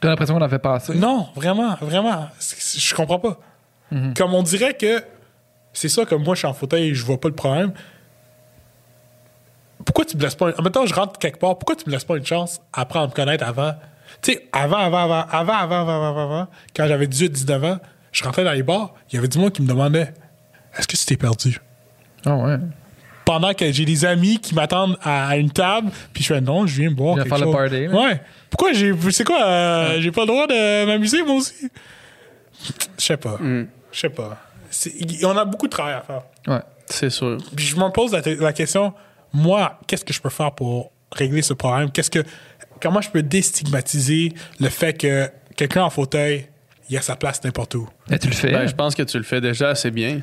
T'as 0.00 0.08
l'impression 0.08 0.34
qu'on 0.34 0.44
en 0.44 0.48
fait 0.48 0.58
passer. 0.58 0.94
Non, 0.94 1.28
vraiment, 1.34 1.76
vraiment. 1.80 2.28
Je 2.38 2.94
comprends 2.94 3.18
pas. 3.18 3.38
Comme 4.16 4.34
on 4.34 4.42
dirait 4.42 4.74
que 4.74 5.02
c'est 5.72 5.88
ça, 5.88 6.04
comme 6.04 6.22
moi, 6.22 6.34
je 6.34 6.40
suis 6.40 6.48
en 6.48 6.54
fauteuil 6.54 6.88
et 6.88 6.94
je 6.94 7.04
vois 7.04 7.20
pas 7.20 7.28
le 7.28 7.34
problème. 7.34 7.72
Pourquoi 9.84 10.04
tu 10.04 10.16
me 10.16 10.22
laisses 10.22 10.34
pas. 10.34 10.52
En 10.58 10.62
même 10.62 10.72
temps, 10.72 10.86
je 10.86 10.94
rentre 10.94 11.18
quelque 11.18 11.38
part, 11.38 11.58
pourquoi 11.58 11.76
tu 11.76 11.84
me 11.86 11.92
laisses 11.92 12.04
pas 12.04 12.16
une 12.16 12.26
chance 12.26 12.60
apprendre 12.72 13.06
à 13.06 13.08
me 13.08 13.12
connaître 13.12 13.44
avant? 13.44 13.74
Tu 14.20 14.32
sais, 14.32 14.48
avant, 14.52 14.76
avant, 14.78 15.02
avant, 15.04 15.26
avant, 15.30 15.52
avant, 15.54 15.78
avant, 15.80 16.08
avant, 16.08 16.22
avant, 16.24 16.46
quand 16.76 16.86
j'avais 16.86 17.06
18, 17.06 17.30
19 17.30 17.64
ans, 17.64 17.78
je 18.12 18.24
rentrais 18.24 18.44
dans 18.44 18.52
les 18.52 18.62
bars, 18.62 18.94
il 19.10 19.14
y 19.16 19.18
avait 19.18 19.28
du 19.28 19.38
monde 19.38 19.52
qui 19.52 19.62
me 19.62 19.68
demandait 19.68 20.12
Est-ce 20.76 20.86
que 20.86 20.96
tu 20.96 21.04
t'es 21.06 21.16
perdu? 21.16 21.58
Ah 22.26 22.36
ouais. 22.36 22.56
Pendant 23.24 23.54
que 23.54 23.70
j'ai 23.72 23.84
des 23.84 24.04
amis 24.04 24.38
qui 24.38 24.54
m'attendent 24.54 24.98
à, 25.02 25.28
à 25.28 25.36
une 25.36 25.50
table, 25.50 25.90
puis 26.12 26.22
je 26.24 26.34
fais 26.34 26.40
non, 26.40 26.66
je 26.66 26.80
viens 26.80 26.90
boire. 26.90 27.16
quelque 27.16 27.28
faire 27.28 27.38
le 27.38 27.44
chose. 27.44 27.54
party, 27.54 27.86
là. 27.86 27.94
Ouais. 28.00 28.20
Pourquoi 28.50 28.72
j'ai. 28.72 28.92
C'est 29.10 29.24
quoi? 29.24 29.44
euh, 29.44 30.00
J'ai 30.00 30.10
pas 30.10 30.22
le 30.22 30.26
droit 30.26 30.46
de 30.46 30.86
m'amuser, 30.86 31.22
moi 31.22 31.36
aussi? 31.36 31.54
Je 32.98 33.04
sais 33.04 33.16
pas. 33.16 33.36
Mm. 33.38 33.68
Je 33.92 33.98
sais 34.00 34.08
pas. 34.10 34.38
C'est- 34.70 35.24
On 35.24 35.36
a 35.36 35.44
beaucoup 35.44 35.66
de 35.66 35.70
travail 35.72 35.94
à 35.94 36.00
faire. 36.02 36.22
Ouais. 36.46 36.60
C'est 36.86 37.10
sûr. 37.10 37.38
Puis 37.56 37.64
je 37.66 37.76
me 37.76 37.88
pose 37.90 38.12
la, 38.12 38.20
la 38.40 38.52
question, 38.52 38.92
moi, 39.32 39.78
qu'est-ce 39.86 40.04
que 40.04 40.12
je 40.12 40.20
peux 40.20 40.28
faire 40.30 40.52
pour 40.52 40.90
régler 41.12 41.42
ce 41.42 41.54
problème? 41.54 41.90
Qu'est-ce 41.90 42.10
que, 42.10 42.24
comment 42.82 43.00
je 43.00 43.10
peux 43.10 43.22
déstigmatiser 43.22 44.32
le 44.60 44.68
fait 44.68 44.92
que 44.94 45.28
quelqu'un 45.56 45.82
en 45.84 45.90
fauteuil, 45.90 46.46
il 46.90 46.96
a 46.96 47.00
sa 47.00 47.16
place 47.16 47.42
n'importe 47.44 47.74
où? 47.76 47.88
Mais 48.10 48.18
tu 48.18 48.28
le 48.28 48.34
fais. 48.34 48.52
Ben, 48.52 48.66
je 48.66 48.74
pense 48.74 48.94
que 48.94 49.02
tu 49.02 49.16
le 49.16 49.24
fais 49.24 49.40
déjà 49.40 49.70
assez 49.70 49.90
bien. 49.90 50.20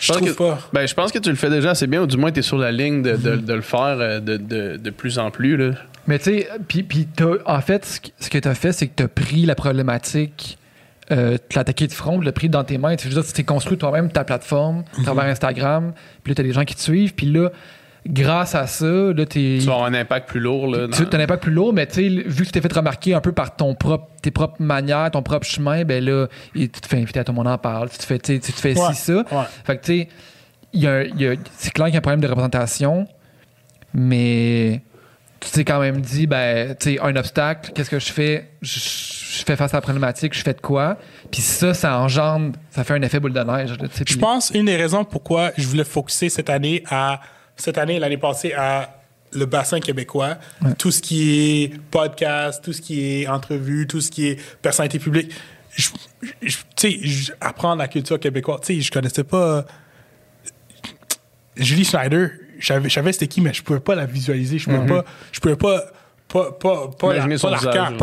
Je 0.00 0.08
pense 0.08 0.16
trouve 0.18 0.32
que, 0.32 0.36
pas. 0.38 0.58
Ben, 0.72 0.86
je 0.86 0.94
pense 0.94 1.12
que 1.12 1.18
tu 1.18 1.30
le 1.30 1.36
fais 1.36 1.50
déjà 1.50 1.70
assez 1.70 1.86
bien, 1.86 2.02
ou 2.02 2.06
du 2.06 2.16
moins, 2.16 2.32
tu 2.32 2.40
es 2.40 2.42
sur 2.42 2.58
la 2.58 2.72
ligne 2.72 3.02
de, 3.02 3.16
de- 3.16 3.36
de 3.36 3.52
le 3.54 3.60
faire 3.60 3.80
euh, 4.00 4.20
de, 4.20 4.36
de- 4.36 4.76
de 4.76 4.90
plus 4.90 5.18
en 5.18 5.30
plus. 5.30 5.56
Là. 5.56 5.74
Mais 6.06 6.18
tu 6.18 6.24
sais, 6.24 6.48
puis, 6.68 6.82
puis 6.82 7.06
t'as- 7.06 7.36
en 7.46 7.60
fait, 7.60 7.84
ce 8.18 8.28
que- 8.28 8.38
tu 8.38 8.48
as 8.48 8.54
fait, 8.54 8.72
c'est 8.72 8.88
que 8.88 8.94
tu 8.96 9.02
as 9.04 9.08
pris 9.08 9.46
la 9.46 9.54
problématique, 9.54 10.58
euh, 11.12 11.36
tu 11.48 11.54
l'as 11.54 11.60
attaqué 11.62 11.86
de 11.86 11.92
front, 11.92 12.18
tu 12.18 12.24
l'as 12.24 12.32
pris 12.32 12.48
dans 12.48 12.64
tes 12.64 12.76
mains. 12.78 12.96
Tu 12.96 13.08
veux 13.08 13.14
dire, 13.14 13.24
tu 13.24 13.32
t'es 13.32 13.44
construit 13.44 13.78
toi-même 13.78 14.10
ta 14.10 14.24
plateforme 14.24 14.84
à 14.98 15.02
travers 15.02 15.24
Instagram, 15.24 15.92
puis 16.22 16.32
là, 16.32 16.34
tu 16.34 16.40
as 16.40 16.44
des 16.44 16.52
gens 16.52 16.64
qui 16.64 16.74
te 16.74 16.80
suivent, 16.80 17.14
puis 17.14 17.26
là, 17.26 17.50
grâce 18.06 18.54
à 18.54 18.66
ça, 18.66 18.86
là, 18.86 19.26
t'es. 19.26 19.58
Tu 19.60 19.66
vas 19.66 19.72
avoir 19.74 19.86
un 19.88 19.94
impact 19.94 20.28
plus 20.28 20.40
lourd. 20.40 20.66
Là, 20.68 20.88
Tu 20.88 21.02
as 21.02 21.16
un 21.18 21.20
impact 21.22 21.42
plus 21.44 21.52
lourd, 21.52 21.72
mais 21.72 21.86
tu 21.86 21.94
sais, 21.94 22.08
vu 22.08 22.40
que 22.42 22.46
tu 22.46 22.52
t'es 22.52 22.60
fait 22.60 22.72
remarquer 22.72 23.14
un 23.14 23.20
peu 23.20 23.32
par 23.32 23.56
ton 23.56 23.74
propre, 23.74 24.08
tes 24.22 24.30
propres 24.30 24.60
manières, 24.62 25.10
ton 25.10 25.22
propre 25.22 25.46
chemin, 25.46 25.84
ben 25.84 26.04
là, 26.04 26.26
et 26.54 26.68
tu 26.68 26.80
te 26.80 26.86
fais 26.88 26.98
inviter 26.98 27.20
à 27.20 27.24
tout 27.24 27.32
le 27.32 27.36
monde 27.36 27.48
en 27.48 27.58
parle, 27.58 27.88
tu 27.90 27.98
te 27.98 28.04
fais, 28.04 28.18
tu 28.18 28.34
sais, 28.34 28.40
tu 28.40 28.52
te 28.52 28.60
fais 28.60 28.78
Ouais, 28.78 28.92
ci, 28.94 29.00
ça. 29.00 29.14
ouais. 29.16 29.44
Fait 29.64 29.76
que 29.78 29.84
tu 29.84 30.00
sais, 30.00 30.08
il 30.72 30.82
y 30.82 30.86
a, 30.86 31.04
il 31.04 31.20
y 31.20 31.26
a- 31.28 31.34
c'est 31.56 31.72
clair 31.72 31.86
qu'il 31.86 31.94
y 31.94 31.96
a 31.96 31.98
un 31.98 32.02
problème 32.02 32.20
de 32.20 32.26
représentation, 32.28 33.06
mais 33.92 34.82
tu 35.40 35.50
t'es 35.50 35.64
quand 35.64 35.80
même 35.80 36.00
dit, 36.00 36.26
ben, 36.26 36.74
tu 36.74 36.94
sais, 36.94 37.00
un 37.00 37.14
obstacle, 37.16 37.72
qu'est-ce 37.74 37.90
que 37.90 37.98
je 37.98 38.12
fais? 38.12 38.50
Je, 38.62 38.78
je 38.80 39.44
fais 39.44 39.56
face 39.56 39.74
à 39.74 39.76
la 39.76 39.80
problématique, 39.82 40.34
je 40.34 40.42
fais 40.42 40.54
de 40.54 40.60
quoi? 40.60 40.96
Puis 41.30 41.42
ça, 41.42 41.74
ça 41.74 41.98
engendre, 41.98 42.56
ça 42.70 42.82
fait 42.84 42.94
un 42.94 43.02
effet 43.02 43.20
boule 43.20 43.32
de 43.32 43.40
neige. 43.40 43.78
là, 43.78 43.86
Je 44.06 44.16
pense 44.16 44.50
une 44.54 44.66
des 44.66 44.76
raisons 44.76 45.04
pourquoi 45.04 45.52
je 45.58 45.66
voulais 45.66 45.84
focuser 45.84 46.28
cette 46.28 46.48
année 46.50 46.82
à 46.90 47.20
cette 47.56 47.78
année 47.78 47.98
l'année 47.98 48.16
passée 48.18 48.52
à 48.52 49.00
le 49.32 49.46
bassin 49.46 49.80
québécois, 49.80 50.36
tout 50.78 50.90
ce 50.92 51.00
qui 51.02 51.62
est 51.64 51.78
podcast, 51.90 52.62
tout 52.64 52.72
ce 52.72 52.80
qui 52.80 53.22
est 53.22 53.26
entrevue, 53.26 53.86
tout 53.88 54.00
ce 54.00 54.10
qui 54.10 54.28
est 54.28 54.38
personnalité 54.62 54.98
publique. 55.00 55.32
Je- 55.74 55.88
je- 56.40 56.56
Tu 56.76 56.90
sais, 56.92 56.98
je- 57.02 57.32
apprendre 57.40 57.78
la 57.78 57.88
culture 57.88 58.20
québécoise. 58.20 58.60
Tu 58.62 58.76
sais, 58.76 58.80
je 58.80 58.92
connaissais 58.92 59.24
pas 59.24 59.56
euh, 59.58 59.62
Julie 61.56 61.84
Schneider. 61.84 62.30
Je 62.58 62.88
savais, 62.88 63.12
c'était 63.12 63.26
qui, 63.26 63.40
mais 63.40 63.52
je 63.52 63.62
pouvais 63.62 63.80
pas 63.80 63.94
la 63.94 64.06
visualiser. 64.06 64.58
Je 64.58 64.64
pouvais 64.66 64.86
pas, 64.86 65.04
je 65.32 65.40
pouvais 65.40 65.56
pas, 65.56 65.82
pas, 66.28 66.52
pas, 66.52 66.88
pas, 66.88 67.06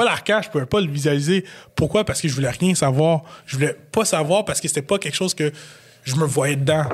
la- 0.06 0.42
je 0.42 0.50
pouvais 0.50 0.66
pas 0.66 0.82
le 0.82 0.88
visualiser. 0.92 1.46
Pourquoi? 1.76 2.04
Parce 2.04 2.22
que 2.22 2.28
je 2.28 2.34
voulais 2.36 2.50
rien 2.50 2.76
savoir. 2.76 3.24
Je 3.46 3.56
voulais 3.56 3.76
pas 3.92 4.06
savoir 4.06 4.46
parce 4.46 4.60
que 4.62 4.68
c'était 4.68 4.82
pas 4.82 5.00
quelque 5.00 5.16
chose 5.16 5.34
que 5.34 5.52
je 6.04 6.16
me 6.16 6.26
voyais 6.26 6.56
dedans. 6.56 6.86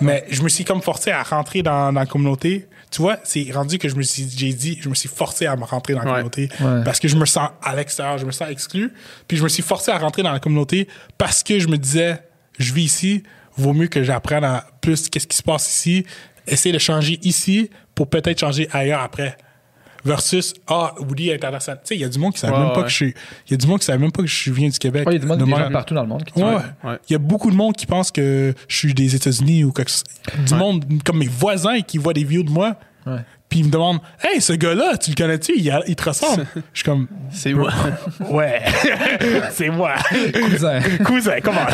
Mais 0.00 0.24
je 0.30 0.42
me 0.42 0.48
suis 0.48 0.64
comme 0.64 0.82
forcé 0.82 1.10
à 1.10 1.22
rentrer 1.22 1.62
dans, 1.62 1.92
dans 1.92 2.00
la 2.00 2.06
communauté. 2.06 2.66
Tu 2.90 3.02
vois, 3.02 3.18
c'est 3.24 3.50
rendu 3.52 3.78
que 3.78 3.88
je 3.88 3.94
me 3.96 4.02
suis, 4.02 4.28
j'ai 4.36 4.52
dit, 4.52 4.78
je 4.80 4.88
me 4.88 4.94
suis 4.94 5.08
forcé 5.08 5.46
à 5.46 5.56
me 5.56 5.64
rentrer 5.64 5.94
dans 5.94 6.00
la 6.00 6.04
Ouais. 6.06 6.10
communauté 6.12 6.48
Ouais. 6.60 6.82
parce 6.84 7.00
que 7.00 7.08
je 7.08 7.16
me 7.16 7.26
sens 7.26 7.50
à 7.62 7.74
l'extérieur, 7.74 8.18
je 8.18 8.24
me 8.26 8.30
sens 8.32 8.48
exclu. 8.50 8.92
Puis 9.26 9.36
je 9.36 9.42
me 9.42 9.48
suis 9.48 9.62
forcé 9.62 9.90
à 9.90 9.98
rentrer 9.98 10.22
dans 10.22 10.32
la 10.32 10.40
communauté 10.40 10.88
parce 11.18 11.42
que 11.42 11.58
je 11.58 11.68
me 11.68 11.76
disais, 11.78 12.22
je 12.58 12.72
vis 12.72 12.84
ici, 12.84 13.22
vaut 13.56 13.72
mieux 13.72 13.88
que 13.88 14.02
j'apprenne 14.02 14.44
à 14.44 14.66
plus 14.80 15.08
qu'est-ce 15.08 15.26
qui 15.26 15.36
se 15.36 15.42
passe 15.42 15.68
ici, 15.68 16.06
essayer 16.46 16.72
de 16.72 16.78
changer 16.78 17.18
ici 17.22 17.70
pour 17.94 18.08
peut-être 18.08 18.38
changer 18.40 18.68
ailleurs 18.72 19.00
après. 19.00 19.36
Versus, 20.06 20.54
ah, 20.68 20.94
Woody 21.00 21.32
international. 21.32 21.80
Tu 21.82 21.88
sais, 21.88 21.94
il 21.96 22.00
y 22.00 22.04
a 22.04 22.08
du 22.08 22.18
monde 22.18 22.32
qui 22.32 22.38
savait 22.40 22.52
Ouais, 22.54 22.60
même 22.60 22.68
pas 22.72 22.78
ouais. 22.78 22.84
que 22.84 22.90
je 22.90 22.94
suis. 22.94 23.14
Il 23.46 23.50
y 23.50 23.54
a 23.54 23.56
du 23.56 23.66
monde 23.66 23.80
qui 23.80 23.86
savait 23.86 23.98
même 23.98 24.12
pas 24.12 24.22
que 24.22 24.28
je 24.28 24.52
viens 24.52 24.68
du 24.68 24.78
Québec. 24.78 25.06
Ouais, 25.06 25.14
il 25.14 25.16
y 25.16 25.18
a 25.18 25.20
du 25.20 25.26
monde, 25.26 25.38
De 25.40 25.44
des 25.44 25.50
gens 25.50 25.70
partout 25.70 25.94
dans 25.94 26.02
le 26.02 26.08
monde 26.08 26.24
qui. 26.24 26.42
Ouais. 26.42 26.98
Il 27.08 27.12
y 27.12 27.16
a 27.16 27.18
beaucoup 27.18 27.50
de 27.50 27.56
monde 27.56 27.74
qui 27.76 27.86
pense 27.86 28.10
que 28.10 28.54
je 28.68 28.76
suis 28.76 28.94
des 28.94 29.14
États-Unis 29.14 29.64
ou 29.64 29.72
quelque 29.72 29.90
chose. 29.90 30.04
Du 30.46 30.54
monde 30.54 30.84
comme 31.04 31.18
mes 31.18 31.28
voisins 31.28 31.80
qui 31.80 31.98
voient 31.98 32.12
des 32.14 32.24
vidéos 32.24 32.44
de 32.44 32.50
moi. 32.50 32.76
Puis 33.48 33.60
ils 33.60 33.66
me 33.66 33.70
demandent 33.70 34.00
Hey, 34.22 34.40
ce 34.40 34.52
gars-là, 34.52 34.96
tu 34.96 35.10
le 35.10 35.16
connais-tu? 35.16 35.52
Il, 35.56 35.70
a- 35.70 35.82
il 35.86 35.94
te 35.96 36.04
ressemble. 36.08 36.46
Je 36.72 36.80
suis 36.80 36.84
comme 36.84 37.06
C'est 37.32 37.52
moi. 37.54 37.70
Ouais, 38.28 38.62
c'est 39.52 39.68
moi. 39.70 39.94
Cousin. 40.34 40.80
cousin, 41.04 41.36
comment 41.42 41.66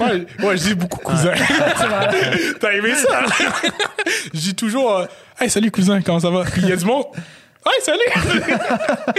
ouais, 0.00 0.26
ouais, 0.44 0.56
je 0.56 0.62
dis 0.62 0.74
beaucoup 0.74 0.98
cousin. 1.00 1.32
T'as 2.60 2.72
aimé 2.72 2.94
ça? 2.94 3.22
Je 4.32 4.38
dis 4.40 4.54
toujours 4.54 4.96
euh, 4.98 5.06
Hey, 5.40 5.50
salut 5.50 5.70
cousin, 5.70 6.00
comment 6.02 6.20
ça 6.20 6.30
va 6.30 6.44
Puis 6.44 6.62
il 6.62 6.68
y 6.68 6.72
a 6.72 6.76
du 6.76 6.84
monde 6.84 7.04
Hey, 7.66 7.82
salut 7.82 9.18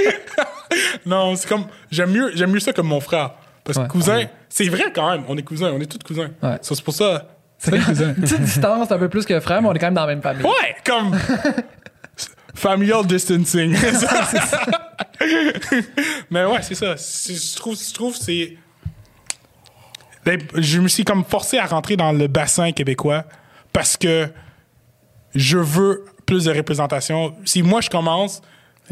Non, 1.06 1.36
c'est 1.36 1.48
comme 1.48 1.66
j'aime 1.92 2.12
mieux 2.12 2.32
j'aime 2.36 2.52
mieux 2.52 2.60
ça 2.60 2.74
comme 2.74 2.88
mon 2.88 3.00
frère 3.02 3.32
parce 3.64 3.78
que 3.78 3.84
Ouais. 3.84 3.90
cousin, 3.90 4.24
c'est 4.48 4.68
vrai 4.70 4.86
quand 4.96 5.12
même, 5.12 5.24
on 5.28 5.38
est 5.38 5.44
cousins, 5.44 5.72
on 5.76 5.80
est 5.82 5.86
tous 5.86 6.00
cousins. 6.06 6.30
Ouais. 6.42 6.58
Ça, 6.62 6.74
C'est 6.76 6.84
pour 6.84 6.94
ça. 6.94 7.28
Petite 7.62 8.42
distance, 8.42 8.92
un 8.92 8.98
peu 8.98 9.10
plus 9.10 9.26
que 9.26 9.40
frère, 9.40 9.62
mais 9.62 9.68
on 9.68 9.74
est 9.74 9.80
quand 9.80 9.88
même 9.88 9.94
dans 9.94 10.06
la 10.06 10.16
même 10.16 10.22
famille. 10.22 10.44
Ouais, 10.44 10.76
comme 10.86 11.14
familial 12.56 13.06
distancing. 13.06 13.76
Mais 16.30 16.46
ouais, 16.46 16.62
c'est 16.62 16.76
ça. 16.76 16.96
Je 16.96 17.56
trouve, 17.58 17.78
je 17.78 17.94
trouve 17.94 18.16
c'est. 18.16 18.58
Je 20.56 20.80
me 20.80 20.88
suis 20.88 21.04
comme 21.04 21.26
forcé 21.26 21.58
à 21.58 21.66
rentrer 21.66 21.98
dans 21.98 22.12
le 22.12 22.28
bassin 22.28 22.72
québécois 22.72 23.26
parce 23.74 23.98
que 23.98 24.30
je 25.34 25.58
veux 25.58 26.06
plus 26.26 26.46
de 26.46 26.52
représentation. 26.52 27.36
Si 27.46 27.64
moi 27.64 27.82
je 27.82 27.90
commence. 27.90 28.42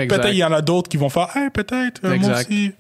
Peut-être 0.06 0.30
il 0.30 0.38
y 0.38 0.44
en 0.44 0.52
a 0.52 0.62
d'autres 0.62 0.90
qui 0.90 0.98
vont 0.98 1.10
faire 1.10 1.30
Hey, 1.36 1.50
peut-être, 1.50 2.02
euh, 2.04 2.18
moi 2.18 2.40
aussi. 2.40 2.72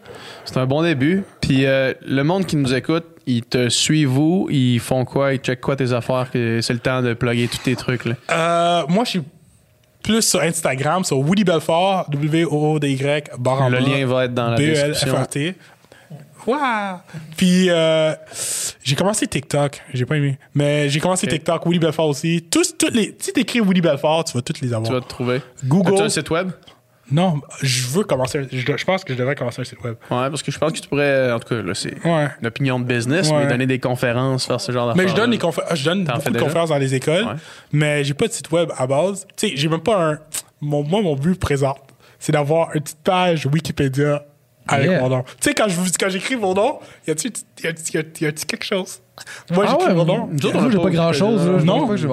C'est 0.46 0.58
un 0.58 0.66
bon 0.66 0.84
début. 0.84 1.24
Puis 1.42 1.66
euh, 1.66 1.94
le 2.06 2.24
monde 2.24 2.46
qui 2.46 2.56
nous 2.58 2.74
écoute, 2.74 3.06
ils 3.26 3.44
te 3.44 3.70
suivent 3.70 4.18
où? 4.18 4.48
Ils 4.52 4.80
font 4.80 5.04
quoi? 5.06 5.34
Ils 5.34 5.40
checkent 5.40 5.62
quoi 5.62 5.76
tes 5.76 5.92
affaires? 5.94 6.28
C'est 6.32 6.70
le 6.70 6.80
temps 6.80 7.02
de 7.02 7.14
plugger 7.14 7.48
tous 7.48 7.58
tes 7.64 7.76
trucs. 7.76 8.06
Là. 8.06 8.14
Euh, 8.32 8.84
moi, 8.88 9.04
je 9.04 9.10
suis 9.12 9.22
plus 10.04 10.22
sur 10.22 10.42
Instagram, 10.42 11.04
sur 11.04 11.18
Woody 11.20 11.44
Belfort, 11.44 12.10
W-O-O-D-Y, 12.10 13.32
barre 13.40 13.70
Le 13.70 13.80
lien 13.80 14.06
va 14.06 14.26
être 14.26 14.34
dans 14.34 14.52
la 14.52 14.58
description. 14.58 15.08
B-E-L-F-R-T. 15.14 15.56
Waouh! 16.46 16.98
Puis 17.36 17.70
euh, 17.70 18.14
j'ai 18.82 18.96
commencé 18.96 19.28
TikTok. 19.28 19.82
J'ai 19.94 20.06
pas 20.06 20.16
aimé. 20.16 20.38
Mais 20.56 20.88
j'ai 20.88 21.02
commencé 21.02 21.28
Ok. 21.28 21.34
TikTok, 21.34 21.66
Willy 21.66 21.80
Belfort 21.80 22.08
aussi. 22.08 22.46
Tous, 22.50 22.78
toutes 22.78 22.96
les, 22.96 23.18
si 23.20 23.34
t'écris 23.34 23.60
Willy 23.60 23.82
Belfort, 23.82 24.24
tu 24.24 24.34
vas 24.38 24.42
toutes 24.42 24.62
les 24.62 24.70
Tu 24.70 24.74
avoir. 24.74 24.94
vas 24.94 25.02
te 25.02 25.10
trouver. 25.10 25.42
Google. 25.66 25.96
As-tu 25.96 26.04
un 26.04 26.10
site 26.10 26.30
web? 26.30 26.52
Non, 27.12 27.40
je 27.62 27.88
veux 27.88 28.04
commencer. 28.04 28.40
un- 28.40 28.48
Je, 28.52 28.58
je 28.78 28.86
pense 28.86 29.04
que 29.04 29.14
je 29.14 29.18
devrais 29.18 29.36
commencer 29.36 29.62
un 29.62 29.64
site 29.64 29.82
web. 29.84 29.96
Ouais, 30.12 30.30
parce 30.30 30.44
que 30.44 30.52
je 30.52 30.58
pense 30.60 30.74
que 30.74 30.80
tu 30.80 30.88
pourrais, 30.90 31.32
en 31.32 31.40
tout 31.40 31.48
cas, 31.48 31.62
là, 31.62 31.74
c'est 31.74 31.94
Ouais. 32.06 32.28
une 32.42 32.48
opinion 32.48 32.80
de 32.80 32.86
business, 32.86 33.30
Ouais. 33.30 33.40
mais 33.46 33.48
donner 33.48 33.66
des 33.66 33.80
conférences, 33.80 34.46
faire 34.46 34.60
ce 34.60 34.72
genre 34.72 34.88
d'affaires. 34.88 35.04
Mais 35.04 35.10
je 35.10 35.16
donne, 35.16 35.32
les 35.32 35.38
confé- 35.38 35.62
je 35.74 35.86
donne 35.86 36.04
beaucoup 36.04 36.30
de 36.30 36.40
conférences 36.40 36.70
dans 36.70 36.78
les 36.78 36.94
écoles, 36.96 37.24
Ouais. 37.26 37.34
mais 37.72 38.04
j'ai 38.04 38.14
pas 38.14 38.28
de 38.28 38.34
site 38.34 38.52
web 38.52 38.70
à 38.78 38.86
base. 38.88 39.26
Tu 39.38 39.50
sais, 39.50 39.54
j'ai 39.56 39.70
même 39.70 39.82
pas 39.82 40.12
un. 40.12 40.20
Mon, 40.60 40.84
moi, 40.84 41.02
mon 41.02 41.16
but 41.16 41.40
présent, 41.40 41.78
c'est 42.20 42.32
d'avoir 42.34 42.76
une 42.76 42.82
petite 42.82 43.04
page 43.04 43.46
Wikipédia 43.46 44.26
avec 44.68 44.90
Yeah. 44.90 45.00
mon 45.02 45.10
nom. 45.10 45.24
Tu 45.24 45.32
sais, 45.42 45.54
quand 45.54 45.68
je- 45.70 45.80
quand 46.00 46.10
j'écris 46.10 46.36
mon 46.36 46.54
nom, 46.54 46.80
y 47.08 47.12
a-tu 47.12 47.30
y 47.64 47.68
a, 47.68 47.70
y 47.70 47.98
a, 47.98 48.02
y 48.22 48.26
a-tu 48.26 48.46
quelque 48.46 48.66
chose? 48.66 49.02
Moi, 49.52 49.66
Ah 49.68 49.72
j'écris 49.72 49.88
ouais, 49.88 49.94
mon 49.96 50.06
nom. 50.06 50.30
Nous 50.32 50.46
autres, 50.46 50.56
on 50.58 50.62
Moi, 50.62 50.70
a 50.70 50.72
j'ai 50.72 50.78
pas 50.82 50.90
grand 50.90 51.14
chose. 51.14 51.42
Non. 51.66 51.88
Mais 51.88 52.04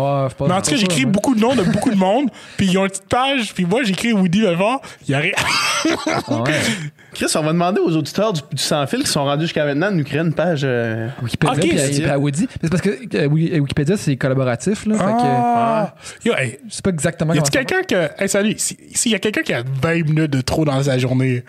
en 0.55 0.60
tout 0.62 0.70
cas, 0.70 0.76
j'écris 0.76 1.05
beaucoup 1.05 1.35
de 1.35 1.40
noms 1.40 1.55
de 1.55 1.62
beaucoup 1.62 1.90
de 1.90 1.97
monde, 1.97 2.28
puis 2.56 2.66
ils 2.66 2.78
ont 2.78 2.85
une 2.85 2.90
petite 2.90 3.09
page, 3.09 3.52
puis 3.55 3.64
moi, 3.66 3.82
j'écris 3.82 4.12
Woody 4.12 4.40
Belfort, 4.43 4.81
y 5.09 5.14
a 5.14 5.18
rien. 5.18 5.32
Ah 5.36 6.43
ouais. 6.43 6.52
Chris, 7.14 7.26
on 7.36 7.43
va 7.43 7.52
demander 7.52 7.81
aux 7.81 7.97
auditeurs 7.97 8.32
du, 8.32 8.40
du 8.52 8.60
sans 8.62 8.86
fil 8.89 9.01
qui 9.05 9.06
sont 9.10 9.22
rendus 9.24 9.43
jusqu'à 9.43 9.64
maintenant 9.64 9.90
de 9.90 9.97
nous 9.97 10.05
créer 10.05 10.20
une 10.20 10.32
page. 10.32 10.62
euh, 10.64 11.09
Wikipédia 11.22 11.55
Ok, 11.55 11.60
puis 11.60 11.78
à- 11.78 11.86
c'est- 11.86 12.01
puis 12.02 12.10
à 12.10 12.18
Woody. 12.18 12.43
Mais 12.43 12.48
c'est 12.62 12.70
parce 12.70 12.82
que 12.82 13.16
euh, 13.16 13.28
Wiki- 13.28 13.60
Wikipédia, 13.60 13.97
c'est 13.97 14.16
collaboratif. 14.16 14.85
Là, 14.86 14.94
fait 14.97 15.05
que, 15.05 15.10
Ah. 15.22 15.94
Yo, 16.24 16.35
hey, 16.35 16.59
je 16.68 16.74
sais 16.74 16.82
pas 16.82 16.90
exactement 16.90 17.32
y 17.35 17.36
ça 17.36 17.43
quelqu'un 17.44 17.82
que. 17.82 18.09
Hey, 18.20 18.28
salut, 18.28 18.55
si- 18.59 18.76
s'il 18.94 19.12
y 19.12 19.14
a 19.14 19.20
quelqu'un 19.20 19.43
qui 19.43 19.52
a 19.52 19.62
20 19.82 20.05
minutes 20.06 20.31
de 20.32 20.40
trop 20.40 20.64
dans 20.64 20.82
sa 20.82 20.98
journée, 20.98 21.44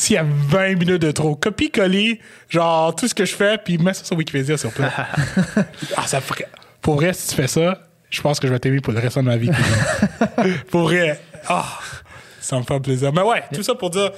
s'il 0.00 0.16
y 0.16 0.18
a 0.18 0.24
20 0.24 0.78
minutes 0.78 1.02
de 1.02 1.10
trop, 1.10 1.36
copie-coller, 1.36 2.20
genre, 2.48 2.94
tout 2.94 3.06
ce 3.06 3.14
que 3.14 3.26
je 3.26 3.34
fais, 3.34 3.58
puis 3.58 3.76
mets 3.76 3.92
ça 3.92 4.02
sur 4.02 4.16
Wikipédia, 4.16 4.56
s'il 4.56 4.70
te 4.70 4.76
plaît. 4.76 4.88
ah, 5.96 6.06
ça 6.06 6.22
ferait. 6.22 6.46
Pour 6.80 6.94
vrai, 6.94 7.12
si 7.12 7.28
tu 7.28 7.34
fais 7.34 7.46
ça, 7.46 7.82
je 8.08 8.22
pense 8.22 8.40
que 8.40 8.48
je 8.48 8.52
vais 8.52 8.58
t'aimer 8.58 8.80
pour 8.80 8.94
le 8.94 8.98
reste 8.98 9.18
de 9.18 9.22
ma 9.22 9.36
vie. 9.36 9.50
Pour 10.70 10.84
vrai. 10.84 11.20
Ah, 11.46 11.78
ça 12.40 12.56
me 12.56 12.62
fait 12.62 12.80
plaisir. 12.80 13.12
Mais 13.12 13.20
ouais, 13.20 13.42
tout 13.52 13.62
ça 13.62 13.74
pour 13.74 13.90
dire, 13.90 14.10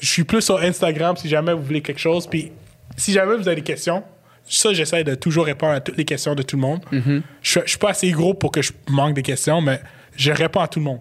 je 0.00 0.06
suis 0.06 0.24
plus 0.24 0.42
sur 0.42 0.60
Instagram 0.60 1.16
si 1.16 1.28
jamais 1.28 1.54
vous 1.54 1.62
voulez 1.62 1.80
quelque 1.80 2.00
chose, 2.00 2.26
puis 2.26 2.52
si 2.96 3.12
jamais 3.12 3.34
vous 3.34 3.48
avez 3.48 3.56
des 3.56 3.62
questions, 3.62 4.04
ça, 4.44 4.72
j'essaie 4.74 5.02
de 5.02 5.14
toujours 5.14 5.46
répondre 5.46 5.72
à 5.72 5.80
toutes 5.80 5.96
les 5.96 6.04
questions 6.04 6.34
de 6.34 6.42
tout 6.42 6.56
le 6.56 6.62
monde. 6.62 6.84
Mm-hmm. 6.92 7.22
je, 7.40 7.60
je 7.64 7.68
suis 7.70 7.78
pas 7.78 7.90
assez 7.90 8.10
gros 8.10 8.34
pour 8.34 8.52
que 8.52 8.60
je 8.60 8.72
manque 8.88 9.14
des 9.14 9.22
questions, 9.22 9.62
mais 9.62 9.80
je 10.14 10.30
réponds 10.30 10.60
à 10.60 10.68
tout 10.68 10.78
le 10.78 10.84
monde. 10.84 11.00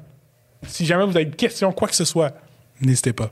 Si 0.68 0.86
jamais 0.86 1.06
vous 1.06 1.16
avez 1.16 1.26
des 1.26 1.38
questions, 1.38 1.72
quoi 1.74 1.90
que 1.90 1.96
ce 1.96 2.06
soit, 2.06 2.34
n'hésitez 2.80 3.14
pas. 3.14 3.30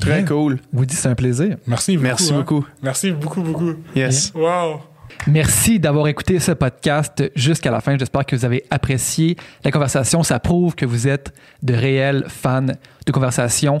Très 0.00 0.24
cool. 0.24 0.58
Woody, 0.72 0.94
c'est 0.94 1.08
un 1.08 1.14
plaisir. 1.14 1.56
Merci 1.66 1.96
beaucoup. 1.96 2.04
Merci 2.04 2.32
hein. 2.32 2.36
beaucoup. 2.36 2.66
Merci 2.82 3.10
beaucoup, 3.12 3.42
beaucoup. 3.42 3.74
Yes. 3.94 4.32
Wow. 4.34 4.80
Merci 5.26 5.78
d'avoir 5.78 6.06
écouté 6.08 6.38
ce 6.38 6.52
podcast 6.52 7.30
jusqu'à 7.34 7.70
la 7.70 7.80
fin. 7.80 7.98
J'espère 7.98 8.24
que 8.24 8.36
vous 8.36 8.44
avez 8.44 8.64
apprécié 8.70 9.36
la 9.64 9.70
conversation. 9.70 10.22
Ça 10.22 10.38
prouve 10.38 10.74
que 10.74 10.86
vous 10.86 11.08
êtes 11.08 11.32
de 11.62 11.74
réels 11.74 12.24
fans 12.28 12.66
de 13.06 13.12
conversation 13.12 13.80